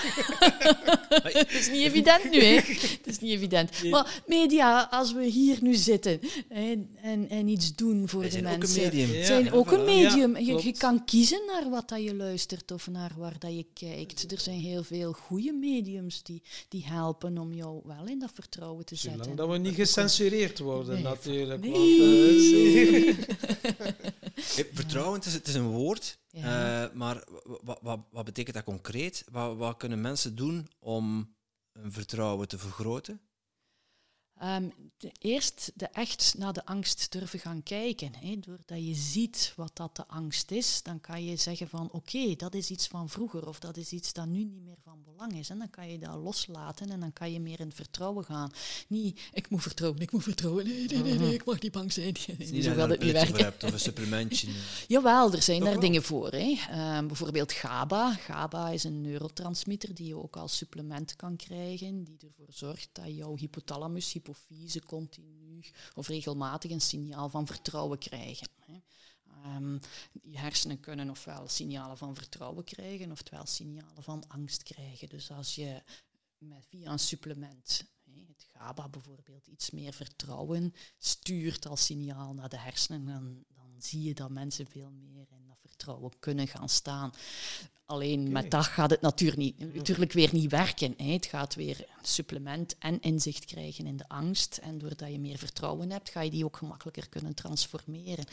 het 1.19 1.51
is 1.51 1.69
niet 1.69 1.83
evident 1.83 2.31
nu, 2.31 2.43
hè. 2.43 2.55
Het 2.55 3.07
is 3.07 3.19
niet 3.19 3.31
evident. 3.31 3.83
Maar 3.89 4.21
media, 4.27 4.87
als 4.91 5.13
we 5.13 5.25
hier 5.25 5.57
nu 5.61 5.75
zitten 5.75 6.19
hè, 6.47 6.75
en, 7.01 7.29
en 7.29 7.47
iets 7.47 7.75
doen 7.75 8.09
voor 8.09 8.29
de 8.29 8.41
mensen... 8.41 8.55
Ook 8.55 8.63
een 8.63 8.91
medium. 8.91 9.23
zijn 9.25 9.51
ook 9.51 9.71
een 9.71 9.85
medium. 9.85 10.37
je, 10.37 10.63
je, 10.63 10.77
kan 10.77 11.05
kiezen 11.05 11.41
naar 11.47 11.69
wat 11.69 11.89
dat 11.89 12.03
je 12.03 12.15
luistert 12.15 12.71
of 12.71 12.87
naar 12.87 13.11
waar 13.17 13.39
dat 13.39 13.55
je 13.55 13.65
kijkt. 13.73 14.31
Er 14.31 14.39
zijn 14.39 14.59
heel 14.59 14.83
veel 14.83 15.13
goede 15.13 15.51
mediums 15.51 16.23
die, 16.23 16.41
die 16.69 16.85
helpen 16.85 17.37
om 17.37 17.53
jou 17.53 17.81
wel 17.83 18.05
in 18.05 18.19
dat 18.19 18.31
vertrouwen 18.33 18.85
te 18.85 18.95
zetten. 18.95 19.21
Zolang 19.21 19.37
dat 19.37 19.49
we 19.49 19.57
niet 19.57 19.75
gecensureerd 19.75 20.59
worden, 20.59 21.01
natuurlijk. 21.01 21.61
Nee. 21.61 23.05
Want, 23.05 23.97
uh, 24.57 24.65
vertrouwen, 24.73 25.17
het 25.17 25.25
is, 25.25 25.33
het 25.33 25.47
is 25.47 25.55
een 25.55 25.69
woord... 25.69 26.21
Uh, 26.33 26.91
maar 26.93 27.23
wat, 28.09 28.25
betekent 28.25 28.55
dat 28.55 28.63
concreet? 28.63 29.25
Wat, 29.31 29.57
wat, 29.57 29.77
kunnen 29.77 30.01
mensen 30.01 30.35
doen 30.35 30.69
om 30.79 31.35
hun 31.71 31.91
vertrouwen 31.91 32.47
te 32.47 32.57
vergroten? 32.57 33.21
Um, 34.43 34.73
de, 34.97 35.11
eerst 35.19 35.71
de 35.75 35.85
echt 35.85 36.35
naar 36.37 36.53
de 36.53 36.65
angst 36.65 37.11
durven 37.11 37.39
gaan 37.39 37.63
kijken. 37.63 38.11
Hè. 38.15 38.39
Doordat 38.39 38.85
je 38.85 38.93
ziet 38.93 39.53
wat 39.55 39.71
dat 39.73 39.95
de 39.95 40.07
angst 40.07 40.51
is, 40.51 40.79
dan 40.83 41.01
kan 41.01 41.25
je 41.25 41.35
zeggen 41.35 41.67
van 41.69 41.89
oké, 41.91 42.35
dat 42.35 42.53
is 42.53 42.69
iets 42.69 42.87
van 42.87 43.09
vroeger 43.09 43.47
of 43.47 43.59
dat 43.59 43.77
is 43.77 43.91
iets 43.91 44.13
dat 44.13 44.25
nu 44.25 44.43
niet 44.43 44.63
meer 44.63 44.77
van 44.83 45.03
belang 45.03 45.39
is. 45.39 45.49
En 45.49 45.57
dan 45.57 45.69
kan 45.69 45.91
je 45.91 45.99
dat 45.99 46.15
loslaten 46.15 46.89
en 46.89 46.99
dan 46.99 47.13
kan 47.13 47.31
je 47.31 47.39
meer 47.39 47.59
in 47.59 47.71
vertrouwen 47.71 48.25
gaan. 48.25 48.51
Niet, 48.87 49.21
ik 49.33 49.49
moet 49.49 49.61
vertrouwen, 49.61 50.01
ik 50.01 50.11
moet 50.11 50.23
vertrouwen, 50.23 50.65
nee, 50.65 50.85
nee, 50.87 51.01
nee, 51.03 51.19
nee 51.19 51.33
ik 51.33 51.45
mag 51.45 51.59
niet 51.59 51.71
bang 51.71 51.91
zijn. 51.91 52.15
niet 52.37 52.63
zo 52.63 52.73
gaat 52.73 52.89
het 52.89 53.01
niet 53.01 53.11
werken. 53.11 53.43
Hebt, 53.43 53.63
of 53.63 53.71
een 53.71 53.79
supplementje. 53.79 54.47
Jawel, 54.87 55.33
er 55.33 55.41
zijn 55.41 55.63
daar 55.63 55.79
dingen 55.79 56.03
voor. 56.03 56.31
Hè. 56.31 56.57
Um, 56.97 57.07
bijvoorbeeld 57.07 57.51
GABA. 57.51 58.13
GABA 58.13 58.69
is 58.69 58.83
een 58.83 59.01
neurotransmitter 59.01 59.95
die 59.95 60.07
je 60.07 60.17
ook 60.17 60.35
als 60.35 60.57
supplement 60.57 61.15
kan 61.15 61.35
krijgen, 61.35 62.03
die 62.03 62.17
ervoor 62.19 62.53
zorgt 62.53 62.89
dat 62.91 63.15
jouw 63.15 63.35
hypothalamus, 63.35 64.09
hypofyse 64.33 64.85
continu 64.85 65.63
of 65.95 66.07
regelmatig 66.07 66.71
een 66.71 66.81
signaal 66.81 67.29
van 67.29 67.45
vertrouwen 67.45 67.97
krijgen. 67.97 68.47
Um, 69.45 69.79
je 70.21 70.37
hersenen 70.37 70.79
kunnen 70.79 71.09
ofwel 71.09 71.47
signalen 71.47 71.97
van 71.97 72.15
vertrouwen 72.15 72.63
krijgen, 72.63 73.11
oftewel 73.11 73.45
signalen 73.45 74.03
van 74.03 74.27
angst 74.27 74.63
krijgen. 74.63 75.09
Dus 75.09 75.31
als 75.31 75.55
je 75.55 75.81
met, 76.37 76.65
via 76.69 76.91
een 76.91 76.99
supplement, 76.99 77.83
het 78.27 78.45
GABA 78.53 78.89
bijvoorbeeld, 78.89 79.47
iets 79.47 79.69
meer 79.69 79.93
vertrouwen 79.93 80.73
stuurt 80.97 81.65
als 81.65 81.85
signaal 81.85 82.33
naar 82.33 82.49
de 82.49 82.59
hersenen, 82.59 83.05
dan, 83.05 83.43
dan 83.47 83.75
zie 83.81 84.03
je 84.03 84.13
dat 84.13 84.29
mensen 84.29 84.67
veel 84.67 84.91
meer 84.91 85.27
in 85.31 85.45
dat 85.47 85.57
vertrouwen 85.59 86.19
kunnen 86.19 86.47
gaan 86.47 86.69
staan. 86.69 87.13
Alleen 87.93 88.31
met 88.31 88.51
dat 88.51 88.65
gaat 88.65 88.89
het 88.89 89.01
natuurlijk, 89.01 89.39
niet, 89.39 89.75
natuurlijk 89.75 90.11
weer 90.11 90.29
niet 90.31 90.51
werken. 90.51 90.93
Hè. 90.97 91.11
Het 91.11 91.25
gaat 91.25 91.55
weer 91.55 91.85
supplement 92.01 92.75
en 92.79 93.01
inzicht 93.01 93.45
krijgen 93.45 93.85
in 93.85 93.97
de 93.97 94.07
angst. 94.07 94.57
En 94.57 94.77
doordat 94.77 95.11
je 95.11 95.19
meer 95.19 95.37
vertrouwen 95.37 95.91
hebt, 95.91 96.09
ga 96.09 96.21
je 96.21 96.29
die 96.29 96.45
ook 96.45 96.57
gemakkelijker 96.57 97.09
kunnen 97.09 97.33
transformeren. 97.33 98.25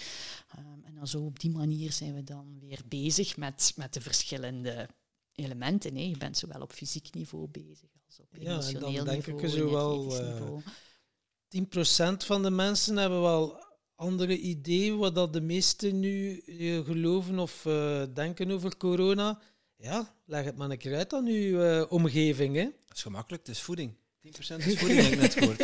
Um, 0.58 0.84
en 0.84 0.94
dan 0.94 1.06
zo 1.06 1.24
op 1.24 1.40
die 1.40 1.50
manier 1.50 1.92
zijn 1.92 2.14
we 2.14 2.24
dan 2.24 2.58
weer 2.60 2.80
bezig 2.88 3.36
met, 3.36 3.72
met 3.76 3.94
de 3.94 4.00
verschillende 4.00 4.88
elementen. 5.32 5.96
Hè. 5.96 6.02
Je 6.02 6.16
bent 6.16 6.38
zowel 6.38 6.60
op 6.60 6.72
fysiek 6.72 7.14
niveau 7.14 7.48
bezig 7.48 7.88
als 8.06 8.20
op 8.20 8.28
emotioneel 8.32 8.90
ja, 8.90 8.98
en 8.98 9.04
dan 9.04 9.14
denk 9.14 9.26
ik 9.26 9.48
zo 9.48 9.70
wel, 9.70 10.20
uh, 10.20 12.12
10% 12.12 12.16
van 12.16 12.42
de 12.42 12.50
mensen 12.50 12.96
hebben 12.96 13.20
wel 13.20 13.68
andere 13.94 14.38
ideeën 14.38 14.96
wat 14.96 15.14
dat 15.14 15.32
de 15.32 15.40
meesten 15.40 16.00
nu 16.00 16.42
uh, 16.46 16.84
geloven 16.84 17.38
of 17.38 17.64
uh, 17.64 18.02
denken 18.14 18.50
over 18.50 18.76
corona. 18.76 19.40
Ja, 19.80 20.14
leg 20.24 20.44
het 20.44 20.56
maar 20.56 20.70
een 20.70 20.78
keer 20.78 20.96
uit 20.96 21.12
aan 21.12 21.26
uw 21.26 21.62
uh, 21.62 21.84
omgeving. 21.88 22.56
Hè. 22.56 22.64
Dat 22.64 22.96
is 22.96 23.02
gemakkelijk, 23.02 23.46
het 23.46 23.56
is 23.56 23.62
voeding. 23.62 23.94
10% 24.26 24.28
is 24.28 24.44
voeding, 24.78 25.00
heb 25.00 25.12
ik 25.12 25.20
net 25.20 25.34
gehoord. 25.34 25.58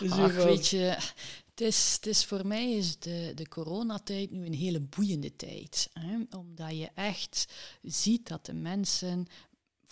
dus 0.00 0.10
Ach, 0.10 0.34
weet 0.34 0.68
je, 0.68 0.96
het 1.50 1.60
is, 1.60 1.92
het 1.94 2.06
is 2.06 2.24
voor 2.24 2.46
mij 2.46 2.72
is 2.72 2.98
de, 2.98 3.32
de 3.34 3.48
coronatijd 3.48 4.30
nu 4.30 4.46
een 4.46 4.54
hele 4.54 4.80
boeiende 4.80 5.36
tijd. 5.36 5.90
Hè? 5.92 6.16
Omdat 6.36 6.78
je 6.78 6.88
echt 6.94 7.52
ziet 7.82 8.28
dat 8.28 8.46
de 8.46 8.54
mensen 8.54 9.26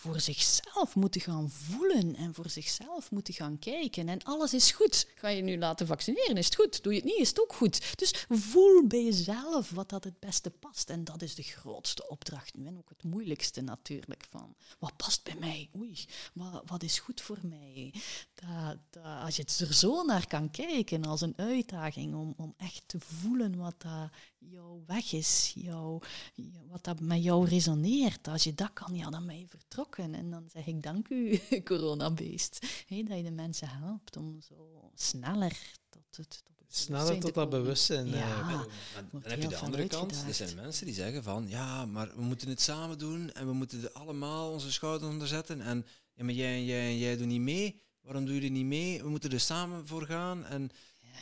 voor 0.01 0.19
zichzelf 0.19 0.95
moeten 0.95 1.21
gaan 1.21 1.49
voelen 1.49 2.15
en 2.15 2.33
voor 2.33 2.49
zichzelf 2.49 3.11
moeten 3.11 3.33
gaan 3.33 3.59
kijken. 3.59 4.09
En 4.09 4.23
alles 4.23 4.53
is 4.53 4.71
goed. 4.71 5.07
Ga 5.15 5.27
je 5.27 5.41
nu 5.41 5.57
laten 5.57 5.87
vaccineren, 5.87 6.37
is 6.37 6.45
het 6.45 6.55
goed. 6.55 6.83
Doe 6.83 6.93
je 6.93 6.99
het 6.99 7.07
niet, 7.07 7.19
is 7.19 7.29
het 7.29 7.41
ook 7.41 7.53
goed. 7.53 7.97
Dus 7.97 8.25
voel 8.29 8.87
bij 8.87 9.03
jezelf 9.03 9.69
wat 9.69 9.89
dat 9.89 10.03
het 10.03 10.19
beste 10.19 10.49
past. 10.49 10.89
En 10.89 11.03
dat 11.03 11.21
is 11.21 11.35
de 11.35 11.43
grootste 11.43 12.07
opdracht 12.09 12.55
nu 12.57 12.65
en 12.65 12.77
ook 12.77 12.89
het 12.89 13.03
moeilijkste 13.03 13.61
natuurlijk. 13.61 14.25
Van, 14.29 14.55
wat 14.79 14.97
past 14.97 15.23
bij 15.23 15.35
mij? 15.39 15.69
Oei, 15.77 16.05
wat, 16.33 16.61
wat 16.65 16.83
is 16.83 16.99
goed 16.99 17.21
voor 17.21 17.39
mij? 17.43 17.93
Dat, 18.35 18.77
dat, 18.89 19.03
als 19.03 19.35
je 19.35 19.43
er 19.59 19.73
zo 19.73 20.03
naar 20.03 20.27
kan 20.27 20.51
kijken 20.51 21.05
als 21.05 21.21
een 21.21 21.37
uitdaging 21.37 22.15
om, 22.15 22.33
om 22.37 22.53
echt 22.57 22.83
te 22.85 22.99
voelen 22.99 23.57
wat 23.57 23.75
dat 23.77 24.09
jouw 24.49 24.83
weg 24.85 25.11
is, 25.11 25.51
jouw, 25.55 25.99
wat 26.67 26.83
dat 26.83 26.99
met 26.99 27.23
jou 27.23 27.47
resoneert. 27.47 28.27
Als 28.27 28.43
je 28.43 28.53
dat 28.53 28.73
kan, 28.73 28.95
ja, 28.95 29.09
dan 29.09 29.25
ben 29.25 29.39
je 29.39 29.47
vertrokken. 29.47 30.15
En 30.15 30.29
dan 30.29 30.49
zeg 30.53 30.67
ik 30.67 30.83
dank 30.83 31.09
u, 31.09 31.39
coronabeest, 31.63 32.65
hey, 32.87 33.03
dat 33.03 33.17
je 33.17 33.23
de 33.23 33.31
mensen 33.31 33.67
helpt 33.69 34.17
om 34.17 34.41
zo 34.41 34.89
sneller 34.95 35.57
tot 35.89 36.17
het, 36.17 36.41
tot 36.45 36.59
het 36.59 36.75
Sneller 36.75 37.19
tot 37.19 37.33
dat 37.33 37.49
bewustzijn. 37.49 38.07
Ja, 38.07 38.39
uh, 38.39 38.61
dan 39.11 39.21
heb 39.23 39.41
je 39.41 39.47
de 39.47 39.57
andere 39.57 39.87
kant. 39.87 40.23
Er 40.27 40.33
zijn 40.33 40.55
mensen 40.55 40.85
die 40.85 40.95
zeggen 40.95 41.23
van, 41.23 41.47
ja, 41.47 41.85
maar 41.85 42.15
we 42.15 42.21
moeten 42.21 42.49
het 42.49 42.61
samen 42.61 42.97
doen 42.97 43.31
en 43.31 43.47
we 43.47 43.53
moeten 43.53 43.93
allemaal 43.93 44.51
onze 44.51 44.71
schouders 44.71 45.11
onderzetten. 45.11 45.61
En 45.61 45.85
ja, 46.13 46.23
maar 46.23 46.33
jij 46.33 46.53
en 46.53 46.65
jij 46.65 46.87
en 46.87 46.97
jij 46.97 47.17
doen 47.17 47.27
niet 47.27 47.41
mee. 47.41 47.81
Waarom 48.01 48.25
doe 48.25 48.35
je 48.35 48.41
er 48.41 48.49
niet 48.49 48.65
mee? 48.65 49.03
We 49.03 49.09
moeten 49.09 49.31
er 49.31 49.39
samen 49.39 49.87
voor 49.87 50.05
gaan. 50.05 50.45
En 50.45 50.69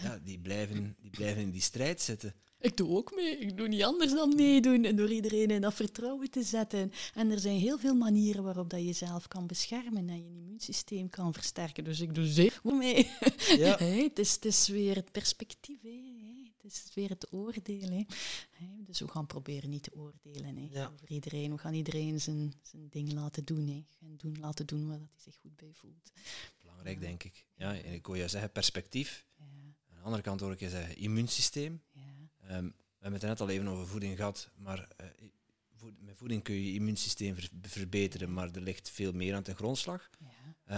ja, 0.02 0.20
die, 0.24 0.40
blijven, 0.40 0.96
die 1.00 1.10
blijven 1.10 1.42
in 1.42 1.52
die 1.52 1.62
strijd 1.62 2.02
zitten. 2.02 2.34
Ik 2.60 2.78
doe 2.78 2.98
ook 2.98 3.16
mee. 3.16 3.38
Ik 3.38 3.58
doe 3.58 3.68
niet 3.68 3.84
anders 3.84 4.12
dan 4.12 4.36
meedoen. 4.36 4.84
En 4.86 4.96
door 4.96 5.12
iedereen 5.12 5.50
in 5.50 5.62
dat 5.62 5.74
vertrouwen 5.74 6.30
te 6.32 6.44
zetten. 6.44 6.92
En 7.14 7.32
er 7.32 7.40
zijn 7.40 7.58
heel 7.60 7.78
veel 7.78 7.96
manieren 7.96 8.44
waarop 8.44 8.70
dat 8.70 8.80
je 8.80 8.86
jezelf 8.86 9.28
kan 9.28 9.48
beschermen 9.48 10.10
en 10.10 10.18
je 10.24 10.30
immuunsysteem 10.30 11.10
kan 11.10 11.34
versterken. 11.34 11.84
Dus 11.84 12.00
ik 12.00 12.16
doe 12.16 12.26
zeker 12.28 12.76
mee. 12.76 13.08
Ja. 13.58 13.78
Hey, 13.90 14.04
het, 14.04 14.20
is, 14.20 14.34
het 14.34 14.46
is 14.46 14.68
weer 14.68 14.96
het 14.96 15.12
perspectief. 15.12 15.82
hè. 15.82 15.90
Hey, 15.90 16.52
Het 16.62 16.72
is 16.72 16.92
weer 16.94 17.10
het 17.10 17.32
oordeel. 17.34 17.90
hè. 17.90 18.04
Hey, 18.52 18.84
Dus 18.86 19.00
we 19.00 19.08
gaan 19.08 19.26
proberen 19.28 19.70
niet 19.70 19.84
te 19.84 19.92
oordelen 19.96 20.58
hè, 20.58 20.68
Ja. 20.72 20.92
over 20.94 21.10
iedereen. 21.12 21.52
We 21.52 21.58
gaan 21.58 21.74
iedereen 21.74 22.22
zijn, 22.22 22.54
zijn 22.62 22.88
ding 22.90 23.14
laten 23.14 23.46
doen. 23.46 23.68
Hè. 23.68 23.86
En 24.08 24.14
doen, 24.18 24.38
laten 24.40 24.66
doen 24.66 24.88
waar 24.88 24.98
hij 24.98 25.08
zich 25.16 25.36
goed 25.42 25.56
bij 25.56 25.72
voelt. 25.74 26.12
Belangrijk, 26.62 27.00
denk 27.02 27.24
ik. 27.24 27.46
Ja, 27.56 27.76
en 27.82 27.94
ik 27.94 28.06
hoor 28.06 28.18
je 28.18 28.28
zeggen 28.28 28.52
perspectief. 28.52 29.26
Ja, 29.38 29.46
Aan 29.90 29.98
de 29.98 30.02
andere 30.04 30.24
kant 30.24 30.40
hoor 30.40 30.52
ik 30.52 30.60
je 30.60 30.70
zeggen 30.70 30.98
immuunsysteem. 30.98 31.82
ja. 31.92 32.02
Ehm, 32.50 32.64
we 32.66 33.06
hebben 33.06 33.20
het 33.20 33.30
net 33.30 33.42
al 33.42 33.50
even 33.50 33.68
over 33.68 33.88
voeding 33.88 34.16
gehad, 34.16 34.50
maar 34.58 34.88
eh, 34.98 35.08
voed- 35.76 36.02
met 36.02 36.16
voeding 36.18 36.44
kun 36.44 36.56
je 36.56 36.66
je 36.66 36.74
immuunsysteem 36.74 37.36
ver- 37.36 37.50
verbeteren, 37.62 38.34
maar 38.34 38.50
er 38.52 38.62
ligt 38.62 38.90
veel 38.90 39.12
meer 39.14 39.36
aan 39.36 39.44
ten 39.44 39.56
grondslag. 39.56 40.10
ja. 40.20 40.28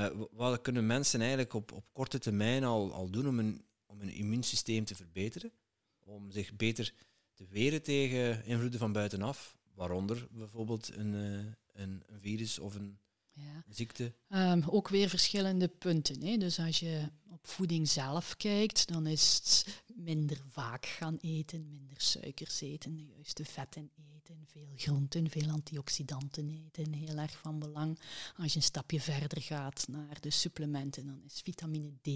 Eh, 0.10 0.22
wat 0.32 0.62
kunnen 0.62 0.86
mensen 0.86 1.20
eigenlijk 1.20 1.54
op, 1.54 1.72
op 1.72 1.86
korte 1.92 2.20
termijn 2.20 2.64
al, 2.64 2.94
al 2.94 3.10
doen 3.10 3.28
om 3.28 3.40
een, 3.40 3.66
om 3.86 4.00
hun 4.00 4.10
immuunsysteem 4.14 4.86
te 4.86 4.96
verbeteren? 4.96 5.52
Om 6.00 6.32
zich 6.32 6.56
beter 6.56 6.94
te 7.34 7.46
weren 7.50 7.82
tegen 7.82 8.46
invloeden 8.46 8.80
van 8.80 8.92
buitenaf, 8.92 9.58
waaronder 9.74 10.28
bijvoorbeeld 10.32 10.96
een, 10.96 11.14
eh, 11.16 11.82
een, 11.84 12.04
een 12.08 12.20
virus 12.20 12.60
of 12.60 12.76
een 12.76 13.00
ja. 13.34 13.64
ziekte. 13.70 14.14
Ehm, 14.28 14.62
ook 14.66 14.88
weer 14.88 15.10
verschillende 15.10 15.68
punten. 15.68 16.24
Hè. 16.24 16.38
Dus 16.38 16.60
als 16.60 16.80
je 16.80 17.08
op 17.30 17.48
voeding 17.48 17.90
zelf 17.90 18.38
kijkt, 18.38 18.88
dan 18.88 19.08
is 19.08 19.34
het 19.44 19.84
minder 19.96 20.42
vaak 20.50 20.86
gaan 20.86 21.18
eten, 21.18 21.70
minder 21.70 22.02
suikers 22.02 22.62
eten, 22.62 22.96
de 22.96 23.06
juiste 23.06 23.46
vetten 23.46 23.92
eten, 24.14 24.44
veel 24.48 24.74
groenten, 24.76 25.30
veel 25.30 25.50
antioxidanten 25.50 26.50
eten, 26.50 26.94
heel 26.94 27.18
erg 27.18 27.38
van 27.38 27.60
belang. 27.60 28.00
Als 28.38 28.52
je 28.52 28.58
een 28.58 28.64
stapje 28.66 29.02
verder 29.02 29.42
gaat 29.42 29.88
naar 29.88 30.22
de 30.22 30.30
supplementen, 30.30 31.06
dan 31.06 31.22
is 31.24 31.42
vitamine 31.42 31.92
D, 32.02 32.08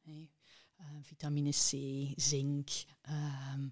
hè, 0.00 0.28
eh, 0.76 0.86
vitamine 1.02 1.50
C, 1.50 1.68
zink. 2.20 2.70
ehm, 3.00 3.68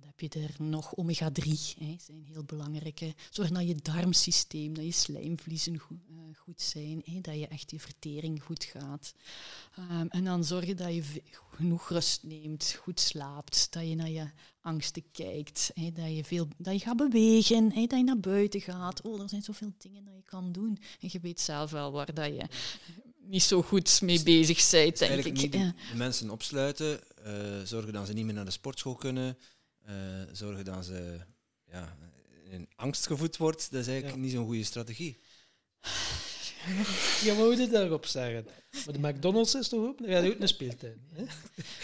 wat 0.00 0.12
heb 0.16 0.32
je 0.32 0.40
er 0.40 0.54
nog? 0.58 0.94
Omega-3 0.96 1.50
hè, 1.78 1.96
zijn 1.98 2.24
heel 2.24 2.44
belangrijke. 2.44 3.14
Zorg 3.30 3.50
dat 3.50 3.68
je 3.68 3.74
darmsysteem, 3.74 4.74
dat 4.74 4.84
je 4.84 4.92
slijmvliezen 4.92 5.78
goed, 5.78 5.98
eh, 6.08 6.38
goed 6.38 6.62
zijn, 6.62 7.02
hè, 7.04 7.20
dat 7.20 7.34
je 7.34 7.48
echt 7.48 7.70
je 7.70 7.80
vertering 7.80 8.42
goed 8.42 8.64
gaat. 8.64 9.14
Ehm, 9.76 10.06
en 10.08 10.24
dan 10.24 10.44
zorgen 10.44 10.76
dat 10.76 10.94
je 10.94 11.22
genoeg 11.50 11.88
rust 11.88 12.22
neemt, 12.22 12.76
goed 12.80 13.00
slaapt, 13.00 13.66
dat 13.70 13.88
je 13.88 13.94
naar 13.94 14.10
je 14.10 14.30
angsten 14.60 15.04
kijkt, 15.12 15.70
hè, 15.74 15.92
dat, 15.92 16.16
je 16.16 16.24
veel, 16.24 16.48
dat 16.56 16.74
je 16.74 16.80
gaat 16.80 16.96
bewegen, 16.96 17.72
hè, 17.72 17.86
dat 17.86 17.98
je 17.98 18.04
naar 18.04 18.20
buiten 18.20 18.60
gaat. 18.60 19.02
Oh, 19.02 19.22
er 19.22 19.28
zijn 19.28 19.42
zoveel 19.42 19.72
dingen 19.78 20.04
dat 20.04 20.14
je 20.14 20.22
kan 20.22 20.52
doen. 20.52 20.78
En 21.00 21.08
je 21.12 21.20
weet 21.20 21.40
zelf 21.40 21.70
wel 21.70 21.92
waar 21.92 22.14
dat 22.14 22.26
je 22.26 22.46
niet 23.26 23.42
zo 23.42 23.62
goed 23.62 24.00
mee 24.00 24.22
bezig 24.22 24.70
bent, 24.70 24.98
Dus 24.98 25.24
denk 25.24 25.38
ik. 25.38 25.52
de, 25.52 25.72
mensen 25.94 26.30
opsluiten, 26.30 27.00
eh, 27.24 27.60
zorgen 27.64 27.92
dat 27.92 28.06
ze 28.06 28.12
niet 28.12 28.24
meer 28.24 28.34
naar 28.34 28.44
de 28.44 28.50
sportschool 28.50 28.94
kunnen, 28.94 29.28
eh, 29.28 29.44
zorgen 30.32 30.64
dat 30.64 30.84
ze 30.84 31.20
ja, 31.70 31.96
in 32.50 32.68
angst 32.76 33.06
gevoed 33.06 33.36
wordt. 33.36 33.70
Dat 33.70 33.80
is 33.80 33.86
eigenlijk 33.86 34.16
Ja. 34.16 34.22
niet 34.22 34.32
zo'n 34.32 34.46
goede 34.46 34.64
strategie. 34.64 35.18
Je 37.24 37.34
wou 37.36 37.68
daarop 37.70 38.06
zeggen. 38.06 38.46
Maar 38.84 39.00
de 39.00 39.08
McDonald's 39.08 39.54
is 39.54 39.68
toch 39.68 39.86
ook? 39.86 39.98
Dan 39.98 40.08
ga 40.08 40.18
je 40.18 40.34
ook 40.34 40.40
een 40.40 40.48
speeltuin. 40.48 41.00
Hè? 41.12 41.24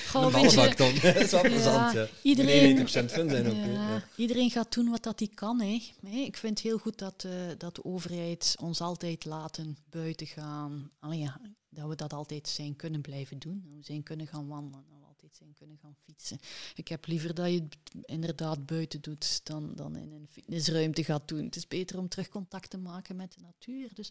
Goh, 0.09 0.24
een 0.42 0.76
dan. 0.76 0.94
dat 1.03 1.16
is 1.16 1.30
wel 1.30 1.44
Ja, 1.74 1.92
ja. 1.92 2.09
iedereen- 2.22 2.76
99% 2.88 2.90
fun 2.90 3.28
zijn 3.30 3.46
ook. 3.46 3.55
Ja, 3.55 3.66
Ja. 3.66 4.05
Iedereen 4.16 4.51
gaat 4.51 4.72
doen 4.72 4.90
wat 4.90 5.03
dat 5.03 5.18
hij 5.18 5.28
kan. 5.34 5.61
Hè. 5.61 5.82
Nee, 6.01 6.24
ik 6.26 6.36
vind 6.36 6.59
het 6.59 6.66
heel 6.68 6.78
goed 6.78 6.98
dat, 6.98 7.24
eh, 7.24 7.32
dat 7.59 7.74
de 7.74 7.84
overheid 7.84 8.55
ons 8.61 8.80
altijd 8.80 9.24
laten 9.24 9.76
buiten 9.90 10.26
gaan. 10.26 10.90
Allee, 10.98 11.18
ja, 11.18 11.40
dat 11.68 11.88
we 11.88 11.94
dat 11.94 12.12
altijd 12.12 12.48
zijn 12.48 12.76
kunnen 12.76 13.01
blijven 13.01 13.38
doen. 13.38 13.62
Dat 13.66 13.76
we 13.76 13.82
zijn 13.84 14.03
kunnen 14.03 14.26
gaan 14.26 14.46
wandelen. 14.48 14.84
Dat 15.30 15.40
altijd 15.40 15.58
zijn 15.58 15.68
kunnen 15.68 15.78
gaan 15.82 15.96
fietsen. 16.04 16.38
Ik 16.74 16.88
heb 16.88 17.06
liever 17.06 17.34
dat 17.34 17.46
je 17.52 17.62
het 17.62 17.76
inderdaad 18.04 18.66
buiten 18.66 19.00
doet 19.00 19.40
dan, 19.44 19.74
dan 19.74 19.96
in 19.96 20.12
een 20.12 20.26
fitnessruimte 20.30 21.04
gaat 21.04 21.28
doen. 21.28 21.44
Het 21.44 21.56
is 21.56 21.66
beter 21.68 21.98
om 21.98 22.08
terug 22.08 22.28
contact 22.28 22.70
te 22.70 22.78
maken 22.78 23.16
met 23.16 23.32
de 23.34 23.40
natuur. 23.40 23.90
Dus 23.94 24.10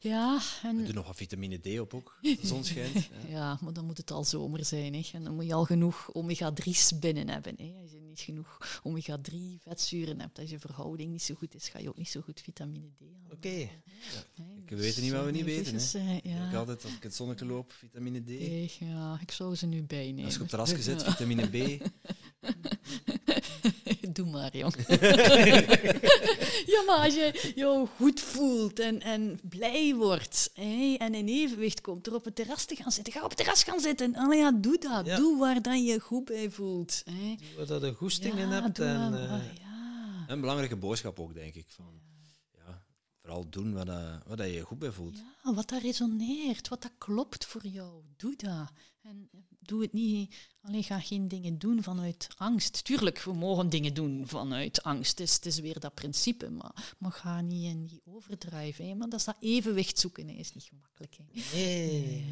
ja, 0.00 0.40
en 0.62 0.76
We 0.76 0.82
doen 0.82 0.94
nog 0.94 1.06
wat 1.06 1.16
vitamine 1.16 1.58
D 1.58 1.78
op 1.80 1.94
ook, 1.94 2.18
de 2.20 2.38
zon 2.42 2.64
schijnt. 2.64 2.88
Ja. 3.10 3.28
ja, 3.28 3.58
maar 3.60 3.72
dan 3.72 3.84
moet 3.84 3.96
het 3.96 4.10
al 4.10 4.24
zomer 4.24 4.64
zijn. 4.64 4.94
Hè. 4.94 5.08
En 5.12 5.24
dan 5.24 5.34
moet 5.34 5.46
je 5.46 5.54
al 5.54 5.64
genoeg 5.64 6.10
omega-3's 6.12 6.98
binnen 6.98 7.28
hebben. 7.28 7.54
Hè. 7.56 7.72
Als 7.82 7.90
je 7.90 8.00
niet 8.00 8.20
genoeg 8.20 8.80
omega-3 8.84 9.34
vetzuren 9.58 10.20
hebt, 10.20 10.38
als 10.38 10.50
je 10.50 10.58
verhouding 10.58 11.10
niet 11.10 11.22
zo 11.22 11.34
goed 11.34 11.54
is, 11.54 11.68
ga 11.68 11.78
je 11.78 11.88
ook 11.88 11.96
niet 11.96 12.08
zo 12.08 12.20
goed 12.20 12.40
vitamine 12.40 12.86
D 12.96 13.00
halen. 13.00 13.36
Oké. 13.36 13.48
Hè, 13.48 13.68
We 14.66 14.76
weten 14.76 15.02
niet 15.02 15.12
wat 15.12 15.24
we 15.24 15.30
niet 15.30 15.40
eh, 15.40 15.46
weten, 15.46 15.72
dus, 15.72 15.92
hè. 15.92 15.98
eh, 15.98 16.16
Ik 16.16 16.24
ja. 16.24 16.52
altijd, 16.56 16.84
als 16.84 16.94
ik 16.94 17.02
het 17.02 17.14
zonnetje 17.14 17.44
loop, 17.44 17.72
vitamine 17.72 18.20
D. 18.22 18.72
Ja, 18.78 19.18
ik 19.20 19.30
zou 19.30 19.54
ze 19.54 19.66
nu 19.66 19.82
bijnemen. 19.82 20.24
Het 20.24 20.49
terras 20.50 20.74
zit, 20.78 21.02
vitamine 21.04 21.46
B. 21.48 21.56
Doe 24.12 24.26
maar, 24.26 24.56
jong. 24.56 24.74
ja, 26.74 26.82
maar 26.86 26.98
als 27.04 27.14
je 27.14 27.52
jou 27.54 27.86
goed 27.96 28.20
voelt 28.20 28.78
en, 28.78 29.00
en 29.00 29.40
blij 29.42 29.94
wordt 29.94 30.50
hè, 30.54 30.94
en 30.98 31.14
in 31.14 31.28
evenwicht 31.28 31.80
komt 31.80 32.04
door 32.04 32.14
op 32.14 32.24
het 32.24 32.34
terras 32.34 32.64
te 32.64 32.76
gaan 32.76 32.92
zitten, 32.92 33.12
ga 33.12 33.22
op 33.22 33.28
het 33.28 33.36
terras 33.36 33.62
gaan 33.62 33.80
zitten. 33.80 34.14
Allee, 34.16 34.38
ja, 34.38 34.52
doe 34.52 34.78
dat. 34.78 35.06
Ja. 35.06 35.16
Doe 35.16 35.38
waar 35.38 35.62
dan 35.62 35.84
je 35.84 36.00
goed 36.00 36.24
bij 36.24 36.50
voelt. 36.50 37.02
Hè. 37.10 37.36
Waar 37.56 37.66
dat 37.66 37.82
je 37.82 37.92
goesting 37.94 38.34
in 38.38 38.48
hebt. 38.48 38.76
doe 38.76 38.86
En, 38.86 39.10
maar, 39.10 39.22
eh, 39.40 39.54
ja. 39.60 40.24
Een 40.28 40.40
belangrijke 40.40 40.76
boodschap 40.76 41.20
ook, 41.20 41.34
denk 41.34 41.54
ik. 41.54 41.66
Van, 41.68 42.00
ja, 42.56 42.82
vooral 43.20 43.48
doen 43.50 43.72
wat, 43.72 43.86
dat- 43.86 44.22
wat 44.26 44.38
dat 44.38 44.46
je 44.46 44.52
je 44.52 44.60
goed 44.62 44.78
bij 44.78 44.90
voelt. 44.92 45.16
Ja, 45.44 45.54
wat 45.54 45.68
dat 45.68 45.82
resoneert, 45.82 46.68
wat 46.68 46.82
dat 46.82 46.92
klopt 46.98 47.46
voor 47.46 47.66
jou, 47.66 48.02
doe 48.16 48.36
dat. 48.36 48.68
En 49.02 49.28
eh, 49.32 49.40
doe 49.60 49.82
het 49.82 49.92
niet, 49.92 50.34
alleen 50.62 50.84
ga 50.84 51.00
geen 51.00 51.28
dingen 51.28 51.58
doen 51.58 51.82
vanuit 51.82 52.28
angst. 52.36 52.84
Tuurlijk, 52.84 53.22
we 53.22 53.32
mogen 53.32 53.68
dingen 53.68 53.94
doen 53.94 54.22
vanuit 54.26 54.82
angst. 54.82 55.18
Het 55.18 55.28
is, 55.28 55.34
het 55.34 55.46
is 55.46 55.58
weer 55.58 55.80
dat 55.80 55.94
principe, 55.94 56.50
maar, 56.50 56.94
maar 56.98 57.12
ga 57.12 57.40
niet 57.40 57.64
in 57.64 57.84
die 57.86 58.02
overdrijven. 58.04 58.88
Hè. 58.88 58.94
Maar 58.94 59.08
dat 59.08 59.18
is 59.18 59.24
dat 59.24 59.36
evenwicht 59.40 59.98
zoeken, 59.98 60.28
hè, 60.28 60.34
is 60.34 60.52
niet 60.52 60.68
gemakkelijk. 60.68 61.16
Hè. 61.16 61.58
Nee. 61.58 62.24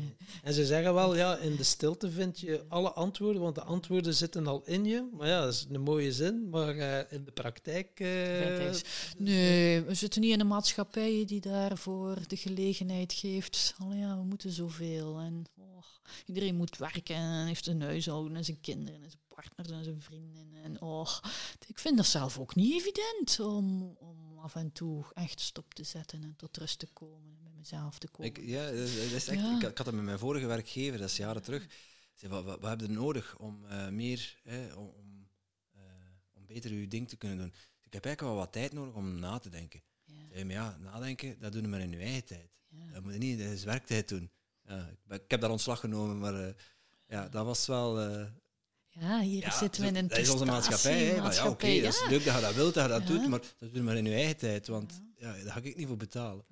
En 0.42 0.54
ze 0.54 0.66
zeggen 0.66 0.94
wel, 0.94 1.16
ja, 1.16 1.36
in 1.36 1.56
de 1.56 1.62
stilte 1.62 2.10
vind 2.10 2.40
je 2.40 2.64
alle 2.68 2.92
antwoorden, 2.92 3.42
want 3.42 3.54
de 3.54 3.62
antwoorden 3.62 4.14
zitten 4.14 4.46
al 4.46 4.62
in 4.64 4.84
je. 4.84 5.08
Maar 5.12 5.28
ja, 5.28 5.40
dat 5.44 5.52
is 5.54 5.66
een 5.70 5.80
mooie 5.80 6.12
zin, 6.12 6.48
maar 6.48 6.76
eh, 6.76 7.12
in 7.12 7.24
de 7.24 7.32
praktijk... 7.32 8.00
eh, 8.00 8.70
Nee, 9.18 9.80
we 9.80 9.94
zitten 9.94 10.20
niet 10.20 10.32
in 10.32 10.40
een 10.40 10.46
maatschappij 10.46 11.24
die 11.26 11.40
daarvoor 11.40 12.16
de 12.26 12.36
gelegenheid 12.36 13.12
geeft. 13.12 13.74
Allee, 13.78 13.98
ja, 13.98 14.16
we 14.16 14.24
moeten 14.24 14.52
zoveel. 14.52 15.18
En 15.18 15.44
oh, 15.56 15.84
iedereen 16.26 16.56
moet 16.56 16.76
werken 16.76 17.14
en 17.16 17.46
heeft 17.46 17.66
een 17.66 17.82
huishouden 17.82 18.36
en 18.36 18.44
zijn 18.44 18.60
kinderen 18.60 19.02
en 19.02 19.10
zijn 19.10 19.22
partners 19.28 19.70
en 19.70 19.84
zijn 19.84 20.00
vrienden. 20.02 20.54
En 20.62 20.80
oh, 20.80 21.18
ik 21.66 21.78
vind 21.78 21.96
dat 21.96 22.06
zelf 22.06 22.38
ook 22.38 22.54
niet 22.54 22.72
evident 22.74 23.40
om, 23.40 23.82
om 23.98 24.38
af 24.38 24.54
en 24.54 24.72
toe 24.72 25.04
echt 25.14 25.40
stop 25.40 25.74
te 25.74 25.84
zetten 25.84 26.22
en 26.22 26.36
tot 26.36 26.56
rust 26.56 26.78
te 26.78 26.86
komen 26.86 27.32
en 27.36 27.42
bij 27.42 27.52
mezelf 27.56 27.98
te 27.98 28.08
komen. 28.08 28.30
Ik, 28.30 28.46
ja, 28.46 28.64
dat 28.66 28.74
is- 28.74 29.28
echt, 29.28 29.40
Ja. 29.40 29.56
ik, 29.56 29.62
had- 29.62 29.76
dat 29.86 29.94
met 29.94 30.04
mijn 30.04 30.18
vorige 30.18 30.46
werkgever, 30.46 30.98
dat 30.98 31.08
is 31.08 31.16
jaren 31.16 31.42
terug. 31.42 31.62
Ik 31.64 31.70
zei, 32.14 32.32
wat, 32.32 32.44
wat, 32.44 32.60
wat 32.60 32.70
heb 32.70 32.80
je 32.80 32.88
nodig 32.88 33.36
om 33.38 33.64
eh, 33.66 33.88
meer, 33.88 34.40
hè, 34.42 34.72
om, 34.74 34.86
om, 34.88 35.28
eh, 35.74 35.80
om 36.32 36.46
beter 36.46 36.72
je 36.72 36.88
ding 36.88 37.08
te 37.08 37.16
kunnen 37.16 37.38
doen? 37.38 37.52
Ik 37.82 37.92
heb 37.92 38.04
eigenlijk 38.04 38.20
wel 38.34 38.44
wat 38.44 38.52
tijd 38.52 38.72
nodig 38.72 38.94
om 38.94 39.18
na 39.18 39.38
te 39.38 39.48
denken. 39.48 39.82
ja, 40.04 40.14
zei, 40.32 40.44
maar 40.44 40.54
ja, 40.54 40.76
nadenken, 40.76 41.40
dat 41.40 41.52
doen 41.52 41.62
we 41.62 41.68
maar 41.68 41.80
in 41.80 41.90
je 41.90 41.96
eigen 41.98 42.24
tijd. 42.24 42.50
ja. 42.68 42.92
Dat 42.92 43.02
moet 43.02 43.12
je 43.12 43.18
niet, 43.18 43.38
dat 43.38 43.48
is 43.50 43.64
werktijd 43.64 44.08
doen. 44.08 44.30
Ja, 44.68 44.90
ik, 45.08 45.22
heb 45.30 45.40
daar 45.40 45.50
ontslag 45.50 45.80
genomen, 45.80 46.18
maar 46.18 46.34
eh, 46.34 46.54
ja, 47.06 47.28
dat 47.28 47.44
was 47.44 47.66
wel... 47.66 48.00
eh, 48.00 48.24
Ja, 48.88 49.20
hier 49.20 49.40
ja, 49.40 49.50
zitten 49.50 49.82
we 49.82 49.88
in 49.88 49.96
een 49.96 50.08
dat 50.08 50.18
is 50.18 50.30
onze 50.30 50.44
maatschappij. 50.44 51.04
hè. 51.04 51.16
Van, 51.16 51.32
ja, 51.32 51.48
oké, 51.48 51.80
dat 51.80 51.92
is 51.92 52.04
leuk 52.08 52.24
dat 52.24 52.34
je 52.34 52.40
dat 52.40 52.54
wilt, 52.54 52.74
dat 52.74 52.82
je 52.84 52.90
dat 52.90 53.06
doet, 53.06 53.28
maar 53.28 53.40
dat 53.40 53.58
doe 53.58 53.72
je 53.72 53.82
maar 53.82 53.96
in 53.96 54.04
je 54.04 54.14
eigen 54.14 54.36
tijd, 54.36 54.66
want 54.66 55.02
ja, 55.16 55.32
daar 55.32 55.52
ga 55.52 55.60
ik 55.62 55.76
niet 55.76 55.86
voor 55.86 55.96
betalen. 55.96 56.44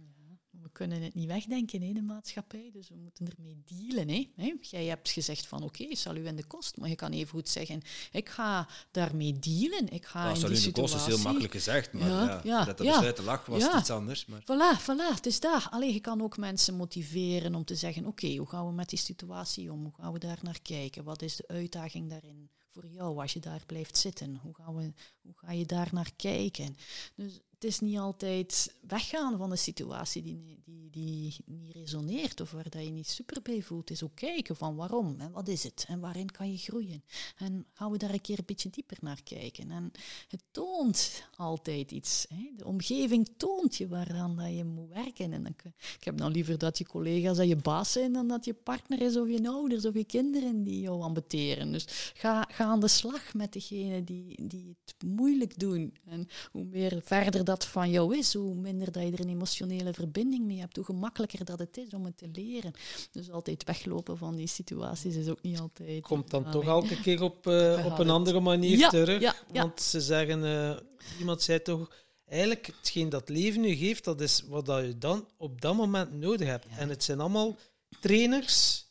Kunnen 0.76 1.02
het 1.02 1.14
niet 1.14 1.26
wegdenken, 1.26 1.82
hè, 1.82 1.92
de 1.92 2.02
maatschappij. 2.02 2.70
Dus 2.72 2.88
we 2.88 2.94
moeten 2.96 3.28
ermee 3.36 3.62
dealen. 3.64 4.08
Hè. 4.36 4.54
Jij 4.60 4.84
hebt 4.84 5.10
gezegd 5.10 5.46
van 5.46 5.62
oké, 5.62 5.94
zal 5.94 6.16
u 6.16 6.26
in 6.26 6.36
de 6.36 6.44
kost. 6.44 6.76
Maar 6.76 6.88
je 6.88 6.94
kan 6.94 7.12
even 7.12 7.28
goed 7.28 7.48
zeggen, 7.48 7.82
ik 8.12 8.28
ga 8.28 8.68
daarmee 8.90 9.38
dealen. 9.38 9.88
Ik 9.88 10.06
ga 10.06 10.24
Ja, 10.24 10.30
in 10.30 10.36
zal 10.36 10.48
die 10.48 10.58
u 10.58 10.62
de 10.62 10.70
kost 10.70 10.94
is 10.94 11.00
situatie... 11.00 11.14
heel 11.14 11.22
makkelijk 11.22 11.52
gezegd, 11.52 11.92
maar 11.92 12.08
Ja, 12.08 12.24
ja, 12.24 12.40
ja, 12.44 12.64
dat 12.64 12.78
er 12.78 12.84
ja. 12.84 12.96
dus 12.96 13.04
uit 13.06 13.16
de 13.16 13.22
lach 13.22 13.46
was 13.46 13.62
Ja. 13.62 13.78
iets 13.78 13.90
anders. 13.90 14.26
Maar 14.26 14.40
Voilà, 14.42 14.80
voilà, 14.82 15.14
het 15.14 15.26
is 15.26 15.40
daar. 15.40 15.68
Alleen 15.70 15.92
je 15.92 16.00
kan 16.00 16.22
ook 16.22 16.36
mensen 16.36 16.74
motiveren 16.76 17.54
om 17.54 17.64
te 17.64 17.74
zeggen, 17.74 18.06
oké, 18.06 18.36
hoe 18.36 18.48
gaan 18.48 18.66
we 18.66 18.72
met 18.72 18.88
die 18.88 18.98
situatie 18.98 19.72
om? 19.72 19.82
Hoe 19.82 19.94
gaan 20.00 20.12
we 20.12 20.18
daar 20.18 20.38
naar 20.42 20.60
kijken? 20.62 21.04
Wat 21.04 21.22
is 21.22 21.36
de 21.36 21.44
uitdaging 21.48 22.10
daarin 22.10 22.50
voor 22.72 22.86
jou 22.86 23.20
als 23.20 23.32
je 23.32 23.40
daar 23.40 23.62
blijft 23.66 23.98
zitten? 23.98 24.38
Hoe, 24.42 24.54
gaan 24.54 24.76
we, 24.76 24.92
hoe 25.22 25.32
ga 25.36 25.52
je 25.52 25.66
daar 25.66 25.88
naar 25.92 26.10
kijken? 26.16 26.76
Dus 27.14 27.40
het 27.59 27.64
is 27.64 27.80
niet 27.80 27.98
altijd 27.98 28.74
weggaan 28.86 29.38
van 29.38 29.50
een 29.50 29.59
situatie 29.59 30.22
die, 30.22 30.61
die, 30.64 30.90
die 30.90 31.36
niet 31.46 31.72
resoneert 31.74 32.40
of 32.40 32.50
waar 32.50 32.70
dat 32.70 32.84
je 32.84 32.90
niet 32.90 33.09
super 33.09 33.42
bij 33.42 33.62
voelt. 33.62 33.88
Het 33.88 33.98
is 33.98 34.04
ook 34.04 34.14
kijken 34.14 34.57
van 34.57 34.76
waarom 34.76 35.14
en 35.18 35.32
wat 35.32 35.48
is 35.48 35.62
het 35.62 35.84
en 35.88 36.00
waarin 36.00 36.30
kan 36.30 36.50
je 36.50 36.59
groeien. 36.59 37.04
En 37.36 37.66
gaan 37.72 37.90
we 37.90 37.98
daar 37.98 38.12
een 38.12 38.20
keer 38.20 38.38
een 38.38 38.44
beetje 38.46 38.70
dieper 38.70 38.96
naar 39.00 39.22
kijken. 39.22 39.70
En 39.70 39.92
het 40.28 40.42
toont 40.50 41.28
altijd 41.36 41.90
iets. 41.90 42.26
Hè. 42.28 42.50
De 42.57 42.64
omgeving 42.64 43.28
toont 43.36 43.76
je 43.76 43.88
waaraan 43.88 44.36
dat 44.36 44.57
je 44.57 44.64
moet 44.64 44.88
werken. 44.88 45.32
En 45.32 45.46
ik, 45.46 45.62
heb 46.00 46.18
dan 46.18 46.32
liever 46.32 46.59
dat 46.59 46.78
je 46.78 46.86
collega's 46.86 47.38
en 47.38 47.48
je 47.48 47.57
baas 47.57 47.92
zijn 47.92 48.12
dan 48.12 48.28
dat 48.28 48.44
je 48.44 48.54
partner 48.54 49.00
is 49.00 49.16
of 49.16 49.28
je 49.28 49.48
ouders 49.48 49.84
of 49.84 49.94
je 49.94 50.04
kinderen 50.04 50.64
die 50.64 50.80
jou 50.80 51.02
ambeteren. 51.02 51.72
Dus 51.72 52.12
ga, 52.14 52.48
ga 52.50 52.64
aan 52.64 52.80
de 52.80 52.88
slag 52.88 53.34
met 53.34 53.52
degene 53.52 54.04
die, 54.04 54.46
die 54.46 54.76
het 54.84 54.94
moeilijk 55.09 55.59
doen. 55.59 55.94
En 56.04 56.28
hoe 56.52 56.64
meer 56.64 57.00
verder 57.04 57.44
dat 57.47 57.66
van 57.66 57.90
jou 57.90 58.16
is, 58.16 58.34
hoe 58.34 58.55
minder 58.55 58.92
dat 58.92 59.03
je 59.03 59.12
er 59.12 59.20
een 59.20 59.28
emotionele 59.28 59.92
verbinding 59.92 60.44
mee 60.44 60.59
hebt, 60.59 60.76
hoe 60.76 60.84
gemakkelijker 60.84 61.44
dat 61.44 61.59
het 61.59 61.76
is 61.76 61.94
om 61.94 62.05
het 62.05 62.16
te 62.16 62.28
leren. 62.32 62.72
Dus 63.11 63.30
altijd 63.30 63.64
weglopen 63.64 64.18
van 64.18 64.36
die 64.36 64.47
situaties 64.47 65.14
is 65.16 65.28
ook 65.28 65.42
niet 65.42 65.59
altijd. 65.59 66.03
Komt 66.03 66.30
dan 66.30 66.51
toch 66.51 66.64
elke 66.64 67.01
keer 67.01 67.22
op, 67.22 67.47
uh, 67.47 67.86
op 67.86 67.99
een 67.99 68.11
andere 68.11 68.40
manier 68.40 68.78
ja, 68.78 68.88
terug. 68.88 69.20
Ja, 69.20 69.34
ja. 69.53 69.62
Want 69.62 69.80
ze 69.80 70.01
zeggen, 70.01 70.44
uh, 70.44 70.76
iemand 71.18 71.42
zei 71.42 71.62
toch, 71.62 71.90
eigenlijk 72.28 72.66
hetgeen 72.66 73.09
dat 73.09 73.28
leven 73.28 73.64
u 73.64 73.74
geeft, 73.74 74.05
dat 74.05 74.20
is 74.20 74.44
wat 74.49 74.66
dat 74.66 74.84
je 74.84 74.99
dan 74.99 75.28
op 75.36 75.61
dat 75.61 75.74
moment 75.74 76.12
nodig 76.12 76.49
hebt. 76.49 76.66
En 76.78 76.88
het 76.88 77.05
zijn 77.05 77.20
allemaal 77.20 77.57
trainers 78.01 78.86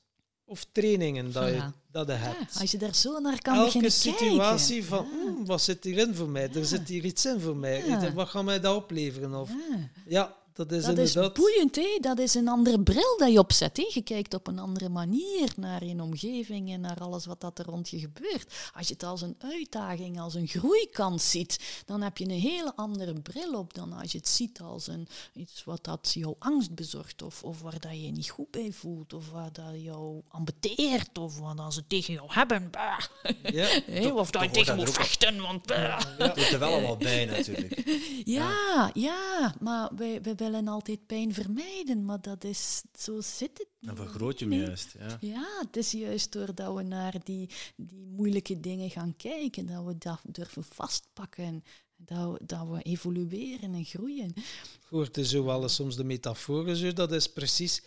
of 0.46 0.66
trainingen 0.72 1.32
dat 1.32 1.48
je, 1.48 1.62
dat 1.92 2.08
je 2.08 2.14
hebt. 2.14 2.60
als 2.60 2.72
je 2.72 2.78
daar 2.78 2.96
zo 2.96 3.20
naar 3.20 3.42
kan 3.42 3.56
Elke 3.56 3.66
beginnen 3.66 3.92
situatie 3.92 4.80
kijken. 4.80 4.98
van, 4.98 5.08
mm, 5.08 5.46
wat 5.46 5.62
zit 5.62 5.84
hierin 5.84 6.16
voor 6.16 6.30
mij? 6.30 6.50
Er 6.54 6.66
zit 6.66 6.88
hier 6.88 7.06
iets 7.06 7.26
in 7.26 7.40
voor 7.40 7.56
mij. 7.56 8.14
Wat 8.14 8.30
gaat 8.30 8.44
mij 8.44 8.60
dat 8.60 8.76
opleveren? 8.76 9.36
Of, 9.36 9.50
ja. 10.08 10.36
Dat 10.56 10.72
is 10.72 10.82
dat 10.82 10.98
inderdaad... 10.98 11.38
is 11.38 11.44
boeiend, 11.44 11.76
hè? 11.76 11.98
dat 12.02 12.20
is 12.20 12.34
een 12.34 12.48
andere 12.48 12.80
bril 12.80 13.18
dat 13.18 13.32
je 13.32 13.40
opzet. 13.40 13.78
Hè? 13.78 13.86
Je 13.94 14.02
kijkt 14.02 14.34
op 14.34 14.48
een 14.48 14.60
andere 14.60 14.90
manier 14.90 15.54
naar 15.56 15.86
je 15.86 16.02
omgeving 16.02 16.72
en 16.72 16.82
naar 16.82 17.00
alles 17.00 17.26
wat 17.26 17.42
dat 17.42 17.60
er 17.60 17.66
rond 17.66 17.90
je 17.90 18.00
gebeurt. 18.00 18.54
Als 18.74 18.88
je 18.88 18.94
het 18.94 19.04
als 19.04 19.22
een 19.22 19.36
uitdaging, 19.40 20.20
als 20.20 20.34
een 20.34 20.48
groeikans 20.48 21.30
ziet, 21.30 21.84
dan 21.86 22.02
heb 22.02 22.18
je 22.18 22.24
een 22.24 22.40
hele 22.40 22.76
andere 22.76 23.22
bril 23.22 23.54
op 23.54 23.74
dan 23.74 23.94
als 23.94 24.12
je 24.12 24.18
het 24.18 24.28
ziet 24.28 24.60
als 24.60 24.88
een, 24.88 25.08
iets 25.34 25.64
wat 25.64 25.84
dat 25.84 26.12
jou 26.14 26.36
angst 26.40 26.76
bezorgt 26.76 27.22
of, 27.22 27.44
of 27.44 27.62
waar 27.62 27.80
dat 27.80 27.92
je 27.92 28.06
je 28.06 28.12
niet 28.12 28.30
goed 28.30 28.52
bij 28.52 28.72
voelt 28.72 29.14
of 29.14 29.30
waar 29.30 29.54
dat 29.54 29.74
jou 29.74 30.22
ambeteert 30.28 31.18
of 31.18 31.40
wat 31.40 31.74
ze 31.74 31.88
tegen 31.88 32.14
jou 32.14 32.28
hebben. 32.34 32.70
Ja, 33.44 33.68
Hey, 33.86 34.12
of 34.12 34.32
dat 34.32 34.44
je 34.44 34.50
tegen 34.50 34.76
moet 34.76 34.90
vechten, 34.90 35.42
want... 35.42 35.68
Dat 36.18 36.36
doet 36.36 36.52
er 36.52 36.60
wel 36.60 36.72
allemaal 36.72 36.98
bij 36.98 37.26
natuurlijk. 37.26 37.84
Ja, 38.26 38.90
ja, 38.94 39.56
maar 39.60 39.90
wij, 39.96 40.22
wij 40.22 40.36
willen 40.46 40.68
altijd 40.68 41.06
pijn 41.06 41.34
vermijden, 41.34 42.06
maar 42.06 42.22
dat 42.22 42.44
is, 42.44 42.84
zo 43.00 43.22
zit 43.22 43.58
het 43.58 43.68
Dan 43.80 43.96
vergroot 43.96 44.40
je 44.40 44.46
hem 44.46 44.54
juist. 44.54 44.96
Ja. 45.00 45.18
Ja, 45.20 45.60
het 45.62 45.78
is 45.78 45.92
juist 45.92 46.32
doordat 46.32 46.76
we 46.76 46.84
naar 46.84 47.16
die, 47.24 47.50
die 47.76 48.06
moeilijke 48.06 48.60
dingen 48.60 48.90
gaan 48.90 49.16
kijken, 49.16 49.66
dat 49.66 49.86
we 49.86 49.98
dat 49.98 50.20
durven 50.24 50.64
vastpakken, 50.64 51.64
dat 51.96 52.32
we, 52.32 52.46
dat 52.46 52.68
we 52.68 52.82
evolueren 52.82 53.74
en 53.74 53.86
groeien. 53.86 54.34
Hoort 54.90 55.18
er 55.18 55.26
zo 55.26 55.44
wel 55.44 55.62
eens 55.62 55.76
soms 55.76 55.96
de 55.96 56.04
metaforen 56.04 56.76
zo, 56.76 56.94
dat 56.94 57.12
is 57.12 57.32
precies 57.32 57.84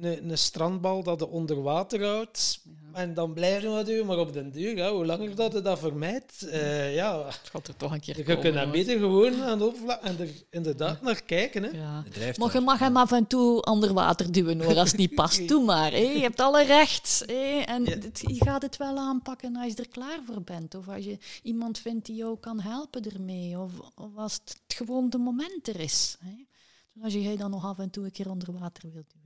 een, 0.00 0.30
een 0.30 0.38
strandbal 0.38 1.02
dat 1.02 1.20
je 1.20 1.26
onder 1.28 1.62
water 1.62 2.04
houdt. 2.04 2.60
En 2.92 3.14
dan 3.14 3.32
blijf 3.32 3.62
je 3.62 3.68
wat 3.68 3.86
doen, 3.86 4.06
maar 4.06 4.18
op 4.18 4.32
den 4.32 4.50
duur, 4.50 4.76
ja, 4.76 4.92
hoe 4.92 5.06
langer 5.06 5.34
dat 5.34 5.52
je 5.52 5.62
dat 5.62 5.78
vermijdt, 5.78 6.42
uh, 6.46 6.94
ja, 6.94 7.24
het 7.26 7.40
gaat 7.50 7.68
er 7.68 7.76
toch 7.76 7.92
een 7.92 8.00
keer 8.00 8.16
je 8.16 8.22
komen, 8.24 8.40
kunt 8.42 8.54
er 8.54 8.70
beter 8.70 8.98
gewoon 8.98 9.42
aan 9.42 9.60
het 9.60 9.68
opvlak 9.68 10.02
en 10.02 10.18
er 10.20 10.28
inderdaad 10.50 11.02
naar 11.02 11.22
kijken. 11.22 11.62
Hè. 11.62 11.68
Ja. 11.70 12.04
Mag 12.36 12.52
je 12.52 12.60
mag 12.60 12.78
hem 12.78 12.96
af 12.96 13.12
en 13.12 13.26
toe 13.26 13.64
onder 13.64 13.92
water 13.92 14.32
duwen 14.32 14.60
hoor, 14.64 14.76
als 14.78 14.90
het 14.90 14.98
niet 15.00 15.14
past. 15.14 15.48
Doe 15.48 15.64
maar. 15.64 15.90
Hè. 15.90 15.96
Je 15.98 16.20
hebt 16.20 16.40
alle 16.40 16.64
recht. 16.64 17.22
Hè. 17.26 17.58
En 17.66 17.84
Ja. 17.84 17.90
het- 17.90 18.22
je 18.26 18.44
gaat 18.44 18.62
het 18.62 18.76
wel 18.76 18.96
aanpakken 18.98 19.56
als 19.56 19.72
je 19.72 19.76
er 19.76 19.88
klaar 19.88 20.18
voor 20.26 20.42
bent. 20.42 20.74
Of 20.74 20.88
als 20.88 21.04
je 21.04 21.18
iemand 21.42 21.78
vindt 21.78 22.06
die 22.06 22.16
jou 22.16 22.38
kan 22.38 22.60
helpen 22.60 23.02
ermee. 23.12 23.58
Of, 23.58 23.72
of 23.94 24.16
als 24.16 24.32
het 24.44 24.60
gewoon 24.66 25.10
de 25.10 25.18
moment 25.18 25.68
er 25.68 25.80
is. 25.80 26.16
Hè. 26.20 26.44
Dus 26.92 27.02
als 27.04 27.12
jij 27.12 27.36
dan 27.36 27.50
nog 27.50 27.64
af 27.64 27.78
en 27.78 27.90
toe 27.90 28.04
een 28.04 28.12
keer 28.12 28.30
onder 28.30 28.52
water 28.58 28.82
wilt 28.92 29.10
duwen, 29.12 29.25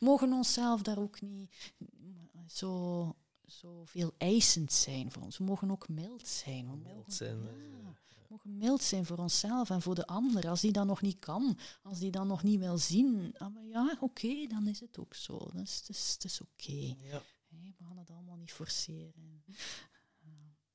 Mogen 0.00 0.32
onszelf 0.32 0.82
daar 0.82 0.98
ook 0.98 1.20
niet 1.20 1.72
zo, 2.46 3.14
zo 3.46 3.82
veel 3.84 4.14
eisend 4.18 4.72
zijn 4.72 5.12
voor 5.12 5.22
ons. 5.22 5.38
We 5.38 5.44
mogen 5.44 5.70
ook 5.70 5.88
mild 5.88 6.28
zijn. 6.28 6.64
We 6.70 6.76
mogen- 6.76 6.82
Mild 6.94 7.12
zijn, 7.14 7.38
ja. 7.42 7.94
We 8.08 8.26
mogen 8.28 8.56
mild 8.56 8.82
zijn 8.82 9.06
voor 9.06 9.18
onszelf 9.18 9.70
en 9.70 9.82
voor 9.82 9.94
de 9.94 10.06
ander. 10.06 10.48
Als 10.48 10.60
die 10.60 10.72
dat 10.72 10.86
nog 10.86 11.00
niet 11.02 11.18
kan, 11.18 11.58
als 11.82 11.98
die 11.98 12.10
dat 12.10 12.26
nog 12.26 12.42
niet 12.42 12.58
wil 12.58 12.78
zien, 12.78 13.34
dan 13.38 13.52
maar 13.52 13.64
ja, 13.64 13.96
oké, 14.00 14.46
dan 14.46 14.66
is 14.66 14.80
het 14.80 14.98
ook 14.98 15.14
zo. 15.14 15.38
Dat 15.38 15.62
is, 15.62 15.76
het 15.76 15.88
is, 15.88 16.12
het 16.12 16.24
is 16.24 16.40
oké. 16.40 16.94
Ja. 17.02 17.22
We 17.48 17.72
gaan 17.84 17.96
het 17.98 18.10
allemaal 18.10 18.36
niet 18.36 18.52
forceren. 18.52 19.44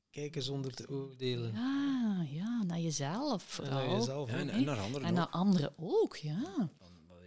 Kijken 0.09 0.43
zonder 0.43 0.73
te 0.73 0.89
oordelen. 0.89 1.53
Ja, 1.53 2.25
ja, 2.29 2.63
naar 2.63 2.79
jezelf 2.79 3.43
En 3.43 3.49
vooral. 3.65 3.87
naar 3.87 3.97
jezelf 3.97 4.29
en, 4.29 4.49
en 4.49 4.63
naar 4.63 4.79
anderen 4.79 5.07
En 5.07 5.13
naar 5.13 5.27
anderen 5.29 5.73
ook, 5.77 6.15
ja. 6.15 6.69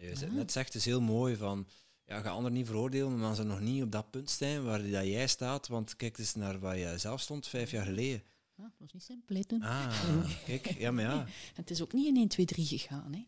Je 0.05 0.26
net 0.31 0.52
zegt 0.52 0.74
is 0.74 0.85
heel 0.85 1.01
mooi 1.01 1.36
van... 1.36 1.66
Ja, 2.06 2.20
ga 2.20 2.31
anderen 2.31 2.52
niet 2.52 2.66
veroordelen, 2.66 3.18
maar 3.18 3.35
ze 3.35 3.43
nog 3.43 3.60
niet 3.60 3.82
op 3.82 3.93
dat 3.93 4.10
punt 4.10 4.31
zijn 4.31 4.64
waar 4.64 4.90
dat 4.90 5.06
jij 5.06 5.26
staat. 5.26 5.68
Want 5.68 5.97
kijk 5.97 6.18
eens 6.18 6.35
naar 6.35 6.59
waar 6.59 6.78
jij 6.78 6.98
zelf 6.98 7.20
stond 7.20 7.47
vijf 7.47 7.70
jaar 7.70 7.85
geleden. 7.85 8.22
Ja, 8.56 8.62
dat 8.62 8.72
was 8.78 8.93
niet 8.93 9.02
simpel, 9.02 9.43
toen. 9.43 9.62
Ah, 9.62 10.24
kijk. 10.47 10.78
Ja, 10.78 10.90
maar 10.90 11.05
ja. 11.05 11.26
Het 11.55 11.70
is 11.70 11.82
ook 11.82 11.93
niet 11.93 12.06
in 12.06 12.16
1, 12.16 12.28
2, 12.28 12.47
3 12.47 12.66
gegaan. 12.66 13.12
Hè. 13.12 13.26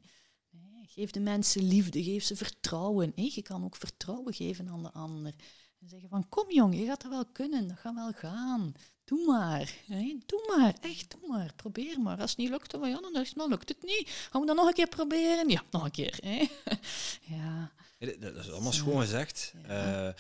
Nee, 0.51 0.87
geef 0.87 1.11
de 1.11 1.21
mensen 1.21 1.63
liefde, 1.63 2.03
geef 2.03 2.25
ze 2.25 2.37
vertrouwen. 2.37 3.13
Hè. 3.15 3.31
Je 3.35 3.43
kan 3.43 3.65
ook 3.65 3.77
vertrouwen 3.77 4.35
geven 4.35 4.69
aan 4.69 4.83
de 4.83 4.93
ander. 4.93 5.35
En 5.81 5.89
zeggen 5.89 6.09
van, 6.09 6.29
kom 6.29 6.51
jong, 6.51 6.79
je 6.79 6.87
gaat 6.87 7.03
dat 7.03 7.11
wel 7.11 7.27
kunnen, 7.27 7.69
dat 7.69 7.79
gaat 7.79 7.95
wel 7.95 8.13
gaan. 8.13 8.75
Doe 9.07 9.27
maar, 9.27 9.75
hè. 9.87 10.19
doe 10.27 10.55
maar, 10.57 10.75
echt, 10.81 11.11
doe 11.11 11.29
maar, 11.29 11.53
probeer 11.57 12.01
maar. 12.01 12.21
Als 12.21 12.31
het 12.31 12.39
niet 12.39 12.49
lukt, 12.49 12.71
dan, 12.71 12.89
ja, 12.89 13.01
dan, 13.01 13.27
dan 13.35 13.49
lukt 13.49 13.69
het 13.69 13.83
niet. 13.83 14.09
Gaan 14.31 14.41
we 14.41 14.47
dat 14.47 14.57
nog 14.57 14.67
een 14.67 14.73
keer 14.75 14.89
proberen? 14.89 15.49
Ja, 15.49 15.63
nog 15.71 15.85
een 15.85 15.91
keer. 15.91 16.19
Hè. 16.21 16.47
Ja, 17.37 17.73
Dat 18.19 18.35
is 18.35 18.51
allemaal 18.51 18.73
schoon 18.73 19.01
gezegd. 19.01 19.55
Ja. 19.67 20.09
Eh, 20.09 20.15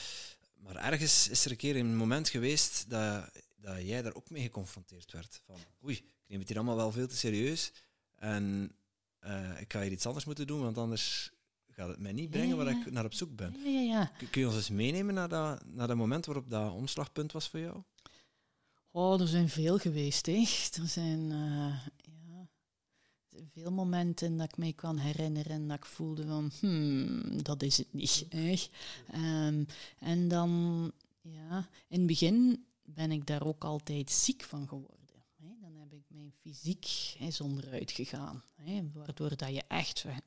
maar 0.54 0.76
ergens 0.76 1.28
is 1.28 1.44
er 1.44 1.50
een 1.50 1.56
keer 1.56 1.76
een 1.76 1.96
moment 1.96 2.28
geweest 2.28 2.90
dat, 2.90 3.30
dat 3.56 3.82
jij 3.82 4.02
daar 4.02 4.14
ook 4.14 4.30
mee 4.30 4.42
geconfronteerd 4.42 5.12
werd. 5.12 5.42
Van, 5.46 5.56
oei, 5.84 5.94
ik 5.96 6.04
neem 6.26 6.38
het 6.38 6.48
hier 6.48 6.56
allemaal 6.56 6.76
wel 6.76 6.92
veel 6.92 7.08
te 7.08 7.16
serieus. 7.16 7.72
En 8.14 8.72
eh, 9.18 9.60
ik 9.60 9.72
ga 9.72 9.80
hier 9.82 9.92
iets 9.92 10.06
anders 10.06 10.24
moeten 10.24 10.46
doen, 10.46 10.60
want 10.62 10.78
anders 10.78 11.30
gaat 11.70 11.88
het 11.88 11.98
mij 11.98 12.12
niet 12.12 12.30
brengen 12.30 12.56
waar 12.56 12.68
ik 12.68 12.90
naar 12.90 13.04
op 13.04 13.14
zoek 13.14 13.36
ben. 13.36 13.54
ja, 13.86 14.10
Kun 14.30 14.40
je 14.40 14.46
ons 14.46 14.56
eens 14.56 14.70
meenemen 14.70 15.14
naar 15.14 15.28
dat, 15.28 15.64
naar 15.66 15.86
dat 15.86 15.96
moment 15.96 16.26
waarop 16.26 16.50
dat 16.50 16.72
omslagpunt 16.72 17.32
was 17.32 17.48
voor 17.48 17.60
jou? 17.60 17.82
Oh, 18.96 19.20
er 19.20 19.28
zijn 19.28 19.48
veel 19.48 19.78
geweest, 19.78 20.26
hè. 20.26 20.32
Er 20.82 20.88
zijn, 20.88 21.32
eh, 21.32 21.86
ja, 22.28 22.48
veel 23.52 23.70
momenten 23.70 24.36
dat 24.36 24.48
ik 24.48 24.56
mij 24.56 24.72
kan 24.72 24.98
herinneren 24.98 25.68
dat 25.68 25.76
ik 25.76 25.84
voelde 25.84 26.26
van, 26.26 26.50
hmm, 26.60 27.42
dat 27.42 27.62
is 27.62 27.76
het 27.78 27.92
niet, 27.92 28.26
hè. 28.28 28.54
Ehm, 29.10 29.64
en 29.98 30.28
dan, 30.28 30.92
ja, 31.20 31.68
in 31.88 31.98
het 31.98 32.06
begin 32.06 32.66
ben 32.82 33.12
ik 33.12 33.26
daar 33.26 33.46
ook 33.46 33.64
altijd 33.64 34.10
ziek 34.10 34.42
van 34.42 34.68
geworden. 34.68 35.24
Hè. 35.36 35.48
Dan 35.60 35.76
heb 35.76 35.92
ik 35.92 36.04
mijn 36.08 36.32
fysiek 36.40 37.14
is 37.18 37.40
onderuit 37.40 37.90
gegaan, 37.90 38.42
hè. 38.54 38.90
Waardoor 38.92 39.36
dat 39.36 39.54
je 39.54 39.62
echt, 39.68 40.00
ja, 40.00 40.20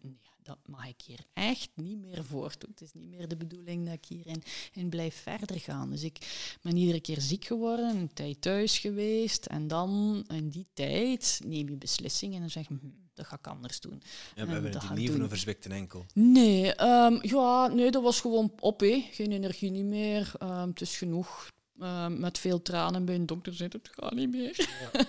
dat 0.50 0.58
mag 0.66 0.88
ik 0.88 1.02
hier 1.06 1.20
echt 1.34 1.70
niet 1.76 1.98
meer 1.98 2.24
voortdoen. 2.24 2.70
Het 2.70 2.82
is 2.82 2.94
niet 2.94 3.10
meer 3.10 3.28
de 3.28 3.38
bedoeling 3.38 3.86
dat 3.86 3.94
ik 3.94 4.06
hierin 4.06 4.44
in 4.74 4.90
blijf 4.90 5.16
verder 5.16 5.60
gaan. 5.60 5.90
Dus 5.90 6.04
ik 6.04 6.18
ben 6.62 6.78
iedere 6.78 7.00
keer 7.00 7.22
ziek 7.22 7.46
geworden, 7.46 7.96
een 7.98 8.14
tijd 8.14 8.42
thuis 8.42 8.78
geweest. 8.78 9.46
En 9.46 9.68
dan, 9.68 10.24
in 10.28 10.50
die 10.50 10.68
tijd, 10.74 11.42
neem 11.46 11.70
je 11.70 11.76
beslissingen 11.76 12.42
en 12.42 12.52
zeg 12.52 12.68
je, 12.68 12.74
hm, 12.80 12.88
dat 13.14 13.26
ga 13.26 13.36
ik 13.36 13.48
anders 13.48 13.80
doen. 13.80 14.02
Ja, 14.02 14.10
we 14.36 14.42
En 14.42 14.50
hebben 14.50 14.72
het 14.72 14.96
niet 14.96 15.12
van 15.12 15.22
een 15.22 15.30
verzwikte 15.30 15.70
enkel. 15.70 16.06
Nee, 16.14 16.74
ehm, 16.74 17.18
ja, 17.22 17.68
nee, 17.68 17.92
dat 17.92 18.04
was 18.04 18.22
gewoon 18.22 18.54
op, 18.60 18.82
geen 19.12 19.32
energie 19.32 19.72
niet 19.72 19.86
meer. 19.86 20.32
Ehm, 20.38 20.68
het 20.68 20.82
is 20.82 20.98
genoeg. 20.98 21.52
Ehm, 21.80 22.20
met 22.20 22.38
veel 22.38 22.62
tranen 22.62 23.06
bij 23.06 23.16
een 23.16 23.26
dokter 23.26 23.54
zit 23.54 23.74
het 23.74 23.90
gaat 23.92 24.14
niet 24.14 24.32
meer. 24.32 24.68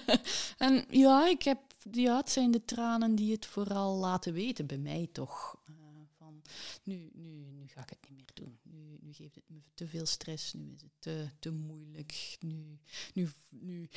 en 0.59 0.85
ja, 0.91 1.29
ik 1.29 1.43
heb, 1.43 1.59
ja, 1.91 2.17
het 2.17 2.31
zijn 2.31 2.51
de 2.51 2.65
tranen 2.65 3.15
die 3.15 3.33
het 3.33 3.47
vooral 3.47 3.97
laten 3.97 4.33
weten, 4.33 4.67
bij 4.67 4.79
mij 4.79 5.09
toch. 5.13 5.57
Eh, 5.65 5.75
van, 6.19 6.43
nu, 6.83 7.11
nu, 7.15 7.47
nu 7.53 7.69
ga 7.69 7.81
ik 7.81 7.91
het 7.91 7.99
niet 8.01 8.19
meer. 8.19 8.30
Nu, 9.11 9.17
geeft 9.17 9.35
het 9.35 9.45
me 9.49 9.59
te 9.75 9.89
veel 9.89 10.07
stress, 10.07 10.53
nu 10.53 10.73
is 10.75 10.83
het 10.83 10.91
te, 10.99 11.29
te 11.39 11.51
moeilijk. 11.51 12.37
Nu, 12.41 12.79
nu, 13.15 13.29
nu, 13.51 13.89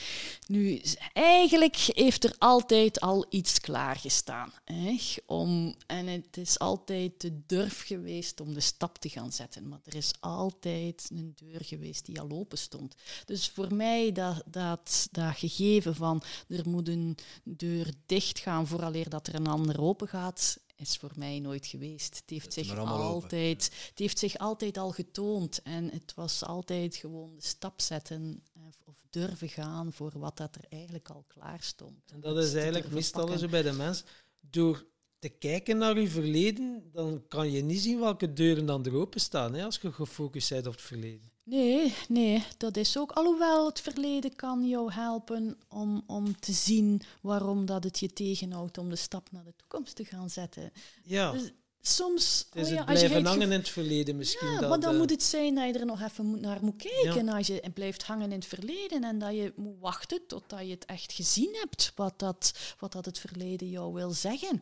nu, 0.48 0.82
eigenlijk 1.14 1.76
heeft 1.76 2.24
er 2.24 2.36
altijd 2.38 3.00
al 3.00 3.26
iets 3.30 3.60
klaargestaan. 3.60 4.54
Hè? 4.66 4.98
Om, 5.26 5.76
en 5.86 6.08
het 6.08 6.38
is 6.38 6.60
altijd 6.60 7.22
de 7.22 7.46
durf 7.46 7.86
geweest 7.86 8.40
om 8.40 8.54
de 8.54 8.60
stap 8.60 8.98
te 8.98 9.10
gaan 9.10 9.32
zetten. 9.32 9.68
Maar 9.68 9.80
er 9.84 9.96
is 9.96 10.12
altijd 10.20 11.10
een 11.12 11.34
deur 11.36 11.64
geweest 11.64 12.06
die 12.06 12.20
al 12.20 12.30
open 12.30 12.58
stond. 12.58 12.96
Dus 13.26 13.50
voor 13.50 13.74
mij 13.74 14.12
dat, 14.12 14.44
dat, 14.46 15.08
dat 15.12 15.38
gegeven 15.38 15.96
van 15.96 16.24
er 16.48 16.70
moet 16.70 16.88
een 16.88 17.18
deur 17.44 17.94
dicht 18.06 18.40
gaan 18.40 18.68
vooraleer 18.68 19.10
dat 19.10 19.28
er 19.28 19.36
een 19.36 19.48
ander 19.48 19.82
open 19.82 20.08
gaat, 20.08 20.58
is 20.84 20.98
voor 20.98 21.12
mij 21.16 21.40
nooit 21.40 21.66
geweest. 21.66 22.16
Het 22.16 22.30
heeft, 22.30 22.54
zich 22.54 22.78
altijd, 22.78 23.64
het 23.90 24.00
heeft 24.00 24.20
zich 24.20 24.38
altijd 24.38 24.78
al 24.78 24.92
getoond. 24.92 25.62
En 25.62 25.90
het 25.90 26.14
was 26.16 26.44
altijd 26.44 26.96
gewoon 26.96 27.36
de 27.36 27.46
stap 27.46 27.82
zetten 27.82 28.44
eh, 28.54 28.62
of 28.86 28.96
durven 29.10 29.50
gaan 29.50 29.94
voor 29.94 30.20
wat 30.20 30.38
dat 30.38 30.56
er 30.56 30.66
eigenlijk 30.70 31.10
al 31.10 31.26
klaar 31.28 31.62
stond. 31.62 32.12
En 32.12 32.20
dat 32.20 32.38
is 32.38 32.54
eigenlijk 32.54 32.92
meestal 32.92 33.38
zo 33.38 33.48
bij 33.48 33.62
de 33.62 33.72
mens. 33.72 34.04
Door 34.40 34.86
te 35.20 35.30
kijken 35.30 35.78
naar 35.78 36.00
je 36.00 36.08
verleden, 36.08 36.90
dan 36.92 37.28
kan 37.28 37.52
je 37.52 37.62
niet 37.62 37.82
zien 37.82 38.00
welke 38.00 38.34
deuren 38.34 38.66
dan 38.66 38.86
er 38.86 38.96
open 38.96 39.22
staan 39.22 39.54
hè, 39.54 39.64
als 39.64 39.80
je 39.82 39.92
gefocust 39.92 40.50
bent 40.50 40.68
op 40.68 40.74
het 40.74 40.82
verleden. 40.82 41.33
Nee, 41.44 41.96
nee, 42.08 42.44
dat 42.58 42.78
is 42.78 42.98
ook. 42.98 43.12
Alhoewel 43.12 43.66
het 43.66 43.82
verleden 43.82 44.36
kan 44.36 44.68
jou 44.68 44.92
helpen 44.92 45.58
om, 45.68 46.04
om 46.08 46.40
te 46.40 46.52
zien 46.52 47.02
waarom 47.22 47.66
dat 47.66 47.84
het 47.84 48.00
je 48.00 48.14
tegenhoudt 48.14 48.78
om 48.78 48.90
de 48.90 48.96
stap 48.96 49.32
naar 49.32 49.44
de 49.44 49.54
toekomst 49.56 49.96
te 49.96 50.06
gaan 50.06 50.30
zetten. 50.30 50.72
Ja. 51.04 51.32
Dus 51.32 51.52
soms... 51.82 52.48
Is 52.54 52.72
oh 52.72 52.76
het 52.76 52.86
blijven 52.86 53.26
hangen 53.26 53.52
in 53.52 53.52
het 53.52 53.70
verleden 53.70 54.16
misschien. 54.16 54.52
Ja, 54.52 54.60
dat, 54.60 54.70
maar 54.70 54.80
dan 54.80 54.94
uh, 54.94 55.00
moet 55.00 55.10
het 55.10 55.24
zijn 55.24 55.56
dat 55.56 55.66
je 55.66 55.80
er 55.80 55.86
nog 55.86 56.02
even 56.02 56.40
naar 56.40 56.60
moet 56.62 56.76
kijken. 56.76 57.30
Als 57.30 57.48
je 57.48 57.72
blijft 57.74 58.04
hangen 58.04 58.32
in 58.32 58.40
het 58.40 58.46
verleden 58.46 59.04
en 59.04 59.20
dat 59.20 59.34
je 59.34 59.54
moet 59.56 59.80
wachten 59.80 60.28
totdat 60.28 60.60
je 60.60 60.72
het 60.72 60.86
echt 60.86 61.14
gezien 61.14 61.56
hebt, 61.60 61.92
wat 61.96 62.20
dat, 62.20 62.54
wat 62.80 62.92
dat 62.92 63.06
het 63.06 63.20
verleden 63.20 63.70
jou 63.70 63.94
wil 63.94 64.12
zeggen. 64.12 64.62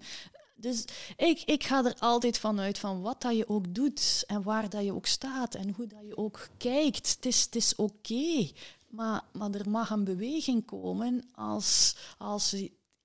Dus 0.61 0.85
ik, 1.17 1.41
ik 1.45 1.63
ga 1.63 1.85
er 1.85 1.95
altijd 1.99 2.37
vanuit 2.37 2.79
van 2.79 3.01
wat 3.01 3.21
dat 3.21 3.37
je 3.37 3.49
ook 3.49 3.73
doet 3.75 4.23
en 4.27 4.43
waar 4.43 4.69
dat 4.69 4.83
je 4.83 4.93
ook 4.93 5.05
staat 5.05 5.55
en 5.55 5.73
hoe 5.75 5.87
dat 5.87 5.99
je 6.07 6.17
ook 6.17 6.47
kijkt. 6.57 7.15
Het 7.15 7.25
is, 7.25 7.41
het 7.41 7.55
is 7.55 7.75
oké, 7.75 8.49
maar, 8.87 9.23
maar 9.33 9.51
er 9.51 9.69
mag 9.69 9.89
een 9.89 10.03
beweging 10.03 10.65
komen 10.65 11.23
als, 11.35 11.95
als 12.17 12.55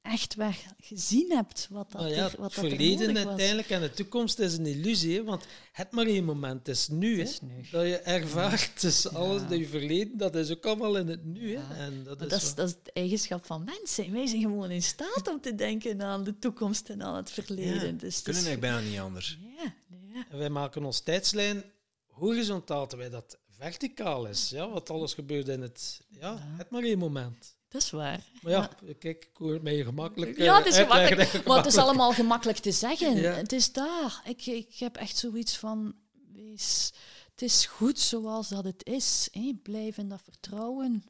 echt 0.06 0.34
weg 0.34 0.64
gezien 0.80 1.30
hebt 1.30 1.68
wat 1.70 1.92
dat, 1.92 2.00
nou 2.00 2.14
ja, 2.14 2.16
er, 2.16 2.22
wat 2.24 2.30
het 2.30 2.38
dat 2.38 2.52
verleden 2.54 3.08
er 3.08 3.14
was. 3.14 3.26
uiteindelijk 3.26 3.70
en 3.70 3.80
de 3.80 3.90
toekomst 3.90 4.38
is 4.38 4.56
een 4.56 4.66
illusie, 4.66 5.16
hè, 5.16 5.24
want 5.24 5.44
het 5.72 5.90
maar 5.92 6.06
één 6.06 6.24
moment 6.24 6.68
is 6.68 6.88
nu. 6.88 7.18
Het 7.18 7.28
is 7.28 7.38
hè, 7.40 7.46
nu. 7.46 7.62
Dat 7.70 7.86
je 7.86 7.96
ervaart, 7.98 8.80
dus 8.80 9.02
Ja. 9.02 9.10
alles 9.10 9.42
dat 9.48 9.58
je 9.58 9.68
verleden, 9.68 10.16
dat 10.18 10.34
is 10.36 10.50
ook 10.50 10.66
allemaal 10.66 10.96
in 10.96 11.08
het 11.08 11.24
nu. 11.24 11.50
Ja. 11.50 11.60
Hè, 11.68 11.84
en 11.84 12.04
dat 12.04 12.18
Maar 12.18 12.26
is 12.26 12.32
dat, 12.32 12.42
is, 12.42 12.54
dat 12.54 12.68
is 12.68 12.74
het 12.82 12.92
eigenschap 12.92 13.46
van 13.46 13.64
mensen. 13.64 14.12
Wij 14.12 14.26
zijn 14.26 14.40
gewoon 14.40 14.70
in 14.70 14.82
staat 14.82 15.28
om 15.28 15.40
te 15.40 15.54
denken 15.54 16.02
aan 16.02 16.24
de 16.24 16.38
toekomst 16.38 16.88
en 16.88 17.02
aan 17.02 17.16
het 17.16 17.30
verleden. 17.30 17.86
Ja. 17.86 17.92
Dus 17.92 18.22
Kunnen 18.22 18.42
eigenlijk 18.44 18.72
bijna 18.74 18.88
niet 18.90 18.98
anders. 19.00 19.38
Ja, 19.56 19.74
ja. 20.14 20.26
En 20.30 20.38
wij 20.38 20.50
maken 20.50 20.84
ons 20.84 21.00
tijdslijn 21.00 21.64
horizontaal, 22.06 22.86
terwijl 22.86 23.10
dat 23.10 23.38
verticaal 23.58 24.26
is. 24.26 24.48
Ja, 24.50 24.68
wat 24.70 24.90
alles 24.90 25.14
gebeurt 25.14 25.48
in 25.48 25.62
het... 25.62 26.00
Ja, 26.10 26.20
Ja. 26.20 26.54
het 26.56 26.70
maar 26.70 26.82
één 26.82 26.98
moment. 26.98 27.55
Dat 27.68 27.82
is 27.82 27.90
waar. 27.90 28.20
Maar 28.42 28.52
ja, 28.52 28.70
kijk, 28.98 29.24
ik 29.24 29.36
hoor 29.36 29.58
mij 29.62 29.84
gemakkelijk 29.84 30.38
Ja, 30.38 30.56
het 30.56 30.66
is 30.66 30.76
eh, 30.76 30.78
uitleggen. 30.78 31.16
gemakkelijk. 31.16 31.46
Maar 31.46 31.56
het 31.56 31.66
is 31.66 31.76
allemaal 31.76 32.12
gemakkelijk 32.12 32.58
te 32.58 32.72
zeggen. 32.72 33.16
Ja. 33.16 33.32
Het 33.32 33.52
is 33.52 33.72
daar. 33.72 34.22
Ik, 34.24 34.46
ik 34.46 34.74
heb 34.74 34.96
echt 34.96 35.16
zoiets 35.16 35.56
van... 35.56 35.94
Wees, 36.32 36.92
het 37.30 37.42
is 37.42 37.66
goed 37.66 37.98
zoals 37.98 38.48
dat 38.48 38.64
het 38.64 38.84
is. 38.86 39.28
Hè. 39.32 39.58
Blijf 39.62 39.98
in 39.98 40.08
dat 40.08 40.22
vertrouwen. 40.22 41.04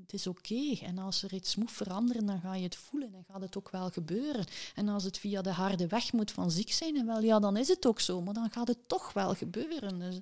Het 0.00 0.12
is 0.12 0.26
oké. 0.26 0.78
En 0.82 0.98
als 0.98 1.22
er 1.22 1.32
iets 1.32 1.56
moet 1.56 1.72
veranderen, 1.72 2.26
dan 2.26 2.40
ga 2.40 2.54
je 2.54 2.62
het 2.62 2.76
voelen 2.76 3.14
en 3.14 3.24
gaat 3.32 3.40
het 3.40 3.56
ook 3.56 3.70
wel 3.70 3.90
gebeuren. 3.90 4.44
En 4.74 4.88
als 4.88 5.04
het 5.04 5.18
via 5.18 5.42
de 5.42 5.50
harde 5.50 5.86
weg 5.86 6.12
moet 6.12 6.30
van 6.30 6.50
ziek 6.50 6.72
zijn, 6.72 6.96
en 6.96 7.06
wel, 7.06 7.20
ja, 7.20 7.38
dan 7.38 7.56
is 7.56 7.68
het 7.68 7.86
ook 7.86 8.00
zo. 8.00 8.22
Maar 8.22 8.34
dan 8.34 8.50
gaat 8.50 8.68
het 8.68 8.78
toch 8.88 9.12
wel 9.12 9.34
gebeuren. 9.34 9.98
Dus 9.98 10.20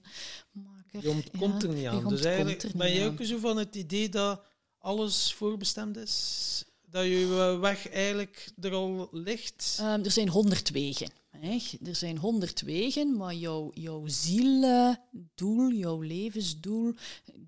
maak 0.52 0.84
er, 0.92 1.02
Je 1.02 1.10
ontkomt 1.10 1.62
er 1.62 1.68
niet 1.68 1.86
aan. 1.86 2.08
Dus 2.08 2.24
eigenlijk 2.24 2.72
ben 2.72 2.92
je 2.92 3.06
ook 3.06 3.22
zo 3.22 3.38
van 3.38 3.56
het 3.56 3.74
idee 3.74 4.08
dat 4.08 4.40
alles 4.82 5.32
voorbestemd 5.32 5.96
is? 5.96 6.64
Dat 6.86 7.04
je 7.04 7.58
weg 7.60 7.88
eigenlijk 7.88 8.52
er 8.60 8.72
al 8.72 9.08
ligt? 9.12 9.76
Ehm, 9.80 10.04
er 10.04 10.10
zijn 10.10 10.28
honderd 10.28 10.70
wegen. 10.70 11.10
Hè. 11.30 11.58
Er 11.84 11.94
zijn 11.94 12.16
honderd 12.16 12.60
wegen, 12.60 13.16
maar 13.16 13.34
jouw, 13.34 13.70
jouw 13.74 14.06
zieldoel, 14.06 15.70
jouw 15.72 16.00
levensdoel, 16.00 16.94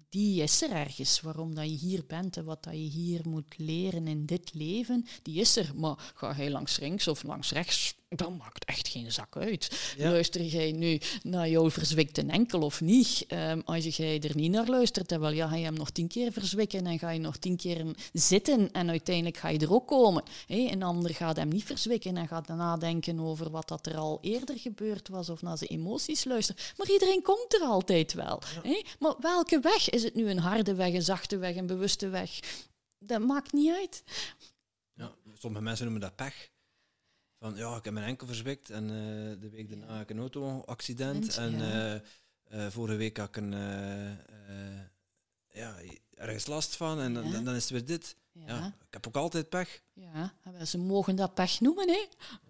die 0.09 0.43
is 0.43 0.63
er 0.63 0.71
ergens. 0.71 1.21
Waarom 1.21 1.55
dat 1.55 1.65
je 1.65 1.77
hier 1.77 2.05
bent 2.07 2.37
en 2.37 2.45
wat 2.45 2.65
dat 2.65 2.73
je 2.73 2.79
hier 2.79 3.21
moet 3.29 3.59
leren 3.59 4.07
in 4.07 4.27
dit 4.27 4.55
leven, 4.55 5.07
die 5.23 5.41
is 5.41 5.57
er. 5.57 5.73
Maar 5.75 6.13
ga 6.15 6.35
jij 6.37 6.51
langs 6.51 6.79
links 6.79 7.09
of 7.09 7.23
langs 7.23 7.51
rechts, 7.51 7.95
dat 8.19 8.39
maakt 8.39 8.65
echt 8.65 8.89
geen 8.89 9.13
zak 9.13 9.37
uit. 9.37 9.93
Ja. 9.97 10.11
Luister 10.11 10.43
jij 10.43 10.73
nu 10.73 11.01
naar 11.23 11.49
jouw 11.49 11.71
verzwikte 11.71 12.25
enkel 12.27 12.61
of 12.61 12.81
niet? 12.81 13.25
Ehm, 13.29 13.61
als 13.65 13.97
jij 13.97 14.21
er 14.21 14.37
niet 14.37 14.51
naar 14.51 14.67
luistert, 14.67 15.09
dan 15.09 15.21
wel, 15.21 15.31
ja, 15.31 15.49
ga 15.49 15.57
je 15.57 15.65
hem 15.65 15.75
nog 15.75 15.91
tien 15.91 16.09
keer 16.09 16.33
verzwikken 16.33 16.87
en 16.87 16.99
ga 16.99 17.11
je 17.11 17.21
nog 17.21 17.37
tien 17.37 17.57
keer 17.57 17.85
zitten 18.13 18.73
en 18.73 18.91
uiteindelijk 18.91 19.37
ga 19.37 19.49
je 19.49 19.59
er 19.59 19.73
ook 19.73 19.87
komen. 19.87 20.23
Een 20.47 20.83
ander 20.83 21.15
gaat 21.15 21.37
hem 21.37 21.49
niet 21.49 21.65
verzwikken 21.65 22.17
en 22.17 22.29
gaat 22.29 22.49
nadenken 22.49 23.21
over 23.21 23.51
wat 23.51 23.69
dat 23.69 23.87
er 23.87 23.97
al 23.97 24.19
eerder 24.21 24.59
gebeurd 24.59 25.09
was 25.09 25.29
of 25.29 25.43
naar 25.43 25.59
zijn 25.59 25.71
emoties 25.71 26.25
luisteren. 26.25 26.63
Maar 26.77 26.91
iedereen 26.91 27.23
komt 27.23 27.55
er 27.55 27.61
altijd 27.61 28.13
wel. 28.13 28.43
Maar 28.99 29.15
welke 29.21 29.61
weg? 29.61 29.91
Is 29.91 30.03
het 30.03 30.15
nu 30.15 30.31
een 30.31 30.39
harde 30.39 30.75
weg, 30.75 30.93
een 30.93 31.03
zachte 31.03 31.37
weg, 31.37 31.57
een 31.57 31.67
bewuste 31.67 32.09
weg? 32.09 32.41
Dat 32.99 33.21
maakt 33.21 33.53
niet 33.53 33.73
uit. 33.73 34.03
Ja, 34.95 35.13
sommige 35.35 35.65
mensen 35.65 35.85
noemen 35.85 36.03
dat 36.03 36.17
pech. 36.17 36.53
Van 37.45 37.57
ja, 37.57 37.77
ik 37.77 37.85
heb 37.85 37.93
mijn 37.93 38.07
enkel 38.07 38.27
verzwikt 38.27 38.71
en 38.71 38.83
eh, 38.85 39.41
de 39.41 39.49
week 39.51 39.69
daarna 39.69 39.93
heb 39.93 40.03
ik 40.03 40.11
een 40.11 40.19
auto-accident. 40.19 41.37
En 41.37 41.59
Ja. 41.59 42.01
eh, 42.49 42.67
eh, 42.67 42.73
vorige 42.73 42.97
week 42.97 43.17
had 43.17 43.29
ik 43.29 43.37
een, 43.37 43.51
ja, 45.51 45.77
ergens 46.15 46.47
last 46.47 46.77
van 46.77 47.01
en 47.01 47.15
dan, 47.15 47.45
dan 47.45 47.55
is 47.55 47.63
het 47.63 47.71
weer 47.71 47.85
dit. 47.85 48.17
Ja. 48.33 48.67
Ik 48.67 48.93
heb 48.93 49.07
ook 49.07 49.17
altijd 49.17 49.49
pech. 49.49 49.83
ja. 49.93 50.35
ze 50.65 50.79
mogen 50.79 51.17
dat 51.17 51.35
pech 51.35 51.61
noemen. 51.61 51.89
Hè? 51.89 52.07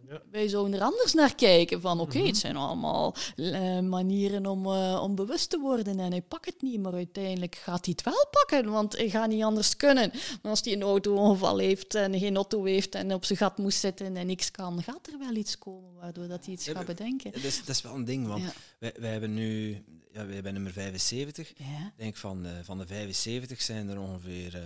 Ja. 0.08 0.22
Wij 0.30 0.48
zouden 0.48 0.74
er 0.74 0.80
anders 0.86 1.12
naar 1.14 1.34
kijken. 1.34 1.80
Van 1.80 2.00
oké, 2.00 2.18
Mhm. 2.18 2.26
het 2.26 2.36
zijn 2.36 2.56
allemaal 2.56 3.14
eh, 3.36 3.80
manieren 3.80 4.46
om, 4.46 4.66
eh, 4.66 5.00
om 5.02 5.14
bewust 5.14 5.50
te 5.50 5.58
worden. 5.60 5.98
En 5.98 6.10
hij 6.10 6.22
pakt 6.22 6.44
het 6.46 6.62
niet, 6.62 6.80
maar 6.82 6.92
uiteindelijk 6.92 7.54
gaat 7.54 7.84
hij 7.84 7.94
het 7.96 8.04
wel 8.04 8.26
pakken. 8.30 8.70
Want 8.70 8.96
hij 8.96 9.10
gaat 9.10 9.28
niet 9.28 9.42
anders 9.42 9.76
kunnen. 9.76 10.10
Maar 10.42 10.50
als 10.50 10.60
hij 10.64 10.72
een 10.72 10.82
auto-ongeval 10.82 11.58
heeft 11.58 11.94
en 11.94 12.18
geen 12.18 12.36
auto 12.36 12.64
heeft 12.64 12.94
en 12.94 13.14
op 13.14 13.24
zijn 13.24 13.38
gat 13.38 13.58
moest 13.58 13.78
zitten 13.78 14.16
en 14.16 14.26
niks 14.26 14.50
kan, 14.50 14.82
gaat 14.82 15.06
er 15.06 15.18
wel 15.18 15.34
iets 15.34 15.58
komen 15.58 15.94
waardoor 15.94 16.28
dat 16.28 16.44
hij 16.44 16.54
iets 16.54 16.64
Ja, 16.64 16.72
gaat 16.74 16.86
bedenken. 16.86 17.32
Dat 17.32 17.42
is, 17.42 17.58
dat 17.58 17.68
is 17.68 17.82
wel 17.82 17.94
een 17.94 18.04
ding, 18.04 18.26
want 18.26 18.42
Ja. 18.42 18.52
wij, 18.78 18.94
wij 18.98 19.10
hebben 19.10 19.34
nu, 19.34 19.70
ja, 20.12 20.24
wij 20.26 20.34
hebben 20.34 20.52
nummer 20.52 20.72
75. 20.72 21.50
Ik 21.50 21.56
denk 21.96 22.16
van 22.16 22.42
de, 22.42 22.64
van 22.64 22.78
de 22.78 22.86
75 22.86 23.62
zijn 23.62 23.88
er 23.88 24.00
ongeveer 24.00 24.54
eh 24.56 24.62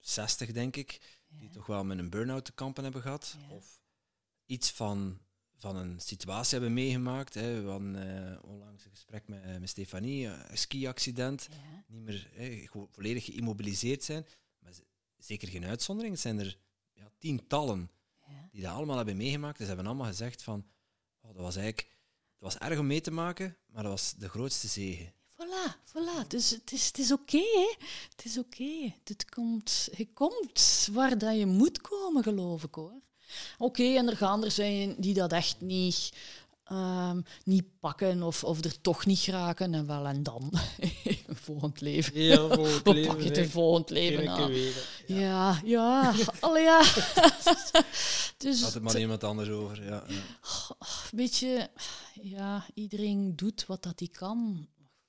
60, 0.00 0.52
denk 0.52 0.76
ik, 0.76 1.00
die 1.28 1.48
toch 1.50 1.66
wel 1.66 1.84
met 1.84 1.98
een 1.98 2.10
burn-out 2.10 2.44
te 2.44 2.52
kampen 2.52 2.82
hebben 2.84 3.02
gehad. 3.02 3.36
Ja. 3.48 3.54
Of 3.54 3.82
iets 4.46 4.70
van, 4.70 5.18
van 5.56 5.76
een 5.76 6.00
situatie 6.00 6.58
hebben 6.58 6.74
meegemaakt. 6.74 7.34
Hè. 7.34 7.62
We 7.62 7.70
hadden 7.70 8.26
eh, 8.32 8.44
onlangs 8.44 8.84
een 8.84 8.90
gesprek 8.90 9.28
met, 9.28 9.60
met 9.60 9.68
Stefanie, 9.68 10.26
eh, 10.26 10.38
een 10.48 10.58
ski-accident. 10.58 11.48
ja, 11.50 11.84
Niet 11.86 12.02
meer 12.02 12.30
hè, 12.32 12.64
volledig 12.90 13.24
geïmmobiliseerd 13.24 14.04
zijn. 14.04 14.26
Maar 14.58 14.72
zeker 15.16 15.48
geen 15.48 15.64
uitzondering. 15.64 16.14
Het 16.14 16.22
zijn 16.22 16.38
er 16.38 16.58
ja, 16.92 17.10
tientallen 17.18 17.90
ja. 18.26 18.48
die 18.50 18.62
dat 18.62 18.72
allemaal 18.72 18.96
hebben 18.96 19.16
meegemaakt. 19.16 19.58
Dus 19.58 19.66
ze 19.66 19.72
hebben 19.74 19.92
allemaal 19.92 20.10
gezegd 20.10 20.42
van, 20.42 20.66
oh, 21.20 21.34
dat 21.34 21.42
was 21.42 21.56
eigenlijk 21.56 21.92
dat 22.44 22.52
was 22.52 22.68
erg 22.68 22.78
om 22.78 22.86
mee 22.86 23.00
te 23.00 23.10
maken, 23.10 23.56
maar 23.66 23.82
dat 23.82 23.92
was 23.92 24.14
de 24.18 24.28
grootste 24.28 24.68
zegen. 24.68 25.12
Voilà, 25.32 25.76
voilà. 25.84 26.26
Dus 26.28 26.50
het 26.50 26.72
is, 26.72 26.86
het 26.86 26.98
is 26.98 27.12
oké. 27.12 27.44
Het 28.10 28.24
is 28.24 28.38
oké. 28.38 28.94
Komt, 29.28 29.88
je 29.96 30.12
komt 30.12 30.88
waar 30.92 31.18
dat 31.18 31.36
je 31.36 31.46
moet 31.46 31.80
komen, 31.80 32.22
geloof 32.22 32.62
ik, 32.62 32.74
hoor. 32.74 33.00
Oké, 33.58 33.82
en 33.96 34.08
er 34.08 34.16
gaan 34.16 34.44
er 34.44 34.50
zijn 34.50 34.94
die 34.98 35.14
dat 35.14 35.32
echt 35.32 35.60
niet, 35.60 36.12
ehm, 36.64 37.20
niet 37.44 37.64
pakken 37.80 38.22
of, 38.22 38.44
of 38.44 38.64
er 38.64 38.80
toch 38.80 39.06
niet 39.06 39.18
geraken. 39.18 39.74
En 39.74 39.86
wel, 39.86 40.06
en 40.06 40.22
dan? 40.22 40.52
een 41.26 41.36
volgend 41.46 41.80
leven. 41.80 42.20
Ja, 42.22 42.42
het 42.48 42.54
Hoe 42.84 42.94
leven. 42.94 43.12
pak 43.14 43.20
je 43.22 43.28
het 43.28 43.36
een 43.36 43.50
volgend 43.50 43.90
leven 43.90 44.28
aan? 44.28 44.48
weer. 44.50 44.88
Ja, 45.06 45.60
ja. 45.64 46.14
Allee, 46.40 46.62
ja. 46.62 46.82
dus 48.36 48.62
Had 48.62 48.74
het 48.74 48.82
maar 48.82 48.98
iemand 48.98 49.24
anders 49.24 49.48
over. 49.48 49.84
Ja, 49.84 50.04
ja. 50.08 50.22
Weet 51.10 51.36
je, 51.36 51.68
ja, 52.22 52.66
iedereen 52.74 53.36
doet 53.36 53.66
wat 53.66 53.82
dat 53.82 53.98
hij 53.98 54.08
kan. 54.08 54.68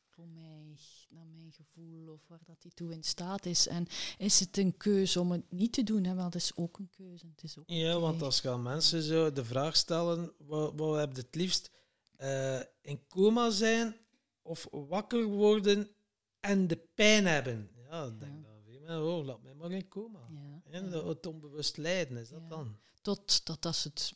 Voor 0.10 0.28
mij, 0.28 0.78
naar 1.10 1.26
mijn 1.28 1.52
gevoel, 1.52 2.14
of 2.14 2.22
waar 2.38 2.56
dat 2.56 2.64
hij 2.64 2.72
toe 2.74 2.92
in 2.94 3.04
staat 3.04 3.46
is. 3.46 3.68
En 3.68 3.88
is 4.18 4.40
het 4.40 4.58
een 4.58 4.78
keuze 4.78 5.20
om 5.20 5.32
het 5.32 5.52
niet 5.52 5.74
te 5.74 5.84
doen? 5.84 6.04
Hè? 6.04 6.14
Wel, 6.16 6.24
dat 6.24 6.36
is 6.42 6.52
ook 6.56 6.78
een 6.80 6.90
keuze. 6.96 7.26
Het 7.36 7.44
is 7.44 7.58
ook 7.58 7.64
Ja, 7.68 8.00
want 8.00 8.22
als 8.22 8.40
gaan 8.42 8.62
mensen 8.62 9.02
zo 9.02 9.32
de 9.34 9.46
vraag 9.46 9.76
stellen, 9.76 10.32
wat, 10.38 10.74
wat 10.76 10.98
heb 10.98 11.16
je 11.16 11.22
het 11.22 11.36
liefst? 11.36 11.72
eh, 12.16 12.60
in 12.82 13.00
coma 13.08 13.50
zijn 13.50 13.96
of 14.42 14.68
wakker 14.72 15.26
worden 15.26 15.88
en 16.40 16.68
de 16.68 16.78
pijn 16.94 17.26
hebben. 17.26 17.70
Ja, 17.90 18.04
ik 18.06 18.20
denk 18.20 18.32
Ja. 18.32 18.42
dan 18.50 18.64
weer, 18.66 18.82
maar, 18.88 19.04
oh, 19.04 19.26
laat 19.26 19.42
mij 19.42 19.54
maar 19.54 19.72
in 19.72 19.88
coma. 19.88 20.20
Ja. 20.30 20.62
En 20.72 20.90
dat- 20.90 21.06
het 21.06 21.26
onbewust 21.26 21.78
lijden 21.78 22.18
is 22.18 22.30
dat 22.30 22.42
Ja. 22.42 22.48
dan. 22.50 22.78
Tot, 23.02 23.46
tot 23.46 23.62
dat 23.62 23.76
ze 23.76 23.88
het 23.88 24.14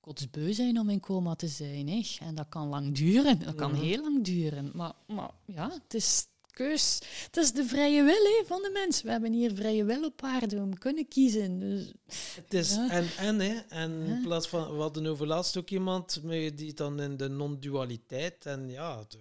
kotsbeu 0.00 0.52
zijn 0.52 0.78
om 0.78 0.88
in 0.90 1.00
coma 1.00 1.34
te 1.34 1.48
zijn. 1.48 1.88
Hè. 1.88 2.02
En 2.20 2.34
dat 2.34 2.48
kan 2.48 2.68
lang 2.68 2.94
duren. 2.94 3.38
Dat 3.38 3.54
kan 3.54 3.70
Mhm. 3.72 3.80
heel 3.80 4.02
lang 4.02 4.24
duren. 4.24 4.70
Maar, 4.74 4.92
maar 5.06 5.30
ja, 5.46 5.70
het 5.70 5.94
is 5.94 6.26
keus. 6.64 6.98
Het 7.24 7.36
is 7.36 7.52
de 7.52 7.64
vrije 7.66 8.02
wil 8.02 8.24
hè, 8.24 8.42
van 8.46 8.62
de 8.62 8.70
mens. 8.72 9.02
We 9.02 9.10
hebben 9.10 9.32
hier 9.32 9.54
vrije 9.54 9.84
wil 9.84 10.04
op 10.04 10.22
aarde. 10.22 10.66
We 10.66 10.78
kunnen 10.78 11.08
kiezen. 11.08 11.58
Dus, 11.60 11.92
Het 12.34 12.54
is 12.54 12.74
Ja. 12.74 12.90
en 12.90 13.06
en, 13.18 13.40
hè. 13.40 13.58
En 13.68 13.90
in 14.06 14.20
plaats 14.22 14.48
van, 14.48 14.74
we 14.76 14.80
hadden 14.80 15.06
over 15.06 15.26
laatst 15.26 15.56
ook 15.56 15.70
iemand 15.70 16.20
met- 16.22 16.58
die 16.58 16.74
dan 16.74 17.00
in 17.00 17.16
de 17.16 17.28
non-dualiteit. 17.28 18.46
En 18.46 18.70
ja, 18.70 18.98
het, 18.98 19.18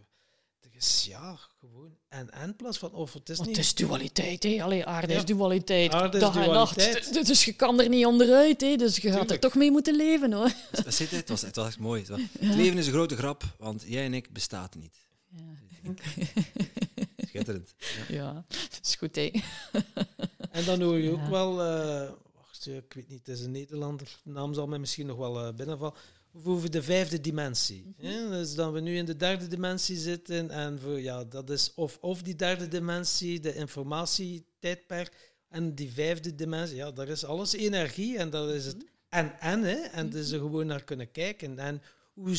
het 0.62 0.72
is 0.78 1.06
ja, 1.10 1.40
gewoon 1.60 1.98
en 2.10 2.30
en 2.32 2.56
plaats 2.56 2.78
van, 2.78 2.94
of 2.94 3.14
het 3.14 3.30
is 3.30 3.40
niet. 3.40 3.48
het 3.48 3.58
is 3.58 3.74
dualiteit. 3.74 4.44
Hè. 4.44 4.64
Allee, 4.64 4.86
aarde 4.86 5.14
Ja. 5.14 5.20
is 5.20 5.26
dualiteit. 5.26 5.92
Aarde 5.94 6.18
is 6.18 6.24
Dag 6.24 6.36
en 6.36 6.50
nacht. 6.52 6.76
dualiteit. 6.76 7.24
D- 7.24 7.28
Dus 7.28 7.46
je 7.46 7.54
kan 7.54 7.80
er 7.80 7.90
niet 7.90 8.06
onderuit. 8.06 8.62
Hè. 8.62 8.76
Dus 8.76 8.98
je 8.98 9.12
gaat 9.12 9.32
er 9.32 9.40
toch 9.40 9.56
mee 9.56 9.72
moeten 9.72 9.96
leven. 9.96 10.34
hoor. 10.34 10.52
Wat 10.84 10.94
zit 10.94 11.10
het? 11.10 11.20
Het 11.20 11.30
was, 11.30 11.42
het 11.42 11.56
was 11.56 11.68
echt 11.68 11.80
mooi. 11.80 12.00
Het, 12.02 12.10
was- 12.10 12.20
het 12.40 12.56
leven 12.56 12.78
is 12.78 12.86
een 12.88 12.94
grote 12.94 13.16
grap, 13.16 13.44
want 13.58 13.84
jij 13.88 14.06
en 14.06 14.14
ik 14.14 14.34
bestaat 14.34 14.76
niet. 14.76 14.98
Ja, 15.30 15.44
Schitterend. 17.30 17.74
Ja. 18.08 18.16
ja. 18.16 18.46
dat 18.50 18.80
is 18.84 18.96
goed. 18.96 19.16
Hè. 19.16 19.32
En 20.52 20.66
dan 20.66 20.82
hoor 20.82 20.98
je 20.98 21.12
ook 21.12 21.18
Ja. 21.20 21.30
wel, 21.30 21.62
eh, 21.62 22.12
wacht, 22.36 22.68
ik 22.68 22.94
weet 22.94 23.08
niet, 23.10 23.20
het 23.28 23.38
is 23.38 23.44
een 23.44 23.52
Nederlander, 23.52 24.20
de 24.24 24.32
naam 24.32 24.54
zal 24.54 24.68
mij 24.68 24.80
misschien 24.80 25.06
nog 25.06 25.18
wel 25.18 25.40
eh, 25.46 25.54
binnenvallen, 25.54 25.94
over 26.44 26.72
de 26.72 26.84
vijfde 26.84 27.22
dimensie. 27.22 27.94
Mhm. 27.98 28.08
hè. 28.08 28.30
Dus 28.30 28.56
dat 28.56 28.72
we 28.74 28.80
nu 28.80 28.98
in 28.98 29.06
de 29.06 29.16
derde 29.18 29.48
dimensie 29.48 29.98
zitten 29.98 30.50
en 30.50 30.80
voor, 30.80 31.00
ja, 31.00 31.24
dat 31.24 31.50
is 31.50 31.72
of, 31.76 31.98
of 32.02 32.22
die 32.22 32.36
derde 32.36 32.68
dimensie, 32.68 33.40
de 33.40 33.56
informatietijdperk, 33.56 35.32
en 35.50 35.76
die 35.76 35.92
vijfde 35.92 36.36
dimensie, 36.36 36.76
ja, 36.76 36.92
daar 36.92 37.08
is 37.08 37.26
alles 37.26 37.54
energie 37.54 38.18
en 38.18 38.30
dat 38.30 38.50
is 38.50 38.66
het 38.66 38.76
Mhm. 38.78 38.86
en 39.10 39.40
en, 39.40 39.64
hè, 39.64 39.76
en 39.76 40.10
dus 40.10 40.32
er 40.32 40.40
gewoon 40.40 40.66
naar 40.66 40.84
kunnen 40.84 41.12
kijken. 41.12 41.60
En 41.60 41.82
hoe 42.14 42.36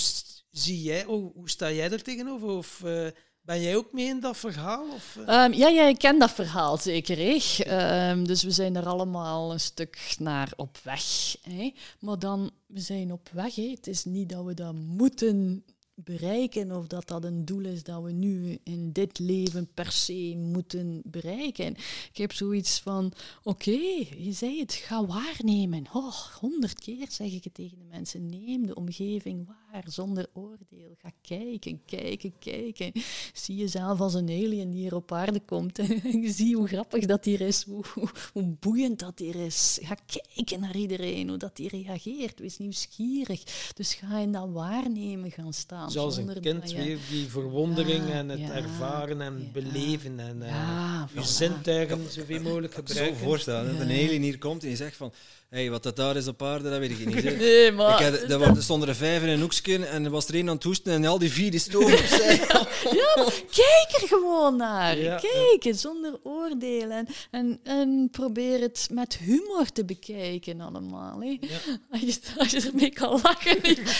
zie 0.51 0.83
jij, 0.83 1.05
hoe, 1.05 1.33
hoe 1.35 1.51
sta 1.51 1.73
jij 1.73 1.91
er 1.93 2.03
tegenover? 2.03 2.49
Of 2.49 2.83
eh, 2.85 3.07
ben 3.51 3.63
jij 3.63 3.77
ook 3.77 3.93
mee 3.93 4.07
in 4.07 4.21
dat 4.21 4.37
verhaal? 4.37 4.93
Of, 4.93 5.17
eh? 5.17 5.45
Ehm, 5.45 5.53
ja, 5.53 5.69
ja, 5.69 5.87
ik 5.87 5.99
ken 5.99 6.19
dat 6.19 6.31
verhaal 6.31 6.77
zeker. 6.77 7.17
Hè. 7.17 7.65
Ehm, 7.65 8.25
dus 8.25 8.43
we 8.43 8.51
zijn 8.51 8.77
er 8.77 8.87
allemaal 8.87 9.53
een 9.53 9.61
stuk 9.61 10.15
naar 10.19 10.53
op 10.57 10.79
weg. 10.83 11.37
Hè. 11.43 11.73
Maar 12.01 12.19
dan, 12.19 12.51
we 12.67 12.81
zijn 12.81 13.13
op 13.13 13.29
weg. 13.33 13.55
Hè. 13.55 13.71
Het 13.71 13.87
is 13.87 14.05
niet 14.05 14.29
dat 14.29 14.45
we 14.45 14.55
dat 14.55 14.75
moeten 14.75 15.65
bereiken 15.95 16.77
of 16.77 16.87
dat 16.87 17.09
dat 17.09 17.25
een 17.25 17.45
doel 17.45 17.65
is 17.65 17.83
dat 17.83 18.03
we 18.03 18.13
nu 18.13 18.59
in 18.65 18.93
dit 18.93 19.19
leven 19.19 19.69
per 19.75 19.93
se 19.93 20.35
moeten 20.37 21.01
bereiken. 21.05 21.77
Ik 22.13 22.17
heb 22.17 22.33
zoiets 22.33 22.81
van, 22.81 23.13
oké, 23.43 23.71
je 24.17 24.33
zei 24.33 24.61
het, 24.61 24.73
ga 24.73 25.07
waarnemen. 25.07 25.85
Oh, 25.93 26.15
honderd 26.15 26.81
keer 26.81 27.07
zeg 27.11 27.33
ik 27.33 27.45
het 27.45 27.55
tegen 27.55 27.79
de 27.79 27.85
mensen. 27.85 28.29
Neem 28.29 28.67
de 28.67 28.75
omgeving 28.75 29.47
waar, 29.47 29.57
zonder 29.87 30.27
oordeel. 30.33 30.95
Ga 31.03 31.11
kijken, 31.21 31.81
kijken, 31.87 32.33
kijken. 32.39 32.93
Zie 33.33 33.57
jezelf 33.57 34.01
als 34.01 34.15
een 34.15 34.29
alien 34.29 34.71
die 34.71 34.81
hier 34.81 34.95
op 34.95 35.13
aarde 35.13 35.41
komt. 35.41 35.79
En 36.13 36.33
zie 36.33 36.57
hoe 36.57 36.67
grappig 36.69 37.07
dat 37.07 37.25
hier 37.25 37.41
is, 37.41 37.63
hoe, 37.63 37.85
hoe, 38.33 38.43
boeiend 38.61 38.99
dat 38.99 39.19
hier 39.19 39.35
is. 39.35 39.79
Ga 39.83 39.97
kijken 40.35 40.61
naar 40.61 40.77
iedereen, 40.77 41.29
hoe 41.29 41.39
dat 41.39 41.57
die 41.57 41.69
reageert. 41.69 42.39
Wees 42.39 42.59
nieuwsgierig. 42.59 43.43
Dus 43.75 43.95
ga 43.95 44.19
in 44.19 44.33
dat 44.33 44.49
waarnemen 44.53 45.31
gaan 45.31 45.53
staan. 45.53 45.91
Zoals 45.91 46.17
een 46.17 46.41
kind 46.41 46.71
je- 46.71 46.77
weer 46.77 46.99
die 47.11 47.27
verwondering 47.29 48.09
Ja, 48.09 48.13
en 48.15 48.29
het 48.29 48.39
ja, 48.41 48.51
ervaren 48.53 49.21
en 49.21 49.39
ja. 49.41 49.51
beleven 49.53 50.21
en 50.21 50.43
eh, 50.43 50.49
Ja, 50.49 51.09
je 51.15 51.21
voilà. 51.21 51.25
zintuigen 51.25 52.11
zoveel 52.11 52.41
mogelijk 52.43 52.67
Ik 52.67 52.75
kan 52.75 52.83
me 52.83 52.89
gebruiken. 52.89 53.19
zo 53.21 53.25
voorstellen 53.27 53.67
dat 53.67 53.89
Ja. 53.89 53.95
een 53.95 54.07
alien 54.09 54.23
hier 54.23 54.39
komt 54.39 54.63
en 54.63 54.69
je 54.69 54.77
zegt 54.77 54.97
van 54.97 55.13
hey, 55.51 55.71
wat 55.71 55.83
dat 55.83 55.97
daar 55.97 56.17
is 56.17 56.27
op 56.27 56.43
aarde, 56.43 56.71
dat 56.71 56.79
weet 56.79 56.91
ik 56.91 57.07
niet. 57.07 57.23
hè. 57.23 57.31
Nee, 57.37 57.73
maar... 57.73 58.01
Ik 58.01 58.07
had, 58.07 58.31
er 58.31 58.57
er 58.57 58.63
stonden 58.63 58.89
er 58.89 58.95
vijf 58.95 59.23
in 59.23 59.29
een 59.29 59.41
hoekje 59.41 59.87
en 59.87 60.05
er 60.05 60.11
was 60.11 60.29
er 60.29 60.35
één 60.35 60.49
aan 60.49 60.55
het 60.55 60.65
hoesten 60.65 60.93
en 60.93 61.05
al 61.05 61.19
die 61.19 61.31
vier 61.33 61.51
die 61.51 61.61
stoven 61.61 61.99
opzij. 61.99 62.37
Ja, 62.93 63.13
maar 63.17 63.43
kijk 63.51 64.01
er 64.01 64.09
gewoon 64.09 64.57
naar. 64.57 64.99
Ja, 64.99 65.17
kijk 65.17 65.75
zonder 65.77 66.19
oordeel. 66.23 66.91
En, 67.31 67.61
en, 67.63 68.09
probeer 68.11 68.61
het 68.61 68.89
met 68.93 69.17
humor 69.17 69.73
te 69.73 69.85
bekijken 69.85 70.61
allemaal. 70.61 71.21
Hè. 71.21 71.39
Ja. 71.41 71.59
Als, 71.91 72.01
je, 72.01 72.19
als 72.37 72.51
je 72.51 72.61
ermee 72.61 72.91
kan 72.91 73.21
lachen, 73.23 73.59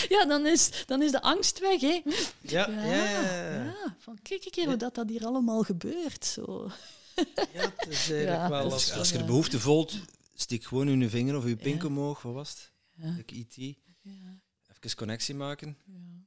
ja, 0.09 0.25
dan, 0.25 0.45
is, 0.45 0.69
dan 0.85 1.01
is 1.01 1.11
de 1.11 1.21
angst 1.21 1.59
weg. 1.59 1.81
Hè. 1.81 2.01
Ja, 2.41 2.69
ja, 2.69 2.85
ja, 2.85 3.05
ja. 3.05 3.63
ja, 3.63 3.95
van 3.99 4.17
kijk 4.21 4.45
een 4.45 4.51
keer 4.51 4.65
hoe 4.65 4.77
dat, 4.77 4.95
dat 4.95 5.09
hier 5.09 5.25
allemaal 5.25 5.61
gebeurt. 5.61 6.25
Zo. 6.25 6.71
Ja, 7.15 7.73
het 7.75 7.87
is 7.89 8.11
eigenlijk 8.11 8.41
Ja, 8.41 8.49
wel 8.49 8.63
dat 8.63 8.71
Als, 8.71 8.93
als... 8.93 9.09
je 9.09 9.17
de 9.17 9.23
behoefte 9.23 9.59
voelt, 9.59 9.93
steek 10.41 10.63
gewoon 10.63 10.99
je 10.99 11.09
vinger 11.09 11.35
of 11.37 11.45
je 11.47 11.55
pink 11.55 11.83
omhoog. 11.83 12.21
Wat 12.21 12.33
was 12.33 12.49
het? 12.49 12.71
Ja. 12.95 13.13
Like 13.17 13.35
E.T. 13.35 13.55
Ja, 13.55 14.41
Even 14.75 14.95
connectie 14.97 15.35
maken. 15.35 15.77
ja. 15.85 16.25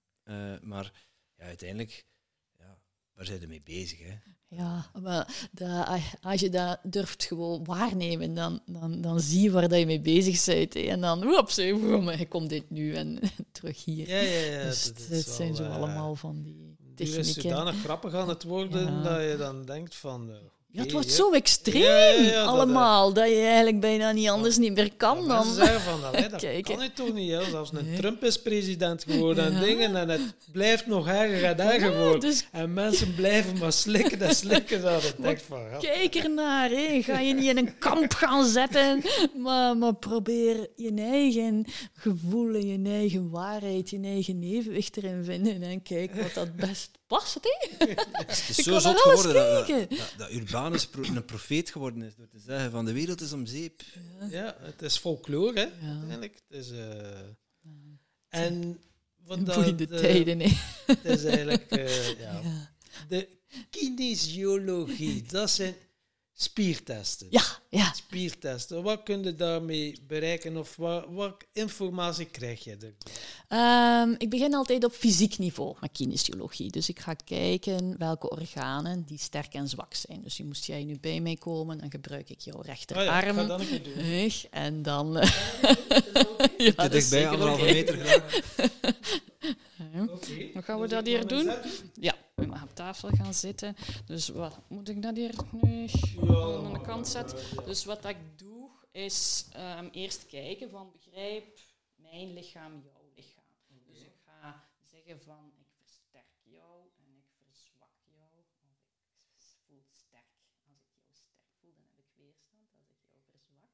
Eh, 0.54 0.60
maar 0.62 0.92
ja, 1.38 1.44
uiteindelijk, 1.44 2.06
ja, 2.58 2.78
waar 3.14 3.24
zijn 3.26 3.38
we 3.40 3.46
mee 3.46 3.62
bezig? 3.62 3.98
Hè? 3.98 4.14
Ja, 4.48 4.90
maar 5.02 5.48
dat, 5.52 5.88
als 6.20 6.40
je 6.40 6.48
dat 6.50 6.78
durft 6.82 7.24
gewoon 7.24 7.64
waarnemen, 7.64 8.34
dan, 8.34 8.62
dan, 8.66 9.00
dan 9.00 9.20
zie 9.20 9.40
je 9.42 9.50
waar 9.50 9.68
dat 9.68 9.78
je 9.78 9.86
mee 9.86 10.00
bezig 10.00 10.44
bent. 10.44 10.74
hè. 10.74 10.80
En 10.80 11.00
dan, 11.00 11.24
woeps, 11.24 11.56
komt 12.28 12.48
dit 12.48 12.70
nu 12.70 12.94
en 12.94 13.18
terug 13.52 13.84
hier. 13.84 14.08
Ja, 14.08 14.20
ja, 14.20 14.58
ja. 14.58 14.64
dus 14.64 14.84
dat 14.84 14.98
is 14.98 15.08
het 15.08 15.28
zijn 15.28 15.48
wel, 15.48 15.56
zo 15.56 15.62
eh, 15.64 15.74
allemaal 15.74 16.14
van 16.14 16.42
die 16.42 16.54
Nu 16.54 16.92
is 16.94 17.10
technieken. 17.14 17.42
zodanig 17.42 17.76
grappig 17.80 18.14
aan 18.14 18.28
het 18.28 18.42
worden 18.42 18.92
Ja. 18.92 19.02
dat 19.02 19.30
je 19.30 19.36
dan 19.38 19.64
denkt 19.64 19.94
van... 19.94 20.30
Ja, 20.74 20.82
het 20.82 20.92
wordt 20.92 21.12
zo 21.12 21.32
extreem 21.32 21.82
Ja, 21.82 21.96
ja, 21.96 22.20
ja, 22.20 22.38
dat, 22.38 22.46
allemaal, 22.46 23.12
dat, 23.12 23.28
je 23.28 23.34
eigenlijk 23.34 23.80
bijna 23.80 24.12
niet 24.12 24.28
anders 24.28 24.56
niet 24.56 24.74
meer 24.74 24.94
kan 24.96 25.28
dan... 25.28 25.52
zeggen 25.52 25.80
van, 25.80 26.04
allee, 26.04 26.28
dat 26.28 26.40
Kijk, 26.40 26.64
kan 26.64 26.82
je 26.82 26.92
toch 26.92 27.12
niet. 27.12 27.30
Hè? 27.30 27.50
Zelfs 27.50 27.72
een 27.72 27.84
Nee. 27.84 27.96
Trump 27.96 28.24
is 28.24 28.42
president 28.42 29.04
geworden 29.04 29.44
en 29.44 29.60
dingen 29.60 29.96
en 29.96 30.08
het 30.08 30.20
blijft 30.52 30.86
nog 30.86 31.08
erger 31.08 31.44
en 31.44 31.58
erger 31.58 31.98
worden. 31.98 32.20
dus 32.20 32.46
En 32.52 32.72
mensen 32.72 33.14
blijven 33.14 33.58
maar 33.58 33.72
slikken 33.72 34.20
en 34.20 34.34
slikken. 34.34 34.82
Dat 34.82 35.02
ik 35.02 35.14
denk 35.22 35.40
van, 35.48 35.60
kijk 35.78 36.14
ernaar. 36.14 36.70
Hè. 36.70 37.02
Ga 37.02 37.18
je 37.18 37.34
niet 37.34 37.48
in 37.48 37.58
een 37.58 37.78
kamp 37.78 38.12
gaan 38.12 38.44
zetten, 38.46 39.02
maar, 39.44 39.76
maar 39.76 39.94
probeer 39.94 40.68
je 40.76 40.92
eigen 40.96 41.64
gevoel 41.92 42.54
en 42.54 42.66
je 42.66 42.90
eigen 42.90 43.30
waarheid, 43.30 43.90
je 43.90 44.00
eigen 44.00 44.42
evenwicht 44.42 44.96
erin 44.96 45.24
vinden 45.24 45.62
en 45.62 45.82
kijk 45.82 46.14
wat 46.14 46.34
dat 46.34 46.56
best 46.56 46.90
past. 47.06 47.38
Hè. 47.40 47.86
Het 48.26 48.44
is 48.48 48.56
zo 48.56 48.78
zot 48.78 49.00
geworden 49.00 49.34
dat, 49.34 49.88
dat, 50.18 50.30
Urbanus 50.32 50.86
pro- 50.86 51.02
een 51.02 51.24
profeet 51.24 51.70
geworden 51.70 52.02
is 52.02 52.14
door 52.16 52.28
te 52.28 52.38
zeggen 52.38 52.70
van 52.70 52.84
de 52.84 52.92
wereld 52.92 53.20
is 53.20 53.32
om 53.32 53.46
zeep. 53.46 53.82
ja, 54.30 54.56
het 54.60 54.82
is 54.82 54.96
folklore, 54.96 55.58
hè, 55.60 55.86
Ja. 55.86 55.90
uiteindelijk. 55.92 56.40
Het 56.48 56.58
is, 56.58 56.70
eh, 56.70 57.18
en 58.28 58.80
wat 59.24 59.46
dat, 59.46 59.54
Boeiende 59.54 59.86
eh, 59.88 59.98
tijden. 60.00 60.40
Hè. 60.40 60.50
Het 60.86 61.04
is 61.04 61.24
eigenlijk 61.24 61.70
eh, 61.70 62.18
ja. 62.18 62.40
Ja. 62.44 62.72
de 63.08 63.28
kinesiologie. 63.70 65.22
Dat 65.22 65.50
zijn 65.50 65.74
spiertesten. 66.36 67.26
ja, 67.30 67.42
ja. 67.68 67.92
Spiertesten. 67.92 68.82
Wat 68.82 69.02
kun 69.02 69.22
je 69.22 69.34
daarmee 69.34 69.98
bereiken 70.06 70.56
of 70.56 70.76
wat, 70.76 71.04
wat 71.08 71.44
informatie 71.52 72.24
krijg 72.26 72.64
je 72.64 72.76
er? 72.80 72.94
Ehm, 73.48 74.14
ik 74.18 74.30
begin 74.30 74.54
altijd 74.54 74.84
op 74.84 74.92
fysiek 74.92 75.38
niveau 75.38 75.74
met 75.80 75.92
kinesiologie. 75.92 76.70
Dus 76.70 76.88
ik 76.88 76.98
ga 77.00 77.14
kijken 77.24 77.98
welke 77.98 78.30
organen 78.30 79.02
die 79.06 79.18
sterk 79.18 79.54
en 79.54 79.68
zwak 79.68 79.94
zijn. 79.94 80.22
Dus 80.22 80.38
moest 80.42 80.64
jij 80.66 80.84
nu 80.84 80.98
bij 81.00 81.20
mij 81.20 81.36
komen, 81.36 81.78
dan 81.78 81.90
gebruik 81.90 82.30
ik 82.30 82.40
jouw 82.40 82.58
Ah 82.60 82.64
ja, 82.66 82.72
ik 82.72 82.76
rechterarm. 82.78 83.36
ga 83.36 83.44
dat 83.46 83.60
een 83.60 83.66
keer 83.68 83.82
doen. 83.82 83.94
Echt, 84.04 84.46
En 84.50 84.82
dan... 84.82 85.18
eh, 85.18 85.30
ja, 86.58 86.70
Te 86.70 86.72
dat 86.76 86.92
is 86.92 87.08
dichtbij, 87.08 87.28
anderhalve 87.28 87.62
oké. 87.62 87.72
meter 87.72 87.98
graag. 87.98 88.40
Oké. 90.08 90.50
Hoe 90.52 90.62
gaan 90.62 90.80
we 90.80 90.86
Dus 90.88 90.90
dat 90.96 91.06
hier 91.06 91.26
doen? 91.26 91.50
Ja, 92.00 92.14
op 92.36 92.74
tafel 92.74 93.08
gaan 93.08 93.34
zitten. 93.34 93.76
Dus 94.06 94.28
wat 94.28 94.60
moet 94.68 94.88
ik 94.88 95.02
dat 95.02 95.16
hier 95.16 95.34
nu 95.50 95.88
aan 96.28 96.72
de 96.72 96.80
kant 96.80 97.08
zetten? 97.08 97.64
Dus 97.64 97.84
wat 97.84 98.04
ik 98.04 98.16
doe, 98.36 98.70
is 98.90 99.46
ehm, 99.52 99.88
eerst 99.92 100.26
kijken 100.26 100.70
van 100.70 100.90
begrijp 100.92 101.58
mijn 101.96 102.32
lichaam, 102.32 102.82
jouw 102.84 103.04
lichaam. 103.14 103.44
Dus 103.86 104.00
ik 104.00 104.16
ga 104.24 104.64
zeggen 104.90 105.20
van 105.20 105.52
ik 105.58 105.66
versterk 105.78 106.34
jou 106.42 106.90
en 106.96 107.10
ik 107.16 107.26
verzwak 107.44 107.96
jou. 108.04 108.28
Of 108.38 108.46
ik 108.54 109.58
voel 109.66 109.82
sterk. 109.90 110.30
Als 110.68 110.74
ik 110.76 110.84
jou 110.92 111.06
sterk 111.10 111.48
voel, 111.60 111.72
dan 111.74 111.84
heb 111.88 111.98
ik 112.04 112.10
weerstand. 112.16 112.68
Als 112.76 112.94
ik 113.10 113.24
jou 113.24 113.28
verzwak, 113.30 113.70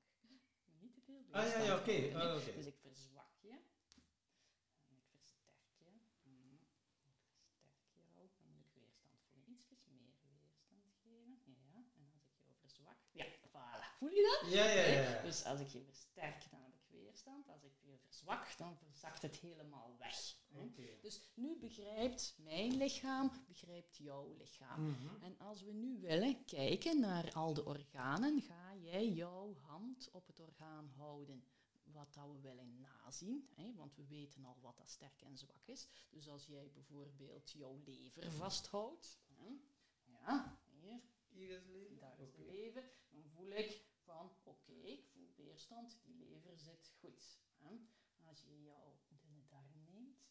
niet 0.81 0.95
te 0.95 1.01
veel 1.07 1.23
Ah, 1.31 1.49
ja, 1.53 1.59
ja, 1.69 1.75
oké. 1.81 1.99
Ah. 2.17 2.35
Dus 2.57 2.67
ik 2.67 2.79
verzwak 2.83 3.33
je. 3.41 3.55
En 4.89 4.97
ik 5.01 5.07
versterk 5.17 5.69
je. 5.83 5.91
Mhm. 6.23 6.55
Ik 6.55 6.73
versterk 6.77 7.25
jou. 8.13 8.27
Dan 8.33 8.51
moet 8.51 8.61
ik 8.61 8.69
weerstand 8.75 9.21
voelen. 9.33 9.59
Iets 9.75 9.87
meer 9.95 10.11
weerstand 10.31 10.83
geven. 11.03 11.39
Ja. 11.69 11.79
En 11.99 12.07
als 12.17 12.25
ik 12.31 12.37
jou 12.43 12.55
verzwak. 12.61 12.99
Ja, 13.21 13.27
voilà. 13.55 13.81
Voel 14.01 14.09
je 14.11 14.41
dat? 14.41 14.53
Ja, 14.53 14.71
ja, 14.71 14.87
ja. 14.87 15.23
Dus 15.23 15.45
als 15.45 15.61
ik 15.61 15.69
je 15.69 15.83
versterk, 15.83 16.51
dan 16.51 16.61
heb 16.63 16.75
ik 16.75 16.87
weerstand. 16.91 17.49
Als 17.49 17.63
ik 17.63 17.73
je 17.81 17.99
verzwak, 17.99 18.47
zwak, 18.47 18.59
dan 18.59 18.79
zakt 18.93 19.23
het 19.23 19.37
helemaal 19.37 19.97
weg. 19.99 20.37
Dus 21.01 21.21
nu 21.35 21.59
begrijpt 21.59 22.35
mijn 22.39 22.77
lichaam, 22.77 23.31
begrijpt 23.47 23.97
jouw 23.97 24.35
lichaam. 24.39 24.83
Mhm. 24.83 25.23
En 25.25 25.39
als 25.39 25.63
we 25.63 25.73
nu 25.73 26.01
willen 26.01 26.45
kijken 26.45 27.01
naar 27.01 27.33
al 27.33 27.55
de 27.55 27.65
organen, 27.65 28.43
ga 28.43 28.75
jij 28.75 29.09
jouw 29.09 29.57
hand 29.61 30.11
op 30.11 30.27
het 30.27 30.41
orgaan 30.41 30.89
houden. 30.97 31.45
Wat 31.83 32.15
dat 32.15 32.27
we 32.27 32.41
willen 32.41 32.79
nazien, 32.81 33.49
hè, 33.55 33.75
want 33.75 33.97
we 33.97 34.07
weten 34.07 34.45
al 34.45 34.59
wat 34.61 34.77
dat 34.77 34.91
sterk 34.91 35.21
en 35.23 35.39
zwak 35.39 35.67
is. 35.67 35.89
Dus 36.11 36.29
als 36.29 36.47
jij 36.47 36.71
bijvoorbeeld 36.73 37.51
jouw 37.51 37.81
lever 37.85 38.33
vasthoudt, 38.33 39.19
hè, 39.27 39.59
ja, 40.05 40.59
hier, 40.65 41.01
Hier 41.29 41.51
is 41.51 41.67
leven. 41.67 41.99
daar 41.99 42.19
is 42.19 42.33
de 42.35 42.45
lever, 42.45 42.91
dan 43.09 43.25
voel 43.29 43.51
ik 43.51 43.89
van 44.11 44.33
oké, 44.45 44.73
ik 44.73 45.05
voel 45.05 45.33
weerstand, 45.37 45.99
die 46.03 46.17
lever 46.17 46.59
zit 46.59 46.93
goed. 46.99 47.41
Als 48.25 48.43
je 48.43 48.63
jouw 48.63 49.01
dunne 49.09 49.47
darm 49.47 49.85
neemt, 49.85 50.27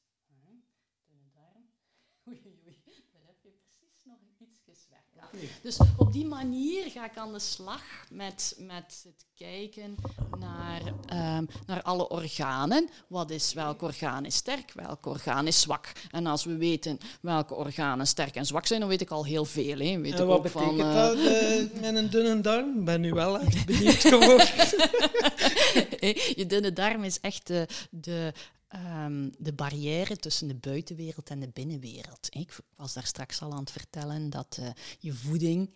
dunne 1.05 1.29
darm, 1.29 1.71
oei 2.27 2.61
oei, 2.65 3.07
daar 3.11 3.25
heb 3.25 3.41
je 3.41 3.51
precies 3.51 3.88
nog 4.05 4.49
iets 4.65 4.87
werk 4.89 5.31
aan. 5.33 5.39
Dus 5.61 5.79
op 5.97 6.13
die 6.13 6.25
manier 6.25 6.91
ga 6.91 7.05
ik 7.05 7.17
aan 7.17 7.33
de 7.33 7.39
slag 7.39 7.81
met, 8.09 8.55
met 8.57 9.03
het 9.03 9.25
kijken 9.35 9.95
naar, 10.39 10.81
ehm, 11.05 11.45
naar 11.65 11.81
alle 11.81 12.09
organen. 12.09 12.89
Wat 13.07 13.29
is, 13.29 13.53
welk 13.53 13.81
orgaan 13.81 14.25
is 14.25 14.35
sterk, 14.35 14.71
welk 14.73 15.05
orgaan 15.05 15.47
is 15.47 15.61
zwak. 15.61 15.91
En 16.11 16.25
als 16.25 16.43
we 16.43 16.57
weten 16.57 16.97
welke 17.21 17.53
organen 17.55 18.07
sterk 18.07 18.35
en 18.35 18.45
zwak 18.45 18.65
zijn, 18.65 18.79
dan 18.79 18.89
weet 18.89 19.01
ik 19.01 19.09
al 19.09 19.25
heel 19.25 19.45
veel. 19.45 19.77
Hè. 19.77 19.99
Weet 19.99 20.13
En 20.13 20.19
ik 20.19 20.25
wat 20.25 20.37
ook 20.37 20.43
betekent 20.43 20.69
van, 20.69 20.79
eh, 20.79 20.93
dat 20.93 21.17
eh, 21.17 21.81
met 21.81 21.95
een 21.95 22.09
dunne 22.09 22.41
darm? 22.41 22.79
Ik 22.79 22.85
ben 22.85 23.01
nu 23.01 23.13
wel 23.13 23.39
echt 23.39 23.65
benieuwd 23.65 23.95
geworden. 23.95 24.47
je 26.39 26.45
dunne 26.47 26.73
darm 26.73 27.03
is 27.03 27.19
echt 27.19 27.47
de, 27.47 27.67
de, 27.89 28.33
ehm, 28.69 29.29
de 29.37 29.53
barrière 29.53 30.15
tussen 30.15 30.47
de 30.47 30.55
buitenwereld 30.55 31.29
en 31.29 31.39
de 31.39 31.49
binnenwereld. 31.53 32.27
Ik 32.29 32.57
was 32.75 32.93
daar 32.93 33.05
straks 33.05 33.41
al 33.41 33.51
aan 33.51 33.59
het 33.59 33.71
vertellen 33.71 34.29
dat 34.29 34.57
eh, 34.59 34.69
je 34.99 35.13
voeding, 35.13 35.73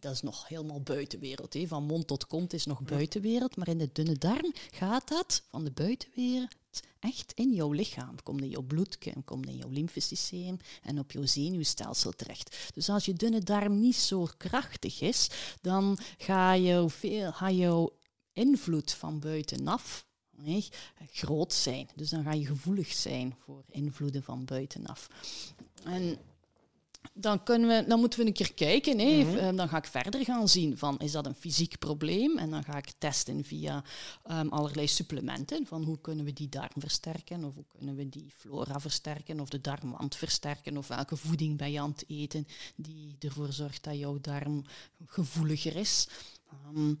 dat 0.00 0.12
is 0.12 0.22
nog 0.22 0.48
helemaal 0.48 0.80
buitenwereld. 0.80 1.56
Van 1.66 1.84
mond 1.84 2.06
tot 2.06 2.26
kont 2.26 2.52
is 2.52 2.66
nog 2.66 2.82
buitenwereld, 2.82 3.56
maar 3.56 3.68
in 3.68 3.78
de 3.78 3.90
dunne 3.92 4.18
darm 4.18 4.52
gaat 4.70 5.08
dat 5.08 5.42
van 5.48 5.64
de 5.64 5.70
buitenwereld 5.70 6.56
echt 6.98 7.32
in 7.32 7.54
jouw 7.54 7.72
lichaam. 7.72 8.22
Komt 8.22 8.40
in 8.40 8.48
jouw 8.48 8.62
bloed, 8.62 8.98
komt 9.24 9.48
in 9.48 9.56
jouw 9.56 9.70
lymfesysteem 9.70 10.56
en 10.82 10.98
op 10.98 11.12
jouw 11.12 11.26
zenuwstelsel 11.26 12.10
terecht. 12.10 12.70
Dus 12.74 12.88
als 12.88 13.04
je 13.04 13.12
dunne 13.12 13.40
darm 13.40 13.80
niet 13.80 13.96
zo 13.96 14.28
krachtig 14.36 15.00
is, 15.00 15.30
dan 15.60 15.98
ga 16.18 16.52
je 16.52 16.88
veel, 16.88 17.32
ga 17.32 17.50
jouw 17.50 17.96
invloed 18.32 18.92
van 18.92 19.20
buitenaf 19.20 20.06
nee, 20.42 20.68
groot 21.10 21.52
zijn. 21.52 21.88
Dus 21.94 22.10
dan 22.10 22.22
ga 22.22 22.32
je 22.32 22.46
gevoelig 22.46 22.92
zijn 22.92 23.34
voor 23.44 23.64
invloeden 23.70 24.22
van 24.22 24.44
buitenaf. 24.44 25.08
En 25.84 26.18
dan, 27.12 27.42
kunnen 27.42 27.68
we, 27.68 27.88
dan 27.88 28.00
moeten 28.00 28.18
we 28.18 28.26
een 28.26 28.32
keer 28.32 28.54
kijken. 28.54 28.98
Hè. 28.98 29.24
Mhm. 29.24 29.36
Eh, 29.36 29.56
Dan 29.56 29.68
ga 29.68 29.76
ik 29.76 29.86
verder 29.86 30.24
gaan 30.24 30.48
zien 30.48 30.78
van 30.78 30.98
is 30.98 31.12
dat 31.12 31.26
een 31.26 31.34
fysiek 31.34 31.78
probleem? 31.78 32.38
En 32.38 32.50
dan 32.50 32.64
ga 32.64 32.76
ik 32.76 32.92
testen 32.98 33.44
via 33.44 33.84
ehm, 34.24 34.48
allerlei 34.48 34.88
supplementen. 34.88 35.66
Van 35.66 35.82
hoe 35.82 36.00
kunnen 36.00 36.24
we 36.24 36.32
die 36.32 36.48
darm 36.48 36.80
versterken? 36.80 37.44
Of 37.44 37.54
hoe 37.54 37.66
kunnen 37.68 37.96
we 37.96 38.08
die 38.08 38.30
flora 38.36 38.80
versterken? 38.80 39.40
Of 39.40 39.48
de 39.48 39.60
darmwand 39.60 40.16
versterken? 40.16 40.76
Of 40.76 40.88
welke 40.88 41.16
voeding 41.16 41.56
ben 41.56 41.72
je 41.72 41.80
aan 41.80 41.90
het 41.90 42.04
eten 42.06 42.46
die 42.76 43.16
ervoor 43.18 43.52
zorgt 43.52 43.84
dat 43.84 43.98
jouw 43.98 44.18
darm 44.20 44.64
gevoeliger 45.06 45.76
is? 45.76 46.08
Ehm, 46.50 46.94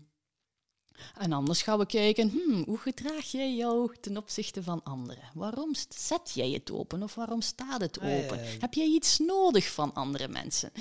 en 1.18 1.32
anders 1.32 1.62
gaan 1.62 1.78
we 1.78 1.86
kijken, 1.86 2.28
hmm, 2.30 2.62
hoe 2.66 2.78
gedraag 2.78 3.30
jij 3.30 3.54
jou 3.54 3.94
ten 4.00 4.16
opzichte 4.16 4.62
van 4.62 4.82
anderen? 4.82 5.22
Waarom 5.34 5.74
zet 5.88 6.30
jij 6.34 6.50
het 6.50 6.70
open 6.70 7.02
of 7.02 7.14
waarom 7.14 7.40
staat 7.40 7.80
het 7.80 8.00
Ah, 8.00 8.12
open? 8.12 8.38
Heb 8.58 8.74
jij 8.74 8.86
iets 8.86 9.18
nodig 9.18 9.70
van 9.72 9.94
andere 9.94 10.28
mensen? 10.28 10.72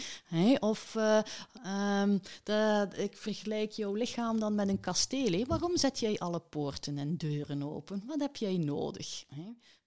Of 0.60 0.95
eh, 0.95 1.19
ehm, 1.64 2.18
dat, 2.44 2.98
ik 2.98 3.18
vergelijk 3.18 3.72
jouw 3.72 3.94
lichaam 3.94 4.39
dan 4.39 4.56
met 4.56 4.68
een 4.68 4.80
kasteel. 4.80 5.45
Waarom 5.45 5.77
zet 5.77 5.99
jij 5.99 6.18
alle 6.19 6.39
poorten 6.39 6.98
en 6.98 7.18
deuren 7.18 7.64
open? 7.64 8.03
Wat 8.06 8.19
heb 8.19 8.35
jij 8.35 8.57
nodig? 8.57 9.26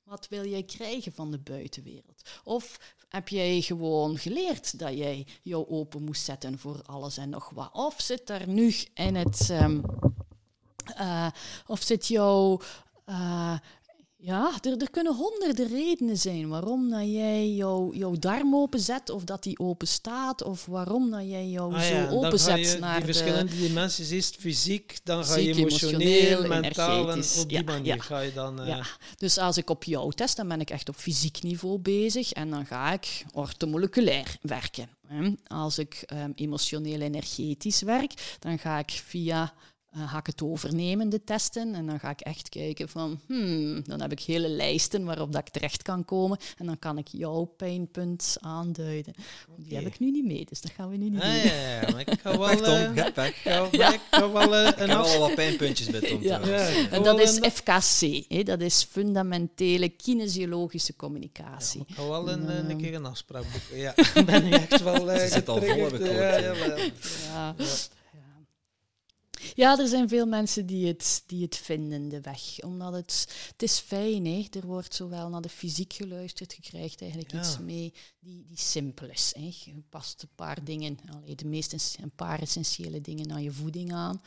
Wat 0.04 0.28
wil 0.28 0.46
jij 0.46 0.62
krijgen 0.62 1.12
van 1.12 1.30
de 1.30 1.38
buitenwereld? 1.38 2.22
Of 2.44 2.78
heb 3.08 3.28
jij 3.28 3.60
gewoon 3.60 4.18
geleerd 4.18 4.78
dat 4.78 4.96
jij 4.96 5.26
jou 5.42 5.68
open 5.68 6.02
moest 6.02 6.24
zetten 6.24 6.58
voor 6.58 6.82
alles 6.86 7.16
en 7.16 7.28
nog 7.28 7.50
wat? 7.50 7.70
Of 7.72 8.00
zit 8.00 8.26
daar 8.26 8.48
nu 8.48 8.74
in 8.94 9.14
het. 9.16 9.50
ehm, 9.50 9.80
eh, 10.96 11.26
of 11.66 11.82
zit 11.82 12.06
jouw. 12.06 12.60
eh, 13.04 13.58
ja, 14.22 14.52
er, 14.60 14.76
er 14.76 14.90
kunnen 14.90 15.14
honderden 15.14 15.68
redenen 15.68 16.16
zijn 16.16 16.48
waarom 16.48 16.90
dat 16.90 17.04
jij 17.04 17.50
jouw, 17.50 17.92
jouw 17.92 18.14
darm 18.18 18.56
openzet, 18.56 19.10
of 19.10 19.24
dat 19.24 19.42
die 19.42 19.58
open 19.58 19.88
staat, 19.88 20.42
of 20.42 20.66
waarom 20.66 21.10
dat 21.10 21.22
jij 21.22 21.48
jou 21.48 21.74
Ah 21.74 21.80
zo 21.80 21.94
ja, 21.94 22.10
openzet 22.10 22.72
je 22.72 22.78
naar 22.78 22.96
die 22.98 23.06
de... 23.06 23.12
verschillende 23.12 23.56
dimensies. 23.56 24.10
Eerst 24.10 24.36
fysiek, 24.36 24.98
dan 25.04 25.24
ga 25.24 25.36
je 25.36 25.54
emotioneel, 25.54 26.00
emotioneel, 26.00 26.48
mentaal 26.48 27.10
en 27.10 27.18
op 27.38 27.48
die 27.48 27.58
Ja, 27.58 27.62
manier 27.64 27.94
ja. 27.94 28.02
ga 28.02 28.20
je 28.20 28.32
dan... 28.32 28.60
eh, 28.60 28.84
dus 29.16 29.38
als 29.38 29.56
ik 29.56 29.70
op 29.70 29.84
jou 29.84 30.12
test, 30.12 30.36
dan 30.36 30.48
ben 30.48 30.60
ik 30.60 30.70
echt 30.70 30.88
op 30.88 30.96
fysiek 30.96 31.42
niveau 31.42 31.78
bezig 31.78 32.32
en 32.32 32.50
dan 32.50 32.66
ga 32.66 32.92
ik 32.92 33.24
ortomoleculair 33.32 34.36
werken. 34.42 34.88
Als 35.46 35.78
ik 35.78 36.02
ehm, 36.06 36.30
emotioneel 36.34 37.00
energetisch 37.00 37.82
werk, 37.82 38.36
dan 38.38 38.58
ga 38.58 38.78
ik 38.78 38.90
via 38.90 39.52
eh, 39.90 40.10
ga 40.12 40.18
ik 40.18 40.26
het 40.26 40.42
overnemen, 40.42 41.08
de 41.08 41.24
testen, 41.24 41.74
en 41.74 41.86
dan 41.86 41.98
ga 42.00 42.10
ik 42.10 42.20
echt 42.20 42.48
kijken 42.48 42.88
van, 42.88 43.20
hmm, 43.26 43.82
dan 43.86 44.00
heb 44.00 44.12
ik 44.12 44.20
hele 44.20 44.48
lijsten 44.48 45.04
waarop 45.04 45.32
dat 45.32 45.40
ik 45.40 45.48
terecht 45.52 45.82
kan 45.82 46.04
komen 46.04 46.38
en 46.58 46.66
dan 46.66 46.78
kan 46.78 46.98
ik 46.98 47.08
jouw 47.08 47.44
pijnpunt 47.44 48.36
aanduiden. 48.40 49.14
Die 49.56 49.76
heb 49.76 49.86
ik 49.86 49.98
nu 49.98 50.10
niet 50.10 50.24
mee, 50.24 50.44
dus 50.48 50.60
dat 50.60 50.70
gaan 50.70 50.90
we 50.90 50.96
nu 50.96 51.08
niet 51.10 51.20
Ah, 51.22 51.32
doen. 51.32 51.42
ja, 51.42 51.80
ja, 51.80 51.90
maar 51.92 52.00
ik 52.00 52.20
ga 52.22 52.38
wel... 52.38 52.56
Tom. 52.56 52.64
eh, 52.74 53.06
ik 53.06 53.12
ga, 53.14 53.24
ik 53.92 54.00
ga 54.10 54.30
wel 54.32 54.56
eh, 54.56 54.68
Ik 54.68 54.78
een 54.78 54.90
af... 54.90 55.14
al 55.14 55.20
wat 55.20 55.34
pijnpuntjes 55.34 55.86
bij 55.90 56.00
Tom. 56.00 56.22
Ja. 56.30 56.40
Ja, 56.46 56.56
ik 56.66 56.90
En 56.90 57.02
dat 57.02 57.20
is 57.20 57.38
FKC, 57.52 58.24
hè, 58.28 58.42
dat 58.42 58.60
is 58.60 58.82
fundamentele 58.90 59.88
kinesiologische 59.88 60.96
communicatie. 60.96 61.84
Ik 61.86 61.94
ga 61.94 62.08
wel 62.08 62.30
een, 62.30 62.48
En, 62.48 62.58
een 62.58 62.68
ehm, 62.70 62.78
keer 62.78 62.94
een 62.94 63.06
afspraak 63.06 63.44
boeken. 63.52 63.76
Ja, 63.76 63.92
ik 64.20 64.26
ben 64.26 64.44
nu 64.44 64.50
echt 64.50 64.82
wel 64.82 65.10
eh 65.10 65.18
Ze 65.20 65.28
zit 65.28 65.48
al 65.48 65.62
vol, 65.62 65.84
heb 65.84 65.92
ik 65.92 66.00
ja, 66.06 66.32
gehoord, 66.32 66.58
jawel. 66.58 66.78
Ja. 67.32 67.54
Ja. 69.54 69.78
Er 69.78 69.88
zijn 69.88 70.08
veel 70.08 70.26
mensen 70.26 70.66
die 70.66 70.86
het, 70.86 71.22
die 71.26 71.42
het 71.42 71.56
vinden, 71.56 72.08
de 72.08 72.20
weg. 72.20 72.60
Omdat 72.62 72.92
het, 72.92 73.26
het 73.52 73.62
is 73.62 73.78
fijn, 73.78 74.26
hè. 74.26 74.46
er 74.50 74.66
wordt 74.66 74.94
zowel 74.94 75.28
naar 75.28 75.40
de 75.40 75.48
fysiek 75.48 75.92
geluisterd, 75.92 76.52
je 76.52 76.62
krijgt 76.62 77.00
eigenlijk 77.00 77.32
Ja. 77.32 77.38
iets 77.38 77.58
mee 77.58 77.92
die, 78.20 78.44
die 78.46 78.58
simpel 78.58 79.08
is. 79.08 79.32
Hè. 79.36 79.42
Je 79.64 79.82
past 79.88 80.22
een 80.22 80.34
paar 80.34 80.64
dingen, 80.64 80.98
allee, 81.14 81.34
de 81.34 81.46
meest 81.46 81.96
een 82.00 82.14
paar 82.16 82.40
essentiële 82.40 83.00
dingen 83.00 83.32
aan 83.32 83.42
je 83.42 83.52
voeding 83.52 83.92
aan. 83.92 84.20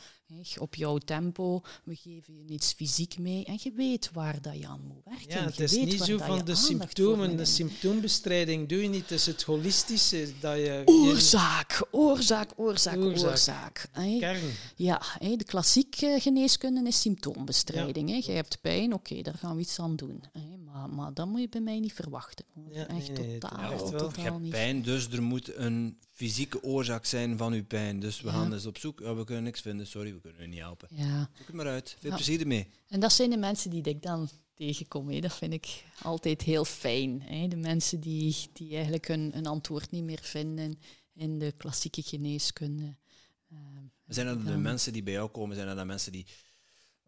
Op 0.58 0.74
jouw 0.74 0.98
tempo, 0.98 1.62
we 1.84 1.94
geven 1.96 2.34
je 2.46 2.52
iets 2.52 2.72
fysiek 2.72 3.18
mee 3.18 3.44
en 3.44 3.58
je 3.62 3.72
weet 3.76 4.10
waar 4.12 4.42
dat 4.42 4.58
je 4.58 4.66
aan 4.66 4.80
moet 4.86 5.02
werken. 5.04 5.28
Ja, 5.40 5.44
het 5.44 5.56
Je 5.56 5.62
is 5.62 5.72
weet 5.72 5.84
niet 5.84 6.02
zo 6.02 6.18
van 6.18 6.44
de 6.44 6.54
symptomen. 6.54 7.36
De 7.36 7.44
symptoombestrijding 7.44 8.68
doe 8.68 8.82
je 8.82 8.88
niet. 8.88 9.00
Het 9.02 9.10
is 9.10 9.26
het 9.26 9.42
holistische 9.42 10.28
dat 10.40 10.56
je... 10.56 10.82
Oorzaak, 10.84 11.86
oorzaak, 11.90 12.50
oorzaak, 12.56 12.96
Oorzaak. 12.96 13.88
kern. 13.92 14.40
Ja, 14.76 15.02
hè, 15.18 15.36
de 15.36 15.44
klassieke 15.44 16.16
geneeskunde 16.20 16.88
is 16.88 17.00
symptoombestrijding. 17.00 18.08
hè. 18.08 18.20
Je 18.24 18.32
hebt 18.32 18.60
pijn, 18.60 18.92
oké, 18.94 19.22
daar 19.22 19.34
gaan 19.34 19.54
we 19.54 19.60
iets 19.62 19.78
aan 19.78 19.96
doen. 19.96 20.22
hè. 20.32 20.56
Maar, 20.64 20.88
maar 20.90 21.14
dat 21.14 21.26
moet 21.26 21.40
je 21.40 21.48
bij 21.48 21.60
mij 21.60 21.80
niet 21.80 21.92
verwachten. 21.92 22.44
Ja, 22.70 22.86
Echt 22.86 23.08
nee, 23.12 23.26
nee, 23.26 23.38
totaal, 23.38 23.60
ja, 23.60 23.70
echt 23.72 23.80
wel. 23.82 23.90
Je 23.92 23.96
totaal 23.98 24.24
hebt 24.24 24.40
niet. 24.40 24.50
pijn, 24.50 24.82
dus 24.82 25.08
er 25.08 25.22
moet 25.22 25.56
een 25.56 25.98
fysieke 26.14 26.62
oorzaak 26.62 27.04
zijn 27.04 27.36
van 27.36 27.52
uw 27.52 27.64
pijn. 27.64 28.00
Dus 28.00 28.20
we 28.20 28.26
Ja. 28.28 28.32
gaan 28.32 28.50
dus 28.50 28.66
op 28.66 28.78
zoek. 28.78 29.00
Ja, 29.00 29.14
we 29.14 29.24
kunnen 29.24 29.44
niks 29.44 29.60
vinden, 29.60 29.86
sorry, 29.86 30.14
we 30.14 30.20
kunnen 30.20 30.42
u 30.42 30.46
niet 30.46 30.58
helpen. 30.58 30.88
Ja, 30.90 31.30
Zoek 31.36 31.46
het 31.46 31.56
maar 31.56 31.66
uit. 31.66 31.96
Veel 32.00 32.10
Ja. 32.10 32.16
plezier 32.16 32.40
ermee. 32.40 32.68
en 32.88 33.00
dat 33.00 33.12
zijn 33.12 33.30
de 33.30 33.36
mensen 33.36 33.70
die 33.70 33.82
ik 33.82 34.02
dan 34.02 34.28
tegenkom. 34.54 35.08
hè. 35.08 35.20
Dat 35.20 35.34
vind 35.34 35.52
ik 35.52 35.84
altijd 36.02 36.42
heel 36.42 36.64
fijn. 36.64 37.18
De 37.48 37.56
mensen 37.56 38.00
die, 38.00 38.36
die 38.52 38.74
eigenlijk 38.74 39.08
een, 39.08 39.36
een 39.36 39.46
antwoord 39.46 39.90
niet 39.90 40.04
meer 40.04 40.20
vinden 40.22 40.78
in 41.14 41.38
de 41.38 41.52
klassieke 41.56 42.02
geneeskunde. 42.02 42.96
Ehm, 43.50 43.82
Zijn 44.06 44.26
dat 44.26 44.38
de 44.38 44.44
dan- 44.44 44.62
mensen 44.62 44.92
die 44.92 45.02
bij 45.02 45.12
jou 45.12 45.28
komen, 45.30 45.54
zijn 45.54 45.66
dat 45.68 45.76
dan 45.76 45.86
mensen 45.86 46.12
die 46.12 46.26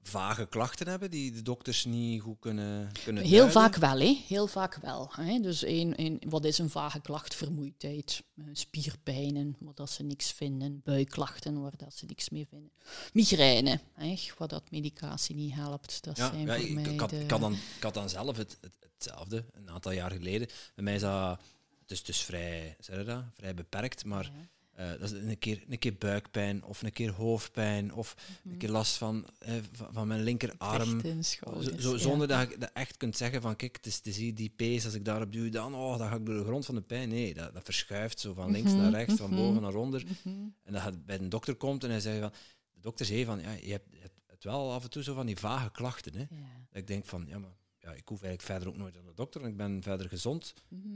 vage 0.06 0.46
klachten 0.46 0.88
hebben, 0.88 1.10
die 1.10 1.32
de 1.32 1.42
dokters 1.42 1.84
niet 1.84 2.20
goed 2.22 2.36
kunnen, 2.40 2.92
kunnen 3.04 3.22
Heel 3.22 3.32
duiden? 3.32 3.52
vaak 3.52 3.76
wel, 3.76 3.98
hè? 3.98 4.22
Heel 4.26 4.46
vaak 4.46 4.74
wel. 4.76 5.10
Hè? 5.12 5.40
Dus 5.40 5.62
een, 5.64 5.92
een, 5.96 6.22
wat 6.28 6.44
is 6.44 6.58
een 6.58 6.70
vage 6.70 7.00
klacht? 7.00 7.34
Vermoeidheid, 7.34 8.22
eh, 8.36 8.44
spierpijnen, 8.52 9.56
waar 9.60 9.74
dat 9.74 9.90
ze 9.90 10.02
niks 10.02 10.32
vinden, 10.32 10.80
buikklachten, 10.84 11.60
waar 11.60 11.76
dat 11.76 11.94
ze 11.94 12.04
niks 12.06 12.28
mee 12.30 12.46
vinden. 12.50 12.70
Migraine, 13.12 13.80
hè? 13.92 14.14
waar 14.38 14.48
dat 14.48 14.70
medicatie 14.70 15.34
niet 15.34 15.54
helpt. 15.54 16.04
Dat 16.04 16.16
Ja, 16.16 16.28
zijn 16.30 16.46
ja, 16.46 16.54
voor 16.56 16.64
ik, 16.64 16.74
mij 16.74 16.84
ik, 16.84 17.00
had, 17.00 17.10
de... 17.10 17.20
ik, 17.20 17.30
had 17.30 17.40
dan, 17.40 17.52
ik 17.52 17.82
had 17.82 17.94
dan 17.94 18.08
zelf 18.08 18.36
het, 18.36 18.58
het, 18.60 18.76
hetzelfde, 18.94 19.44
een 19.52 19.70
aantal 19.70 19.92
jaar 19.92 20.10
geleden. 20.10 20.48
Bij 20.74 20.84
mij 20.84 20.94
is 20.94 21.00
dat, 21.00 21.40
het 21.80 21.90
is 21.90 22.02
dus 22.04 22.20
vrij, 22.22 22.76
zeg 22.80 23.04
dat, 23.04 23.24
vrij 23.34 23.54
beperkt, 23.54 24.04
maar 24.04 24.24
Ja. 24.24 24.48
Eh, 24.76 24.88
dat 24.90 25.00
is 25.00 25.10
een 25.12 25.38
keer, 25.38 25.62
een 25.68 25.78
keer 25.78 25.94
buikpijn 25.98 26.64
of 26.64 26.82
een 26.82 26.92
keer 26.92 27.10
hoofdpijn 27.12 27.94
of 27.94 28.16
Mhm. 28.42 28.52
een 28.52 28.58
keer 28.58 28.68
last 28.70 28.96
van, 28.96 29.26
eh, 29.38 29.54
van, 29.72 29.92
van 29.92 30.06
mijn 30.08 30.22
linkerarm. 30.22 31.00
Zo, 31.22 31.92
ja. 31.92 31.96
zonder 31.98 32.28
dat 32.28 32.50
je 32.50 32.58
dat 32.58 32.70
echt 32.72 32.96
kunt 32.96 33.16
zeggen 33.16 33.42
van 33.42 33.56
kijk, 33.56 33.76
het 33.76 33.86
is, 33.86 33.96
het 33.96 34.06
is 34.06 34.16
hier 34.16 34.34
die 34.34 34.52
pees, 34.56 34.84
als 34.84 34.94
ik 34.94 35.04
daarop 35.04 35.32
duw, 35.32 35.48
dan, 35.50 35.74
oh, 35.74 35.98
dan 35.98 36.08
ga 36.08 36.14
ik 36.16 36.26
door 36.26 36.36
de 36.38 36.44
grond 36.44 36.66
van 36.66 36.74
de 36.74 36.80
pijn. 36.80 37.08
Nee, 37.08 37.34
dat, 37.34 37.54
dat 37.54 37.64
verschuift 37.64 38.20
zo 38.20 38.34
van 38.34 38.50
links 38.50 38.70
Mhm, 38.72 38.80
naar 38.80 38.90
rechts, 38.90 39.14
van 39.14 39.30
mhm. 39.30 39.38
boven 39.38 39.62
naar 39.62 39.74
onder. 39.74 40.02
Mhm. 40.24 40.34
En 40.62 40.72
dat 40.72 40.82
je 40.82 40.98
bij 40.98 41.18
een 41.18 41.28
dokter 41.28 41.54
komt 41.54 41.84
en 41.84 41.90
hij 41.90 42.00
zegt 42.00 42.20
van, 42.20 42.32
de 42.72 42.80
dokter 42.80 43.06
zei 43.06 43.24
van, 43.24 43.40
ja, 43.40 43.50
je 43.52 43.70
hebt, 43.70 43.86
je 43.92 44.00
hebt 44.00 44.14
het 44.26 44.44
wel 44.44 44.72
af 44.72 44.82
en 44.84 44.90
toe 44.90 45.02
zo 45.02 45.14
van 45.14 45.26
die 45.26 45.36
vage 45.38 45.70
klachten. 45.70 46.14
Hè. 46.14 46.24
Dat 46.68 46.80
ik 46.80 46.86
denk 46.86 47.04
van, 47.04 47.24
ja, 47.28 47.38
maar 47.38 47.56
ja, 47.78 47.92
ik 47.92 48.08
hoef 48.08 48.22
eigenlijk 48.22 48.42
verder 48.42 48.68
ook 48.68 48.76
nooit 48.76 48.94
naar 48.94 49.04
de 49.04 49.14
dokter 49.14 49.42
en 49.42 49.48
ik 49.48 49.56
ben 49.56 49.82
verder 49.82 50.08
gezond. 50.08 50.54
Mhm. 50.68 50.88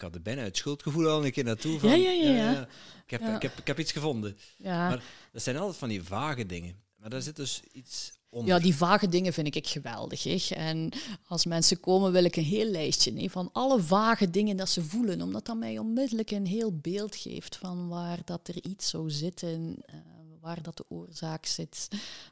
Ik 0.00 0.06
had 0.06 0.14
er 0.14 0.22
bijna 0.22 0.42
het 0.42 0.56
schuldgevoel 0.56 1.08
al 1.08 1.24
een 1.24 1.32
keer 1.32 1.44
naartoe 1.44 1.78
van, 1.78 1.88
Ja, 1.88 1.94
ja, 1.94 2.10
ja, 2.10 2.52
ja. 2.52 2.68
Ik, 3.04 3.10
heb. 3.10 3.20
Ik, 3.34 3.42
heb, 3.42 3.58
ik 3.58 3.66
heb 3.66 3.78
iets 3.78 3.92
gevonden. 3.92 4.36
Ja. 4.56 4.88
Maar 4.88 5.02
dat 5.32 5.42
zijn 5.42 5.56
altijd 5.56 5.76
van 5.76 5.88
die 5.88 6.02
vage 6.02 6.46
dingen. 6.46 6.74
Maar 6.96 7.10
daar 7.10 7.22
zit 7.22 7.36
dus 7.36 7.62
iets 7.72 8.12
onder. 8.28 8.54
Ja, 8.54 8.60
die 8.60 8.74
vage 8.74 9.08
dingen 9.08 9.32
vind 9.32 9.54
ik 9.54 9.66
geweldig. 9.66 10.22
Hè. 10.22 10.54
En 10.54 10.92
als 11.26 11.44
mensen 11.44 11.80
komen, 11.80 12.12
wil 12.12 12.24
ik 12.24 12.36
een 12.36 12.44
heel 12.44 12.70
lijstje 12.70 13.12
hè, 13.20 13.28
van 13.28 13.50
alle 13.52 13.82
vage 13.82 14.30
dingen 14.30 14.56
dat 14.56 14.68
ze 14.68 14.84
voelen. 14.84 15.22
Omdat 15.22 15.46
dat 15.46 15.56
mij 15.56 15.78
onmiddellijk 15.78 16.30
een 16.30 16.46
heel 16.46 16.76
beeld 16.76 17.16
geeft 17.16 17.56
van 17.56 17.88
waar 17.88 18.18
dat 18.24 18.48
er 18.48 18.64
iets 18.64 18.88
zou 18.88 19.10
zitten, 19.10 19.76
eh, 19.84 19.94
waar 20.40 20.62
dat 20.62 20.76
de 20.76 20.84
oorzaak 20.88 21.46
zit. 21.46 21.88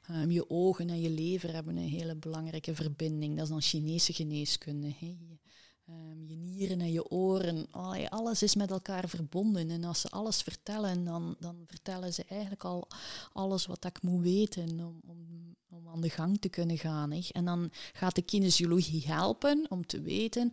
Ehm, 0.07 0.31
je 0.31 0.51
ogen 0.51 0.91
en 0.91 1.01
je 1.01 1.11
lever 1.11 1.53
hebben 1.53 1.77
een 1.77 1.89
hele 1.89 2.15
belangrijke 2.15 2.75
verbinding. 2.75 3.35
Dat 3.35 3.45
is 3.45 3.51
dan 3.51 3.63
Chinese 3.63 4.13
geneeskunde. 4.13 4.95
Hè. 4.99 5.17
Ehm, 5.89 6.25
je 6.27 6.37
nieren 6.37 6.81
en 6.81 6.93
je 6.93 7.11
oren, 7.11 7.67
allee, 7.71 8.09
alles 8.09 8.43
is 8.43 8.55
met 8.55 8.71
elkaar 8.71 9.09
verbonden. 9.09 9.71
En 9.71 9.85
als 9.85 10.01
ze 10.01 10.09
alles 10.09 10.43
vertellen, 10.43 11.05
dan, 11.05 11.37
dan 11.41 11.65
vertellen 11.67 12.13
ze 12.13 12.25
eigenlijk 12.25 12.65
al 12.65 12.89
alles 13.33 13.67
wat 13.67 13.85
ik 13.85 14.03
moet 14.03 14.23
weten 14.23 14.81
om, 14.81 15.01
om, 15.07 15.57
om 15.71 15.89
aan 15.89 16.01
de 16.01 16.11
gang 16.11 16.41
te 16.41 16.49
kunnen 16.49 16.79
gaan. 16.79 17.11
Hè. 17.11 17.21
En 17.33 17.45
dan 17.45 17.71
gaat 17.93 18.15
de 18.15 18.23
kinesiologie 18.23 19.03
helpen 19.07 19.67
om 19.69 19.87
te 19.87 20.01
weten 20.01 20.53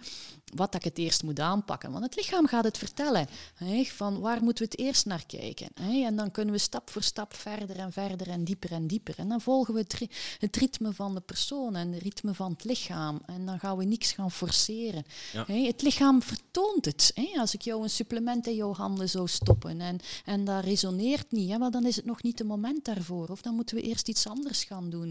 wat 0.56 0.76
ik 0.76 0.84
het 0.84 0.98
eerst 0.98 1.24
moet 1.24 1.40
aanpakken. 1.40 1.92
Want 1.92 2.04
het 2.04 2.16
lichaam 2.16 2.48
gaat 2.48 2.64
het 2.64 2.78
vertellen. 2.78 3.28
Hè, 3.56 3.84
van 3.84 4.20
waar 4.20 4.44
moeten 4.44 4.66
we 4.66 4.72
het 4.72 4.80
eerst 4.80 5.06
naar 5.06 5.26
kijken? 5.26 5.68
Hè. 5.74 6.06
En 6.06 6.16
dan 6.16 6.32
kunnen 6.32 6.54
we 6.54 6.60
stap 6.60 6.90
voor 6.90 7.02
stap 7.04 7.34
verder 7.34 7.76
en 7.78 7.92
verder 7.92 8.30
en 8.30 8.44
dieper 8.44 8.72
en 8.72 8.88
dieper. 8.88 9.14
En 9.18 9.28
dan 9.30 9.42
volgen 9.42 9.74
we 9.74 9.80
het, 9.80 9.94
ri- 9.94 10.10
het 10.40 10.56
ritme 10.56 10.94
van 10.94 11.14
de 11.14 11.22
persoon 11.22 11.76
en 11.76 11.92
het 11.92 12.02
ritme 12.02 12.34
van 12.34 12.52
het 12.52 12.64
lichaam. 12.64 13.22
En 13.26 13.46
dan 13.46 13.60
gaan 13.60 13.78
we 13.78 13.86
niks 13.86 14.12
gaan 14.12 14.32
forceren. 14.32 15.06
Ja. 15.34 15.46
Het 15.46 15.82
lichaam 15.82 16.22
vertoont 16.22 16.86
het. 16.86 17.12
Hè. 17.16 17.40
Als 17.40 17.54
ik 17.54 17.62
jou 17.62 17.84
een 17.84 17.90
supplement 17.90 18.48
in 18.48 18.56
jouw 18.56 18.74
handen 18.74 19.10
zou 19.10 19.28
stoppen 19.28 19.82
en, 19.82 20.00
en 20.26 20.46
dat 20.46 20.64
resoneert 20.64 21.32
niet, 21.32 21.50
hè, 21.52 21.70
dan 21.70 21.86
is 21.86 21.96
het 21.96 22.06
nog 22.06 22.24
niet 22.24 22.40
het 22.40 22.48
moment 22.48 22.86
daarvoor. 22.86 23.28
Of 23.28 23.42
dan 23.42 23.56
moeten 23.56 23.76
we 23.76 23.82
eerst 23.82 24.08
iets 24.08 24.28
anders 24.28 24.64
gaan 24.64 24.90
doen. 24.90 25.05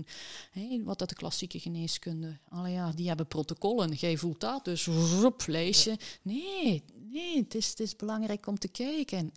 Wat 0.85 0.99
dat 0.99 1.09
de 1.09 1.15
klassieke 1.15 1.59
geneeskunde. 1.59 2.39
Allee, 2.49 2.73
ja, 2.73 2.93
die 2.93 3.07
hebben 3.07 3.27
protocollen. 3.27 3.93
Jij 3.93 4.17
voelt 4.17 4.41
dat, 4.41 4.65
dus 4.65 4.87
roep, 4.87 5.47
lijstje. 5.47 5.99
Nee, 6.23 6.83
nee 6.95 7.37
het, 7.37 7.55
is, 7.55 7.69
het 7.69 7.81
is 7.81 7.97
belangrijk 7.97 8.47
om 8.47 8.59
te 8.59 8.69
kijken. 8.69 9.33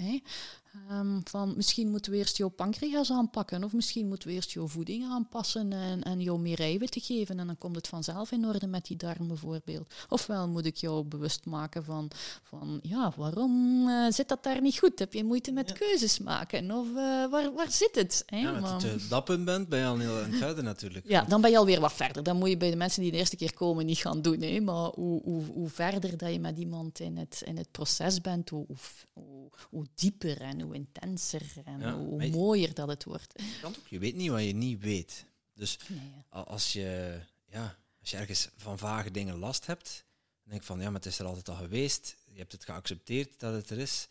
Ehm, 0.89 1.19
van 1.23 1.53
misschien 1.55 1.89
moeten 1.89 2.11
we 2.11 2.17
eerst 2.17 2.37
jouw 2.37 2.49
pancreas 2.49 3.11
aanpakken, 3.11 3.63
of 3.63 3.73
misschien 3.73 4.07
moeten 4.07 4.27
we 4.27 4.33
eerst 4.33 4.51
jouw 4.51 4.67
voeding 4.67 5.03
aanpassen 5.11 5.73
en, 5.73 6.03
en 6.03 6.21
jou 6.21 6.39
meer 6.39 6.59
eiwitten 6.59 7.01
geven. 7.01 7.39
En 7.39 7.45
dan 7.47 7.57
komt 7.57 7.75
het 7.75 7.87
vanzelf 7.87 8.31
in 8.31 8.45
orde 8.45 8.67
met 8.67 8.85
die 8.85 8.97
darm 8.97 9.27
bijvoorbeeld. 9.27 9.93
Ofwel 10.09 10.47
moet 10.47 10.65
ik 10.65 10.75
jou 10.75 11.03
bewust 11.03 11.45
maken 11.45 11.83
van, 11.83 12.11
van 12.43 12.79
ja, 12.81 13.13
waarom 13.15 13.85
eh, 13.87 14.11
zit 14.11 14.27
dat 14.29 14.43
daar 14.43 14.61
niet 14.61 14.77
goed? 14.79 14.99
Heb 14.99 15.13
je 15.13 15.23
moeite 15.23 15.51
met 15.51 15.69
Ja. 15.69 15.75
keuzes 15.75 16.19
maken? 16.19 16.71
Of 16.71 16.87
eh, 16.87 16.93
waar, 17.29 17.53
waar 17.53 17.71
zit 17.71 17.95
het? 17.95 18.23
Hè? 18.25 18.37
Ja, 18.37 18.51
met 18.51 18.69
het 18.69 18.83
eh, 18.83 19.09
dat 19.09 19.25
punt 19.25 19.45
bent, 19.45 19.69
ben 19.69 19.79
je 19.79 19.85
al 19.85 19.97
heel 19.97 20.15
verder 20.31 20.63
natuurlijk. 20.63 21.07
ja, 21.07 21.23
dan 21.23 21.41
ben 21.41 21.51
je 21.51 21.57
alweer 21.57 21.79
wat 21.79 21.93
verder. 21.93 22.23
Dan 22.23 22.37
moet 22.37 22.49
je 22.49 22.57
bij 22.57 22.69
de 22.69 22.75
mensen 22.75 23.01
die 23.01 23.11
de 23.11 23.17
eerste 23.17 23.35
keer 23.35 23.53
komen 23.53 23.85
niet 23.85 23.97
gaan 23.97 24.21
doen. 24.21 24.41
Hè. 24.41 24.59
Maar 24.59 24.89
hoe, 24.89 25.21
hoe, 25.23 25.43
hoe 25.53 25.69
verder 25.69 26.17
dat 26.17 26.31
je 26.33 26.39
met 26.39 26.57
iemand 26.57 26.99
in 26.99 27.17
het, 27.17 27.41
in 27.45 27.57
het 27.57 27.71
proces 27.71 28.21
bent, 28.21 28.49
hoe, 28.49 28.65
hoe, 28.67 28.77
hoe, 29.13 29.49
hoe 29.69 29.85
dieper 29.95 30.41
en 30.41 30.61
hoe 30.61 30.66
intenser 30.73 31.41
en 31.65 31.79
Ja, 31.79 31.95
hoe 31.97 32.21
je- 32.23 32.29
mooier 32.31 32.73
dat 32.73 32.87
het 32.87 33.03
wordt. 33.03 33.33
Kan 33.61 33.75
ook, 33.75 33.87
je 33.87 33.99
weet 33.99 34.15
niet 34.15 34.29
wat 34.29 34.43
je 34.43 34.53
niet 34.53 34.79
weet. 34.81 35.25
Dus 35.53 35.79
Nee, 35.87 35.99
ja. 36.31 36.37
a- 36.39 36.43
als 36.43 36.73
je, 36.73 37.19
ja, 37.45 37.75
als 37.99 38.09
je 38.09 38.17
ergens 38.17 38.49
van 38.57 38.77
vage 38.77 39.11
dingen 39.11 39.37
last 39.37 39.65
hebt, 39.65 40.05
dan 40.41 40.49
denk 40.49 40.61
ik 40.61 40.67
van 40.67 40.79
ja, 40.79 40.85
maar 40.85 40.93
het 41.01 41.05
is 41.05 41.19
er 41.19 41.25
altijd 41.25 41.49
al 41.49 41.55
geweest. 41.55 42.15
Je 42.31 42.37
hebt 42.37 42.51
het 42.51 42.65
geaccepteerd 42.65 43.39
dat 43.39 43.53
het 43.53 43.69
er 43.69 43.77
is. 43.79 44.07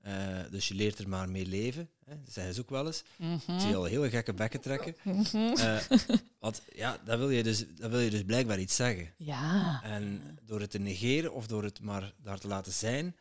Eh, 0.00 0.38
dus 0.50 0.68
je 0.68 0.74
leert 0.74 0.98
er 0.98 1.08
maar 1.08 1.28
mee 1.28 1.46
leven. 1.46 1.90
Hè. 2.04 2.20
Dat 2.24 2.32
zeggen 2.32 2.54
ze 2.54 2.60
ook 2.60 2.70
wel 2.70 2.86
eens. 2.86 3.02
Mhm. 3.16 3.32
Ik 3.32 3.60
zie 3.60 3.76
al 3.76 3.84
hele 3.84 4.10
gekke 4.10 4.34
bekken 4.34 4.60
trekken. 4.60 4.94
Eh, 5.56 5.80
want 6.38 6.62
ja, 6.74 6.98
dat 7.04 7.18
wil, 7.18 7.30
je 7.30 7.42
dus, 7.42 7.64
dat 7.76 7.90
wil 7.90 8.00
je 8.00 8.10
dus 8.10 8.22
blijkbaar 8.24 8.60
iets 8.60 8.76
zeggen. 8.76 9.12
Ja. 9.16 9.80
En 9.82 10.38
door 10.42 10.60
het 10.60 10.70
te 10.70 10.78
negeren 10.78 11.32
of 11.32 11.46
door 11.46 11.62
het 11.64 11.80
maar 11.80 12.12
daar 12.22 12.38
te 12.38 12.48
laten 12.48 12.72
zijn 12.72 13.16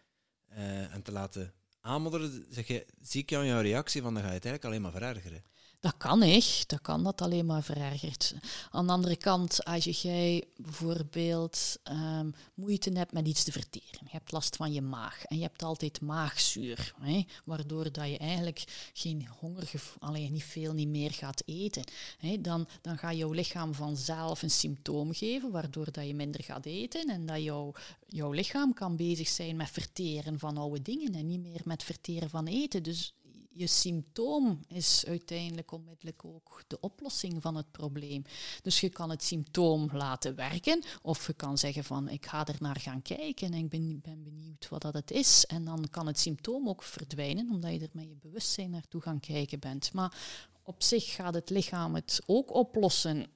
eh, 0.48 0.94
en 0.94 1.02
te 1.02 1.12
laten 1.12 1.54
aanmodderen, 1.90 2.46
zeg 2.50 2.68
je, 2.68 2.86
zie 3.02 3.22
ik 3.22 3.30
jou 3.30 3.44
in 3.44 3.50
jouw 3.50 3.62
reactie 3.62 4.02
van 4.02 4.14
dan 4.14 4.24
ga 4.24 4.30
je 4.30 4.36
het 4.36 4.46
eigenlijk 4.46 4.66
alleen 4.66 4.92
maar 4.92 5.02
verergeren. 5.02 5.44
Dat 5.82 5.98
kan 5.98 6.22
echt, 6.22 6.70
dat 6.70 6.82
kan 6.82 7.04
dat 7.04 7.22
alleen 7.22 7.46
maar 7.46 7.64
verergert. 7.64 8.34
Aan 8.72 8.88
de 8.88 8.92
andere 8.94 9.16
kant, 9.16 9.66
als 9.66 10.02
jij 10.02 10.44
bijvoorbeeld 10.58 11.78
ehm, 11.84 12.30
moeite 12.54 12.92
hebt 12.92 13.14
met 13.14 13.28
iets 13.28 13.44
te 13.44 13.52
verteren, 13.52 14.00
je 14.04 14.12
hebt 14.12 14.32
last 14.32 14.56
van 14.56 14.74
je 14.74 14.82
maag 14.82 15.26
en 15.26 15.38
je 15.38 15.44
hebt 15.44 15.64
altijd 15.64 16.02
maagzuur, 16.02 16.94
hè, 17.00 17.26
waardoor 17.46 17.92
dat 17.92 18.08
je 18.08 18.18
eigenlijk 18.18 18.90
geen 18.94 19.28
honger, 19.40 19.72
alleen 20.00 20.32
niet 20.32 20.44
veel 20.44 20.74
niet 20.74 20.88
meer 20.88 21.12
gaat 21.12 21.44
eten, 21.46 21.84
hè, 22.18 22.42
dan, 22.42 22.68
dan 22.82 22.98
gaat 22.98 23.18
jouw 23.18 23.32
lichaam 23.32 23.74
vanzelf 23.74 24.42
een 24.42 24.52
symptoom 24.52 25.14
geven, 25.14 25.52
waardoor 25.52 25.92
dat 25.92 26.08
je 26.08 26.16
minder 26.16 26.44
gaat 26.44 26.66
eten 26.66 27.10
en 27.10 27.26
dat 27.26 27.44
jouw, 27.44 27.74
jouw 28.08 28.32
lichaam 28.32 28.74
kan 28.74 28.96
bezig 28.96 29.28
zijn 29.28 29.56
met 29.56 29.70
verteren 29.70 30.40
van 30.40 30.58
oude 30.58 30.82
dingen 30.82 31.16
en 31.16 31.28
niet 31.28 31.42
meer 31.42 31.62
met 31.64 31.84
verteren 31.84 32.30
van 32.30 32.48
eten. 32.48 32.84
Dus 32.84 33.14
je 33.50 33.68
symptoom 33.68 34.60
is 34.68 35.06
uiteindelijk 35.08 35.72
onmiddellijk 35.72 36.26
ook 36.26 36.64
de 36.68 36.80
oplossing 36.80 37.42
van 37.42 37.56
het 37.56 37.72
probleem. 37.72 38.24
Dus 38.62 38.80
je 38.80 38.90
kan 38.90 39.10
het 39.10 39.24
symptoom 39.24 39.90
laten 39.94 40.36
werken, 40.36 40.84
of 41.02 41.28
je 41.28 41.34
kan 41.34 41.58
zeggen 41.58 41.84
van 41.84 42.10
ik 42.10 42.26
ga 42.26 42.48
er 42.48 42.58
naar 42.60 42.80
gaan 42.80 43.02
kijken 43.02 43.54
en 43.54 43.54
ik 43.54 43.70
ben, 43.70 44.00
ben 44.02 44.24
benieuwd 44.24 44.70
wat 44.70 44.82
dat 44.82 44.94
het 44.94 45.12
is. 45.12 45.46
En 45.46 45.66
dan 45.66 45.88
kan 45.90 46.08
het 46.08 46.20
symptoom 46.20 46.70
ook 46.70 46.84
verdwijnen, 46.84 47.50
omdat 47.50 47.72
je 47.74 47.80
er 47.80 47.90
met 47.92 48.08
je 48.08 48.16
bewustzijn 48.16 48.70
naartoe 48.70 49.02
gaan 49.02 49.20
kijken 49.20 49.60
bent. 49.60 49.94
Maar 49.94 50.18
op 50.64 50.84
zich 50.84 51.14
gaat 51.14 51.34
het 51.34 51.50
lichaam 51.50 51.96
het 51.96 52.22
ook 52.26 52.54
oplossen. 52.54 53.28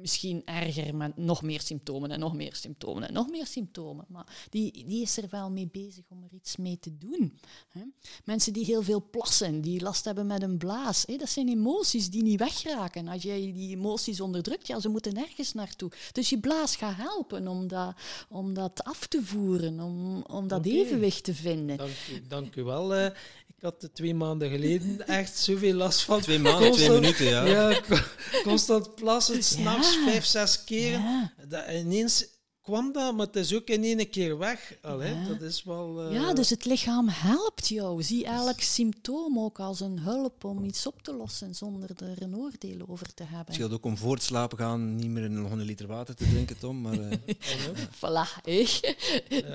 Misschien 0.00 0.42
erger 0.44 0.94
met 0.96 1.16
nog 1.16 1.42
meer 1.42 1.60
symptomen 1.60 2.10
en 2.10 2.18
nog 2.20 2.34
meer 2.34 2.54
symptomen 2.54 3.08
en 3.08 3.14
nog 3.14 3.28
meer 3.30 3.46
symptomen. 3.46 4.04
Maar 4.08 4.46
die, 4.50 4.84
die 4.86 5.02
is 5.02 5.16
er 5.16 5.28
wel 5.30 5.50
mee 5.50 5.68
bezig 5.72 6.04
om 6.08 6.22
er 6.22 6.32
iets 6.32 6.56
mee 6.56 6.78
te 6.78 6.98
doen. 6.98 7.38
Hè. 7.68 7.80
Mensen 8.24 8.52
die 8.52 8.64
heel 8.64 8.82
veel 8.82 9.08
plassen, 9.10 9.60
die 9.60 9.80
last 9.82 10.04
hebben 10.04 10.26
met 10.26 10.42
een 10.42 10.58
blaas. 10.58 11.04
Hè, 11.06 11.16
dat 11.16 11.28
zijn 11.28 11.48
emoties 11.48 12.10
die 12.10 12.22
niet 12.22 12.38
wegraken. 12.38 13.08
Als 13.08 13.22
jij 13.22 13.52
die 13.52 13.76
emoties 13.76 14.20
onderdrukt, 14.20 14.66
ja, 14.66 14.80
ze 14.80 14.88
moeten 14.88 15.14
nergens 15.14 15.52
naartoe. 15.52 15.90
Dus 16.12 16.28
je 16.30 16.38
blaas 16.38 16.76
gaat 16.76 16.96
helpen 16.96 17.48
om 17.48 17.68
dat, 17.68 17.96
om 18.28 18.54
dat 18.54 18.84
af 18.84 19.06
te 19.06 19.22
voeren, 19.22 19.80
om, 19.80 20.22
om 20.22 20.48
dat 20.48 20.66
evenwicht 20.66 21.24
te 21.24 21.34
vinden. 21.34 21.76
Dank 21.76 21.90
u, 22.12 22.26
dank 22.28 22.56
u 22.56 22.62
wel. 22.62 22.94
eh. 22.94 23.10
Ik 23.58 23.64
had 23.64 23.82
er 23.82 23.92
twee 23.92 24.14
maanden 24.14 24.50
geleden 24.50 25.06
echt 25.06 25.36
zoveel 25.38 25.74
last 25.74 26.02
van. 26.02 26.20
Twee 26.20 26.38
maanden, 26.38 26.72
twee 26.72 26.90
minuten, 26.90 27.26
ja. 27.26 27.44
Ja, 27.46 27.80
co- 27.88 27.96
constant 28.42 28.94
plassen, 28.94 29.42
s'nachts 29.44 29.94
Ja. 29.94 30.04
vijf, 30.04 30.24
zes 30.24 30.64
keren. 30.64 31.00
Ja. 31.02 31.32
Dat, 31.48 31.64
ineens 31.72 32.26
kwam 32.68 32.92
dat, 32.92 33.16
maar 33.16 33.26
het 33.26 33.36
is 33.36 33.54
ook 33.54 33.68
in 33.68 33.84
één 33.84 34.10
keer 34.10 34.38
weg. 34.38 34.74
Allee, 34.82 35.14
Ja. 35.14 35.24
Dat 35.28 35.40
is 35.40 35.64
wel... 35.64 36.02
eh, 36.02 36.12
Ja, 36.12 36.32
dus 36.32 36.50
het 36.50 36.64
lichaam 36.64 37.08
helpt 37.08 37.68
jou. 37.68 38.02
Zie 38.02 38.24
elk 38.24 38.60
symptoom 38.60 39.38
ook 39.38 39.58
als 39.60 39.80
een 39.80 39.98
hulp 39.98 40.44
om 40.44 40.64
iets 40.64 40.86
op 40.86 41.02
te 41.02 41.14
lossen 41.14 41.54
zonder 41.54 41.90
er 41.96 42.22
een 42.22 42.36
oordeel 42.36 42.76
over 42.88 43.14
te 43.14 43.22
Het 43.22 43.32
hebben. 43.32 43.54
scheelt 43.54 43.72
ook 43.72 43.84
om 43.84 43.96
voor 43.96 44.14
het 44.14 44.22
slapen 44.22 44.58
gaan 44.58 44.94
niet 44.96 45.08
meer 45.10 45.30
nog 45.30 45.50
een 45.50 45.60
liter 45.62 45.86
water 45.86 46.14
te 46.14 46.28
drinken, 46.28 46.58
Tom. 46.58 46.80
Maar 46.80 46.98
eh, 47.00 47.18
Voilà. 47.96 48.42
hè. 48.42 48.64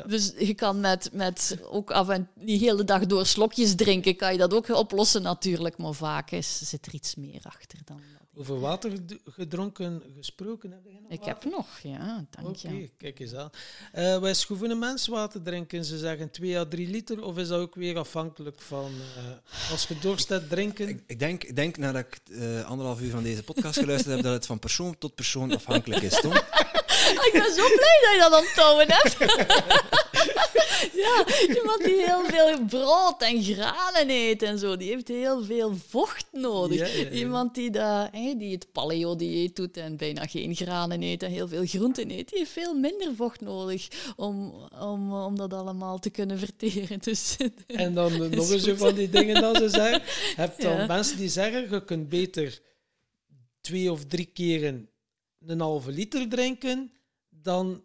Dus 0.07 0.34
je 0.40 0.53
kan 0.53 0.80
met, 0.80 1.10
met 1.14 1.57
ook 1.72 1.91
af 1.91 2.10
en 2.10 2.30
niet 2.40 2.61
heel 2.61 2.76
de 2.77 2.84
dag 2.84 3.06
door 3.06 3.26
slokjes 3.26 3.76
drinken, 3.76 4.15
kan 4.15 4.31
je 4.31 4.38
dat 4.38 4.53
ook 4.53 4.69
oplossen 4.69 5.22
natuurlijk. 5.22 5.77
Maar 5.77 5.94
vaak 5.94 6.31
is, 6.31 6.60
zit 6.69 6.85
er 6.85 6.94
iets 6.94 7.15
meer 7.15 7.41
achter 7.44 7.80
dan 7.85 8.02
dat. 8.19 8.22
Over 8.35 8.60
water 8.60 8.91
ged- 8.91 9.19
gedronken 9.26 10.01
gesproken. 10.18 10.72
Heb 10.72 10.81
jij 10.84 10.99
nog 11.01 11.11
Ik 11.11 11.19
water? 11.19 11.34
heb 11.34 11.51
nog, 11.51 11.80
ja, 11.84 12.26
dank 12.30 12.47
Oké, 12.47 12.69
je. 12.69 12.89
kijk 12.97 13.19
eens 13.19 13.34
aan. 13.35 13.49
Eh 13.91 14.19
wij 14.19 14.34
schroeven 14.34 14.69
een 14.69 14.80
mens 14.80 15.07
water 15.07 15.41
drinken, 15.41 15.85
ze 15.85 15.97
zeggen 15.97 16.31
2 16.31 16.57
à 16.60 16.65
3 16.65 16.88
liter, 16.88 17.23
of 17.23 17.38
is 17.38 17.47
dat 17.47 17.60
ook 17.60 17.76
weer 17.76 17.97
afhankelijk 17.97 18.61
van 18.61 18.91
eh, 19.15 19.72
als 19.72 19.88
je 19.88 19.99
dorst 19.99 20.30
hebt 20.30 20.49
drinken? 20.49 20.88
ik, 20.89 21.03
ik, 21.07 21.19
denk, 21.19 21.43
ik 21.43 21.55
denk, 21.55 21.77
nadat 21.77 22.05
ik 22.05 22.19
eh, 22.35 22.65
anderhalf 22.65 23.01
uur 23.01 23.11
van 23.11 23.23
deze 23.23 23.43
podcast 23.43 23.80
geluisterd 23.80 24.14
heb, 24.15 24.23
dat 24.23 24.34
het 24.34 24.45
van 24.45 24.60
persoon 24.60 24.97
tot 24.97 25.15
persoon 25.15 25.53
afhankelijk 25.55 26.01
is, 26.01 26.19
Tom. 26.22 26.31
Ah, 26.31 26.38
ik 27.27 27.30
ben 27.34 27.53
zo 27.53 27.64
blij 27.68 27.99
dat 28.01 28.14
je 28.14 28.27
dat 28.30 28.39
onthouden 28.39 28.88
hebt. 28.89 29.18
Ja, 31.03 31.26
iemand 31.55 31.84
die 31.84 32.05
heel 32.05 32.26
veel 32.26 32.65
brood 32.65 33.22
en 33.22 33.43
granen 33.43 34.10
eet 34.10 34.41
en 34.41 34.60
zo, 34.60 34.77
die 34.77 34.89
heeft 34.89 35.07
heel 35.07 35.43
veel 35.43 35.76
vocht 35.88 36.26
nodig. 36.31 36.77
Ja, 36.77 36.85
ja, 36.85 37.10
ja. 37.10 37.10
Iemand 37.10 37.55
die, 37.55 37.72
dat, 37.72 38.11
die 38.11 38.51
het 38.51 38.72
paleo-dieet 38.72 39.55
doet 39.55 39.77
en 39.77 39.97
bijna 39.97 40.26
geen 40.26 40.55
granen 40.55 41.03
eet 41.03 41.23
en 41.23 41.31
heel 41.31 41.47
veel 41.47 41.65
groenten 41.65 42.11
eet, 42.11 42.30
die 42.30 42.38
heeft 42.38 42.51
veel 42.51 42.73
minder 42.73 43.15
vocht 43.15 43.41
nodig 43.41 43.88
om, 44.15 44.53
om, 44.80 45.14
om 45.14 45.38
dat 45.38 45.53
allemaal 45.53 45.99
te 45.99 46.10
kunnen 46.10 46.39
verteren. 46.39 46.99
Dus, 47.14 47.38
En 47.68 47.93
dan 47.93 48.18
nog 48.35 48.51
eens 48.51 48.64
goed. 48.64 48.77
van 48.77 48.95
die 48.95 49.10
dingen 49.10 49.41
dat 49.41 49.57
ze 49.57 49.69
zeggen. 49.69 50.01
Je 50.01 50.34
hebt 50.35 50.61
dan 50.61 50.88
mensen 50.88 51.18
die 51.18 51.30
zeggen, 51.30 51.69
je 51.69 51.84
kunt 51.84 52.10
beter 52.10 52.61
twee 53.61 53.91
of 53.91 54.05
drie 54.05 54.26
keren 54.34 54.89
een 55.45 55.60
halve 55.60 55.91
liter 55.91 56.30
drinken 56.30 56.91
dan 57.30 57.84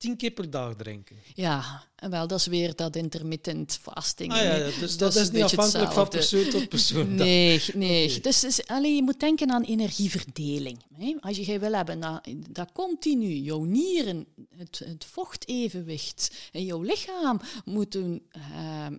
tien 0.00 0.16
keer 0.16 0.30
per 0.30 0.50
dag 0.50 0.74
drinken. 0.76 1.16
ja, 1.34 1.84
en 1.96 2.10
wel, 2.10 2.26
dat 2.26 2.38
is 2.38 2.46
weer 2.46 2.76
dat 2.76 2.96
intermittent 2.96 3.78
fasting. 3.82 4.32
Ah 4.32 4.42
ja, 4.42 4.58
dus 4.58 4.96
Dat 4.96 5.12
dat, 5.12 5.22
is 5.22 5.30
niet 5.30 5.42
afhankelijk 5.42 5.92
van 5.92 6.08
persoon 6.08 6.48
tot 6.48 6.68
persoon. 6.68 7.14
Nee, 7.14 7.62
nee. 7.74 8.20
Dus, 8.20 8.40
dus 8.40 8.66
alleen, 8.66 8.94
je 8.94 9.02
moet 9.02 9.20
denken 9.20 9.50
aan 9.50 9.62
energieverdeling. 9.62 10.78
Hè. 10.94 11.16
Als 11.20 11.36
je 11.36 11.58
wil 11.58 11.72
hebben 11.72 12.00
dat, 12.00 12.28
dat 12.50 12.72
continu, 12.72 13.32
jouw 13.32 13.62
nieren, 13.62 14.26
het, 14.56 14.82
het 14.84 15.04
vochtevenwicht 15.04 16.30
en 16.52 16.64
jouw 16.64 16.82
lichaam 16.82 17.40
moeten 17.64 18.22
ehm, 18.30 18.96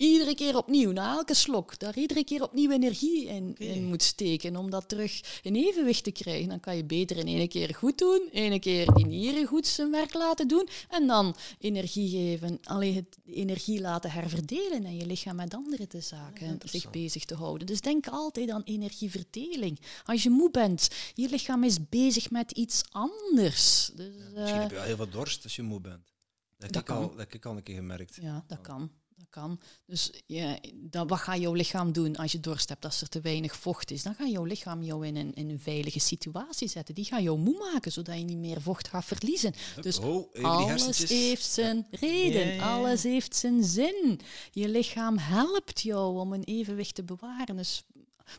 iedere 0.00 0.34
keer 0.34 0.56
opnieuw, 0.56 0.90
na 0.90 1.12
elke 1.12 1.34
slok, 1.34 1.78
daar 1.78 1.96
iedere 1.96 2.24
keer 2.24 2.42
opnieuw 2.42 2.70
energie 2.70 3.26
in, 3.26 3.54
in 3.58 3.84
moet 3.84 4.02
steken 4.02 4.56
om 4.56 4.70
dat 4.70 4.88
terug 4.88 5.40
in 5.42 5.54
evenwicht 5.54 6.04
te 6.04 6.10
krijgen. 6.10 6.48
Dan 6.48 6.60
kan 6.60 6.76
je 6.76 6.84
beter 6.84 7.16
in 7.16 7.26
één 7.26 7.48
keer 7.48 7.74
goed 7.74 7.98
doen, 7.98 8.28
ene 8.32 8.58
keer 8.58 8.92
die 8.94 9.06
nieren 9.06 9.46
goed 9.46 9.66
zijn 9.66 9.90
werk 9.90 10.14
laten 10.14 10.48
doen 10.48 10.68
en 10.88 11.06
dan 11.06 11.36
energie 11.58 12.08
geven, 12.10 12.58
alleen 12.62 12.94
het 12.94 13.18
energie 13.26 13.80
laten 13.80 14.10
herverdelen 14.10 14.84
en 14.84 14.96
je 14.96 15.06
lichaam 15.06 15.36
met 15.36 15.54
andere 15.54 15.86
te 15.86 16.00
zaken 16.00 16.58
zich 16.64 16.90
bezig 16.90 17.24
te 17.24 17.34
houden. 17.34 17.66
Dus 17.66 17.80
denk 17.80 18.08
altijd 18.08 18.50
aan 18.50 18.62
energieverdeling. 18.64 19.80
Als 20.04 20.22
je 20.22 20.30
moe 20.30 20.50
bent, 20.50 20.88
je 21.14 21.28
lichaam 21.28 21.64
is 21.64 21.88
bezig 21.88 22.30
met 22.30 22.50
iets 22.50 22.82
anders. 22.90 23.90
Dus, 23.94 24.14
Misschien 24.34 24.46
eh, 24.46 24.60
heb 24.60 24.70
je 24.70 24.76
wel 24.76 24.84
heel 24.84 24.96
veel 24.96 25.10
dorst 25.10 25.44
als 25.44 25.56
je 25.56 25.62
moe 25.62 25.80
bent. 25.80 26.12
Dat 26.58 26.62
heb, 26.62 26.72
Dat 26.72 26.82
ik, 26.82 26.90
al, 26.90 27.08
dat 27.08 27.18
heb 27.18 27.34
ik 27.34 27.46
al 27.46 27.56
een 27.56 27.62
keer 27.62 27.74
gemerkt. 27.74 28.18
Ja, 28.20 28.44
dat 28.46 28.60
kan. 28.60 28.90
Kan. 29.30 29.60
Dus 29.86 30.12
ja, 30.26 30.58
dan, 30.74 31.06
wat 31.06 31.18
gaat 31.18 31.40
jouw 31.40 31.52
lichaam 31.52 31.92
doen 31.92 32.16
als 32.16 32.32
je 32.32 32.40
dorst 32.40 32.68
hebt, 32.68 32.84
als 32.84 33.00
er 33.00 33.08
te 33.08 33.20
weinig 33.20 33.56
vocht 33.56 33.90
is? 33.90 34.02
Dan 34.02 34.14
gaat 34.14 34.30
jouw 34.30 34.44
lichaam 34.44 34.82
jou 34.82 35.06
in 35.06 35.16
een, 35.16 35.34
in 35.34 35.50
een 35.50 35.60
veilige 35.60 36.00
situatie 36.00 36.68
zetten. 36.68 36.94
Die 36.94 37.04
gaat 37.04 37.22
jou 37.22 37.38
moe 37.38 37.58
maken, 37.72 37.92
zodat 37.92 38.18
je 38.18 38.24
niet 38.24 38.38
meer 38.38 38.60
vocht 38.60 38.88
gaat 38.88 39.04
verliezen. 39.04 39.54
Dus 39.80 39.98
oh, 39.98 40.44
alles 40.44 41.08
heeft 41.08 41.44
zijn 41.44 41.86
reden, 41.90 42.46
Ja, 42.46 42.46
ja, 42.46 42.52
ja. 42.52 42.74
alles 42.74 43.02
heeft 43.02 43.36
zijn 43.36 43.64
zin. 43.64 44.20
Je 44.50 44.68
lichaam 44.68 45.18
helpt 45.18 45.80
jou 45.80 46.18
om 46.18 46.32
een 46.32 46.44
evenwicht 46.44 46.94
te 46.94 47.02
bewaren. 47.02 47.56
Dus 47.56 47.84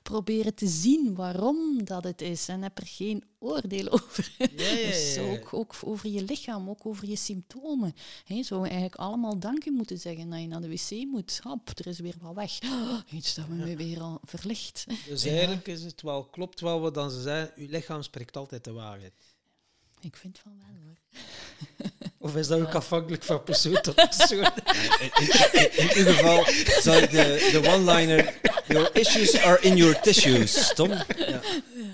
proberen 0.02 0.56
te 0.56 0.68
zien 0.68 1.16
waarom 1.16 1.86
dat 1.86 2.04
het 2.04 2.22
is 2.22 2.48
en 2.48 2.62
heb 2.62 2.78
er 2.78 2.88
geen 2.88 3.24
oordeel 3.40 3.92
over. 4.02 4.36
Dus 4.56 5.18
ook, 5.18 5.54
ook 5.54 5.76
over 5.84 6.10
je 6.10 6.24
lichaam, 6.24 6.70
ook 6.70 6.86
over 6.86 7.08
je 7.08 7.16
symptomen. 7.16 7.94
He, 8.26 8.44
zo 8.44 8.62
eigenlijk 8.62 8.96
allemaal 8.96 9.40
dank 9.40 9.64
je 9.64 9.72
moeten 9.72 9.98
zeggen 9.98 10.30
dat 10.30 10.40
je 10.40 10.48
naar 10.48 10.62
de 10.62 10.70
wc 10.70 11.06
moet. 11.08 11.40
Hop, 11.44 11.70
er 11.76 11.88
is 11.88 12.00
weer 12.00 12.16
wat 12.22 12.36
weg. 12.36 12.60
Iets 13.12 13.36
dat 13.36 13.48
me 13.48 13.76
weer 13.76 14.02
al 14.02 14.20
verlicht. 14.24 14.86
Dus 15.08 15.26
eigenlijk 15.26 15.68
is 15.68 15.84
het 15.84 16.02
wel, 16.02 16.26
klopt 16.26 16.60
wel 16.60 16.80
wat 16.80 16.94
dan 16.94 17.12
ze 17.12 17.22
zeggen, 17.22 17.52
uw 17.56 17.68
lichaam 17.70 18.02
spreekt 18.02 18.38
altijd 18.38 18.64
de 18.64 18.72
waarheid. 18.72 19.31
Ik 20.02 20.16
vind 20.16 20.40
van 20.40 20.52
wel 20.58 20.78
hoor. 20.84 21.22
Of 22.18 22.36
is 22.36 22.48
dat 22.48 22.62
ook 22.62 22.76
afhankelijk 22.76 23.24
van 23.24 23.44
persoon 23.44 23.82
tot 23.82 23.96
persoon? 23.96 24.44
In, 25.20 25.30
in- 25.52 25.78
in 25.78 25.98
ieder 25.98 26.14
geval 26.14 26.46
zal 26.82 26.94
ik 26.98 27.12
de, 27.12 27.50
de 27.52 27.70
one-liner... 27.74 28.40
Your 28.68 28.96
issues 28.96 29.36
are 29.38 29.62
in 29.62 29.76
your 29.76 30.02
tissues, 30.02 30.74
Tom. 30.76 30.90
Ja. 30.90 31.42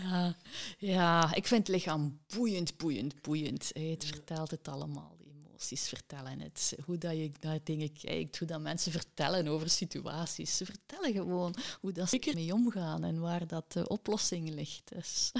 Ja, 0.03 0.35
ja, 0.77 1.33
ik 1.35 1.47
vind 1.47 1.67
het 1.67 1.75
lichaam 1.75 2.19
boeiend, 2.35 2.77
boeiend, 2.77 3.21
boeiend. 3.21 3.69
Het 3.73 4.05
vertelt 4.05 4.51
het 4.51 4.67
allemaal. 4.67 5.15
Die 5.19 5.31
emoties 5.47 5.87
vertellen 5.87 6.39
het. 6.39 6.73
Hoe 6.85 6.97
dat 6.97 7.11
je 7.11 7.31
naar 7.41 7.59
dingen 7.63 7.93
kijkt, 7.93 8.37
hoe 8.39 8.47
dat 8.47 8.61
mensen 8.61 8.91
vertellen 8.91 9.47
over 9.47 9.69
situaties. 9.69 10.57
Ze 10.57 10.65
vertellen 10.65 11.13
gewoon 11.13 11.55
hoe 11.79 11.91
dat 11.91 12.09
ze 12.09 12.19
ermee 12.19 12.53
omgaan 12.53 13.03
en 13.03 13.19
waar 13.19 13.47
dat 13.47 13.71
de 13.71 13.87
oplossing 13.87 14.49
ligt. 14.49 14.81
Dus, 14.95 15.31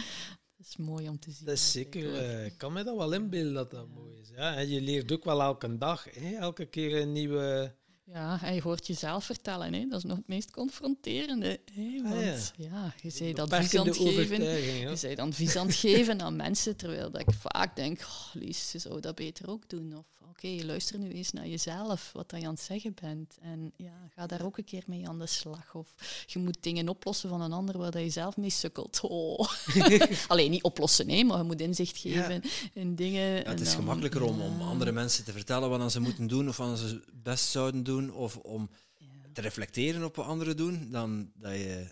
is 0.68 0.78
mooi 0.78 1.10
om 1.10 1.20
te 1.20 1.32
zien. 1.32 1.46
Dat 1.46 1.56
is 1.56 1.72
zeker, 1.72 2.16
eh, 2.16 2.46
ik 2.46 2.58
kan 2.58 2.74
me 2.74 2.84
dat 2.84 2.98
wel 2.98 3.14
inbeelden 3.14 3.54
dat 3.54 3.72
dat 3.72 3.88
mooi 3.88 4.18
is. 4.22 4.30
Ja, 4.30 4.56
en 4.56 4.70
je 4.70 4.82
leert 4.82 5.12
ook 5.12 5.24
wel 5.24 5.42
elke 5.42 5.78
dag, 5.78 6.08
hè, 6.12 6.36
elke 6.36 6.66
keer 6.66 7.02
een 7.02 7.12
nieuwe... 7.12 7.76
Ja, 8.04 8.44
en 8.44 8.54
je 8.54 8.62
hoort 8.62 8.88
jezelf 8.88 9.26
vertellen. 9.26 9.74
Hè. 9.74 9.88
Dat 9.88 9.98
is 9.98 10.04
nog 10.04 10.18
het 10.18 10.28
meest 10.28 10.52
confronterende. 10.52 11.60
Hè. 11.74 12.02
Ah, 12.04 12.10
Want 12.10 12.54
ja. 12.58 12.94
je 13.02 13.10
zei 13.10 13.34
dat 13.34 13.52
het 13.52 13.66
geven. 13.68 14.44
Ja. 14.44 14.90
Je 14.90 14.96
zei 14.96 15.16
dan 15.16 15.34
het 15.38 15.76
geven 15.76 16.22
aan 16.22 16.36
mensen, 16.36 16.76
terwijl 16.76 17.12
dat 17.12 17.22
ik 17.22 17.34
vaak 17.34 17.76
denk, 17.76 18.00
oh, 18.00 18.34
Lies, 18.34 18.72
je 18.72 18.80
zou 18.80 19.00
dat 19.00 19.16
beter 19.16 19.50
ook 19.50 19.70
doen. 19.70 19.98
Of 19.98 20.06
oké, 20.38 20.66
luister 20.66 21.00
nu 21.00 21.12
eens 21.12 21.32
naar 21.32 21.48
jezelf, 21.48 22.12
wat 22.14 22.30
dat 22.30 22.40
je 22.40 22.46
aan 22.46 22.54
het 22.54 22.62
zeggen 22.62 22.94
bent. 23.02 23.38
En 23.42 23.72
ja, 23.76 24.10
ga 24.16 24.26
daar 24.26 24.46
ook 24.46 24.58
een 24.58 24.64
keer 24.64 24.84
mee 24.88 25.08
aan 25.08 25.20
de 25.20 25.26
slag. 25.28 25.76
Of 25.76 25.94
je 26.26 26.40
moet 26.40 26.58
dingen 26.60 26.90
oplossen 26.90 27.30
van 27.30 27.42
een 27.42 27.54
ander 27.54 27.78
waar 27.78 27.92
dat 27.92 28.02
je 28.02 28.10
zelf 28.10 28.38
mee 28.38 28.50
sukkelt. 28.50 29.00
Oh. 29.02 29.48
Alleen 30.28 30.52
niet 30.52 30.64
oplossen, 30.64 31.08
nee, 31.08 31.26
maar 31.26 31.38
je 31.38 31.44
moet 31.44 31.62
inzicht 31.62 31.98
geven 31.98 32.42
in 32.74 32.96
dingen. 32.96 33.36
Ja, 33.36 33.44
het 33.50 33.60
is 33.60 33.74
gemakkelijker 33.74 34.22
om, 34.22 34.42
om 34.42 34.62
andere 34.62 34.92
mensen 34.92 35.24
te 35.24 35.32
vertellen 35.32 35.70
wat 35.70 35.92
ze 35.92 36.00
moeten 36.00 36.28
doen 36.28 36.48
of 36.48 36.58
wat 36.58 36.80
ze 36.80 37.02
best 37.24 37.46
zouden 37.46 37.84
doen, 37.84 38.14
of 38.14 38.38
om 38.38 38.70
te 39.34 39.42
reflecteren 39.42 40.04
op 40.04 40.16
wat 40.16 40.26
anderen 40.26 40.58
doen, 40.58 40.88
dan 40.92 41.32
dat 41.36 41.52
je 41.52 41.88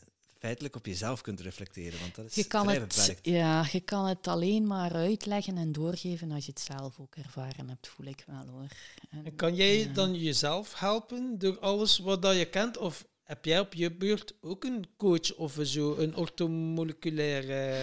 feitelijk 0.45 0.75
op 0.75 0.85
jezelf 0.85 1.21
kunt 1.21 1.39
reflecteren. 1.39 1.99
Want 1.99 2.15
dat 2.15 2.25
is 2.25 2.35
Je 2.35 2.43
kan, 2.43 2.63
vrij 2.63 2.79
het, 2.79 2.95
beperkt. 2.95 3.25
ja, 3.25 3.65
je 3.71 3.79
kan 3.79 4.05
het 4.05 4.27
alleen 4.27 4.67
maar 4.67 4.93
uitleggen 4.93 5.57
en 5.57 5.71
doorgeven 5.71 6.31
als 6.31 6.45
je 6.45 6.51
het 6.51 6.61
zelf 6.61 6.99
ook 6.99 7.15
ervaren 7.15 7.69
hebt, 7.69 7.87
voel 7.87 8.05
ik 8.05 8.23
wel 8.27 8.45
hoor. 8.47 8.67
En, 9.09 9.25
En 9.25 9.35
kan 9.35 9.55
jij 9.55 9.77
ja. 9.79 9.93
dan 9.93 10.15
jezelf 10.15 10.79
helpen 10.79 11.37
door 11.37 11.59
alles 11.59 11.97
wat 11.97 12.21
dat 12.21 12.37
je 12.37 12.45
kent? 12.45 12.77
Of 12.77 13.05
heb 13.25 13.45
jij 13.45 13.59
op 13.59 13.73
je 13.73 13.91
beurt 13.91 14.33
ook 14.41 14.63
een 14.63 14.85
coach 14.97 15.35
of 15.35 15.57
zo, 15.61 15.95
een 15.95 16.15
ortomoleculaire 16.15 17.73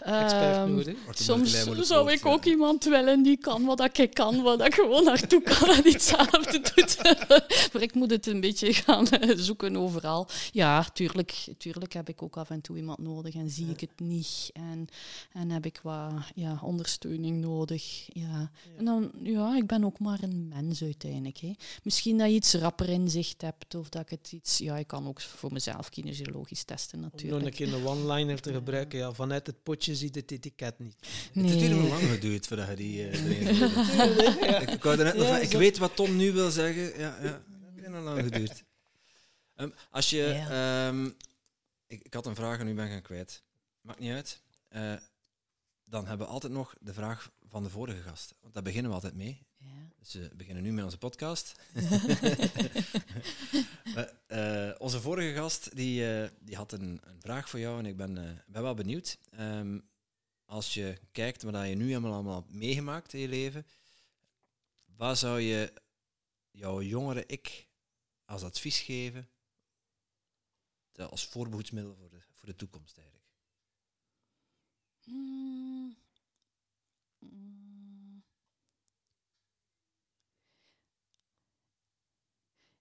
expert 0.00 0.56
Ehm, 0.56 0.74
nodig? 0.74 0.96
Soms 1.10 1.64
zou 1.86 2.12
ik 2.12 2.26
ook 2.26 2.44
iemand 2.44 2.84
willen 2.84 3.22
die 3.22 3.36
kan 3.36 3.64
wat 3.64 3.78
dat 3.78 3.98
ik 3.98 4.14
kan, 4.14 4.42
wat 4.42 4.66
ik 4.66 4.74
gewoon 4.74 5.04
naartoe 5.04 5.42
kan 5.42 5.68
en 5.68 5.86
iets 5.86 6.10
hetzelfde 6.10 6.60
doet. 6.74 6.98
maar 7.72 7.82
ik 7.82 7.94
moet 7.94 8.10
het 8.10 8.26
een 8.26 8.40
beetje 8.40 8.72
gaan 8.74 9.08
eh, 9.08 9.36
zoeken 9.36 9.76
overal. 9.76 10.28
Ja, 10.52 10.82
tuurlijk, 10.82 11.46
tuurlijk 11.58 11.92
heb 11.92 12.08
ik 12.08 12.22
ook 12.22 12.36
af 12.36 12.50
en 12.50 12.60
toe 12.60 12.76
iemand 12.76 12.98
nodig 12.98 13.34
en 13.34 13.50
zie 13.50 13.70
ik 13.70 13.80
het 13.80 14.00
niet. 14.00 14.50
En, 14.52 14.88
en 15.32 15.50
heb 15.50 15.66
ik 15.66 15.80
wat 15.82 16.12
ja, 16.34 16.60
ondersteuning 16.62 17.40
nodig. 17.40 18.08
Ja. 18.12 18.50
En 18.76 18.84
dan, 18.84 19.10
ja, 19.22 19.56
ik 19.56 19.66
ben 19.66 19.84
ook 19.84 19.98
maar 19.98 20.22
een 20.22 20.48
mens 20.48 20.82
uiteindelijk. 20.82 21.38
Hè. 21.38 21.52
Misschien 21.82 22.18
dat 22.18 22.28
je 22.28 22.34
iets 22.34 22.54
rapper 22.54 22.88
inzicht 22.88 23.42
hebt 23.42 23.74
of 23.74 23.88
dat 23.88 24.02
ik 24.02 24.10
het 24.10 24.32
iets... 24.32 24.58
Ja, 24.58 24.75
ik 24.78 24.86
kan 24.86 25.06
ook 25.08 25.20
voor 25.20 25.52
mezelf 25.52 25.88
kinesiologisch 25.88 26.64
testen 26.64 26.98
Om 26.98 27.04
nog 27.04 27.12
een 27.12 27.18
natuurlijk. 27.26 27.56
keer 27.56 27.74
een 27.74 27.86
one-liner 27.86 28.40
te 28.40 28.52
gebruiken. 28.52 28.98
Ja, 28.98 29.12
vanuit 29.12 29.46
het 29.46 29.62
potje 29.62 29.94
ziet 29.94 30.14
het 30.14 30.30
etiket 30.30 30.78
niet. 30.78 30.96
Het 31.32 31.44
heeft 31.44 31.58
Nee. 31.60 31.68
nog 31.68 31.88
lang 31.88 32.02
geduurd 32.02 32.46
voordat 32.46 32.68
je 32.68 32.76
die 32.76 32.98
erin 33.10 33.54
gooide. 33.54 34.60
Ik, 34.62 34.70
ik, 34.70 34.82
wou 34.82 34.96
net 34.96 35.14
nog 35.14 35.24
Ja, 35.26 35.32
van- 35.32 35.40
ik 35.42 35.50
zo- 35.50 35.58
weet 35.58 35.78
wat 35.78 35.96
Tom 35.96 36.16
nu 36.16 36.32
wil 36.32 36.50
zeggen. 36.50 36.98
Ja, 36.98 37.16
ja. 37.22 37.42
Het 37.74 37.84
heeft 37.84 38.04
lang 38.04 38.22
geduurd. 38.22 38.64
Ehm, 39.54 39.70
als 39.90 40.10
je... 40.10 40.16
Ja. 40.48 40.88
ehm, 40.88 41.06
ik, 41.86 42.00
ik 42.02 42.14
had 42.14 42.26
een 42.26 42.34
vraag 42.34 42.58
en 42.58 42.66
nu 42.66 42.74
ben 42.74 42.84
ik 42.84 42.90
hem 42.90 43.02
kwijt. 43.02 43.42
Maakt 43.80 43.98
niet 43.98 44.12
uit. 44.12 44.40
Eh, 44.68 44.94
dan 45.84 46.06
hebben 46.06 46.26
we 46.26 46.32
altijd 46.32 46.52
nog 46.52 46.74
de 46.80 46.92
vraag 46.94 47.30
van 47.48 47.62
de 47.62 47.70
vorige 47.70 48.02
gast. 48.02 48.34
Want 48.40 48.54
daar 48.54 48.62
beginnen 48.62 48.88
we 48.90 48.94
altijd 48.96 49.14
mee. 49.14 49.45
Ja. 49.66 49.88
Dus 49.98 50.12
we 50.12 50.30
beginnen 50.36 50.62
nu 50.62 50.72
met 50.72 50.84
onze 50.84 50.98
podcast. 50.98 51.54
Eh, 54.26 54.74
onze 54.78 55.00
vorige 55.00 55.34
gast 55.34 55.76
die, 55.76 56.10
eh, 56.14 56.30
die 56.40 56.56
had 56.56 56.72
een, 56.72 57.00
een 57.02 57.20
vraag 57.20 57.48
voor 57.48 57.58
jou 57.58 57.78
en 57.78 57.86
ik 57.86 57.96
ben, 57.96 58.18
eh, 58.18 58.38
ben 58.46 58.62
wel 58.62 58.74
benieuwd. 58.74 59.18
Ehm, 59.30 59.80
als 60.44 60.74
je 60.74 60.98
kijkt 61.12 61.42
wat 61.42 61.66
je 61.66 61.74
nu 61.74 61.86
helemaal 61.86 62.12
allemaal 62.12 62.40
hebt 62.40 62.54
meegemaakt 62.54 63.12
in 63.12 63.20
je 63.20 63.28
leven, 63.28 63.66
wat 64.84 65.18
zou 65.18 65.40
je 65.40 65.72
jouw 66.50 66.82
jongere 66.82 67.26
ik 67.26 67.68
als 68.24 68.42
advies 68.42 68.80
geven 68.80 69.28
als 70.92 71.26
voorbehoedsmiddel 71.26 71.94
voor 71.94 72.10
de, 72.10 72.20
voor 72.32 72.48
de 72.48 72.56
toekomst 72.56 72.98
eigenlijk? 72.98 73.28
Mm. 75.04 75.96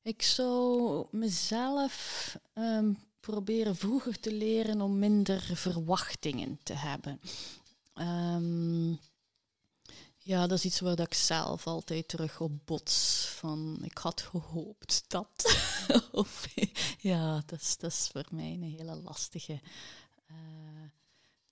Ik 0.06 0.22
zou 0.22 1.06
mezelf 1.12 2.36
ehm, 2.54 2.94
proberen 3.20 3.76
vroeger 3.76 4.20
te 4.20 4.34
leren 4.34 4.82
om 4.82 5.00
minder 5.00 5.42
verwachtingen 5.42 6.60
te 6.64 6.74
hebben. 6.74 7.20
Ehm, 7.94 8.94
Ja, 10.18 10.48
dat 10.48 10.58
is 10.58 10.66
iets 10.66 10.80
waar 10.80 10.96
dat 10.96 11.06
ik 11.06 11.14
zelf 11.14 11.68
altijd 11.68 12.08
terug 12.08 12.42
op 12.42 12.52
bots. 12.66 13.26
Van, 13.28 13.78
ik 13.82 13.98
had 13.98 14.22
gehoopt 14.22 15.04
dat. 15.08 15.58
ja, 16.98 17.44
dat 17.46 17.62
is, 17.62 17.78
dat 17.78 17.92
is 17.92 18.10
voor 18.12 18.26
mij 18.30 18.52
een 18.54 18.64
hele 18.78 18.96
lastige. 18.96 19.60
Uh, 20.32 20.38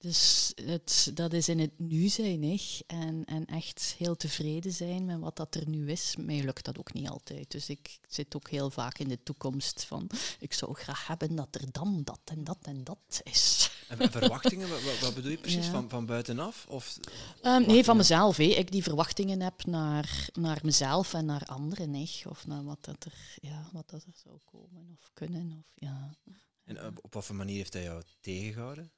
dus 0.04 0.52
het, 0.66 1.12
dat 1.14 1.34
is 1.34 1.50
in 1.50 1.60
het 1.60 1.80
nu 1.80 2.08
zijn? 2.08 2.60
En, 2.88 3.26
en 3.26 3.46
echt 3.46 3.96
heel 3.98 4.16
tevreden 4.16 4.72
zijn 4.72 5.06
met 5.06 5.20
wat 5.20 5.36
dat 5.36 5.56
er 5.56 5.70
nu 5.70 5.92
is. 5.92 6.16
Mij 6.16 6.44
lukt 6.44 6.66
dat 6.66 6.80
ook 6.80 6.94
niet 6.94 7.10
altijd. 7.10 7.52
Dus 7.52 7.70
ik 7.70 8.00
zit 8.08 8.36
ook 8.36 8.50
heel 8.50 8.70
vaak 8.70 8.98
in 8.98 9.08
de 9.08 9.24
toekomst 9.24 9.84
van 9.84 10.10
ik 10.40 10.54
zou 10.54 10.74
graag 10.74 11.08
hebben 11.08 11.36
dat 11.36 11.56
er 11.56 11.72
dan 11.72 12.02
dat 12.04 12.20
en 12.26 12.44
dat 12.44 12.58
en 12.62 12.84
dat 12.84 13.22
is. 13.24 13.72
En 13.88 14.12
verwachtingen, 14.12 14.70
wat, 14.70 15.00
wat 15.00 15.16
bedoel 15.16 15.32
je 15.32 15.38
precies? 15.38 15.68
Van, 15.68 15.90
van 15.90 16.06
buitenaf? 16.06 16.66
Of 16.68 16.98
um, 17.42 17.66
nee, 17.66 17.84
van 17.84 17.98
mezelf. 17.98 18.38
Hè. 18.38 18.44
Ik 18.44 18.72
die 18.72 18.84
verwachtingen 18.84 19.42
heb 19.42 19.66
naar, 19.66 20.30
naar 20.34 20.60
mezelf 20.64 21.14
en 21.14 21.26
naar 21.26 21.46
anderen. 21.46 22.08
Of 22.30 22.48
naar 22.48 22.64
wat, 22.64 22.86
dat 22.86 23.06
er, 23.06 23.38
ja, 23.42 23.70
wat 23.72 23.90
dat 23.90 24.04
er 24.04 24.14
zou 24.24 24.40
komen 24.46 24.98
of 25.00 25.10
kunnen. 25.14 25.56
Of, 25.60 25.74
ja. 25.76 26.18
En 26.64 26.88
op 27.04 27.14
wat 27.14 27.26
voor 27.26 27.36
manier 27.36 27.56
heeft 27.56 27.74
hij 27.74 27.84
jou 27.84 28.04
tegengehouden? 28.22 28.92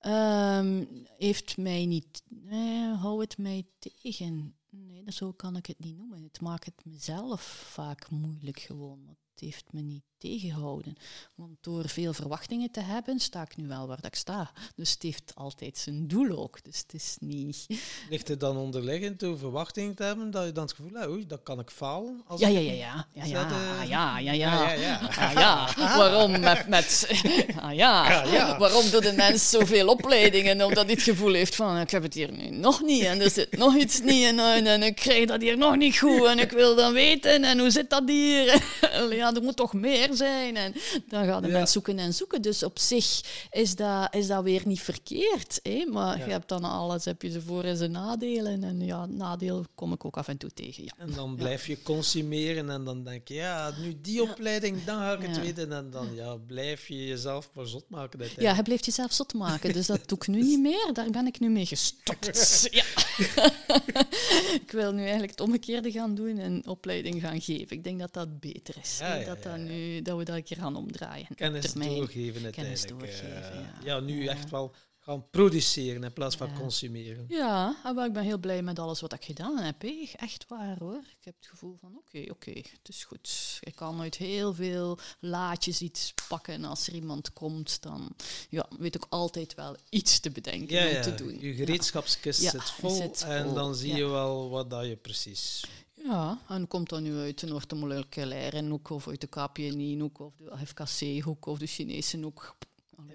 Um, 0.00 0.88
heeft 1.16 1.56
mij 1.56 1.86
niet. 1.86 2.22
Nee, 2.28 2.88
hou 2.88 3.20
het 3.20 3.38
mij 3.38 3.66
tegen. 3.78 4.56
Nee, 4.70 5.02
zo 5.06 5.32
kan 5.32 5.56
ik 5.56 5.66
het 5.66 5.78
niet 5.78 5.96
noemen. 5.96 6.22
Het 6.22 6.40
maakt 6.40 6.64
het 6.64 6.84
mezelf 6.84 7.42
vaak 7.42 8.10
moeilijk 8.10 8.60
gewoon 8.60 9.16
het 9.36 9.44
heeft 9.44 9.72
me 9.72 9.80
niet 9.80 10.02
tegengehouden. 10.18 10.96
Want 11.34 11.56
door 11.60 11.88
veel 11.88 12.12
verwachtingen 12.12 12.70
te 12.70 12.80
hebben, 12.80 13.18
sta 13.18 13.42
ik 13.42 13.56
nu 13.56 13.66
wel 13.66 13.86
waar 13.86 13.96
dat 13.96 14.06
ik 14.06 14.14
sta. 14.14 14.50
Dus 14.74 14.90
het 14.90 15.02
heeft 15.02 15.32
altijd 15.34 15.78
zijn 15.78 16.08
doel 16.08 16.38
ook. 16.38 16.64
Dus 16.64 16.78
het 16.78 16.94
is 16.94 17.16
niet... 17.20 17.66
Ligt 18.10 18.28
het 18.28 18.40
dan 18.40 18.56
onderliggend 18.56 19.20
door 19.20 19.38
verwachtingen 19.38 19.94
te 19.94 20.02
hebben, 20.02 20.30
dat 20.30 20.44
je 20.44 20.52
dan 20.52 20.64
het 20.64 20.72
gevoel 20.72 20.92
hebt, 20.92 21.08
oei, 21.08 21.26
dat 21.26 21.42
kan 21.42 21.58
ik 21.58 21.70
falen? 21.70 22.22
Als 22.26 22.40
ja, 22.40 22.48
ja, 22.48 22.58
ja, 22.58 22.72
ja. 22.72 23.06
Ja, 23.12 23.24
ja, 23.24 23.82
ja, 23.82 24.18
ja, 24.18 24.32
ja. 24.32 24.72
ja, 24.72 24.98
ah, 24.98 25.32
ja. 25.32 25.74
Waarom 25.98 26.40
met... 26.40 26.68
met 26.68 27.08
ah, 27.62 27.74
ja. 27.74 28.24
ja. 28.24 28.58
Waarom 28.58 28.90
doet 28.90 29.04
een 29.04 29.16
mens 29.16 29.50
zoveel 29.50 29.88
opleidingen? 29.88 30.62
Omdat 30.62 30.84
hij 30.84 30.94
het 30.94 31.02
gevoel 31.02 31.32
heeft 31.32 31.54
van, 31.54 31.80
ik 31.80 31.90
heb 31.90 32.02
het 32.02 32.14
hier 32.14 32.32
nu 32.32 32.50
nog 32.50 32.82
niet 32.82 33.02
en 33.02 33.20
er 33.20 33.30
zit 33.30 33.56
nog 33.56 33.74
iets 33.74 34.00
niet 34.00 34.24
in 34.24 34.38
en, 34.38 34.66
en 34.66 34.82
ik 34.82 34.94
krijg 34.94 35.26
dat 35.26 35.40
hier 35.40 35.58
nog 35.58 35.76
niet 35.76 35.98
goed 35.98 36.24
en 36.24 36.38
ik 36.38 36.50
wil 36.50 36.74
dan 36.74 36.92
weten 36.92 37.44
en 37.44 37.58
hoe 37.58 37.70
zit 37.70 37.90
dat 37.90 38.02
hier? 38.06 38.62
ja, 39.10 39.25
er 39.34 39.42
moet 39.42 39.56
toch 39.56 39.72
meer 39.72 40.08
zijn. 40.14 40.56
En 40.56 40.74
dan 41.08 41.24
gaan 41.24 41.42
de 41.42 41.48
mensen 41.48 41.68
zoeken 41.68 41.98
en 41.98 42.14
zoeken. 42.14 42.42
Dus 42.42 42.62
op 42.62 42.78
zich 42.78 43.20
is 43.50 43.76
dat, 43.76 44.14
is 44.14 44.26
dat 44.26 44.42
weer 44.42 44.62
niet 44.64 44.80
verkeerd. 44.80 45.60
Hè? 45.62 45.84
Maar 45.92 46.18
je 46.18 46.30
hebt 46.30 46.48
dan 46.48 46.64
alles, 46.64 47.04
heb 47.04 47.22
je 47.22 47.30
ze 47.30 47.40
voor- 47.42 47.64
en 47.64 47.76
zijn 47.76 47.90
nadelen. 47.90 48.64
En 48.64 48.80
ja, 48.80 49.06
nadeel 49.06 49.64
kom 49.74 49.92
ik 49.92 50.04
ook 50.04 50.16
af 50.16 50.28
en 50.28 50.36
toe 50.36 50.50
tegen. 50.54 50.84
Ja. 50.84 50.92
En 50.98 51.12
dan 51.14 51.36
blijf 51.36 51.66
je 51.66 51.82
consumeren 51.82 52.70
en 52.70 52.84
dan 52.84 53.04
denk 53.04 53.28
je, 53.28 53.34
ja, 53.34 53.72
nu 53.78 53.96
die 54.02 54.22
opleiding, 54.22 54.84
dan 54.84 54.98
ga 54.98 55.12
ik 55.12 55.26
het 55.26 55.40
weten. 55.40 55.72
En 55.72 55.90
dan 55.90 56.08
ja, 56.14 56.34
blijf 56.36 56.88
je 56.88 57.06
jezelf 57.06 57.50
maar 57.52 57.66
zot 57.66 57.84
maken. 57.88 58.20
Ja, 58.36 58.54
je 58.56 58.62
blijft 58.62 58.84
jezelf 58.84 59.12
zot 59.12 59.34
maken. 59.34 59.72
Dus 59.72 59.86
dat 59.86 60.08
doe 60.08 60.18
ik 60.18 60.26
nu 60.26 60.42
niet 60.50 60.60
meer. 60.60 60.90
Daar 60.92 61.10
ben 61.10 61.26
ik 61.26 61.40
nu 61.40 61.48
mee 61.48 61.66
gestopt. 61.66 62.68
ja. 62.70 62.84
ik 64.62 64.70
wil 64.70 64.92
nu 64.92 65.00
eigenlijk 65.00 65.30
het 65.30 65.40
omgekeerde 65.40 65.90
gaan 65.90 66.14
doen 66.14 66.38
en 66.38 66.66
opleiding 66.66 67.20
gaan 67.20 67.40
geven. 67.40 67.76
Ik 67.76 67.84
denk 67.84 67.98
dat 68.00 68.12
dat 68.12 68.40
beter 68.40 68.74
is 68.82 68.98
dat, 69.24 69.42
dat, 69.42 69.58
nu, 69.58 70.02
dat 70.02 70.18
we 70.18 70.24
dat 70.24 70.36
een 70.36 70.44
keer 70.44 70.56
gaan 70.56 70.76
omdraaien. 70.76 71.26
Kennis 71.34 71.72
doorgeven 71.72 72.50
Kennis 72.50 72.82
eh, 72.82 72.88
doorgeven, 72.88 73.60
ja. 73.60 73.80
ja. 73.84 74.00
nu 74.00 74.26
echt 74.26 74.50
wel 74.50 74.74
gaan 75.06 75.30
produceren 75.30 76.04
in 76.04 76.12
plaats 76.12 76.36
van 76.36 76.58
consumeren. 76.58 77.24
Ja, 77.28 77.80
maar 77.94 78.06
ik 78.06 78.12
ben 78.12 78.22
heel 78.22 78.38
blij 78.38 78.62
met 78.62 78.78
alles 78.78 79.00
wat 79.00 79.12
ik 79.12 79.24
gedaan 79.24 79.58
heb. 79.58 79.82
Echt 80.16 80.44
waar 80.48 80.78
hoor. 80.78 81.02
Ik 81.18 81.24
heb 81.24 81.34
het 81.36 81.46
gevoel 81.46 81.76
van 81.80 81.96
oké, 81.96 82.30
oké, 82.30 82.50
het 82.50 82.88
is 82.88 83.04
goed. 83.04 83.58
Ik 83.60 83.74
kan 83.74 84.00
uit 84.00 84.16
heel 84.16 84.54
veel 84.54 84.98
laadjes 85.20 85.80
iets 85.80 86.14
pakken. 86.28 86.54
En 86.54 86.64
als 86.64 86.86
er 86.86 86.94
iemand 86.94 87.32
komt, 87.32 87.82
dan 87.82 88.16
ja, 88.48 88.68
weet 88.78 88.94
ik 88.94 89.06
altijd 89.08 89.54
wel 89.54 89.76
iets 89.88 90.20
te 90.20 90.30
bedenken 90.30 90.96
om 90.96 91.02
te 91.02 91.14
doen. 91.14 91.40
Je 91.40 91.54
gereedschapskist 91.54 92.40
zit, 92.40 92.70
vol, 92.70 93.12
en 93.24 93.54
dan 93.54 93.74
zie 93.74 93.94
je 93.94 94.06
wel 94.06 94.50
wat 94.50 94.70
dat 94.70 94.86
je 94.86 94.96
precies 94.96 95.64
ja, 96.08 96.38
en 96.48 96.68
komt 96.68 96.88
dan 96.88 97.02
nu 97.02 97.16
uit 97.16 97.40
de 97.40 97.54
orthomoleculaire 97.54 98.68
hoek 98.68 98.90
of 98.90 99.08
uit 99.08 99.20
de 99.20 99.26
KPNI-hoek 99.26 100.18
of 100.18 100.32
de 100.36 100.66
FKC-hoek 100.66 101.46
of 101.46 101.58
de 101.58 101.66
Chinese 101.66 102.18
hoek. 102.18 102.56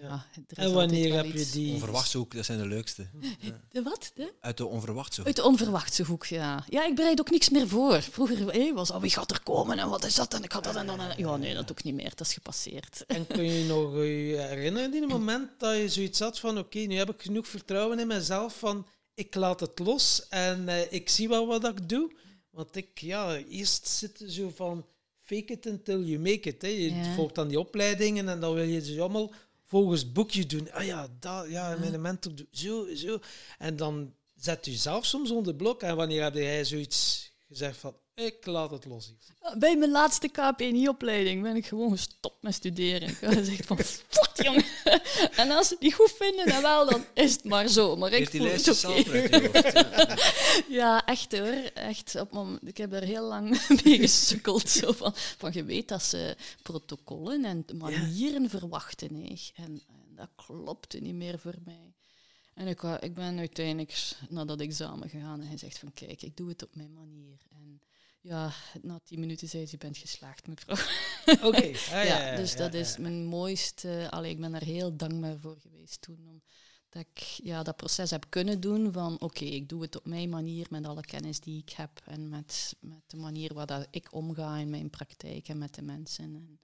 Ja. 0.02 0.26
en 0.48 0.74
wanneer 0.74 1.14
heb 1.14 1.26
je 1.26 1.50
die... 1.52 1.74
Onverwachte 1.74 2.18
hoek, 2.18 2.34
dat 2.34 2.46
zijn 2.46 2.60
de 2.60 2.68
leukste. 2.68 3.08
De 3.72 3.82
wat? 3.82 4.12
De? 4.16 4.34
Uit 4.40 4.58
de 4.58 4.66
onverwachte 4.66 5.16
hoek. 5.16 5.26
Uit 5.26 5.36
de 5.36 5.44
onverwachte 5.44 6.04
hoek, 6.04 6.26
ja. 6.26 6.66
Ja, 6.70 6.86
ik 6.86 6.96
bereid 6.96 7.20
ook 7.20 7.30
niks 7.30 7.50
meer 7.50 7.68
voor. 7.68 8.02
Vroeger 8.02 8.74
was 8.74 8.92
al 8.92 9.02
wie 9.02 9.10
gaat 9.10 9.32
er 9.32 9.44
komen 9.44 9.80
en 9.80 9.90
wat 9.90 10.06
is 10.06 10.16
dat 10.16 10.34
en 10.34 10.44
ik 10.44 10.52
had 10.52 10.64
dat 10.64 10.76
en 10.76 10.86
dan... 10.86 11.00
Ja, 11.18 11.38
nee, 11.38 11.54
dat 11.54 11.72
ook 11.72 11.84
niet 11.84 11.96
meer. 11.96 12.10
Dat 12.10 12.28
is 12.28 12.34
gepasseerd. 12.34 13.04
En 13.08 13.28
kun 13.28 13.44
je 13.44 13.66
nog 13.66 13.94
je 13.94 14.46
herinneren 14.50 14.94
in 14.94 15.02
het 15.02 15.12
moment 15.12 15.50
dat 15.58 15.78
je 15.78 15.90
zoiets 15.90 16.20
had 16.20 16.40
van 16.40 16.58
oké, 16.58 16.80
nu 16.80 16.96
heb 16.96 17.10
ik 17.10 17.22
genoeg 17.22 17.48
vertrouwen 17.48 18.00
in 18.00 18.08
mezelf 18.08 18.60
van 18.60 18.86
ik 19.14 19.36
laat 19.36 19.60
het 19.60 19.80
los 19.80 20.28
en 20.30 20.62
uh, 20.62 20.92
ik 20.92 21.10
zie 21.10 21.30
wel 21.30 21.48
wat 21.48 21.68
ik 21.68 21.90
doe. 21.90 22.12
Want 22.52 22.76
ik, 22.76 23.00
ja, 23.00 23.38
eerst 23.38 23.88
zitten 23.88 24.32
zo 24.32 24.52
van 24.56 24.86
fake 25.20 25.54
it 25.54 25.66
until 25.66 26.04
you 26.04 26.20
make 26.20 26.50
it. 26.50 26.62
Hè. 26.62 26.68
Je 26.68 27.14
volgt 27.16 27.36
dan 27.36 27.48
die 27.48 27.60
opleidingen 27.60 28.30
en 28.30 28.40
dan 28.40 28.54
wil 28.54 28.64
je 28.64 28.82
ze 28.82 29.00
allemaal 29.00 29.34
volgens 29.66 30.12
boekje 30.12 30.46
doen. 30.46 30.72
Ah 30.72 30.86
ja, 30.86 31.08
dat, 31.20 31.50
ja, 31.50 31.78
mijn 31.80 32.02
mentor 32.02 32.36
doet 32.36 32.48
zo, 32.52 32.96
zo. 32.96 33.20
En 33.58 33.76
dan 33.76 34.14
zet 34.36 34.66
je 34.66 34.72
zelf 34.72 35.06
soms 35.06 35.32
onder 35.32 35.56
blok. 35.56 35.82
En 35.82 35.96
wanneer 35.96 36.24
heb 36.24 36.34
jij 36.34 36.66
zoiets 36.66 37.32
gezegd 37.48 37.78
van, 37.78 37.96
ik 38.22 38.46
laat 38.46 38.72
het 38.72 38.86
los. 38.86 39.14
Bij 39.58 39.78
mijn 39.78 39.92
laatste 39.92 40.28
KPNI-opleiding 40.28 41.42
ben 41.42 41.56
ik 41.56 41.66
gewoon 41.66 41.92
gestopt 41.92 42.42
met 42.42 42.54
studeren. 42.54 43.10
Ik 43.10 43.18
zeg 43.44 43.66
van, 43.66 43.78
fuck 43.78 44.46
jongen. 44.46 44.66
En 45.36 45.52
als 45.52 45.68
ze 45.68 45.74
het 45.74 45.84
niet 45.84 45.94
goed 45.94 46.12
vinden, 46.12 46.48
dan 46.48 46.62
wel, 46.62 46.90
dan 46.90 47.06
is 47.14 47.32
het 47.32 47.44
maar 47.44 47.68
zo. 47.68 47.96
Maar 47.96 48.14
ik 48.14 48.30
voel 48.30 48.46
het 48.46 48.86
oké. 48.86 50.20
Ja, 50.70 51.06
echt 51.06 51.38
hoor. 51.38 51.72
Echt, 51.74 52.16
op 52.16 52.60
ik 52.64 52.78
heb 52.78 52.94
er 52.94 53.04
heel 53.04 53.24
lang 53.24 53.50
mee 53.84 53.98
gesukkeld. 53.98 54.70
Zo 54.70 54.92
van, 54.92 55.12
van, 55.16 55.52
je 55.54 55.64
weet 55.64 55.88
dat 55.88 56.04
ze 56.04 56.36
protocollen 56.62 57.46
en 57.46 57.66
manieren 57.76 58.50
verwachten. 58.50 59.16
Hè. 59.16 59.36
En, 59.56 59.82
en 59.88 60.16
dat 60.16 60.30
klopte 60.36 60.98
niet 60.98 61.16
meer 61.16 61.40
voor 61.40 61.56
mij. 61.66 61.94
En 62.54 62.68
ik, 62.68 62.82
ik 62.82 63.14
ben 63.14 63.38
uiteindelijk 63.38 64.16
naar 64.30 64.46
dat 64.46 64.60
examen 64.60 65.10
gegaan 65.10 65.42
en 65.42 65.48
hij 65.48 65.58
zegt 65.58 65.78
van 65.78 65.94
kijk, 65.94 66.22
ik 66.22 66.38
doe 66.38 66.50
het 66.50 66.64
op 66.64 66.76
mijn 66.76 66.94
manier. 66.94 67.38
En 67.50 67.82
ja, 68.22 68.52
na 68.82 69.00
tien 69.04 69.20
minuten 69.20 69.48
zei 69.48 69.66
ze, 69.66 69.72
je 69.72 69.78
bent 69.78 69.98
geslaagd, 69.98 70.48
mevrouw. 70.48 70.86
Oké. 71.50 71.68
Ah, 71.68 72.06
ja, 72.12 72.36
dus 72.36 72.56
dat 72.56 72.74
is 72.74 72.98
mijn 72.98 73.26
mooiste... 73.26 74.08
Allee, 74.10 74.32
ik 74.32 74.40
ben 74.40 74.54
er 74.54 74.64
heel 74.64 74.96
dankbaar 74.96 75.38
voor 75.38 75.58
geweest 75.60 76.02
toen. 76.02 76.28
Om, 76.28 76.42
dat 76.92 77.06
ik 77.12 77.20
ja, 77.20 77.64
dat 77.64 77.76
proces 77.76 78.12
heb 78.12 78.26
kunnen 78.30 78.60
doen 78.60 78.92
van 78.92 79.20
oké, 79.20 79.46
ik 79.46 79.70
doe 79.70 79.82
het 79.82 79.96
op 79.96 80.06
mijn 80.06 80.30
manier 80.30 80.68
met 80.70 80.86
alle 80.86 81.02
kennis 81.02 81.40
die 81.40 81.60
ik 81.60 81.70
heb 81.70 82.02
en 82.06 82.30
met, 82.30 82.76
met 82.80 83.04
de 83.08 83.18
manier 83.18 83.54
waarop 83.54 83.88
ik 83.92 84.14
omga 84.14 84.58
in 84.58 84.70
mijn 84.70 84.90
praktijk 84.90 85.48
en 85.48 85.58
met 85.58 85.76
de 85.76 85.82
mensen. 85.82 86.24
En, 86.24 86.60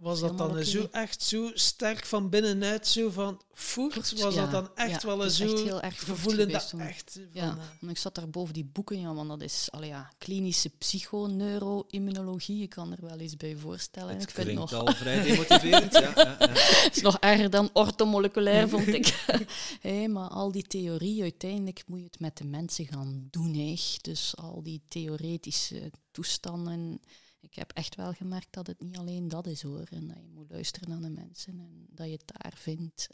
was 0.00 0.20
dat 0.20 0.38
dan 0.38 0.64
zo 0.64 0.88
echt 0.90 1.22
zo 1.22 1.50
sterk 1.54 2.06
van 2.06 2.28
binnenuit, 2.28 2.86
zo 2.86 3.10
van 3.10 3.40
voert? 3.52 4.20
Was 4.20 4.34
dat 4.34 4.50
dan 4.50 4.70
echt 4.74 5.02
wel 5.02 5.24
een 5.24 5.30
zo 5.30 5.44
echt 5.44 5.62
heel 5.62 5.80
erg 5.80 6.04
gevoelend 6.04 6.52
dat 6.52 6.74
echt? 6.78 7.10
Van, 7.12 7.26
ja, 7.32 7.58
want 7.80 7.92
ik 7.92 7.98
zat 7.98 8.14
daar 8.14 8.30
boven 8.30 8.54
die 8.54 8.64
boeken, 8.64 9.00
ja, 9.00 9.14
want 9.14 9.28
dat 9.28 9.42
is 9.42 9.68
al 9.70 9.84
ja, 9.84 10.12
klinische 10.18 10.68
psychoneuroimmunologie. 10.68 12.62
Ik 12.62 12.70
kan 12.70 12.92
er 12.92 12.98
wel 13.00 13.18
eens 13.18 13.36
bij 13.36 13.56
voorstellen. 13.56 14.14
Het 14.14 14.22
ik 14.22 14.30
vind 14.30 14.52
nog 14.52 14.72
al 14.72 14.92
vrij 14.94 15.22
demotiverend. 15.22 15.92
ja, 15.92 16.00
ja, 16.00 16.36
ja. 16.38 16.48
Het 16.84 16.96
is 16.96 17.02
nog 17.02 17.18
erger 17.18 17.50
dan 17.50 17.70
ortomoleculair, 17.72 18.68
vond 18.68 18.86
ik. 18.86 19.24
hey, 19.80 20.08
maar 20.08 20.28
al 20.28 20.52
die 20.52 20.66
theorie, 20.66 21.22
uiteindelijk 21.22 21.82
moet 21.86 21.98
je 21.98 22.04
het 22.04 22.20
met 22.20 22.36
de 22.36 22.44
mensen 22.44 22.86
gaan 22.86 23.28
doen. 23.30 23.54
Hè. 23.54 23.74
Dus 24.00 24.36
al 24.36 24.62
die 24.62 24.82
theoretische 24.88 25.90
toestanden 26.10 27.00
ik 27.40 27.54
heb 27.54 27.72
echt 27.72 27.94
wel 27.94 28.12
gemerkt 28.12 28.48
dat 28.50 28.66
het 28.66 28.80
niet 28.80 28.96
alleen 28.96 29.28
dat 29.28 29.46
is 29.46 29.62
hoor. 29.62 29.86
En 29.90 30.06
dat 30.08 30.16
je 30.16 30.30
moet 30.34 30.50
luisteren 30.50 30.88
naar 30.88 31.00
de 31.00 31.20
mensen 31.20 31.58
en 31.58 31.86
dat 31.90 32.06
je 32.06 32.12
het 32.12 32.32
daar 32.40 32.52
vindt. 32.56 33.08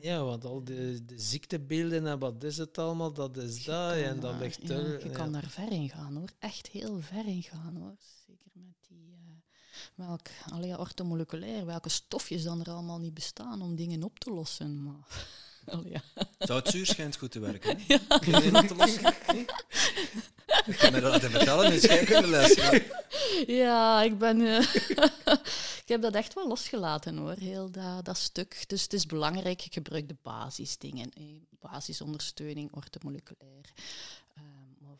Ja, 0.00 0.24
want 0.24 0.44
al 0.44 0.64
de, 0.64 1.04
de 1.04 1.18
ziektebeelden 1.18 2.06
en 2.06 2.18
wat 2.18 2.44
is 2.44 2.56
het 2.56 2.78
allemaal, 2.78 3.12
dat 3.12 3.36
is 3.36 3.64
dat. 3.64 3.94
En 3.94 4.20
dat 4.20 4.38
ligt 4.38 4.70
er. 4.70 5.04
je 5.04 5.10
kan 5.10 5.32
daar 5.32 5.48
ver 5.48 5.72
in 5.72 5.88
gaan 5.88 6.16
hoor. 6.16 6.28
Echt 6.38 6.66
heel 6.66 7.00
ver 7.00 7.26
in 7.26 7.42
gaan 7.42 7.76
hoor. 7.76 7.96
Zeker 8.26 8.50
met 8.52 8.74
die. 8.88 9.06
Uh, 9.08 9.16
welk, 9.94 10.28
allee, 10.50 10.78
ortomoleculair, 10.78 11.66
welke 11.66 11.88
stofjes 11.88 12.42
dan 12.42 12.60
er 12.60 12.70
allemaal 12.70 12.98
niet 12.98 13.14
bestaan 13.14 13.62
om 13.62 13.76
dingen 13.76 14.02
op 14.02 14.18
te 14.18 14.30
lossen. 14.30 14.82
Maar, 14.82 15.28
oh, 15.66 15.90
ja. 15.90 16.02
Zou 16.38 16.58
het 16.58 16.68
zuur 16.68 16.86
schijnt 16.86 17.16
goed 17.16 17.30
te 17.30 17.38
werken? 17.38 17.78
Hè? 17.78 17.84
Ja. 17.94 18.00
Ik 20.66 20.76
kan 20.76 20.92
me 20.92 21.00
dat 21.00 21.12
laten 21.12 21.30
vertellen 21.30 21.72
in 21.72 21.80
scheikundeles. 21.80 22.58
Ja, 23.46 24.02
ik 24.02 24.18
ben... 24.18 24.40
Uh, 24.40 24.58
ik 25.82 25.86
heb 25.86 26.02
dat 26.02 26.14
echt 26.14 26.34
wel 26.34 26.48
losgelaten 26.48 27.16
hoor, 27.16 27.34
heel 27.38 27.70
dat, 27.70 28.04
dat 28.04 28.16
stuk. 28.16 28.64
Dus 28.66 28.82
het 28.82 28.92
is 28.92 29.06
belangrijk, 29.06 29.64
ik 29.64 29.72
gebruik 29.72 30.08
de 30.08 30.16
basisdingen. 30.22 31.10
Eh, 31.12 31.24
basisondersteuning, 31.60 32.72
ortomoleculair. 32.72 33.72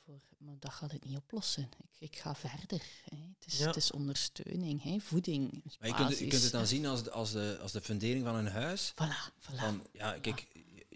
Uh, 0.09 0.15
voor, 0.29 0.37
maar 0.47 0.57
dat 0.59 0.73
gaat 0.73 0.93
het 0.93 1.05
niet 1.05 1.17
oplossen. 1.17 1.63
Ik, 1.79 2.11
ik 2.11 2.17
ga 2.17 2.35
verder. 2.35 2.83
Hè. 3.05 3.17
Het, 3.17 3.47
is, 3.53 3.59
Ja. 3.59 3.67
het 3.67 3.77
is 3.77 3.91
ondersteuning, 3.93 4.83
hè. 4.83 4.99
voeding. 5.01 5.63
Maar 5.81 5.89
je 5.89 5.95
kunt, 5.95 6.09
het- 6.09 6.19
je 6.19 6.27
kunt 6.27 6.43
het 6.43 6.53
dan 6.53 6.67
zien 6.67 6.87
als 6.87 7.03
de, 7.03 7.11
als, 7.11 7.33
de, 7.33 7.59
als 7.63 7.73
de 7.73 7.81
fundering 7.81 8.25
van 8.25 8.35
een 8.35 8.47
huis. 8.47 8.93
Voilà, 8.93 9.33
voilà. 9.41 9.55
Van, 9.57 9.87
ja, 9.93 10.19
kijk, 10.19 10.47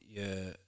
je, 0.07 0.59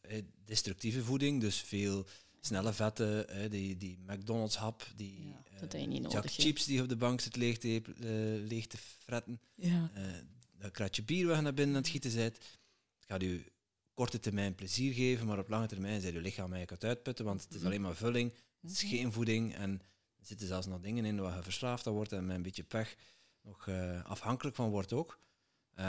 destructieve 0.44 1.02
voeding, 1.04 1.40
dus 1.40 1.56
veel 1.56 2.06
snelle 2.40 2.72
vetten, 2.72 3.28
eh, 3.28 3.50
die, 3.50 3.76
die 3.76 3.98
McDonald's-hap, 4.06 4.86
die 4.96 5.26
Ja, 5.28 5.42
eh, 5.54 5.60
dat 5.60 5.72
nodig, 5.88 6.36
hè. 6.36 6.42
chips 6.42 6.64
die 6.64 6.82
op 6.82 6.88
de 6.88 6.96
bank 6.96 7.20
zit 7.20 7.36
leeg 7.36 7.58
te, 7.58 7.82
eh, 7.84 8.48
leeg 8.48 8.66
te 8.66 8.76
fretten, 8.78 9.40
ja. 9.54 9.90
eh, 9.94 10.02
dat 10.58 10.70
kratje 10.70 11.02
bier 11.02 11.26
waar 11.26 11.36
je 11.36 11.42
naar 11.42 11.54
binnen 11.54 11.76
aan 11.76 11.82
het 11.82 11.90
gieten 11.90 12.14
bent. 12.14 12.36
Het 12.36 13.06
gaat 13.06 13.22
u 13.22 13.44
korte 13.94 14.20
termijn 14.20 14.54
plezier 14.54 14.92
geven, 14.94 15.26
maar 15.26 15.38
op 15.38 15.48
lange 15.48 15.66
termijn 15.66 16.00
zijn 16.00 16.12
je 16.14 16.20
lichaam 16.20 16.52
eigenlijk 16.52 16.82
het 16.82 16.90
uitputten, 16.90 17.24
want 17.24 17.40
het 17.42 17.50
is 17.50 17.56
Mhm. 17.56 17.66
alleen 17.66 17.80
maar 17.80 17.94
vulling, 17.94 18.32
het 18.60 18.70
is 18.70 18.82
Mhm. 18.82 18.92
geen 18.94 19.12
voeding 19.12 19.54
en 19.54 19.70
er 20.18 20.26
zitten 20.26 20.46
zelfs 20.46 20.66
nog 20.66 20.80
dingen 20.80 21.04
in 21.04 21.20
waar 21.20 21.36
je 21.36 21.42
verslaafd 21.42 21.86
aan 21.86 21.92
wordt 21.92 22.12
en 22.12 22.26
met 22.26 22.36
een 22.36 22.42
beetje 22.42 22.62
pech 22.64 22.96
nog 23.42 23.68
eh, 23.68 24.04
afhankelijk 24.04 24.56
van 24.56 24.70
wordt 24.70 24.92
ook. 24.92 25.18
Eh, 25.74 25.88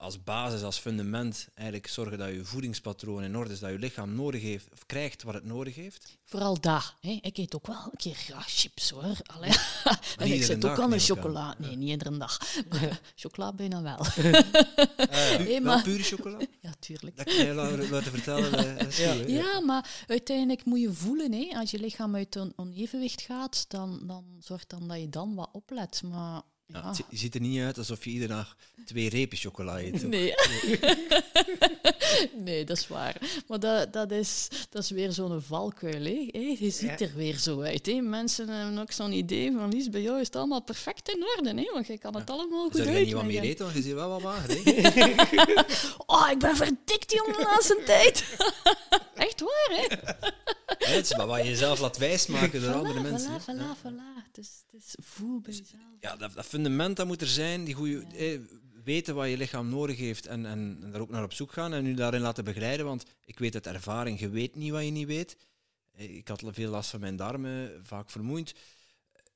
als 0.00 0.24
basis, 0.24 0.62
als 0.62 0.78
fundament, 0.78 1.48
eigenlijk 1.54 1.88
zorgen 1.88 2.18
dat 2.18 2.28
je 2.28 2.44
voedingspatroon 2.44 3.22
in 3.22 3.36
orde 3.36 3.52
is, 3.52 3.58
dat 3.58 3.70
je 3.70 3.78
lichaam 3.78 4.14
nodig 4.14 4.42
heeft, 4.42 4.68
of 4.72 4.86
krijgt 4.86 5.22
wat 5.22 5.34
het 5.34 5.44
nodig 5.44 5.74
heeft. 5.74 6.18
Vooral 6.24 6.60
dat. 6.60 6.94
Hè. 7.00 7.18
Ik 7.22 7.38
eet 7.38 7.54
ook 7.54 7.66
wel 7.66 7.76
een 7.84 7.96
keer 7.96 8.14
graag 8.14 8.48
chips 8.48 8.90
hoor. 8.90 9.16
Allee. 9.22 9.50
en 10.18 10.32
ik 10.32 10.60
dag, 10.60 10.70
ook 10.78 10.84
aan 10.84 10.90
de 10.90 10.98
chocola. 10.98 11.54
Nee, 11.58 11.76
niet 11.76 11.88
iedere 11.88 12.18
dag. 12.18 12.38
Maar 12.70 13.00
chocola 13.14 13.52
bijna 13.52 13.82
wel. 13.82 13.98
Hey, 15.10 15.62
wel 15.62 15.82
pure 15.82 16.02
chocola? 16.02 16.38
ja, 16.60 16.72
tuurlijk. 16.78 17.16
Dat 17.16 17.26
kan 17.34 17.46
je 17.46 17.54
la- 17.54 17.76
laten 17.76 18.12
vertellen. 18.12 18.78
eh, 18.78 18.86
is 18.86 18.98
Ja. 18.98 19.12
Ja, 19.12 19.60
maar 19.60 20.04
uiteindelijk 20.06 20.64
moet 20.64 20.80
je 20.80 20.92
voelen, 20.92 21.32
hè. 21.32 21.48
als 21.58 21.70
je 21.70 21.78
lichaam 21.78 22.14
uit 22.16 22.34
een 22.34 22.52
onevenwicht 22.56 23.20
gaat, 23.20 23.64
dan, 23.68 24.00
dan 24.06 24.24
zorgt 24.38 24.70
dan 24.70 24.88
dat 24.88 25.00
je 25.00 25.08
dan 25.08 25.34
wat 25.34 25.48
oplet. 25.52 26.02
Maar 26.02 26.42
Ja, 26.72 26.88
het 26.88 27.04
ziet 27.10 27.34
er 27.34 27.40
niet 27.40 27.60
uit 27.60 27.78
alsof 27.78 28.04
je 28.04 28.10
iedere 28.10 28.32
dag 28.34 28.56
twee 28.84 29.08
repen 29.08 29.38
chocola 29.38 29.78
eet. 29.80 30.02
Nee. 30.08 30.34
nee, 32.44 32.64
dat 32.64 32.76
is 32.76 32.88
waar. 32.88 33.16
Maar 33.46 33.60
dat, 33.60 33.92
dat, 33.92 34.10
is, 34.10 34.48
dat 34.70 34.82
is 34.82 34.90
weer 34.90 35.12
zo'n 35.12 35.42
valkuil. 35.42 36.02
Hé, 36.04 36.28
Je 36.58 36.70
ziet 36.70 37.00
er 37.00 37.12
weer 37.14 37.36
zo 37.36 37.60
uit. 37.60 37.86
Hè? 37.86 38.00
Mensen 38.00 38.48
hebben 38.48 38.78
ook 38.78 38.92
zo'n 38.92 39.12
idee 39.12 39.52
van, 39.52 39.68
Lies, 39.68 39.88
bij 39.88 40.02
jou 40.02 40.20
is 40.20 40.26
het 40.26 40.36
allemaal 40.36 40.62
perfect 40.62 41.08
in 41.08 41.24
orde. 41.36 41.48
Hè? 41.60 41.70
Want 41.72 41.86
je 41.86 41.98
kan 41.98 42.14
het 42.16 42.30
allemaal 42.30 42.62
goed 42.70 42.76
Zou 42.76 42.90
je 42.90 43.04
niet 43.04 43.14
wat 43.14 43.24
meer 43.24 43.42
eten, 43.42 43.64
want 43.64 43.76
je 43.76 43.82
ziet 43.82 43.92
wel 43.94 44.08
wat 44.08 44.22
mager. 44.22 44.60
hè? 44.64 45.12
Oh, 46.06 46.28
ik 46.30 46.38
ben 46.38 46.56
verdikt, 46.56 47.12
jongen, 47.12 47.32
de 47.32 47.42
laatste 47.42 47.82
tijd. 47.84 48.24
Echt 49.14 49.40
waar, 49.40 49.68
hè? 49.70 49.86
Ja, 50.78 50.90
Het 50.90 51.04
is 51.10 51.16
maar 51.16 51.26
wat 51.26 51.38
je 51.42 51.48
jezelf 51.48 51.80
laat 51.80 51.96
wijsmaken 51.98 52.60
door 52.62 52.74
andere 52.74 52.98
Voilà, 52.98 53.02
mensen. 53.02 53.40
voilà, 53.40 53.44
voilà, 53.44 53.78
voilà. 53.82 54.24
Het 54.26 54.38
is, 54.38 54.50
het 54.70 54.82
is 54.84 54.94
voel 55.04 55.40
bij 55.40 55.52
jezelf. 55.52 55.89
Ja, 56.00 56.16
dat, 56.16 56.32
dat 56.34 56.46
fundament 56.46 56.96
dat 56.96 57.06
moet 57.06 57.20
er 57.20 57.26
zijn, 57.26 57.64
die 57.64 57.74
goede, 57.74 58.04
eh, 58.16 58.40
weten 58.84 59.14
wat 59.14 59.28
je 59.28 59.36
lichaam 59.36 59.68
nodig 59.68 59.96
heeft 59.96 60.26
en, 60.26 60.46
en, 60.46 60.78
en 60.82 60.90
daar 60.92 61.00
ook 61.00 61.10
naar 61.10 61.22
op 61.24 61.32
zoek 61.32 61.52
gaan 61.52 61.72
en 61.72 61.86
u 61.86 61.94
daarin 61.94 62.20
laten 62.20 62.44
begeleiden. 62.44 62.86
Want 62.86 63.04
ik 63.24 63.38
weet 63.38 63.54
uit 63.54 63.66
ervaring, 63.66 64.20
je 64.20 64.28
weet 64.28 64.54
niet 64.54 64.70
wat 64.70 64.84
je 64.84 64.90
niet 64.90 65.06
weet. 65.06 65.36
Eh, 65.92 66.16
Ik 66.16 66.28
had 66.28 66.42
veel 66.46 66.70
last 66.70 66.90
van 66.90 67.00
mijn 67.00 67.16
darmen, 67.16 67.80
vaak 67.86 68.10
vermoeid. 68.10 68.54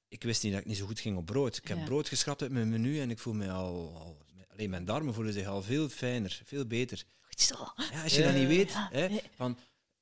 Ik 0.09 0.23
wist 0.23 0.43
niet 0.43 0.53
dat 0.53 0.61
ik 0.61 0.67
niet 0.67 0.77
zo 0.77 0.87
goed 0.87 1.01
ging 1.01 1.17
op 1.17 1.27
brood. 1.27 1.57
Ik 1.57 1.69
heb 1.69 1.79
Ja. 1.79 1.85
brood 1.85 2.09
geschrapt 2.09 2.43
uit 2.43 2.51
mijn 2.51 2.69
menu 2.71 3.01
en 3.01 3.11
ik 3.11 3.19
voel 3.19 3.35
me 3.35 3.51
al, 3.51 3.97
al... 3.97 4.23
Alleen 4.53 4.71
mijn 4.71 4.85
darmen 4.85 5.15
voelen 5.15 5.33
zich 5.33 5.47
al 5.47 5.63
veel 5.63 5.89
fijner, 5.89 6.41
veel 6.45 6.67
beter. 6.67 7.05
Goed 7.21 7.41
zo. 7.41 7.55
Ja, 7.93 8.03
als 8.03 8.15
je 8.17 8.23
dat 8.23 8.35
niet 8.35 8.47
weet, 8.49 8.71
ja, 8.71 8.89
hè, 8.93 9.19
van, 9.37 9.59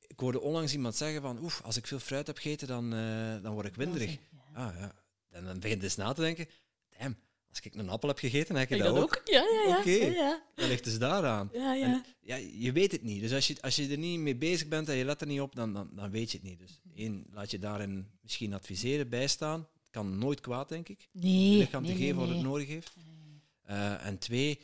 ik 0.07 0.19
hoorde 0.21 0.41
onlangs 0.41 0.73
iemand 0.73 0.97
zeggen 0.97 1.23
van, 1.23 1.39
oef, 1.43 1.61
als 1.65 1.77
ik 1.77 1.87
veel 1.87 1.99
fruit 1.99 2.27
heb 2.27 2.37
gegeten, 2.37 2.69
dan, 2.69 2.95
eh, 2.95 3.43
dan 3.43 3.53
word 3.53 3.67
ik 3.67 3.75
winderig. 3.75 4.11
Ja. 4.11 4.67
Ah 4.67 4.75
ja. 4.79 4.95
En 5.33 5.45
dan 5.45 5.61
begint 5.61 5.83
eens 5.83 5.97
na 5.97 6.13
te 6.13 6.21
denken, 6.21 6.47
damn, 6.99 7.17
als 7.49 7.61
ik 7.61 7.75
een 7.75 7.89
appel 7.89 8.09
heb 8.09 8.19
gegeten, 8.19 8.57
heb 8.57 8.69
je 8.69 8.75
Ik 8.77 8.83
dat 8.83 8.95
dat 8.95 9.03
ook. 9.03 9.17
ook? 9.17 9.29
Ja, 9.29 9.43
ja, 9.53 9.69
ja. 9.69 9.79
Oké. 9.79 9.91
ja, 9.91 10.07
ja. 10.07 10.43
Dat 10.55 10.69
ligt 10.69 10.85
dus 10.85 10.99
daaraan. 10.99 11.49
ja, 11.53 11.75
ja. 11.75 11.87
En, 11.87 12.05
ja, 12.21 12.37
je 12.37 12.73
weet 12.73 12.93
het 12.93 13.03
niet. 13.03 13.21
Dus 13.21 13.33
als 13.33 13.47
je, 13.47 13.57
als 13.61 13.77
je 13.77 13.89
er 13.89 13.99
niet 13.99 14.19
mee 14.19 14.37
bezig 14.37 14.69
bent 14.69 14.89
en 14.89 14.97
je 14.97 15.05
let 15.05 15.21
er 15.21 15.27
niet 15.27 15.41
op, 15.41 15.55
dan, 15.55 15.73
dan, 15.73 15.91
dan 15.95 16.11
weet 16.11 16.31
je 16.31 16.39
het 16.39 16.47
niet. 16.47 16.59
Dus 16.59 16.81
één, 16.95 17.27
laat 17.31 17.51
je 17.51 17.59
daarin 17.59 18.07
misschien 18.21 18.53
adviseren, 18.55 19.09
bijstaan. 19.09 19.61
Het 19.61 19.91
kan 19.91 20.19
nooit 20.19 20.41
kwaad, 20.41 20.69
denk 20.69 20.89
ik. 20.89 21.09
Nee, 21.13 21.51
Je 21.51 21.59
lichaam 21.59 21.83
nee, 21.83 21.93
te 21.93 21.99
nee, 21.99 22.07
geven 22.07 22.21
wat 22.27 22.35
het 22.35 22.43
nodig 22.43 22.69
heeft. 22.69 22.95
Eh, 23.63 24.07
en 24.07 24.19
twee, 24.19 24.61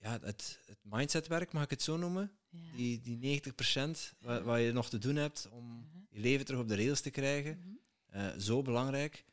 ja, 0.00 0.18
het, 0.22 0.60
het 0.66 0.78
mindsetwerk, 0.82 1.52
mag 1.52 1.62
ik 1.64 1.70
het 1.70 1.82
zo 1.82 1.96
noemen? 1.96 2.30
Ja. 2.50 2.58
Die, 2.76 3.00
die 3.00 3.40
90% 3.42 3.90
wat, 4.20 4.42
wat 4.42 4.60
je 4.60 4.72
nog 4.72 4.88
te 4.88 4.98
doen 4.98 5.16
hebt 5.16 5.48
om 5.50 5.88
je 6.10 6.20
leven 6.20 6.44
terug 6.46 6.60
op 6.60 6.68
de 6.68 6.76
rails 6.76 7.00
te 7.00 7.10
krijgen. 7.10 7.58
Mhm. 7.58 7.74
Eh, 8.06 8.38
zo 8.38 8.62
belangrijk. 8.62 9.24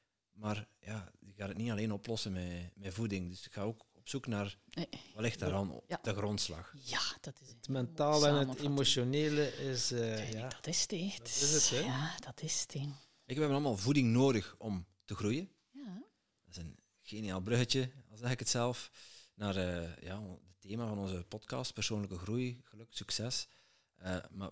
Maar 0.43 0.67
ja, 0.79 1.11
je 1.19 1.33
gaat 1.33 1.47
het 1.47 1.57
niet 1.57 1.71
alleen 1.71 1.91
oplossen 1.91 2.31
met, 2.31 2.71
met 2.75 2.93
voeding. 2.93 3.29
Dus 3.29 3.45
ik 3.45 3.53
ga 3.53 3.61
ook 3.61 3.85
op 3.91 4.09
zoek 4.09 4.27
naar 4.27 4.57
Nee. 4.69 4.87
wat 5.13 5.21
ligt 5.23 5.39
daaraan 5.39 5.79
Ja. 5.87 5.99
de 6.01 6.13
grondslag. 6.13 6.73
Ja, 6.83 7.01
dat 7.21 7.39
is 7.41 7.47
Het 7.49 7.67
mentale 7.69 8.27
en 8.27 8.49
het 8.49 8.59
emotionele 8.59 9.47
is... 9.57 9.91
eh, 9.91 10.31
ja. 10.31 10.47
Dat 10.47 10.67
is 10.67 10.81
het. 10.81 10.91
Het 10.91 11.27
is 11.27 11.51
het, 11.53 11.69
hè. 11.69 11.79
Ja, 11.79 12.15
dat 12.19 12.41
is 12.41 12.61
het. 12.61 12.73
Ik, 12.75 12.85
we 13.25 13.33
hebben 13.33 13.49
allemaal 13.49 13.77
voeding 13.77 14.11
nodig 14.11 14.55
om 14.57 14.85
te 15.05 15.15
groeien. 15.15 15.49
Ja. 15.71 16.03
Dat 16.45 16.49
is 16.49 16.57
een 16.57 16.77
geniaal 17.01 17.41
bruggetje, 17.41 17.91
al 18.09 18.17
zeg 18.17 18.31
ik 18.31 18.39
het 18.39 18.49
zelf, 18.49 18.91
naar 19.35 19.55
eh, 19.55 19.97
ja, 19.97 20.21
het 20.21 20.59
thema 20.59 20.87
van 20.87 20.97
onze 20.97 21.25
podcast, 21.27 21.73
persoonlijke 21.73 22.17
groei, 22.17 22.59
geluk, 22.63 22.87
succes. 22.89 23.47
Eh, 23.95 24.17
maar 24.31 24.51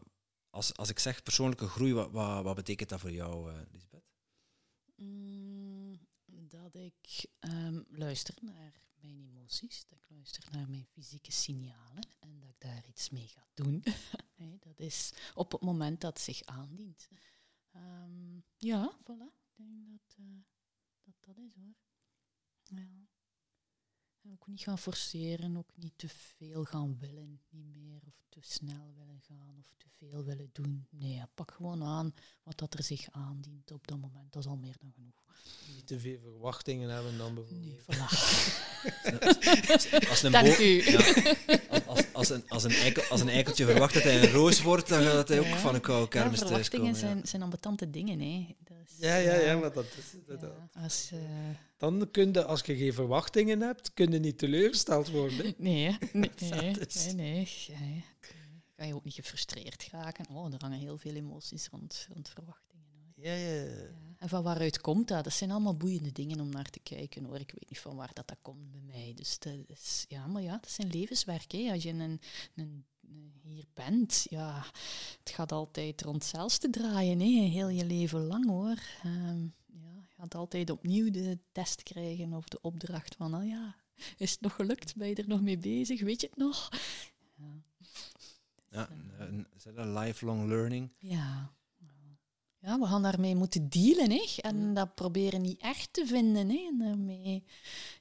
als, 0.49 0.75
als 0.75 0.89
ik 0.89 0.99
zeg 0.99 1.23
persoonlijke 1.23 1.67
groei, 1.67 1.93
wat, 1.93 2.11
wat, 2.11 2.43
wat 2.43 2.55
betekent 2.55 2.89
dat 2.89 2.99
voor 2.99 3.11
jou, 3.11 3.51
eh 3.51 3.59
Lisbeth? 3.71 4.03
Mm, 4.95 5.60
dat 6.61 6.75
ik 6.75 7.25
ehm, 7.39 7.81
luister 7.89 8.35
naar 8.41 8.81
mijn 9.01 9.19
emoties, 9.19 9.85
dat 9.87 9.97
ik 9.97 10.09
luister 10.09 10.43
naar 10.51 10.69
mijn 10.69 10.85
fysieke 10.85 11.31
signalen 11.31 12.07
en 12.19 12.39
dat 12.39 12.49
ik 12.49 12.59
daar 12.59 12.87
iets 12.87 13.09
mee 13.09 13.27
ga 13.27 13.47
doen. 13.53 13.83
Dat 14.59 14.79
is 14.79 15.13
op 15.33 15.51
het 15.51 15.61
moment 15.61 16.01
dat 16.01 16.13
het 16.13 16.21
zich 16.21 16.43
aandient. 16.45 17.07
Ehm, 17.71 18.39
ja, 18.57 18.97
voilà. 19.01 19.31
Ik 19.55 19.65
denk 19.65 19.85
dat, 19.85 20.15
eh, 20.17 20.25
dat 21.03 21.15
dat 21.19 21.37
is 21.37 21.55
hoor. 21.55 21.75
Ja. 22.63 23.07
En 24.21 24.31
ook 24.31 24.47
niet 24.47 24.61
gaan 24.61 24.77
forceren, 24.77 25.57
ook 25.57 25.71
niet 25.75 25.97
te 25.97 26.09
veel 26.09 26.65
gaan 26.65 26.97
willen, 26.97 27.41
niet 27.49 27.75
meer, 27.75 28.01
of 28.05 28.23
te 28.29 28.41
snel 28.41 28.93
willen 28.93 29.21
gaan, 29.21 29.57
of 29.59 29.73
te 29.77 29.89
veel 29.89 30.23
willen 30.23 30.49
doen. 30.51 30.87
Nee, 30.89 31.23
pak 31.33 31.51
gewoon 31.51 31.83
aan 31.83 32.13
wat 32.43 32.57
dat 32.57 32.73
er 32.73 32.83
zich 32.83 33.11
aandient 33.11 33.71
op 33.71 33.87
dat 33.87 33.99
moment. 33.99 34.33
Dat 34.33 34.43
is 34.43 34.49
al 34.49 34.57
meer 34.57 34.77
dan 34.77 34.93
genoeg. 34.93 35.20
Niet 35.75 35.87
te 35.87 35.99
veel 35.99 36.17
verwachtingen 36.23 36.89
hebben 36.89 37.17
dan 37.17 37.33
bijvoorbeeld. 37.35 37.87
Nee, 37.87 37.99
voilà. 37.99 38.05
Als 40.09 40.23
een 40.23 40.31
Dank 40.31 40.57
u. 40.57 40.91
Ja, 40.91 40.99
als, 41.85 42.03
als, 42.13 42.29
een, 42.29 42.43
als, 42.49 42.63
een 42.63 42.71
eikel, 42.71 43.03
als 43.03 43.21
een 43.21 43.29
eikeltje 43.29 43.65
verwacht 43.65 43.93
dat 43.93 44.03
hij 44.03 44.23
een 44.23 44.31
roos 44.31 44.61
wordt, 44.61 44.87
dan 44.89 45.01
gaat 45.03 45.27
hij 45.27 45.39
ook 45.39 45.45
Ja. 45.45 45.57
van 45.57 45.75
een 45.75 45.81
koude 45.81 46.17
Ja, 46.17 46.21
kermis 46.21 46.39
verwachtingen 46.39 46.83
thuiskomen. 46.85 46.95
zijn, 46.95 47.27
zijn 47.27 47.41
ambetante 47.41 47.89
dingen. 47.89 48.19
Hè. 48.19 48.55
Is, 48.85 48.93
Ja, 48.97 49.15
ja, 49.15 49.33
ja, 49.33 49.39
eh, 49.39 49.59
maar 49.59 49.73
dat 49.73 49.85
is 49.85 50.15
als, 50.83 51.09
eh, 51.13 51.19
Dan 51.77 52.07
kun 52.11 52.33
je, 52.33 52.45
als 52.45 52.61
je 52.61 52.75
geen 52.77 52.93
verwachtingen 52.93 53.61
hebt, 53.61 53.93
kun 53.93 54.11
je 54.11 54.19
niet 54.19 54.37
teleurgesteld 54.37 55.09
worden. 55.09 55.53
nee, 55.57 55.85
hè. 55.85 55.91
nee, 56.13 56.29
Dat 56.39 56.49
nee, 56.61 56.75
is- 56.87 57.05
nee, 57.05 57.13
nee, 57.15 57.47
nee. 57.79 58.03
Ga 58.77 58.85
je 58.87 58.95
ook 58.95 59.03
niet 59.03 59.13
gefrustreerd 59.13 59.87
raken. 59.91 60.25
Oh, 60.29 60.53
er 60.53 60.59
hangen 60.59 60.79
heel 60.79 60.97
veel 60.97 61.15
emoties 61.15 61.67
rond, 61.71 62.07
rond 62.13 62.29
verwachtingen. 62.29 62.70
Ja, 63.21 63.33
ja. 63.33 63.63
Ja. 63.63 63.89
En 64.17 64.29
van 64.29 64.43
waaruit 64.43 64.81
komt 64.81 65.07
dat? 65.07 65.23
Dat 65.23 65.33
zijn 65.33 65.51
allemaal 65.51 65.77
boeiende 65.77 66.11
dingen 66.11 66.39
om 66.39 66.49
naar 66.49 66.69
te 66.69 66.79
kijken 66.79 67.23
hoor. 67.23 67.39
Ik 67.39 67.51
weet 67.51 67.69
niet 67.69 67.79
van 67.79 67.95
waar 67.95 68.11
dat, 68.13 68.27
dat 68.27 68.37
komt 68.41 68.71
bij 68.71 68.81
mij. 68.81 69.13
Dus 69.15 69.39
dat 69.39 69.53
is, 69.67 70.05
ja, 70.07 70.27
maar 70.27 70.41
ja, 70.41 70.51
dat 70.57 70.69
zijn 70.71 70.87
levenswerk. 70.89 71.51
Hè. 71.51 71.71
Als 71.71 71.83
je 71.83 71.89
een, 71.89 71.99
een, 71.99 72.19
een- 72.55 72.85
hier 73.41 73.65
bent, 73.73 74.25
ja, 74.29 74.65
het 75.19 75.29
gaat 75.29 75.51
altijd 75.51 76.01
rond 76.01 76.15
hetzelfde 76.15 76.69
draaien, 76.69 77.19
hè. 77.19 77.25
heel 77.47 77.69
je 77.69 77.85
leven 77.85 78.19
lang 78.25 78.47
hoor. 78.47 78.77
Ehm, 79.03 79.41
ja, 79.65 79.95
je 80.07 80.13
gaat 80.17 80.35
altijd 80.35 80.69
opnieuw 80.69 81.11
de 81.11 81.39
test 81.51 81.83
krijgen 81.83 82.33
of 82.33 82.45
de 82.47 82.61
opdracht 82.61 83.15
van, 83.15 83.35
oh 83.35 83.45
ja, 83.47 83.75
is 84.17 84.31
het 84.31 84.41
nog 84.41 84.53
gelukt? 84.55 84.95
Ben 84.95 85.07
je 85.07 85.15
er 85.15 85.27
nog 85.27 85.41
mee 85.41 85.57
bezig? 85.57 86.01
Weet 86.01 86.21
je 86.21 86.27
het 86.27 86.37
nog? 86.37 86.69
Ja. 87.35 87.61
Ja, 88.69 88.89
een, 89.19 89.47
is 89.55 89.63
dat 89.63 89.75
een 89.77 89.93
lifelong 89.97 90.47
learning? 90.47 90.89
Ja. 90.99 91.53
Ja, 92.61 92.79
we 92.79 92.85
gaan 92.85 93.01
daarmee 93.01 93.35
moeten 93.35 93.69
dealen, 93.69 94.11
hè. 94.11 94.25
En 94.41 94.55
Mm. 94.67 94.73
dat 94.73 94.95
proberen 94.95 95.41
niet 95.41 95.61
echt 95.61 95.93
te 95.93 96.05
vinden, 96.05 96.49
hè. 96.49 96.67
En 96.71 96.77
daarmee... 96.79 97.43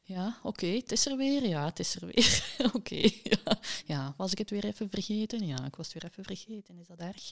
Ja, 0.03 0.39
oké, 0.43 0.67
het 0.67 0.93
is 0.93 1.07
er 1.07 1.17
weer. 1.17 1.47
Ja, 1.49 1.65
het 1.65 1.79
is 1.79 1.95
er 1.95 2.07
weer. 2.07 2.45
oké, 2.77 2.95
ja. 3.23 3.59
Ja, 3.87 4.15
was 4.17 4.33
ik 4.33 4.39
het 4.39 4.51
weer 4.51 4.65
even 4.65 4.91
vergeten? 4.91 5.47
Ja, 5.47 5.65
ik 5.65 5.77
was 5.77 5.93
het 5.93 6.03
weer 6.03 6.11
even 6.11 6.25
vergeten. 6.25 6.79
Is 6.79 6.87
dat 6.87 6.99
erg? 6.99 7.31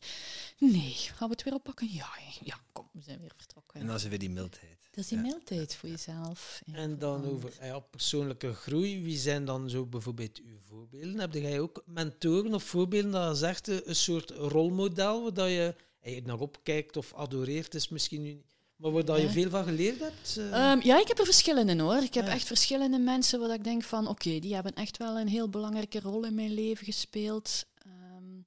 Nee. 0.59 0.93
Gaan 0.93 1.29
we 1.29 1.35
het 1.35 1.43
weer 1.43 1.55
oppakken? 1.55 1.89
Ja, 1.93 2.09
ja, 2.45 2.59
kom, 2.73 2.89
we 2.93 3.01
zijn 3.03 3.21
weer 3.21 3.33
vertrokken. 3.37 3.81
En 3.81 3.87
dan 3.87 3.97
is 3.97 4.03
er 4.05 4.11
weer 4.11 4.19
die 4.19 4.31
mildheid. 4.31 4.77
dat 4.91 5.05
is 5.05 5.09
die 5.09 5.19
Ja. 5.19 5.25
mildheid 5.25 5.75
voor 5.75 5.89
jezelf. 5.89 6.61
En 6.73 6.99
dan 6.99 7.25
over 7.27 7.53
ja, 7.63 7.79
persoonlijke 7.79 8.53
groei. 8.55 9.03
Wie 9.03 9.19
zijn 9.19 9.45
dan 9.45 9.71
zo 9.71 9.87
bijvoorbeeld 9.87 10.39
uw 10.39 10.59
voorbeelden? 10.65 11.19
Heb 11.19 11.33
jij 11.35 11.61
ook 11.61 11.83
mentoren 11.87 12.55
of 12.55 12.63
voorbeelden 12.63 13.11
dat 13.11 13.29
je 13.31 13.37
zegt, 13.37 13.69
eh, 13.69 13.77
een 13.85 13.97
soort 13.97 14.31
rolmodel 14.31 15.23
waar 15.23 15.35
dat 15.35 15.49
je 15.49 15.75
je 16.15 16.23
naar 16.25 16.41
opkijkt 16.41 16.97
of 16.97 17.15
adoreert, 17.15 17.75
is 17.75 17.89
misschien 17.89 18.23
nu 18.23 18.29
niet. 18.33 18.47
Maar 18.77 18.91
waar 18.91 19.05
dat 19.05 19.21
je 19.21 19.31
veel 19.31 19.51
van 19.51 19.65
geleerd 19.65 19.99
hebt? 20.01 20.37
eh, 20.39 20.71
Ehm, 20.73 20.81
ja, 20.87 21.01
ik 21.01 21.09
heb 21.09 21.19
er 21.19 21.25
verschillende 21.25 21.83
hoor. 21.83 22.03
Ik 22.03 22.15
heb 22.15 22.27
Ja. 22.27 22.33
echt 22.33 22.47
verschillende 22.47 22.99
mensen 22.99 23.41
waar 23.41 23.55
ik 23.55 23.65
denk 23.65 23.83
van 23.83 24.07
oké, 24.09 24.39
die 24.39 24.55
hebben 24.55 24.75
echt 24.75 24.97
wel 24.97 25.19
een 25.19 25.29
heel 25.29 25.49
belangrijke 25.49 26.01
rol 26.01 26.25
in 26.25 26.35
mijn 26.35 26.53
leven 26.55 26.85
gespeeld. 26.85 27.65
Ehm, 27.75 28.41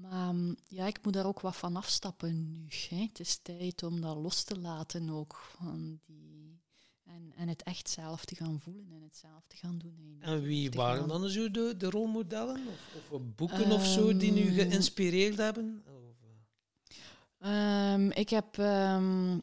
maar 0.00 0.34
mm, 0.34 0.56
ja, 0.68 0.86
ik 0.86 0.98
moet 1.02 1.12
daar 1.12 1.26
ook 1.26 1.40
wat 1.40 1.56
van 1.56 1.76
afstappen 1.76 2.52
nu. 2.52 2.66
Hè. 2.88 2.96
Het 3.02 3.20
is 3.20 3.38
tijd 3.42 3.82
om 3.82 4.00
dat 4.00 4.16
los 4.16 4.42
te 4.42 4.58
laten 4.58 5.10
ook. 5.10 5.50
Van 5.58 6.00
die, 6.06 6.60
en, 7.04 7.32
en 7.36 7.48
het 7.48 7.62
echt 7.62 7.88
zelf 7.90 8.24
te 8.24 8.34
gaan 8.34 8.60
voelen 8.60 8.86
en 8.92 9.02
het 9.02 9.16
zelf 9.16 9.44
te 9.46 9.56
gaan 9.56 9.78
doen. 9.78 10.16
en 10.20 10.42
wie 10.42 10.70
waren 10.70 10.98
gaan. 11.08 11.20
dan 11.20 11.28
zo 11.30 11.50
de, 11.50 11.74
de 11.78 11.90
rolmodellen? 11.90 12.60
Of, 12.68 13.10
of 13.10 13.22
boeken 13.36 13.72
of 13.72 13.86
zo 13.86 14.16
die 14.16 14.32
nu 14.32 14.46
Ehm, 14.46 14.54
geïnspireerd 14.68 15.36
hebben? 15.36 15.82
Eh, 17.38 17.86
Ehm, 17.96 18.10
ik 18.10 18.28
heb 18.28 18.58
ehm, 18.58 19.38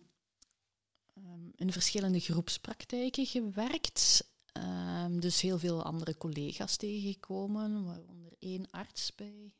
ehm, 1.13 1.49
in 1.55 1.71
verschillende 1.71 2.19
groepspraktijken 2.19 3.25
gewerkt. 3.25 4.31
Dus 5.09 5.41
heel 5.41 5.59
veel 5.59 5.83
andere 5.83 6.17
collega's 6.17 6.75
tegengekomen, 6.75 7.85
waaronder 7.85 8.31
één 8.39 8.67
arts 8.71 9.15
bij, 9.15 9.51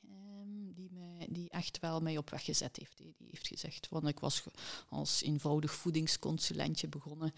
die, 0.76 0.90
mij, 0.92 1.28
die 1.30 1.50
echt 1.50 1.80
wel 1.80 2.00
mij 2.00 2.18
op 2.18 2.30
weg 2.30 2.46
gezet 2.46 2.78
heeft. 2.78 2.98
Die 2.98 3.16
heeft 3.30 3.48
gezegd, 3.48 3.90
want 3.90 4.08
ik 4.08 4.20
was 4.20 4.44
als 4.90 5.22
eenvoudig 5.22 5.74
voedingsconsulentje 5.74 6.88
begonnen. 6.88 7.34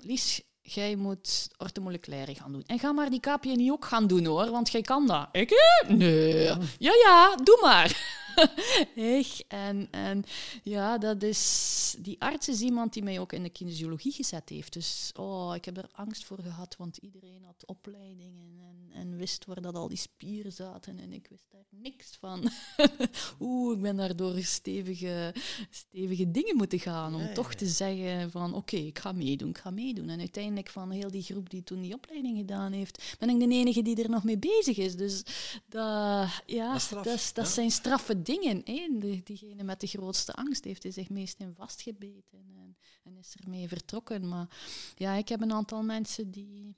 Lies, 0.00 0.42
jij 0.62 0.96
moet 0.96 1.48
ortomoleculaire 1.56 2.34
gaan 2.34 2.52
doen. 2.52 2.64
En 2.66 2.78
ga 2.78 2.92
maar 2.92 3.10
die 3.10 3.20
KPNI 3.20 3.70
ook 3.70 3.84
gaan 3.84 4.06
doen 4.06 4.24
hoor, 4.24 4.50
want 4.50 4.70
jij 4.70 4.82
kan 4.82 5.06
dat. 5.06 5.28
Ik? 5.32 5.50
hè? 5.50 5.94
Nee. 5.94 6.44
Ja, 6.78 6.92
ja, 6.94 7.36
doe 7.36 7.58
maar. 7.62 8.22
Echt. 8.96 9.44
En, 9.48 9.88
en 9.90 10.24
ja, 10.62 10.98
dat 10.98 11.22
is... 11.22 11.96
Die 11.98 12.20
arts 12.20 12.48
is 12.48 12.60
iemand 12.60 12.92
die 12.92 13.02
mij 13.02 13.18
ook 13.20 13.32
in 13.32 13.42
de 13.42 13.50
kinesiologie 13.50 14.12
gezet 14.12 14.48
heeft. 14.48 14.72
Dus 14.72 15.10
oh, 15.16 15.52
ik 15.54 15.64
heb 15.64 15.76
er 15.76 15.88
angst 15.92 16.24
voor 16.24 16.38
gehad, 16.42 16.76
want 16.76 16.96
iedereen 16.96 17.44
had 17.44 17.66
opleidingen 17.66 18.58
en, 18.60 19.00
en 19.00 19.16
wist 19.16 19.44
waar 19.44 19.60
dat 19.62 19.74
al 19.74 19.88
die 19.88 19.96
spieren 19.98 20.52
zaten. 20.52 20.98
En 20.98 21.12
ik 21.12 21.26
wist 21.30 21.44
daar 21.50 21.64
niks 21.70 22.16
van. 22.20 22.50
Oeh, 23.40 23.76
ik 23.76 23.82
ben 23.82 23.96
daardoor 23.96 24.42
stevige, 24.42 25.34
stevige 25.70 26.30
dingen 26.30 26.56
moeten 26.56 26.78
gaan 26.80 27.14
om 27.14 27.20
Ja, 27.20 27.26
ja, 27.28 27.32
toch 27.34 27.54
te 27.54 27.66
zeggen 27.66 28.30
van 28.30 28.54
oké, 28.54 28.76
ik 28.76 28.98
ga 28.98 29.12
meedoen, 29.12 29.48
ik 29.48 29.58
ga 29.58 29.70
meedoen. 29.70 30.08
En 30.08 30.18
uiteindelijk 30.18 30.68
van 30.68 30.90
heel 30.90 31.10
die 31.10 31.22
groep 31.22 31.50
die 31.50 31.62
toen 31.64 31.80
die 31.80 31.94
opleiding 31.94 32.36
gedaan 32.38 32.72
heeft, 32.72 33.16
ben 33.18 33.28
ik 33.30 33.38
de 33.38 33.48
enige 33.54 33.82
die 33.82 34.02
er 34.02 34.10
nog 34.10 34.24
mee 34.24 34.38
bezig 34.38 34.76
is. 34.76 34.96
Dus 34.96 35.22
dat, 35.68 36.28
ja, 36.46 36.72
Dat 36.72 36.88
dat, 37.04 37.06
is- 37.06 37.32
dat 37.32 37.46
ja. 37.46 37.50
zijn 37.52 37.70
straffe 37.70 38.22
dingen. 38.24 38.60
Hè. 38.64 38.88
De, 38.98 39.20
diegene 39.22 39.62
met 39.62 39.80
de 39.80 39.86
grootste 39.86 40.32
angst 40.32 40.64
heeft 40.64 40.84
er 40.84 40.92
zich 40.92 41.08
meest 41.08 41.40
in 41.40 41.54
vastgebeten 41.54 42.38
en, 42.54 42.76
en 43.02 43.16
is 43.16 43.34
ermee 43.36 43.68
vertrokken. 43.68 44.28
Maar 44.28 44.56
ja, 44.94 45.14
ik 45.14 45.28
heb 45.28 45.40
een 45.40 45.52
aantal 45.52 45.82
mensen 45.82 46.30
die... 46.30 46.76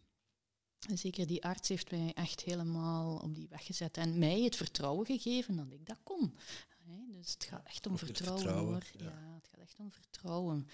Zeker 0.95 1.27
die 1.27 1.45
arts 1.45 1.69
heeft 1.69 1.91
mij 1.91 2.13
echt 2.15 2.41
helemaal 2.41 3.17
op 3.17 3.35
die 3.35 3.49
weg 3.49 3.67
gezet 3.67 3.97
en 3.97 4.19
mij 4.19 4.41
het 4.43 4.57
vertrouwen 4.57 5.07
gegeven 5.07 5.57
dat 5.57 5.73
ik 5.73 5.87
dat 5.87 5.99
kon. 6.03 6.35
Dus 6.87 7.33
het 7.33 7.45
gaat 7.45 7.67
echt 7.67 7.87
om 7.87 7.93
Ook 7.93 7.99
vertrouwen, 7.99 8.43
vertrouwen, 8.43 8.73
hoor. 8.73 8.85
ja. 8.93 9.27
Ja. 9.29 9.35
het 9.35 9.49
gaat 9.49 9.61
echt 9.61 9.79
om 9.79 9.93
vertrouwen. 9.93 10.69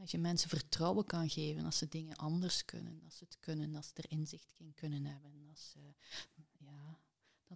Als 0.00 0.10
je 0.10 0.18
mensen 0.18 0.48
vertrouwen 0.48 1.06
kan 1.06 1.30
geven, 1.30 1.64
als 1.64 1.78
ze 1.78 1.88
dingen 1.88 2.16
anders 2.16 2.64
kunnen, 2.64 2.98
dat 3.02 3.12
ze 3.12 3.24
het 3.24 3.36
kunnen, 3.40 3.72
dat 3.72 3.84
ze 3.84 3.92
er 3.94 4.10
inzicht 4.10 4.52
in 4.56 4.74
kunnen 4.74 5.04
hebben, 5.04 5.56
ze, 5.56 5.78
ja, 6.34 6.44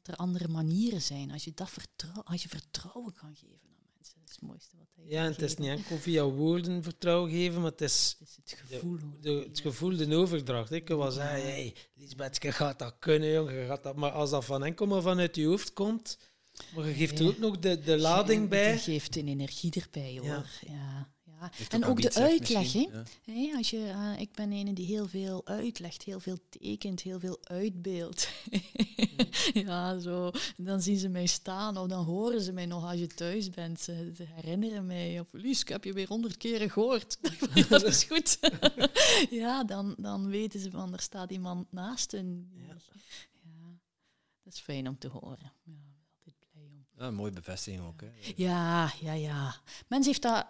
dat 0.02 0.06
er 0.14 0.16
andere 0.16 0.48
manieren 0.48 1.02
zijn. 1.02 1.30
Als 1.32 1.44
je, 1.44 1.52
dat 1.54 1.70
vertrouw, 1.70 2.22
als 2.24 2.42
je 2.42 2.48
vertrouwen 2.48 3.12
kan 3.14 3.34
geven 3.34 3.68
aan 3.78 3.86
mensen, 3.96 4.14
dat 4.20 4.28
is 4.28 4.34
het 4.34 4.42
mooiste 4.42 4.76
wat 4.78 4.86
hij 4.94 5.04
ja, 5.08 5.24
en 5.24 5.30
het 5.32 5.42
is 5.42 5.56
niet 5.56 5.68
enkel 5.68 5.98
via 5.98 6.24
woorden 6.24 6.82
vertrouwen 6.82 7.30
geven, 7.30 7.60
maar 7.60 7.70
het 7.70 7.80
is 7.80 8.16
Het 8.18 8.28
is 8.28 8.36
het 8.36 8.60
gevoel. 8.66 8.98
de, 9.20 9.30
het 9.48 9.60
gevoel, 9.60 9.96
de 9.96 10.16
overdracht. 10.16 10.70
Ik 10.72 10.88
wel 10.88 11.10
zeggen, 11.10 11.40
hey, 11.42 11.74
Lisbeth, 11.94 12.42
je 12.42 12.52
gaat 12.52 12.78
dat 12.78 12.96
kunnen, 12.98 13.32
jongen, 13.32 13.54
je 13.54 13.66
gaat 13.66 13.82
dat. 13.82 13.96
Maar 13.96 14.10
als 14.10 14.30
dat 14.30 14.44
van 14.44 14.64
enkel 14.64 14.86
maar 14.86 15.02
vanuit 15.02 15.36
je 15.36 15.46
hoofd 15.46 15.72
komt, 15.72 16.18
maar 16.74 16.86
je 16.88 16.94
geeft 16.94 17.18
er 17.20 17.26
ook 17.26 17.38
nog 17.38 17.58
de, 17.58 17.80
de 17.80 17.98
lading 17.98 18.42
Je- 18.42 18.48
bij. 18.48 18.70
Die 18.72 18.80
geeft 18.80 19.16
een 19.16 19.28
energie 19.28 19.72
erbij, 19.82 20.16
hoor. 20.18 20.26
Ja. 20.26 20.44
Ja. 20.66 21.14
Ja. 21.40 21.50
En 21.68 21.84
ook 21.84 22.02
de 22.02 22.14
uitleg, 22.14 22.72
hè. 22.72 22.86
ja. 23.24 23.56
Als 23.56 23.70
je, 23.70 23.88
eh, 23.88 24.20
ik 24.20 24.32
ben 24.32 24.52
een 24.52 24.74
die 24.74 24.86
heel 24.86 25.08
veel 25.08 25.46
uitlegt, 25.46 26.02
heel 26.02 26.20
veel 26.20 26.38
tekent, 26.48 27.00
heel 27.00 27.20
veel 27.20 27.38
uitbeeldt. 27.42 28.28
ja, 29.66 29.98
zo. 29.98 30.30
Dan 30.56 30.82
zien 30.82 30.98
ze 30.98 31.08
mij 31.08 31.26
staan 31.26 31.76
of 31.76 31.86
dan 31.88 32.04
horen 32.04 32.40
ze 32.40 32.52
mij 32.52 32.66
nog 32.66 32.84
als 32.84 32.98
je 32.98 33.06
thuis 33.06 33.50
bent. 33.50 33.80
Ze, 33.80 34.12
ze 34.16 34.24
herinneren 34.26 34.86
mij. 34.86 35.20
Of 35.20 35.26
Lies, 35.30 35.60
ik 35.60 35.68
heb 35.68 35.84
je 35.84 35.92
weer 35.92 36.08
honderd 36.08 36.36
keren 36.36 36.70
gehoord. 36.70 37.18
ja, 37.54 37.66
dat 37.68 37.82
is 37.82 38.04
goed. 38.04 38.38
ja, 39.30 39.64
dan, 39.64 39.94
dan 39.98 40.28
weten 40.28 40.60
ze 40.60 40.70
van, 40.70 40.92
er 40.92 41.00
staat 41.00 41.30
iemand 41.30 41.72
naast 41.72 42.12
hen. 42.12 42.50
Ja. 42.52 42.76
ja, 43.42 43.78
dat 44.42 44.52
is 44.52 44.60
fijn 44.60 44.88
om 44.88 44.98
te 44.98 45.08
horen. 45.08 45.52
Ja. 45.64 45.72
Ja, 46.98 47.06
een 47.06 47.14
mooie 47.14 47.32
bevestiging 47.32 47.82
ook. 47.86 48.00
Hè. 48.00 48.10
Ja, 48.36 48.92
ja, 49.00 49.12
ja. 49.12 49.54
Mens 49.86 50.06
heeft 50.06 50.22
dat 50.22 50.46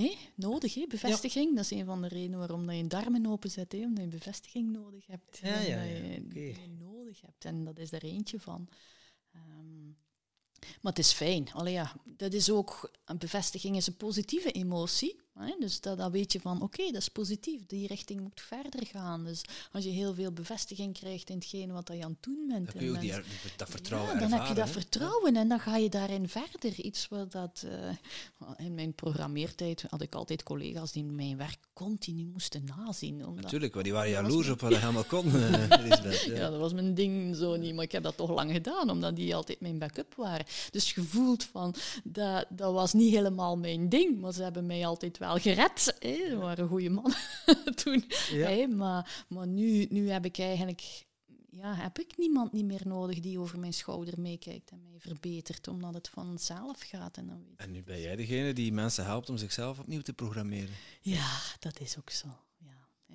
hé, 0.00 0.16
nodig, 0.34 0.74
hé, 0.74 0.86
bevestiging. 0.86 1.54
Dat 1.54 1.64
is 1.64 1.70
een 1.70 1.84
van 1.84 2.02
de 2.02 2.08
redenen 2.08 2.38
waarom 2.38 2.66
dat 2.66 2.76
je 2.76 2.86
darmen 2.86 3.26
openzet, 3.26 3.72
hé, 3.72 3.82
omdat 3.84 4.04
je 4.04 4.10
bevestiging 4.10 4.72
nodig 4.72 5.06
hebt. 5.06 5.38
Ja, 5.42 5.48
ja, 5.48 5.56
Dat 5.58 5.66
ja, 5.66 5.82
je, 5.82 6.20
oké. 6.24 6.32
die 6.32 6.42
je 6.44 6.68
nodig 6.78 7.20
hebt. 7.20 7.44
En 7.44 7.64
dat 7.64 7.78
is 7.78 7.92
er 7.92 8.02
eentje 8.02 8.40
van. 8.40 8.68
Ehm, 9.32 9.86
maar 10.80 10.92
het 10.92 10.98
is 10.98 11.12
fijn. 11.12 11.52
Allee, 11.52 11.72
ja, 11.72 11.96
dat 12.04 12.32
is 12.32 12.50
ook, 12.50 12.90
een 13.04 13.18
bevestiging 13.18 13.76
is 13.76 13.86
een 13.86 13.96
positieve 13.96 14.52
emotie. 14.52 15.20
Dus 15.58 15.80
dat, 15.80 15.98
dan 15.98 16.10
weet 16.10 16.32
je 16.32 16.40
van, 16.40 16.62
oké, 16.62 16.84
dat 16.84 17.00
is 17.00 17.08
positief. 17.08 17.66
Die 17.66 17.86
richting 17.86 18.20
moet 18.20 18.40
verder 18.40 18.86
gaan. 18.86 19.24
Dus 19.24 19.42
als 19.72 19.84
je 19.84 19.90
heel 19.90 20.14
veel 20.14 20.32
bevestiging 20.32 20.98
krijgt 20.98 21.30
in 21.30 21.36
hetgeen 21.36 21.72
wat 21.72 21.90
je 21.92 22.04
aan 22.04 22.10
het 22.10 22.22
doen 22.22 22.44
bent. 22.48 22.64
Dan 22.64 22.74
kun 22.74 22.84
je 22.84 22.90
ook 22.90 23.00
die, 23.00 23.12
dat 23.56 23.70
vertrouwen 23.70 24.14
ja, 24.14 24.20
dan 24.20 24.32
heb 24.32 24.46
je 24.46 24.54
dat 24.54 24.70
vertrouwen 24.70 25.36
en 25.36 25.48
dan 25.48 25.60
ga 25.60 25.76
je 25.76 25.88
daarin 25.88 26.28
verder. 26.28 26.74
Iets 26.80 27.08
wat 27.08 27.32
dat... 27.32 27.64
eh, 27.68 27.88
in 28.56 28.74
mijn 28.74 28.94
programmeertijd 28.94 29.84
had 29.88 30.02
ik 30.02 30.14
altijd 30.14 30.42
collega's 30.42 30.92
die 30.92 31.04
mijn 31.04 31.36
werk 31.36 31.58
continu 31.72 32.26
moesten 32.32 32.64
nazien. 32.76 33.26
Omdat, 33.26 33.42
Natuurlijk, 33.44 33.72
want 33.72 33.84
die 33.84 33.94
waren 33.94 34.10
jaloers 34.10 34.48
op 34.48 34.60
wat 34.60 34.72
je 34.72 34.78
helemaal 34.78 35.04
kon, 35.04 35.26
eh, 35.34 35.68
ja. 35.68 36.34
Ja. 36.34 36.50
dat 36.50 36.60
was 36.60 36.72
mijn 36.72 36.94
ding 36.94 37.36
zo 37.36 37.56
niet, 37.56 37.74
maar 37.74 37.84
ik 37.84 37.92
heb 37.92 38.02
dat 38.02 38.16
toch 38.16 38.30
lang 38.30 38.52
gedaan, 38.52 38.90
omdat 38.90 39.16
die 39.16 39.34
altijd 39.34 39.60
mijn 39.60 39.78
backup 39.78 40.14
waren. 40.14 40.46
Dus 40.70 40.94
je 40.94 41.02
voelt 41.02 41.44
van, 41.44 41.74
dat, 42.04 42.46
dat 42.48 42.72
was 42.72 42.92
niet 42.92 43.14
helemaal 43.14 43.56
mijn 43.56 43.88
ding, 43.88 44.20
maar 44.20 44.32
ze 44.32 44.42
hebben 44.42 44.66
mij 44.66 44.86
altijd 44.86 45.18
wel 45.18 45.25
gered. 45.34 45.96
Hè. 45.98 46.36
Waren 46.36 46.68
goede 46.68 46.90
mannen 46.90 47.16
toen. 47.82 48.04
Ja. 48.30 48.48
Hè. 48.48 48.66
Maar, 48.66 49.24
maar 49.28 49.46
nu, 49.46 49.86
nu 49.88 50.10
heb 50.10 50.24
ik 50.24 50.38
eigenlijk... 50.38 51.04
Ja, 51.50 51.74
heb 51.74 51.98
ik 51.98 52.16
niemand 52.16 52.52
niet 52.52 52.64
meer 52.64 52.82
nodig 52.84 53.20
die 53.20 53.38
over 53.38 53.58
mijn 53.58 53.72
schouder 53.72 54.20
meekijkt 54.20 54.70
en 54.70 54.82
mij 54.82 54.98
verbetert, 54.98 55.68
omdat 55.68 55.94
het 55.94 56.08
vanzelf 56.08 56.80
gaat. 56.80 57.16
En 57.16 57.26
dan 57.26 57.44
weet 57.44 57.56
En 57.56 57.70
nu 57.70 57.82
ben 57.82 58.00
jij 58.00 58.16
degene 58.16 58.52
die 58.52 58.72
mensen 58.72 59.04
helpt 59.04 59.28
om 59.28 59.36
zichzelf 59.36 59.78
opnieuw 59.78 60.00
te 60.00 60.12
programmeren. 60.12 60.74
Ja, 61.00 61.38
dat 61.58 61.80
is 61.80 61.98
ook 61.98 62.10
zo. 62.10 62.28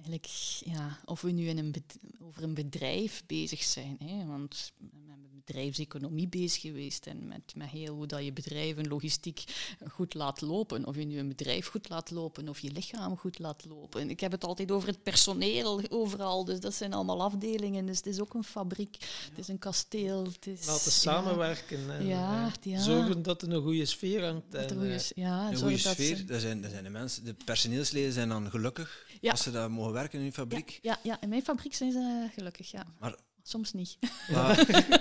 Eigenlijk, 0.01 0.27
ja, 0.65 0.99
of 1.05 1.21
we 1.21 1.31
nu 1.31 1.47
in 1.47 1.57
een 1.57 1.73
over 2.21 2.43
een 2.43 2.53
bedrijf 2.53 3.23
bezig 3.27 3.63
zijn, 3.63 3.97
hè, 4.03 4.25
want 4.25 4.71
we 4.77 4.87
zijn 5.05 5.19
met 5.21 5.45
bedrijfseconomie 5.45 6.27
bezig 6.27 6.61
geweest 6.61 7.05
en 7.05 7.27
met, 7.27 7.53
met 7.55 7.69
heel 7.69 7.95
hoe 7.95 8.05
dat 8.07 8.23
je 8.23 8.33
bedrijf 8.33 8.77
en 8.77 8.87
logistiek 8.87 9.43
goed 9.91 10.13
laat 10.13 10.41
lopen. 10.41 10.85
Of 10.85 10.95
je 10.95 11.05
nu 11.05 11.17
een 11.19 11.27
bedrijf 11.27 11.67
goed 11.67 11.89
laat 11.89 12.11
lopen 12.11 12.49
of 12.49 12.59
je 12.59 12.71
lichaam 12.71 13.17
goed 13.17 13.39
laat 13.39 13.65
lopen. 13.65 14.09
Ik 14.09 14.19
heb 14.19 14.31
het 14.31 14.43
altijd 14.43 14.71
over 14.71 14.87
het 14.87 15.03
personeel 15.03 15.81
overal, 15.89 16.45
dus 16.45 16.59
dat 16.59 16.73
zijn 16.73 16.93
allemaal 16.93 17.21
afdelingen. 17.21 17.85
Dus 17.85 17.97
het 17.97 18.05
is 18.05 18.19
ook 18.19 18.33
een 18.33 18.43
fabriek, 18.43 18.95
het 19.29 19.37
is 19.37 19.47
een 19.47 19.59
kasteel. 19.59 20.23
Het 20.23 20.47
is, 20.47 20.65
Laten 20.65 20.83
ja, 20.85 20.89
samenwerken 20.91 21.91
en 21.91 22.05
Ja, 22.05 22.51
ja. 22.61 22.81
zorgen 22.81 23.21
dat 23.23 23.41
er 23.41 23.51
een 23.51 23.61
goede 23.63 23.85
sfeer 23.85 24.25
hangt. 24.25 24.51
dat 24.51 24.71
en, 24.71 24.77
goeie 24.77 24.93
eh, 24.93 24.99
ja, 25.15 25.49
Een 25.49 25.57
goede 25.57 25.81
dat 25.81 25.93
sfeer, 25.93 26.15
ze- 26.15 26.25
daar 26.25 26.39
zijn, 26.39 26.61
daar 26.61 26.71
zijn 26.71 26.83
de 26.83 26.89
mensen, 26.89 27.25
de 27.25 27.35
personeelsleden 27.45 28.13
zijn 28.13 28.29
dan 28.29 28.49
gelukkig 28.49 29.09
Ja. 29.21 29.31
als 29.31 29.43
ze 29.43 29.51
daar 29.51 29.71
mogen 29.71 29.90
werken 29.91 30.17
in 30.17 30.23
hun 30.23 30.33
fabriek. 30.33 30.79
Ja, 30.81 30.99
ja, 31.03 31.21
in 31.21 31.29
mijn 31.29 31.43
fabriek 31.43 31.73
zijn 31.73 31.91
ze 31.91 32.29
gelukkig, 32.33 32.71
ja. 32.71 32.85
Maar 32.99 33.15
Soms 33.43 33.73
niet. 33.73 33.97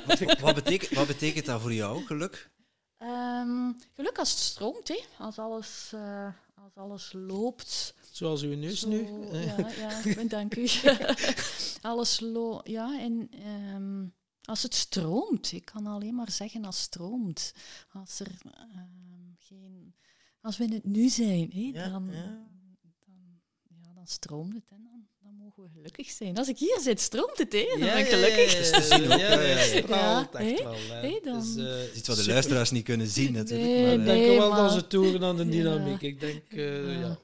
wat, 0.06 0.18
wat, 0.18 0.40
wat 0.40 0.54
betekent, 0.54 0.90
wat 0.90 1.06
betekent 1.06 1.46
dat 1.46 1.60
voor 1.60 1.72
jou, 1.72 2.04
geluk? 2.04 2.50
Ehm, 2.96 3.72
geluk 3.94 4.18
als 4.18 4.30
het 4.30 4.38
stroomt, 4.38 4.88
hè. 4.88 5.00
Als, 5.18 5.38
alles, 5.38 5.90
eh, 5.94 6.32
als 6.54 6.76
alles 6.76 7.12
loopt. 7.12 7.94
zoals 8.10 8.42
uw 8.42 8.56
neus 8.56 8.80
Zo, 8.80 8.88
nu. 8.88 9.08
Ja, 9.32 9.68
ja, 10.14 10.24
dank 10.28 10.56
u. 10.56 10.68
alles 11.80 12.20
loopt, 12.20 12.68
ja. 12.68 13.00
En 13.00 13.30
ehm, 13.30 14.06
als 14.44 14.62
het 14.62 14.74
stroomt, 14.74 15.52
ik 15.52 15.64
kan 15.64 15.86
alleen 15.86 16.14
maar 16.14 16.30
zeggen 16.30 16.64
als 16.64 16.76
het 16.76 16.84
stroomt. 16.84 17.54
Als 17.92 18.20
er 18.20 18.30
ehm, 18.44 19.34
geen... 19.38 19.94
Als 20.42 20.56
we 20.56 20.64
in 20.64 20.72
het 20.72 20.84
nu 20.84 21.08
zijn, 21.08 21.50
hè, 21.52 21.70
Ja, 21.80 21.88
dan, 21.88 22.08
ja. 22.12 22.49
Dan, 24.00 24.08
stroomt 24.08 24.54
het 24.54 24.62
en 24.70 24.82
dan, 24.82 25.06
dan 25.22 25.34
mogen 25.34 25.62
we 25.62 25.68
gelukkig 25.74 26.10
zijn. 26.10 26.36
Als 26.36 26.48
ik 26.48 26.58
hier 26.58 26.78
zit, 26.80 27.00
stroomt 27.00 27.38
het, 27.38 27.52
hè? 27.52 27.66
Dan 27.70 27.78
Ja, 27.78 27.92
ben 27.94 27.98
ik 28.04 28.10
ja, 28.10 28.16
gelukkig. 28.16 28.52
Ja, 28.52 28.58
Het 28.58 28.66
is 28.82 28.88
te 28.88 28.94
zien 28.94 29.12
ook, 29.12 29.18
ja, 29.18 29.32
ja, 29.32 29.40
ja, 29.40 29.48
ja. 29.48 29.56
het 29.56 29.84
straalt 29.84 30.28
Ja, 30.32 30.38
echt 30.38 30.58
hè? 30.58 30.64
wel. 30.64 31.20
dan- 31.22 31.40
Dus, 31.40 31.56
eh, 31.56 31.64
Dat 31.64 31.88
is 31.90 31.94
iets 31.96 32.06
wat 32.08 32.16
de 32.16 32.22
super. 32.22 32.32
luisteraars 32.32 32.70
niet 32.70 32.84
kunnen 32.84 33.06
zien, 33.06 33.32
natuurlijk. 33.32 33.70
Nee, 33.70 33.82
maar, 33.84 33.92
Ik 34.16 34.22
eh, 34.22 34.26
denk 34.26 34.38
wel 34.38 34.50
maar- 34.50 34.62
dat 34.62 34.72
ze 34.72 34.86
toeren 34.86 35.22
aan 35.24 35.36
de 35.36 35.44
Ja. 35.44 35.50
dynamiek. 35.50 36.00
Ik 36.02 36.20
denk 36.20 36.42
eh, 36.48 37.00
Ja. 37.00 37.18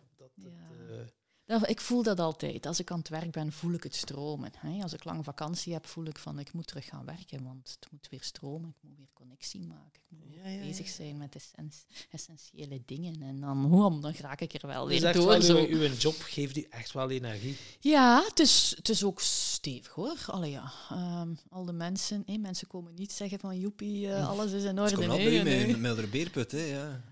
Ik 1.46 1.80
voel 1.80 2.02
dat 2.02 2.20
altijd. 2.20 2.66
Als 2.66 2.80
ik 2.80 2.90
aan 2.90 2.98
het 2.98 3.08
werk 3.08 3.30
ben, 3.30 3.52
voel 3.52 3.72
ik 3.72 3.82
het 3.82 3.94
stromen. 3.94 4.50
Hè. 4.58 4.82
Als 4.82 4.92
ik 4.92 5.04
lang 5.04 5.24
vakantie 5.24 5.72
heb, 5.72 5.86
voel 5.86 6.04
ik 6.04 6.18
van 6.18 6.38
ik 6.38 6.52
moet 6.52 6.66
terug 6.66 6.84
gaan 6.84 7.04
werken, 7.04 7.42
want 7.44 7.76
het 7.80 7.90
moet 7.92 8.06
weer 8.10 8.22
stromen. 8.22 8.68
Ik 8.68 8.88
moet 8.88 8.96
weer 8.96 9.08
connectie 9.12 9.60
maken. 9.62 10.00
Ik 10.10 10.16
moet 10.18 10.34
Ja, 10.44 10.48
ja, 10.48 10.60
bezig 10.60 10.88
zijn 10.88 11.16
met 11.16 11.34
essens- 11.34 11.84
essentiële 12.10 12.82
dingen. 12.86 13.22
En 13.22 13.40
dan, 13.40 13.64
hoe, 13.64 14.00
dan 14.00 14.14
raak 14.20 14.40
ik 14.40 14.52
er 14.62 14.66
wel 14.68 14.84
dus 14.86 14.98
weer 14.98 15.08
echt 15.08 15.18
door. 15.18 15.26
wel, 15.28 15.42
Zo. 15.42 15.56
uw, 15.56 15.66
uw 15.80 15.92
job 15.92 16.14
geeft 16.20 16.56
u 16.56 16.66
echt 16.70 16.92
wel 16.92 17.10
energie. 17.10 17.56
Ja, 17.80 18.22
het 18.28 18.38
is, 18.38 18.72
het 18.76 18.88
is 18.88 19.04
ook 19.04 19.20
stevig 19.20 19.92
hoor. 19.92 20.16
Allee, 20.26 20.50
ja. 20.50 20.72
Ehm, 20.90 21.34
al 21.48 21.64
de 21.64 21.72
mensen, 21.72 22.22
hé, 22.26 22.36
mensen 22.36 22.66
komen 22.66 22.94
niet 22.94 23.12
zeggen 23.12 23.38
van 23.38 23.58
joepie, 23.60 24.12
eh, 24.12 24.28
alles 24.28 24.52
is 24.52 24.64
in 24.64 24.74
Ze 24.76 24.80
orde. 24.82 24.94
komen 24.94 25.10
al 25.10 25.16
nee, 25.16 25.24
bij 25.30 25.40
u 25.40 25.42
nee. 25.42 25.66
met 25.66 25.74
een 25.74 25.80
mildere 25.80 26.06
beerput, 26.08 26.52
hè, 26.52 26.64
ja. 26.64 27.02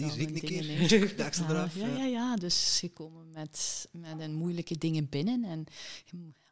Dat 0.00 0.14
riek 0.14 0.28
zijn 0.28 0.34
een 0.34 0.40
keer. 0.40 1.16
Ja, 1.16 1.30
eraf. 1.48 1.74
ja, 1.74 1.86
ja, 1.86 2.04
ja, 2.04 2.36
dus 2.36 2.76
ze 2.76 2.88
komen 2.88 3.30
met, 3.30 3.88
met 3.92 4.20
een 4.20 4.34
moeilijke 4.34 4.78
dingen 4.78 5.08
binnen 5.08 5.44
en 5.44 5.64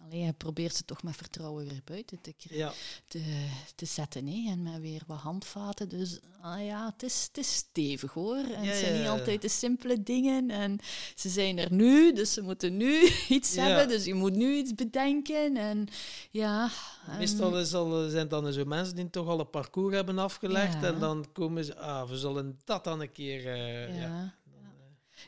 allee, 0.02 0.20
je 0.20 0.32
probeert 0.32 0.74
ze 0.74 0.84
toch 0.84 1.02
met 1.02 1.16
vertrouwen 1.16 1.68
weer 1.68 1.80
buiten 1.84 2.20
te, 2.20 2.34
Ja. 2.48 2.72
te, 3.08 3.46
te 3.74 3.84
zetten 3.84 4.26
hè, 4.26 4.50
en 4.50 4.62
met 4.62 4.80
weer 4.80 5.02
wat 5.06 5.18
handvaten. 5.18 5.88
Dus 5.88 6.18
ah, 6.40 6.64
ja, 6.64 6.86
het 6.92 7.02
is, 7.02 7.24
het 7.28 7.38
is 7.38 7.54
stevig 7.54 8.12
hoor. 8.12 8.36
En 8.36 8.62
Ja, 8.62 8.68
het 8.70 8.76
zijn 8.76 8.94
ja, 8.94 9.00
niet 9.00 9.08
altijd 9.08 9.42
de 9.42 9.48
simpele 9.48 10.02
dingen 10.02 10.50
en 10.50 10.78
ze 11.14 11.28
zijn 11.28 11.58
er 11.58 11.72
nu, 11.72 12.12
dus 12.12 12.32
ze 12.32 12.42
moeten 12.42 12.76
nu 12.76 13.08
iets 13.28 13.54
hebben, 13.56 13.88
dus 13.88 14.04
je 14.04 14.14
moet 14.14 14.34
nu 14.36 14.56
iets 14.56 14.74
bedenken. 14.74 15.56
En 15.56 15.88
ja, 16.30 16.70
en- 17.06 17.18
Meestal 17.18 17.58
is 17.58 17.74
al, 17.74 18.08
zijn 18.08 18.28
dan 18.28 18.52
zo 18.52 18.64
mensen 18.64 18.96
die 18.96 19.10
toch 19.10 19.26
al 19.28 19.40
een 19.40 19.50
parcours 19.50 19.94
hebben 19.94 20.18
afgelegd 20.18 20.82
en 20.82 20.98
dan 20.98 21.26
komen 21.32 21.64
ze, 21.64 21.76
ah, 21.76 22.08
we 22.08 22.16
zullen 22.18 22.58
dat 22.64 22.84
dan 22.84 23.00
een 23.00 23.12
keer... 23.12 23.46
eh, 23.46 23.96
ja. 23.98 24.00
ja. 24.00 24.38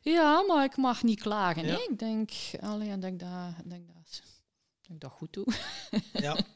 Ja, 0.02 0.42
maar 0.46 0.64
ik 0.64 0.76
mag 0.76 1.02
niet 1.02 1.20
klagen. 1.20 1.64
Ik 1.68 1.98
denk, 1.98 2.30
allee, 2.60 2.98
dat, 2.98 3.10
ik 3.12 3.18
dat, 3.18 3.28
dat, 3.64 3.78
dat 3.94 4.01
ik 4.92 5.00
dat 5.00 5.10
goed 5.10 5.32
doe. 5.32 5.46
Ja. 6.12 6.36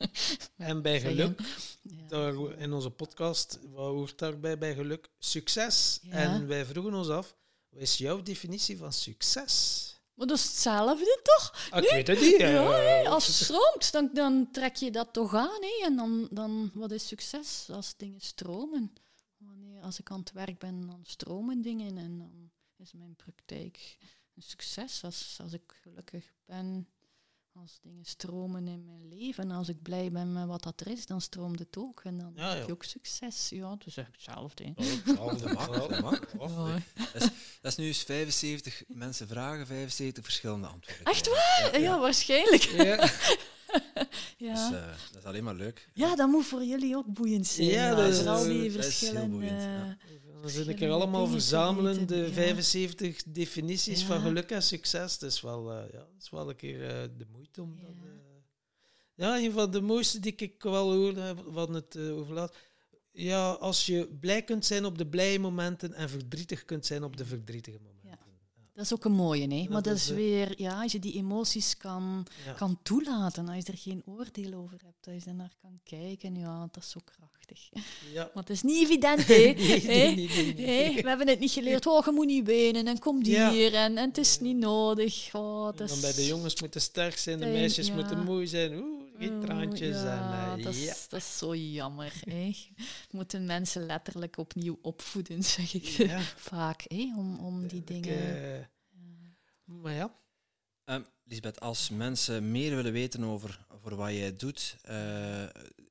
En 0.56 0.82
bij 0.82 1.00
geluk, 1.00 1.40
Ja. 1.82 2.08
daar 2.08 2.58
in 2.58 2.72
onze 2.72 2.90
podcast, 2.90 3.58
wat 3.72 3.86
hoort 3.86 4.18
daarbij 4.18 4.58
bij 4.58 4.74
geluk? 4.74 5.08
Succes. 5.18 5.98
Ja. 6.02 6.12
En 6.12 6.46
wij 6.46 6.64
vroegen 6.64 6.94
ons 6.94 7.08
af, 7.08 7.34
wat 7.68 7.80
is 7.82 7.98
jouw 7.98 8.22
definitie 8.22 8.78
van 8.78 8.92
succes? 8.92 9.84
Maar 10.14 10.26
dat 10.26 10.36
is 10.36 10.44
hetzelfde, 10.44 11.20
toch? 11.22 11.68
Ah, 11.70 11.82
ik 11.82 11.90
weet 11.90 12.06
het 12.06 12.20
niet. 12.20 12.36
Ja, 12.36 13.02
als 13.04 13.26
het 13.26 13.36
stroomt, 13.36 13.92
dan, 13.92 14.10
dan 14.12 14.48
trek 14.52 14.76
je 14.76 14.90
dat 14.90 15.12
toch 15.12 15.34
aan. 15.34 15.60
Hè? 15.62 15.84
En 15.86 15.96
dan, 15.96 16.28
dan, 16.30 16.70
wat 16.74 16.90
is 16.90 17.06
succes? 17.06 17.66
Als 17.70 17.96
dingen 17.96 18.20
stromen. 18.20 18.92
Wanneer, 19.36 19.82
als 19.82 20.00
ik 20.00 20.10
aan 20.10 20.20
het 20.20 20.32
werk 20.32 20.58
ben, 20.58 20.86
dan 20.86 21.00
stromen 21.02 21.62
dingen. 21.62 21.96
En 21.98 22.18
dan 22.18 22.50
is 22.76 22.92
mijn 22.92 23.16
praktijk 23.16 23.96
een 24.34 24.42
succes. 24.42 25.04
Als, 25.04 25.38
als 25.42 25.52
ik 25.52 25.74
gelukkig 25.82 26.32
ben, 26.44 26.88
als 27.60 27.78
dingen 27.82 28.04
stromen 28.04 28.68
in 28.68 28.84
mijn 28.84 29.08
leven. 29.08 29.44
En 29.44 29.50
als 29.50 29.68
ik 29.68 29.82
blij 29.82 30.10
ben 30.12 30.32
met 30.32 30.46
wat 30.46 30.62
dat 30.62 30.80
er 30.80 30.86
is, 30.88 31.06
dan 31.06 31.20
stroomt 31.20 31.58
het 31.58 31.76
ook. 31.78 32.00
En 32.04 32.18
dan 32.18 32.32
Ja, 32.36 32.54
heb 32.54 32.66
je 32.66 32.72
ook 32.72 32.84
succes. 32.84 33.48
Ja, 33.48 33.70
het 33.70 33.86
is 33.86 33.96
echt 33.96 34.12
hetzelfde. 34.12 34.64
hè. 34.64 34.72
Oh, 35.12 35.38
Dat 35.40 35.52
mag, 35.52 35.88
dat 35.88 36.00
mag. 36.00 36.20
Ja. 36.38 36.78
Dat 37.60 37.72
is 37.72 37.76
nu 37.76 37.86
eens 37.86 38.02
75 38.02 38.82
mensen 38.88 39.28
vragen, 39.28 39.66
75 39.66 40.24
verschillende 40.24 40.66
antwoorden. 40.66 41.04
Echt 41.04 41.28
krijgen. 41.30 41.80
Ja, 41.80 41.86
Ja, 41.94 42.00
waarschijnlijk. 42.00 42.62
Ja. 42.62 43.08
Ja. 44.38 44.52
Dus, 44.68 44.78
eh, 44.78 44.86
dat 45.12 45.22
is 45.22 45.24
alleen 45.24 45.44
maar 45.44 45.54
leuk. 45.54 45.88
Ja, 45.94 46.14
dat 46.16 46.28
moet 46.28 46.46
voor 46.46 46.64
jullie 46.64 46.96
ook 46.96 47.06
boeiend 47.06 47.46
zijn. 47.46 47.68
Ja, 47.68 47.94
dat 47.94 48.08
is- 48.12 48.26
al 48.26 48.44
die 48.44 48.54
dat 48.54 48.64
is 48.64 48.72
heel 48.72 48.82
verschillende... 48.82 49.96
Dan 50.46 50.54
zit 50.54 50.68
ik 50.68 50.80
er 50.80 50.90
allemaal 50.90 51.26
verzamelen, 51.26 52.06
de 52.06 52.16
ja. 52.16 52.28
75 52.32 53.22
definities 53.22 54.00
Ja. 54.00 54.06
van 54.06 54.20
geluk 54.20 54.50
en 54.50 54.62
succes. 54.62 55.12
Het 55.12 55.22
is 55.22 55.40
wel, 55.40 55.72
eh, 55.72 55.92
ja, 55.92 56.06
is 56.18 56.30
wel 56.30 56.48
een 56.48 56.56
keer 56.56 56.82
eh, 56.88 57.02
de 57.16 57.26
moeite 57.32 57.62
om 57.62 57.76
dat... 57.80 57.90
Ja. 58.02 58.08
eh, 58.08 58.14
ja, 59.14 59.38
een 59.44 59.52
van 59.52 59.70
de 59.70 59.80
mooiste 59.80 60.20
die 60.20 60.34
ik 60.36 60.62
wel 60.62 60.92
hoorde, 60.92 61.34
wat 61.46 61.68
het 61.68 61.94
uh, 61.94 62.16
over 62.16 62.34
laat. 62.34 62.56
Ja, 63.12 63.50
als 63.50 63.86
je 63.86 64.08
blij 64.20 64.42
kunt 64.42 64.64
zijn 64.66 64.84
op 64.84 64.98
de 64.98 65.06
blije 65.06 65.38
momenten 65.38 65.92
en 65.94 66.08
verdrietig 66.08 66.64
kunt 66.64 66.86
zijn 66.86 67.04
op 67.04 67.16
de 67.16 67.24
verdrietige 67.26 67.76
momenten. 67.78 67.95
Dat 68.76 68.84
is 68.84 68.92
ook 68.92 69.04
een 69.04 69.12
mooie, 69.12 69.54
hè? 69.54 69.66
Maar 69.68 69.82
dat 69.82 69.96
is, 69.96 70.08
weer, 70.08 70.60
ja, 70.60 70.82
als 70.82 70.92
je 70.92 70.98
die 70.98 71.12
emoties 71.14 71.76
kan, 71.76 72.26
Ja. 72.46 72.52
kan 72.52 72.78
toelaten, 72.82 73.48
als 73.48 73.56
je 73.66 73.72
er 73.72 73.78
geen 73.78 74.02
oordeel 74.06 74.52
over 74.54 74.80
hebt, 74.84 75.06
als 75.14 75.24
je 75.24 75.30
er 75.30 75.36
naar 75.36 75.54
kan 75.62 75.80
kijken, 75.84 76.34
ja, 76.36 76.68
dat 76.72 76.82
is 76.82 76.90
zo 76.90 77.00
krachtig. 77.04 77.68
Ja. 78.12 78.30
Maar 78.34 78.42
het 78.42 78.50
is 78.50 78.62
niet 78.62 78.84
evident, 78.84 79.26
hè? 79.26 79.34
Nee? 80.56 80.94
We 81.02 81.08
hebben 81.08 81.28
het 81.28 81.38
niet 81.40 81.50
geleerd, 81.50 81.86
oh, 81.86 82.04
je 82.04 82.10
moet 82.12 82.26
niet 82.26 82.46
wenen 82.46 82.86
en 82.86 82.98
kom 82.98 83.24
Ja. 83.24 83.50
hier 83.52 83.74
en, 83.74 83.96
en 83.98 84.08
het 84.08 84.18
is 84.18 84.40
niet 84.40 84.56
nodig. 84.56 85.28
Oh, 85.32 85.66
En 85.68 85.74
dat 85.76 85.88
dan 85.88 85.96
is... 85.96 86.02
bij 86.02 86.12
de 86.14 86.26
jongens 86.26 86.60
moeten 86.60 86.80
sterk 86.80 87.18
zijn, 87.18 87.38
de 87.38 87.46
meisjes 87.46 87.92
moeten 87.92 88.24
mooi 88.24 88.46
zijn. 88.46 88.72
Oeh, 88.82 89.02
geen 89.18 89.32
Oh, 89.32 89.40
traantjes. 89.44 89.96
Ja, 90.02 90.52
en, 90.52 90.58
eh, 90.58 90.64
dat, 90.64 90.74
ja. 90.76 90.90
is, 90.92 91.08
dat 91.08 91.20
is 91.20 91.38
zo 91.38 91.54
jammer. 91.54 92.12
Hè? 92.24 92.50
We 92.76 92.84
moeten 93.18 93.46
mensen 93.46 93.86
letterlijk 93.86 94.38
opnieuw 94.38 94.78
opvoeden, 94.82 95.42
zeg 95.44 95.74
ik 95.74 95.84
Ja. 95.84 96.20
vaak, 96.52 96.82
hè? 96.88 97.12
Om, 97.16 97.38
om 97.38 97.66
die 97.66 97.78
Ik, 97.80 97.86
dingen... 97.86 98.54
eh, 98.58 98.64
maar 99.64 99.92
ja. 99.92 100.14
Ehm, 100.84 101.02
Lisbeth, 101.24 101.60
als 101.60 101.90
mensen 101.90 102.50
meer 102.50 102.74
willen 102.76 102.92
weten 102.92 103.24
over, 103.24 103.66
over 103.68 103.96
wat 103.96 104.10
jij 104.10 104.36
doet, 104.36 104.76
eh, 104.82 105.42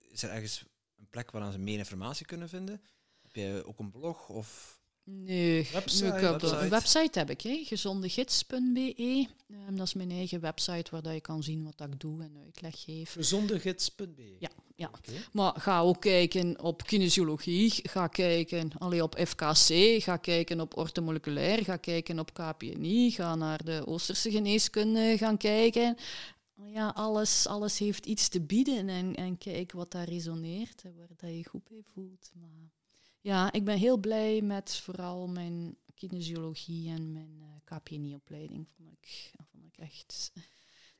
is 0.09 0.23
er 0.23 0.29
ergens 0.29 0.65
een 0.97 1.09
plek 1.09 1.31
waar 1.31 1.51
ze 1.51 1.57
meer 1.57 1.77
informatie 1.77 2.25
kunnen 2.25 2.49
vinden? 2.49 2.81
Heb 3.21 3.35
jij 3.35 3.63
ook 3.63 3.79
een 3.79 3.91
blog? 3.91 4.29
Of 4.29 4.74
Nee, 5.07 5.67
Website, 5.73 6.05
ik 6.05 6.13
heb 6.21 6.41
website. 6.41 6.57
een 6.63 6.69
website 6.69 7.19
heb 7.19 7.29
ik, 7.29 7.41
hè, 7.41 7.61
gezondegids.be. 7.63 8.93
Ehm, 9.49 9.75
dat 9.75 9.87
is 9.87 9.93
mijn 9.93 10.11
eigen 10.11 10.39
website 10.39 10.91
waar 10.91 11.01
dat 11.01 11.13
je 11.13 11.21
kan 11.21 11.43
zien 11.43 11.63
wat 11.63 11.87
ik 11.87 11.99
doe 11.99 12.23
en 12.23 12.37
uitleg 12.43 12.83
geef. 12.83 13.11
Gezondegids.be. 13.11 14.35
Ja, 14.39 14.49
ja. 14.75 14.89
Oké. 14.97 15.11
Maar 15.31 15.53
ga 15.57 15.79
ook 15.81 16.01
kijken 16.01 16.61
op 16.61 16.83
kinesiologie, 16.83 17.71
ga 17.71 18.07
kijken 18.07 18.71
allee, 18.77 19.03
op 19.03 19.15
FKC, 19.27 20.03
ga 20.03 20.17
kijken 20.17 20.59
op 20.59 20.77
ortomoleculair, 20.77 21.63
ga 21.63 21.77
kijken 21.77 22.19
op 22.19 22.33
KPNI, 22.33 23.11
ga 23.11 23.35
naar 23.35 23.63
de 23.65 23.83
Oosterse 23.87 24.31
geneeskunde 24.31 25.17
gaan 25.17 25.37
kijken. 25.37 25.97
Ja, 26.65 26.89
alles, 26.89 27.47
alles 27.47 27.79
heeft 27.79 28.05
iets 28.05 28.27
te 28.27 28.41
bieden 28.41 28.89
en, 28.89 29.15
en 29.15 29.37
kijk 29.37 29.71
wat 29.71 29.91
daar 29.91 30.09
resoneert 30.09 30.81
en 30.83 30.95
waar 30.97 31.07
dat 31.17 31.29
je 31.29 31.47
goed 31.49 31.67
bij 31.69 31.81
voelt. 31.93 32.31
Maar 32.33 32.73
ja, 33.25 33.51
ik 33.51 33.63
ben 33.63 33.77
heel 33.77 33.97
blij 33.97 34.41
met 34.41 34.75
vooral 34.75 35.27
mijn 35.27 35.77
kinesiologie 35.95 36.89
en 36.89 37.11
mijn 37.11 37.41
eh, 37.41 37.77
KPNI-opleiding. 37.77 38.67
Vond 38.75 38.91
ik, 38.91 39.31
vond 39.51 39.65
ik 39.65 39.77
echt... 39.77 40.31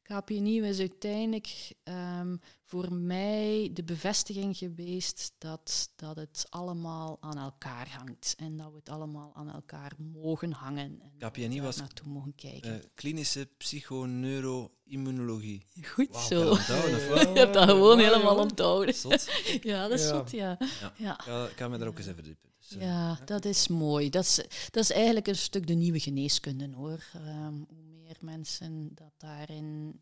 KPNI 0.08 0.62
was 0.62 0.80
uiteindelijk 0.80 1.74
ehm, 1.84 2.36
voor 2.64 2.94
mij 2.94 3.70
de 3.74 3.84
bevestiging 3.84 4.58
geweest 4.58 5.34
dat, 5.38 5.90
dat 5.96 6.16
het 6.16 6.46
allemaal 6.50 7.18
aan 7.20 7.38
elkaar 7.38 7.90
hangt. 7.98 8.34
En 8.38 8.58
dat 8.58 8.70
we 8.72 8.76
het 8.76 8.90
allemaal 8.90 9.32
aan 9.36 9.52
elkaar 9.54 9.92
mogen 10.14 10.52
hangen. 10.52 11.02
En 11.02 11.12
KPNI 11.30 11.56
daar 11.56 11.64
was, 11.64 11.78
naartoe 11.78 12.08
mogen 12.08 12.36
kijken. 12.36 12.82
eh, 12.82 12.88
klinische 12.94 13.50
psychoneuroimmunologie. 13.58 15.66
Goed 15.84 16.16
zo. 16.18 16.40
je 16.50 17.32
hebt 17.34 17.54
dat 17.54 17.70
gewoon 17.70 18.00
helemaal 18.00 18.38
onthouden. 18.38 18.94
Zot. 18.96 19.30
Ja, 19.62 19.88
dat 19.88 20.00
is 20.00 20.06
Ja. 20.06 20.10
zot, 20.16 20.32
ja. 20.32 20.58
Ja. 20.80 20.94
Ja. 20.98 21.14
Ik 21.14 21.22
ga, 21.22 21.46
ik 21.48 21.58
ga 21.58 21.68
me 21.68 21.78
daar 21.78 21.88
ook 21.88 21.98
eens 21.98 22.06
even 22.08 22.16
verdiepen. 22.24 22.50
Dus, 22.60 22.78
eh, 22.78 22.82
Ja, 22.88 23.20
dat 23.26 23.46
is 23.46 23.68
mooi. 23.68 24.10
Dat 24.10 24.24
is, 24.24 24.36
dat 24.72 24.84
is 24.84 24.92
eigenlijk 24.92 25.28
een 25.28 25.36
stuk 25.36 25.68
de 25.68 25.74
nieuwe 25.74 26.00
geneeskunde 26.00 26.70
hoor. 26.76 27.04
Ehm, 27.14 27.54
hoe 27.54 27.85
meer 28.22 28.36
mensen 28.36 28.96
dat 28.96 29.14
daarin 29.18 30.00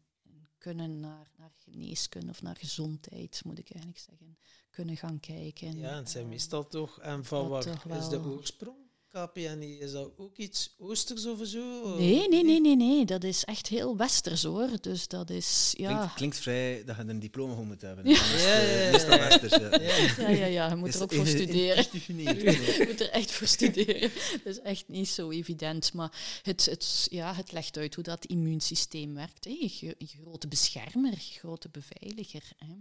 kunnen 0.57 0.99
naar, 0.99 1.31
naar 1.38 1.52
geneeskunde 1.56 2.30
of 2.30 2.41
naar 2.41 2.56
gezondheid, 2.56 3.41
moet 3.45 3.60
ik 3.60 3.69
eigenlijk 3.69 4.03
zeggen, 4.03 4.38
kunnen 4.69 4.98
gaan 4.98 5.19
kijken. 5.19 5.77
Ja, 5.77 5.98
en 5.98 6.07
zijn 6.07 6.23
Ehm, 6.23 6.31
meestal 6.31 6.68
toch. 6.68 6.99
En 6.99 7.26
van 7.26 7.49
dat 7.49 7.84
waar 7.84 7.98
is 7.98 8.10
de 8.10 8.19
oorsprong? 8.19 8.83
KPNI, 9.14 9.80
is 9.80 9.91
dat 9.91 10.11
ook 10.18 10.38
iets 10.38 10.76
Oosters 10.80 11.26
of 11.26 11.40
zo? 11.48 11.98
Nee, 11.98 12.30
nee, 12.30 12.44
nee, 12.44 12.61
nee, 12.61 12.76
nee. 12.76 13.06
Dat 13.06 13.23
is 13.23 13.44
echt 13.44 13.68
heel 13.68 13.98
westers 13.98 14.44
hoor. 14.44 14.69
Dus 14.81 15.07
dat 15.07 15.30
is, 15.30 15.73
ja. 15.77 15.95
Klinkt, 15.95 16.14
klinkt 16.14 16.38
vrij 16.38 16.84
dat 16.85 16.95
je 16.95 17.02
een 17.02 17.19
diploma 17.19 17.53
voor 17.56 17.65
moet 17.65 17.81
hebben. 17.81 18.10
Ja. 18.10 18.22
Anders, 18.22 18.44
Ja, 18.44 18.49
eh, 18.49 18.91
ja, 18.91 18.99
ja. 18.99 19.18
westers, 19.18 19.56
ja. 19.56 19.80
Ja. 19.80 20.30
Ja, 20.30 20.45
ja, 20.45 20.69
je 20.69 20.76
moet 20.76 20.88
Is 20.88 20.95
er 20.95 21.03
ook 21.03 21.14
voor 21.14 21.27
studeren. 21.27 21.85
Je 22.07 22.85
moet 22.88 22.99
er 22.99 23.10
echt 23.10 23.31
voor 23.31 23.48
studeren. 23.48 24.11
Dat 24.44 24.53
is 24.53 24.60
echt 24.60 24.88
niet 24.88 25.10
zo 25.10 25.31
evident. 25.31 25.94
Maar 25.94 26.40
het, 26.44 26.65
het, 26.65 27.07
ja, 27.10 27.34
het 27.34 27.52
legt 27.52 27.77
uit 27.77 27.95
hoe 27.95 28.03
dat 28.03 28.26
immuunsysteem 28.26 29.14
werkt. 29.14 29.45
Hè. 29.45 29.72
Grote 29.98 30.48
beschermer, 30.48 31.14
grote 31.18 31.69
beveiliger. 31.69 32.52
Hè. 32.57 32.73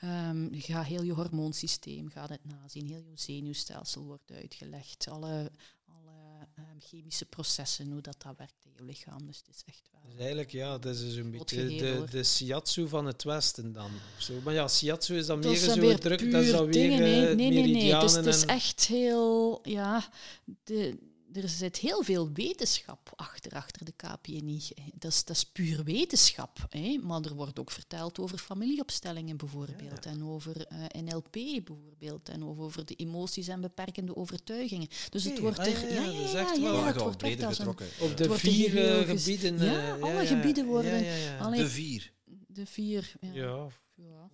Ehm, 0.00 0.54
je 0.54 0.60
gaat 0.60 0.84
heel 0.84 1.02
je 1.02 1.12
hormoonsysteem 1.12 2.10
gaat 2.10 2.28
het 2.28 2.44
nazien. 2.44 2.86
Heel 2.86 3.04
je 3.10 3.18
zenuwstelsel 3.18 4.02
wordt 4.04 4.32
uitgelegd. 4.32 5.08
Alle, 5.08 5.50
alle 5.84 6.46
ehm, 6.54 6.78
chemische 6.78 7.24
processen, 7.24 7.90
hoe 7.90 8.00
dat, 8.00 8.22
dat 8.22 8.36
werkt 8.36 8.64
in 8.64 8.72
je 8.76 8.82
lichaam. 8.82 9.26
Dus 9.26 9.36
het 9.36 9.48
is 9.54 9.62
echt 9.66 9.88
wel... 9.92 10.00
Dus 10.10 10.18
eigenlijk, 10.18 10.50
ja, 10.50 10.78
dat 10.78 10.94
is 10.94 11.00
dus 11.00 11.14
een 11.14 11.30
beetje 11.30 11.66
de, 11.66 12.04
de 12.10 12.24
shiatsu 12.24 12.88
van 12.88 13.06
het 13.06 13.24
Westen 13.24 13.72
dan. 13.72 13.90
Zo. 14.18 14.40
Maar 14.44 14.54
ja, 14.54 14.68
shiatsu 14.68 15.16
is 15.16 15.26
dan 15.26 15.38
meer 15.38 15.56
zo 15.56 15.80
weer 15.80 15.98
druk, 15.98 16.30
dat 16.30 16.42
is 16.42 16.50
dan 16.50 16.64
weer 16.64 16.72
dingen, 16.72 17.00
nee. 17.00 17.26
eh, 17.26 17.36
Nee, 17.36 17.50
nee, 17.50 17.72
nee. 17.72 17.94
Het 17.94 18.02
is, 18.02 18.12
het 18.12 18.26
is 18.26 18.44
echt 18.44 18.86
heel... 18.86 19.60
Ja, 19.62 20.08
de, 20.64 20.98
er 21.32 21.48
zit 21.48 21.76
heel 21.76 22.02
veel 22.02 22.32
wetenschap 22.32 23.12
achter, 23.16 23.52
achter 23.52 23.84
de 23.84 23.92
KPNI. 23.96 24.62
Dat 24.94 25.10
is, 25.12 25.24
dat 25.24 25.36
is 25.36 25.44
puur 25.44 25.84
wetenschap. 25.84 26.66
Hè? 26.70 26.98
Maar 27.02 27.20
er 27.20 27.34
wordt 27.34 27.58
ook 27.58 27.70
verteld 27.70 28.18
over 28.18 28.38
familieopstellingen 28.38 29.36
bijvoorbeeld. 29.36 30.06
En 30.06 30.24
over 30.24 30.66
eh, 30.66 31.02
NLP 31.02 31.32
bijvoorbeeld. 31.32 32.28
En 32.28 32.44
over, 32.44 32.62
over 32.64 32.84
de 32.84 32.94
emoties 32.94 33.48
en 33.48 33.60
beperkende 33.60 34.16
overtuigingen. 34.16 34.88
Dus 35.10 35.24
het 35.24 35.38
wordt 35.38 35.58
ah, 35.58 35.66
er... 35.66 35.94
ja, 35.94 36.00
ja, 36.00 36.06
dat 36.06 36.14
is 36.14 36.34
echt 36.34 36.56
ja, 36.56 36.62
wel- 36.62 36.72
ja, 36.74 36.80
Ja, 36.80 36.86
het 36.86 36.96
wordt 37.02 37.16
breder 37.18 37.46
een... 37.48 37.54
getrokken. 37.54 37.86
Op 38.00 38.16
de 38.16 38.24
er 38.24 38.38
vier 38.38 38.98
eh, 38.98 39.08
gebieden. 39.08 39.58
Ja, 39.64 39.96
eh, 39.96 40.02
alle 40.02 40.26
gebieden 40.26 40.66
worden- 40.66 41.04
Ja, 41.04 41.14
ja, 41.14 41.14
ja. 41.16 41.38
Allee, 41.38 41.60
De 41.62 41.68
vier. 41.68 42.12
de 42.46 42.66
vier... 42.66 43.12
Ja. 43.20 43.32
ja. 43.32 43.66
Ja. 43.94 44.28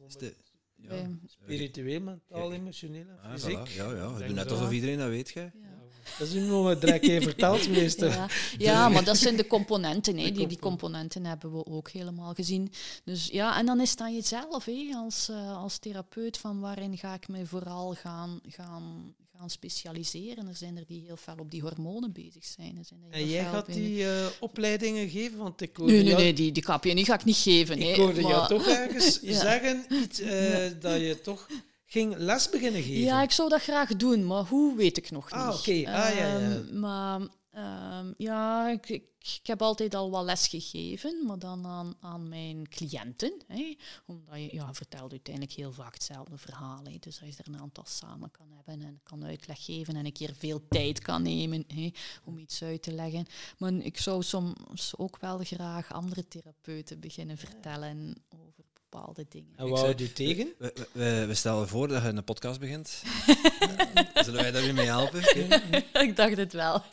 Ja. 0.81 1.09
Spiritueel, 1.27 2.01
mentaal, 2.01 2.53
emotioneel 2.53 3.07
en 3.09 3.19
Ah, 3.23 3.33
fysiek. 3.33 3.69
voilà. 3.70 3.75
Ja, 3.75 3.93
ja. 3.93 4.15
We 4.15 4.27
doen 4.27 4.35
net 4.35 4.51
alsof 4.51 4.73
iedereen 4.73 4.99
dat 4.99 5.09
weet, 5.09 5.31
gij. 5.31 5.43
Ja. 5.55 5.77
Dat 6.18 6.28
is 6.28 6.35
nu 6.35 6.40
nog 6.40 6.82
even 6.82 7.22
verteld, 7.22 7.68
meester. 7.68 8.10
Ja, 8.10 8.28
ja, 8.59 8.89
maar 8.89 9.05
dat 9.05 9.16
zijn 9.16 9.36
de 9.36 9.47
componenten. 9.47 10.16
Hè. 10.18 10.24
De 10.24 10.32
Die, 10.32 10.47
die 10.47 10.59
componenten. 10.59 11.24
hebben 11.24 11.52
we 11.52 11.66
ook 11.66 11.90
helemaal 11.90 12.35
gezien. 12.35 12.72
Dus 13.05 13.26
ja, 13.26 13.59
en 13.59 13.66
dan 13.66 13.80
is 13.80 13.90
het 13.90 14.01
aan 14.01 14.14
jezelf 14.14 14.64
hè, 14.64 14.90
als, 14.94 15.28
eh, 15.28 15.56
als 15.56 15.78
therapeut 15.78 16.39
van 16.39 16.60
waarin 16.60 16.98
ga 16.98 17.14
ik 17.14 17.28
me 17.28 17.47
vooral 17.47 17.94
gaan, 17.94 18.40
gaan, 18.48 19.14
gaan 19.36 19.51
specialiseren. 19.51 20.48
Er 20.48 20.56
zijn 20.56 20.76
er 20.76 20.85
die 20.86 21.02
heel 21.06 21.16
fel 21.16 21.36
op 21.39 21.51
die 21.51 21.60
hormonen 21.60 22.12
bezig 22.12 22.44
zijn. 22.44 22.76
Er 22.78 22.85
zijn 22.85 23.01
er 23.10 23.12
En 23.18 23.26
jij 23.28 23.44
gaat 23.44 23.66
die 23.72 24.05
eh, 24.10 24.26
opleidingen 24.40 25.09
geven? 25.09 25.39
Want 25.39 25.60
ik 25.60 25.76
hoorde 25.76 25.93
Nee, 25.93 26.02
nee, 26.02 26.10
jou, 26.10 26.22
nee, 26.22 26.32
die, 26.32 26.52
die 26.52 26.62
KPNI 26.62 27.05
ga 27.05 27.14
ik 27.14 27.24
niet 27.24 27.36
geven. 27.36 27.78
ik 27.78 27.97
hoorde 27.97 28.20
jou 28.20 28.32
maar- 28.32 28.48
toch 28.48 28.66
ergens 28.66 29.18
Ja. 29.22 29.40
zeggen 29.40 29.85
iets, 29.90 30.20
eh, 30.20 30.66
dat 30.80 31.01
je 31.01 31.20
toch 31.22 31.47
ging 31.89 32.16
les 32.16 32.51
beginnen 32.51 32.82
geven. 32.82 33.01
Ja, 33.01 33.23
ik 33.23 33.31
zou 33.31 33.48
dat 33.48 33.62
graag 33.62 33.97
doen, 33.97 34.27
maar 34.27 34.44
hoe 34.44 34.77
weet 34.77 34.97
ik 34.97 35.10
nog 35.10 35.24
niet. 35.24 35.40
Ah, 35.40 35.55
oké. 35.59 35.70
Ah, 35.70 35.85
ja, 35.85 36.09
ja. 36.09 36.39
Ehm, 36.39 36.78
maar 36.78 37.20
ehm, 37.51 38.12
ja, 38.16 38.69
ik, 38.70 38.89
ik, 38.89 39.05
ik 39.19 39.47
heb 39.47 39.62
altijd 39.62 39.94
al 39.94 40.10
wat 40.10 40.24
les 40.24 40.47
gegeven, 40.47 41.27
maar 41.27 41.39
dan 41.39 41.66
aan, 41.66 41.97
aan 42.01 42.28
mijn 42.28 42.69
cliënten. 42.69 43.32
Hè, 43.47 43.77
omdat 44.06 44.35
je 44.35 44.55
ja, 44.55 44.74
vertelt 44.74 45.10
uiteindelijk 45.10 45.55
heel 45.55 45.73
vaak 45.73 45.94
hetzelfde 45.94 46.39
verhaal. 46.39 46.85
Hè, 46.85 46.97
dus 47.01 47.20
als 47.20 47.36
je 47.36 47.43
er 47.43 47.52
een 47.52 47.60
aantal 47.60 47.85
samen 47.86 48.31
kan 48.31 48.47
hebben 48.52 48.86
en 48.86 49.01
kan 49.02 49.24
uitleg 49.24 49.65
geven 49.65 49.97
en 49.97 50.06
een 50.06 50.12
keer 50.12 50.35
veel 50.35 50.69
tijd 50.69 50.98
kan 50.98 51.23
nemen 51.23 51.65
hè, 51.74 51.90
om 52.24 52.39
iets 52.39 52.62
uit 52.62 52.82
te 52.82 52.93
leggen. 52.93 53.27
Maar 53.59 53.73
ik 53.73 53.98
zou 53.98 54.23
soms 54.23 54.93
ook 54.97 55.19
wel 55.20 55.39
graag 55.39 55.93
andere 55.93 56.28
therapeuten 56.28 57.01
beginnen 57.01 57.36
vertellen 57.36 58.15
bepaalde 58.90 59.27
dingen. 59.28 59.52
En 59.56 59.69
wat 59.69 59.78
zei- 59.78 59.90
houdt 59.90 60.01
u 60.10 60.12
tegen? 60.12 60.52
We, 60.59 61.24
we- 61.27 61.35
stellen 61.35 61.69
voor 61.69 61.89
dat 61.89 62.02
je 62.02 62.09
een 62.09 62.24
podcast 62.24 62.60
begint. 62.60 62.89
Zullen 64.24 64.40
wij 64.43 64.51
daar 64.51 64.62
weer 64.62 64.74
mee 64.74 64.86
helpen? 64.86 65.20
ik 66.09 66.16
dacht 66.16 66.36
het 66.36 66.52
wel. 66.52 66.82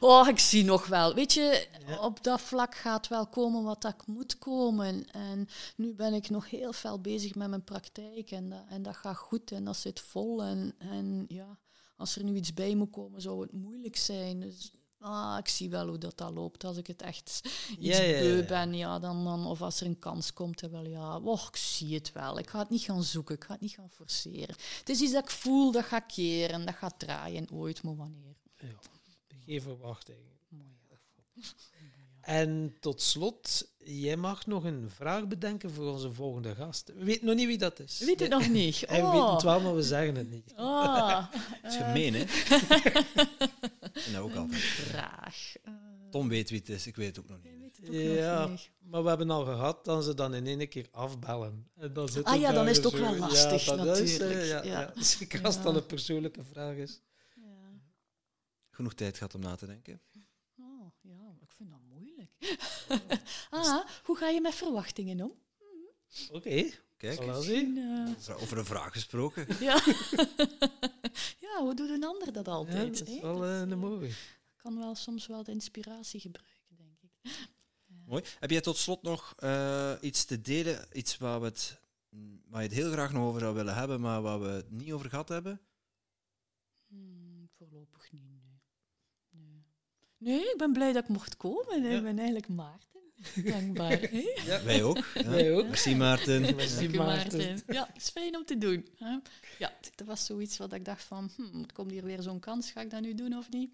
oh, 0.00 0.28
ik 0.28 0.38
zie 0.38 0.64
nog 0.64 0.86
wel. 0.86 1.14
Weet 1.14 1.32
je, 1.32 1.66
Ja. 1.86 1.98
op 2.00 2.24
dat 2.24 2.40
vlak 2.40 2.74
gaat 2.74 3.08
wel 3.08 3.26
komen 3.26 3.62
wat 3.62 3.82
dat 3.82 4.06
moet 4.06 4.38
komen. 4.38 5.10
En 5.10 5.48
nu 5.76 5.94
ben 5.94 6.14
ik 6.14 6.30
nog 6.30 6.50
heel 6.50 6.72
fel 6.72 7.00
bezig 7.00 7.34
met 7.34 7.48
mijn 7.48 7.64
praktijk. 7.64 8.30
En 8.30 8.48
dat, 8.48 8.64
en 8.68 8.82
dat 8.82 8.96
gaat 8.96 9.16
goed 9.16 9.50
en 9.52 9.64
dat 9.64 9.76
zit 9.76 10.00
vol. 10.00 10.42
En, 10.42 10.74
en 10.78 11.24
ja, 11.28 11.58
als 11.96 12.16
er 12.16 12.24
nu 12.24 12.34
iets 12.36 12.54
bij 12.54 12.74
moet 12.74 12.90
komen, 12.90 13.20
zou 13.20 13.40
het 13.42 13.52
moeilijk 13.52 13.96
zijn. 13.96 14.40
Dus 14.40 14.72
ah, 14.98 15.36
ik 15.38 15.48
zie 15.48 15.70
wel 15.70 15.88
hoe 15.88 15.98
dat, 15.98 16.18
dat 16.18 16.32
loopt. 16.32 16.64
Als 16.64 16.76
ik 16.76 16.86
het 16.86 17.02
echt 17.02 17.40
iets 17.78 17.98
Ja, 17.98 18.02
ja, 18.02 18.02
ja, 18.02 18.20
beu 18.20 18.36
ja. 18.36 18.44
ben, 18.46 18.74
ja, 18.74 18.98
dan, 18.98 19.24
dan, 19.24 19.46
of 19.46 19.62
als 19.62 19.80
er 19.80 19.86
een 19.86 19.98
kans 19.98 20.32
komt, 20.32 20.60
dan 20.60 20.70
wel 20.70 20.86
ja, 20.86 21.18
oh, 21.18 21.46
ik 21.48 21.56
zie 21.56 21.94
het 21.94 22.12
wel. 22.12 22.38
Ik 22.38 22.48
ga 22.48 22.58
het 22.58 22.70
niet 22.70 22.82
gaan 22.82 23.02
zoeken, 23.02 23.34
ik 23.34 23.44
ga 23.44 23.52
het 23.52 23.60
niet 23.60 23.74
gaan 23.74 23.90
forceren. 23.90 24.56
Het 24.78 24.88
is 24.88 25.00
iets 25.00 25.12
dat 25.12 25.22
ik 25.24 25.30
voel, 25.30 25.72
dat 25.72 25.84
gaat 25.84 26.12
keren, 26.12 26.66
dat 26.66 26.74
gaat 26.74 26.98
draaien 26.98 27.50
ooit, 27.50 27.82
maar 27.82 27.96
wanneer? 27.96 28.36
Ja, 28.58 28.78
geen 29.44 29.62
verwachting. 29.62 30.18
Mooi. 30.48 30.64
En 32.24 32.76
tot 32.80 33.02
slot, 33.02 33.68
jij 33.78 34.16
mag 34.16 34.46
nog 34.46 34.64
een 34.64 34.90
vraag 34.90 35.26
bedenken 35.28 35.70
voor 35.70 35.92
onze 35.92 36.12
volgende 36.12 36.54
gast. 36.54 36.92
We 36.96 37.04
weten 37.04 37.26
nog 37.26 37.34
niet 37.34 37.46
wie 37.46 37.58
dat 37.58 37.78
is. 37.80 37.98
Weet 37.98 38.20
het 38.20 38.28
nog 38.30 38.48
niet? 38.48 38.82
En 38.84 38.96
we 38.96 39.02
weten 39.10 39.20
Oh. 39.26 39.32
het 39.32 39.42
wel, 39.42 39.60
maar 39.60 39.74
we 39.74 39.82
zeggen 39.82 40.14
het 40.16 40.30
niet. 40.30 40.52
Ah, 40.56 41.32
Dat 41.62 41.72
is 41.72 41.76
gemeen, 41.76 42.14
hè? 42.14 42.24
En 43.92 44.12
dat 44.12 44.22
ook 44.22 44.34
altijd. 44.34 44.60
vraag. 44.62 45.54
Eh, 45.62 45.72
Tom 46.10 46.28
weet 46.28 46.50
wie 46.50 46.58
het 46.58 46.68
is, 46.68 46.86
ik 46.86 46.96
weet 46.96 47.16
het 47.16 47.18
ook 47.24 47.28
nog 47.30 47.42
niet. 47.42 47.58
weet 47.60 47.76
het 47.76 47.88
ook 47.88 47.94
Ja, 48.18 48.40
nog 48.40 48.50
niet. 48.50 48.70
maar 48.78 49.02
we 49.02 49.08
hebben 49.08 49.30
al 49.30 49.44
gehad 49.44 49.84
dat 49.84 50.04
ze 50.04 50.14
dan 50.14 50.34
in 50.34 50.46
één 50.46 50.68
keer 50.68 50.88
afbellen. 50.90 51.68
En 51.76 51.92
dan 51.92 52.08
zit 52.08 52.24
Ah 52.24 52.40
ja, 52.40 52.52
dan 52.52 52.68
is 52.68 52.76
het 52.76 52.86
ook 52.86 52.92
zo- 52.96 53.00
wel 53.00 53.16
lastig, 53.16 53.50
ja, 53.50 53.54
is, 53.54 53.68
eh, 53.68 53.76
natuurlijk. 53.76 54.44
ja, 54.48 54.62
Ja. 54.64 54.92
ja. 54.94 55.02
Zeker 55.02 55.44
als 55.44 55.54
het 55.54 55.64
Ja. 55.64 55.70
al 55.70 55.76
een 55.76 55.86
persoonlijke 55.86 56.44
vraag 56.44 56.76
is. 56.76 57.00
Ja. 57.34 57.42
Genoeg 58.70 58.94
tijd 58.94 59.16
gehad 59.16 59.34
om 59.34 59.40
na 59.40 59.54
te 59.54 59.66
denken. 59.66 60.00
Oh, 60.58 60.86
ja, 61.00 61.36
ik 61.40 61.52
vind 61.56 61.70
dat 61.70 61.80
moeilijk. 61.90 62.30
ah, 63.50 63.86
hoe 64.04 64.16
ga 64.16 64.28
je 64.28 64.40
met 64.40 64.54
verwachtingen 64.54 65.20
om? 65.20 65.32
Oké, 66.30 66.70
Kijk, 66.96 67.22
voilà, 67.22 67.38
zie. 67.40 67.66
Misschien, 67.66 68.06
eh, 68.06 68.16
is 68.18 68.28
er 68.28 68.36
over 68.40 68.58
een 68.58 68.64
vraag 68.64 68.92
gesproken. 68.92 69.46
ja. 69.68 69.80
ja, 71.46 71.60
hoe 71.60 71.74
doet 71.74 71.90
een 71.90 72.04
ander 72.04 72.32
dat 72.32 72.46
Ja, 72.46 72.52
altijd? 72.52 72.98
dat 72.98 73.08
is 73.08 73.14
hè? 73.14 73.20
wel 73.20 73.44
eh, 73.44 73.58
een 73.58 73.72
eh, 73.72 73.78
mooie. 73.78 74.12
kan 74.56 74.78
wel 74.78 74.94
soms 74.94 75.26
wel 75.26 75.42
de 75.44 75.52
inspiratie 75.52 76.20
gebruiken, 76.20 76.76
denk 76.76 76.98
ik. 77.02 77.10
Mooi. 78.06 78.22
Heb 78.38 78.50
jij 78.50 78.60
tot 78.60 78.76
slot 78.76 79.02
nog 79.02 79.34
eh, 79.36 79.94
iets 80.00 80.24
te 80.24 80.40
delen? 80.40 80.86
Iets 80.92 81.18
waar, 81.18 81.40
we 81.40 81.46
het, 81.46 81.80
waar 82.48 82.62
je 82.62 82.68
het 82.68 82.76
heel 82.76 82.90
graag 82.90 83.12
nog 83.12 83.22
over 83.28 83.40
zou 83.40 83.54
willen 83.54 83.74
hebben, 83.74 84.00
maar 84.00 84.22
waar 84.22 84.40
we 84.40 84.48
het 84.48 84.70
niet 84.70 84.92
over 84.92 85.08
gehad 85.08 85.28
hebben? 85.28 85.60
Hmm, 86.86 87.48
voorlopig 87.56 88.12
niet, 88.12 88.42
nee. 89.30 89.66
Nee. 90.18 90.40
Ik 90.40 90.54
ben 90.56 90.72
blij 90.72 90.92
dat 90.92 91.02
ik 91.02 91.08
mocht 91.08 91.36
komen. 91.36 91.82
Ja. 91.82 91.96
Ik 91.96 92.02
ben 92.02 92.16
eigenlijk 92.18 92.48
Maarten. 92.48 92.88
Dankbaar. 93.44 93.90
hè? 94.00 94.22
Ja. 94.46 94.62
Wij 94.62 94.82
ook. 94.82 95.04
ja. 95.14 95.28
Wij 95.28 95.52
ook. 95.52 95.66
Merci 95.68 95.96
Maarten. 95.96 96.40
Merci, 96.56 96.88
Maarten. 96.88 97.62
Ja, 97.66 97.88
het 97.92 98.02
is 98.02 98.08
fijn 98.08 98.36
om 98.36 98.44
te 98.44 98.58
doen. 98.58 98.88
Hè? 98.98 99.16
Ja, 99.58 99.72
dat 99.94 100.06
was 100.06 100.24
zoiets 100.26 100.56
wat 100.56 100.72
ik 100.72 100.84
dacht 100.84 101.02
van, 101.02 101.30
hm, 101.36 101.60
er 101.60 101.72
komt 101.72 101.90
hier 101.90 102.04
weer 102.04 102.22
zo'n 102.22 102.40
kans, 102.40 102.70
ga 102.70 102.80
ik 102.80 102.90
dat 102.90 103.00
nu 103.00 103.14
doen 103.14 103.36
of 103.36 103.50
niet? 103.50 103.70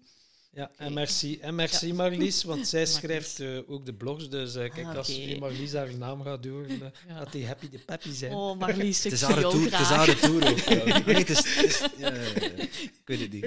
Ja, 0.53 0.71
en 0.77 0.93
merci, 0.93 1.39
en 1.39 1.55
merci 1.55 1.93
Marlies, 1.93 2.43
want 2.43 2.67
zij 2.67 2.85
schrijft 2.85 3.39
eh, 3.39 3.57
ook 3.67 3.85
de 3.85 3.93
blogs. 3.93 4.29
Dus 4.29 4.55
eh, 4.55 4.73
kijk, 4.73 4.87
Ah, 4.87 4.95
als 4.95 5.17
nu 5.17 5.37
Marlies 5.39 5.73
haar 5.73 5.97
naam 5.97 6.21
gaat 6.23 6.43
doen, 6.43 6.65
eh, 6.65 6.79
Ja. 7.07 7.15
gaat 7.17 7.31
die 7.31 7.45
happy 7.47 7.69
de 7.69 7.77
peppy 7.79 8.11
zijn. 8.11 8.33
Oh, 8.33 8.59
Marlies, 8.59 8.97
Het 8.97 9.05
ik 9.05 9.11
is 9.11 9.19
zie 9.19 9.27
haar 9.27 9.41
tour, 9.41 9.63
het 9.71 9.79
is 9.81 9.87
haar 9.87 10.19
tour 10.19 10.49
ook. 10.49 10.65
Nee, 11.05 11.15
het 11.15 11.29
is, 11.29 11.55
het 11.55 11.65
is- 11.65 11.79
ja, 11.97 12.13
ja, 12.13 12.21
ja. 12.21 12.31
ik 12.61 13.01
weet 13.05 13.19
het 13.19 13.31
niet. 13.31 13.45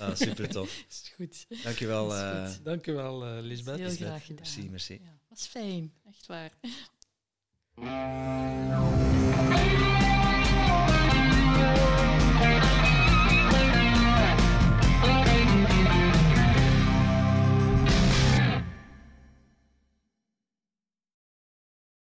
Ah, 0.00 0.14
super 0.14 0.48
tof. 0.48 0.84
Is 0.90 1.12
goed. 1.16 1.46
Dankjewel. 1.62 2.12
Is 2.12 2.20
eh, 2.20 2.30
goed. 2.30 2.58
Uh, 2.58 2.64
Dankjewel, 2.64 3.26
uh, 3.26 3.42
Lisbeth. 3.42 3.76
Heel 3.76 3.86
Lisbeth. 3.86 4.08
graag 4.08 4.24
gedaan. 4.26 4.42
Merci, 4.42 4.68
merci. 4.70 5.00
Ja, 5.04 5.18
was 5.28 5.46
fijn, 5.46 5.92
echt 6.08 6.26
waar. 6.26 6.50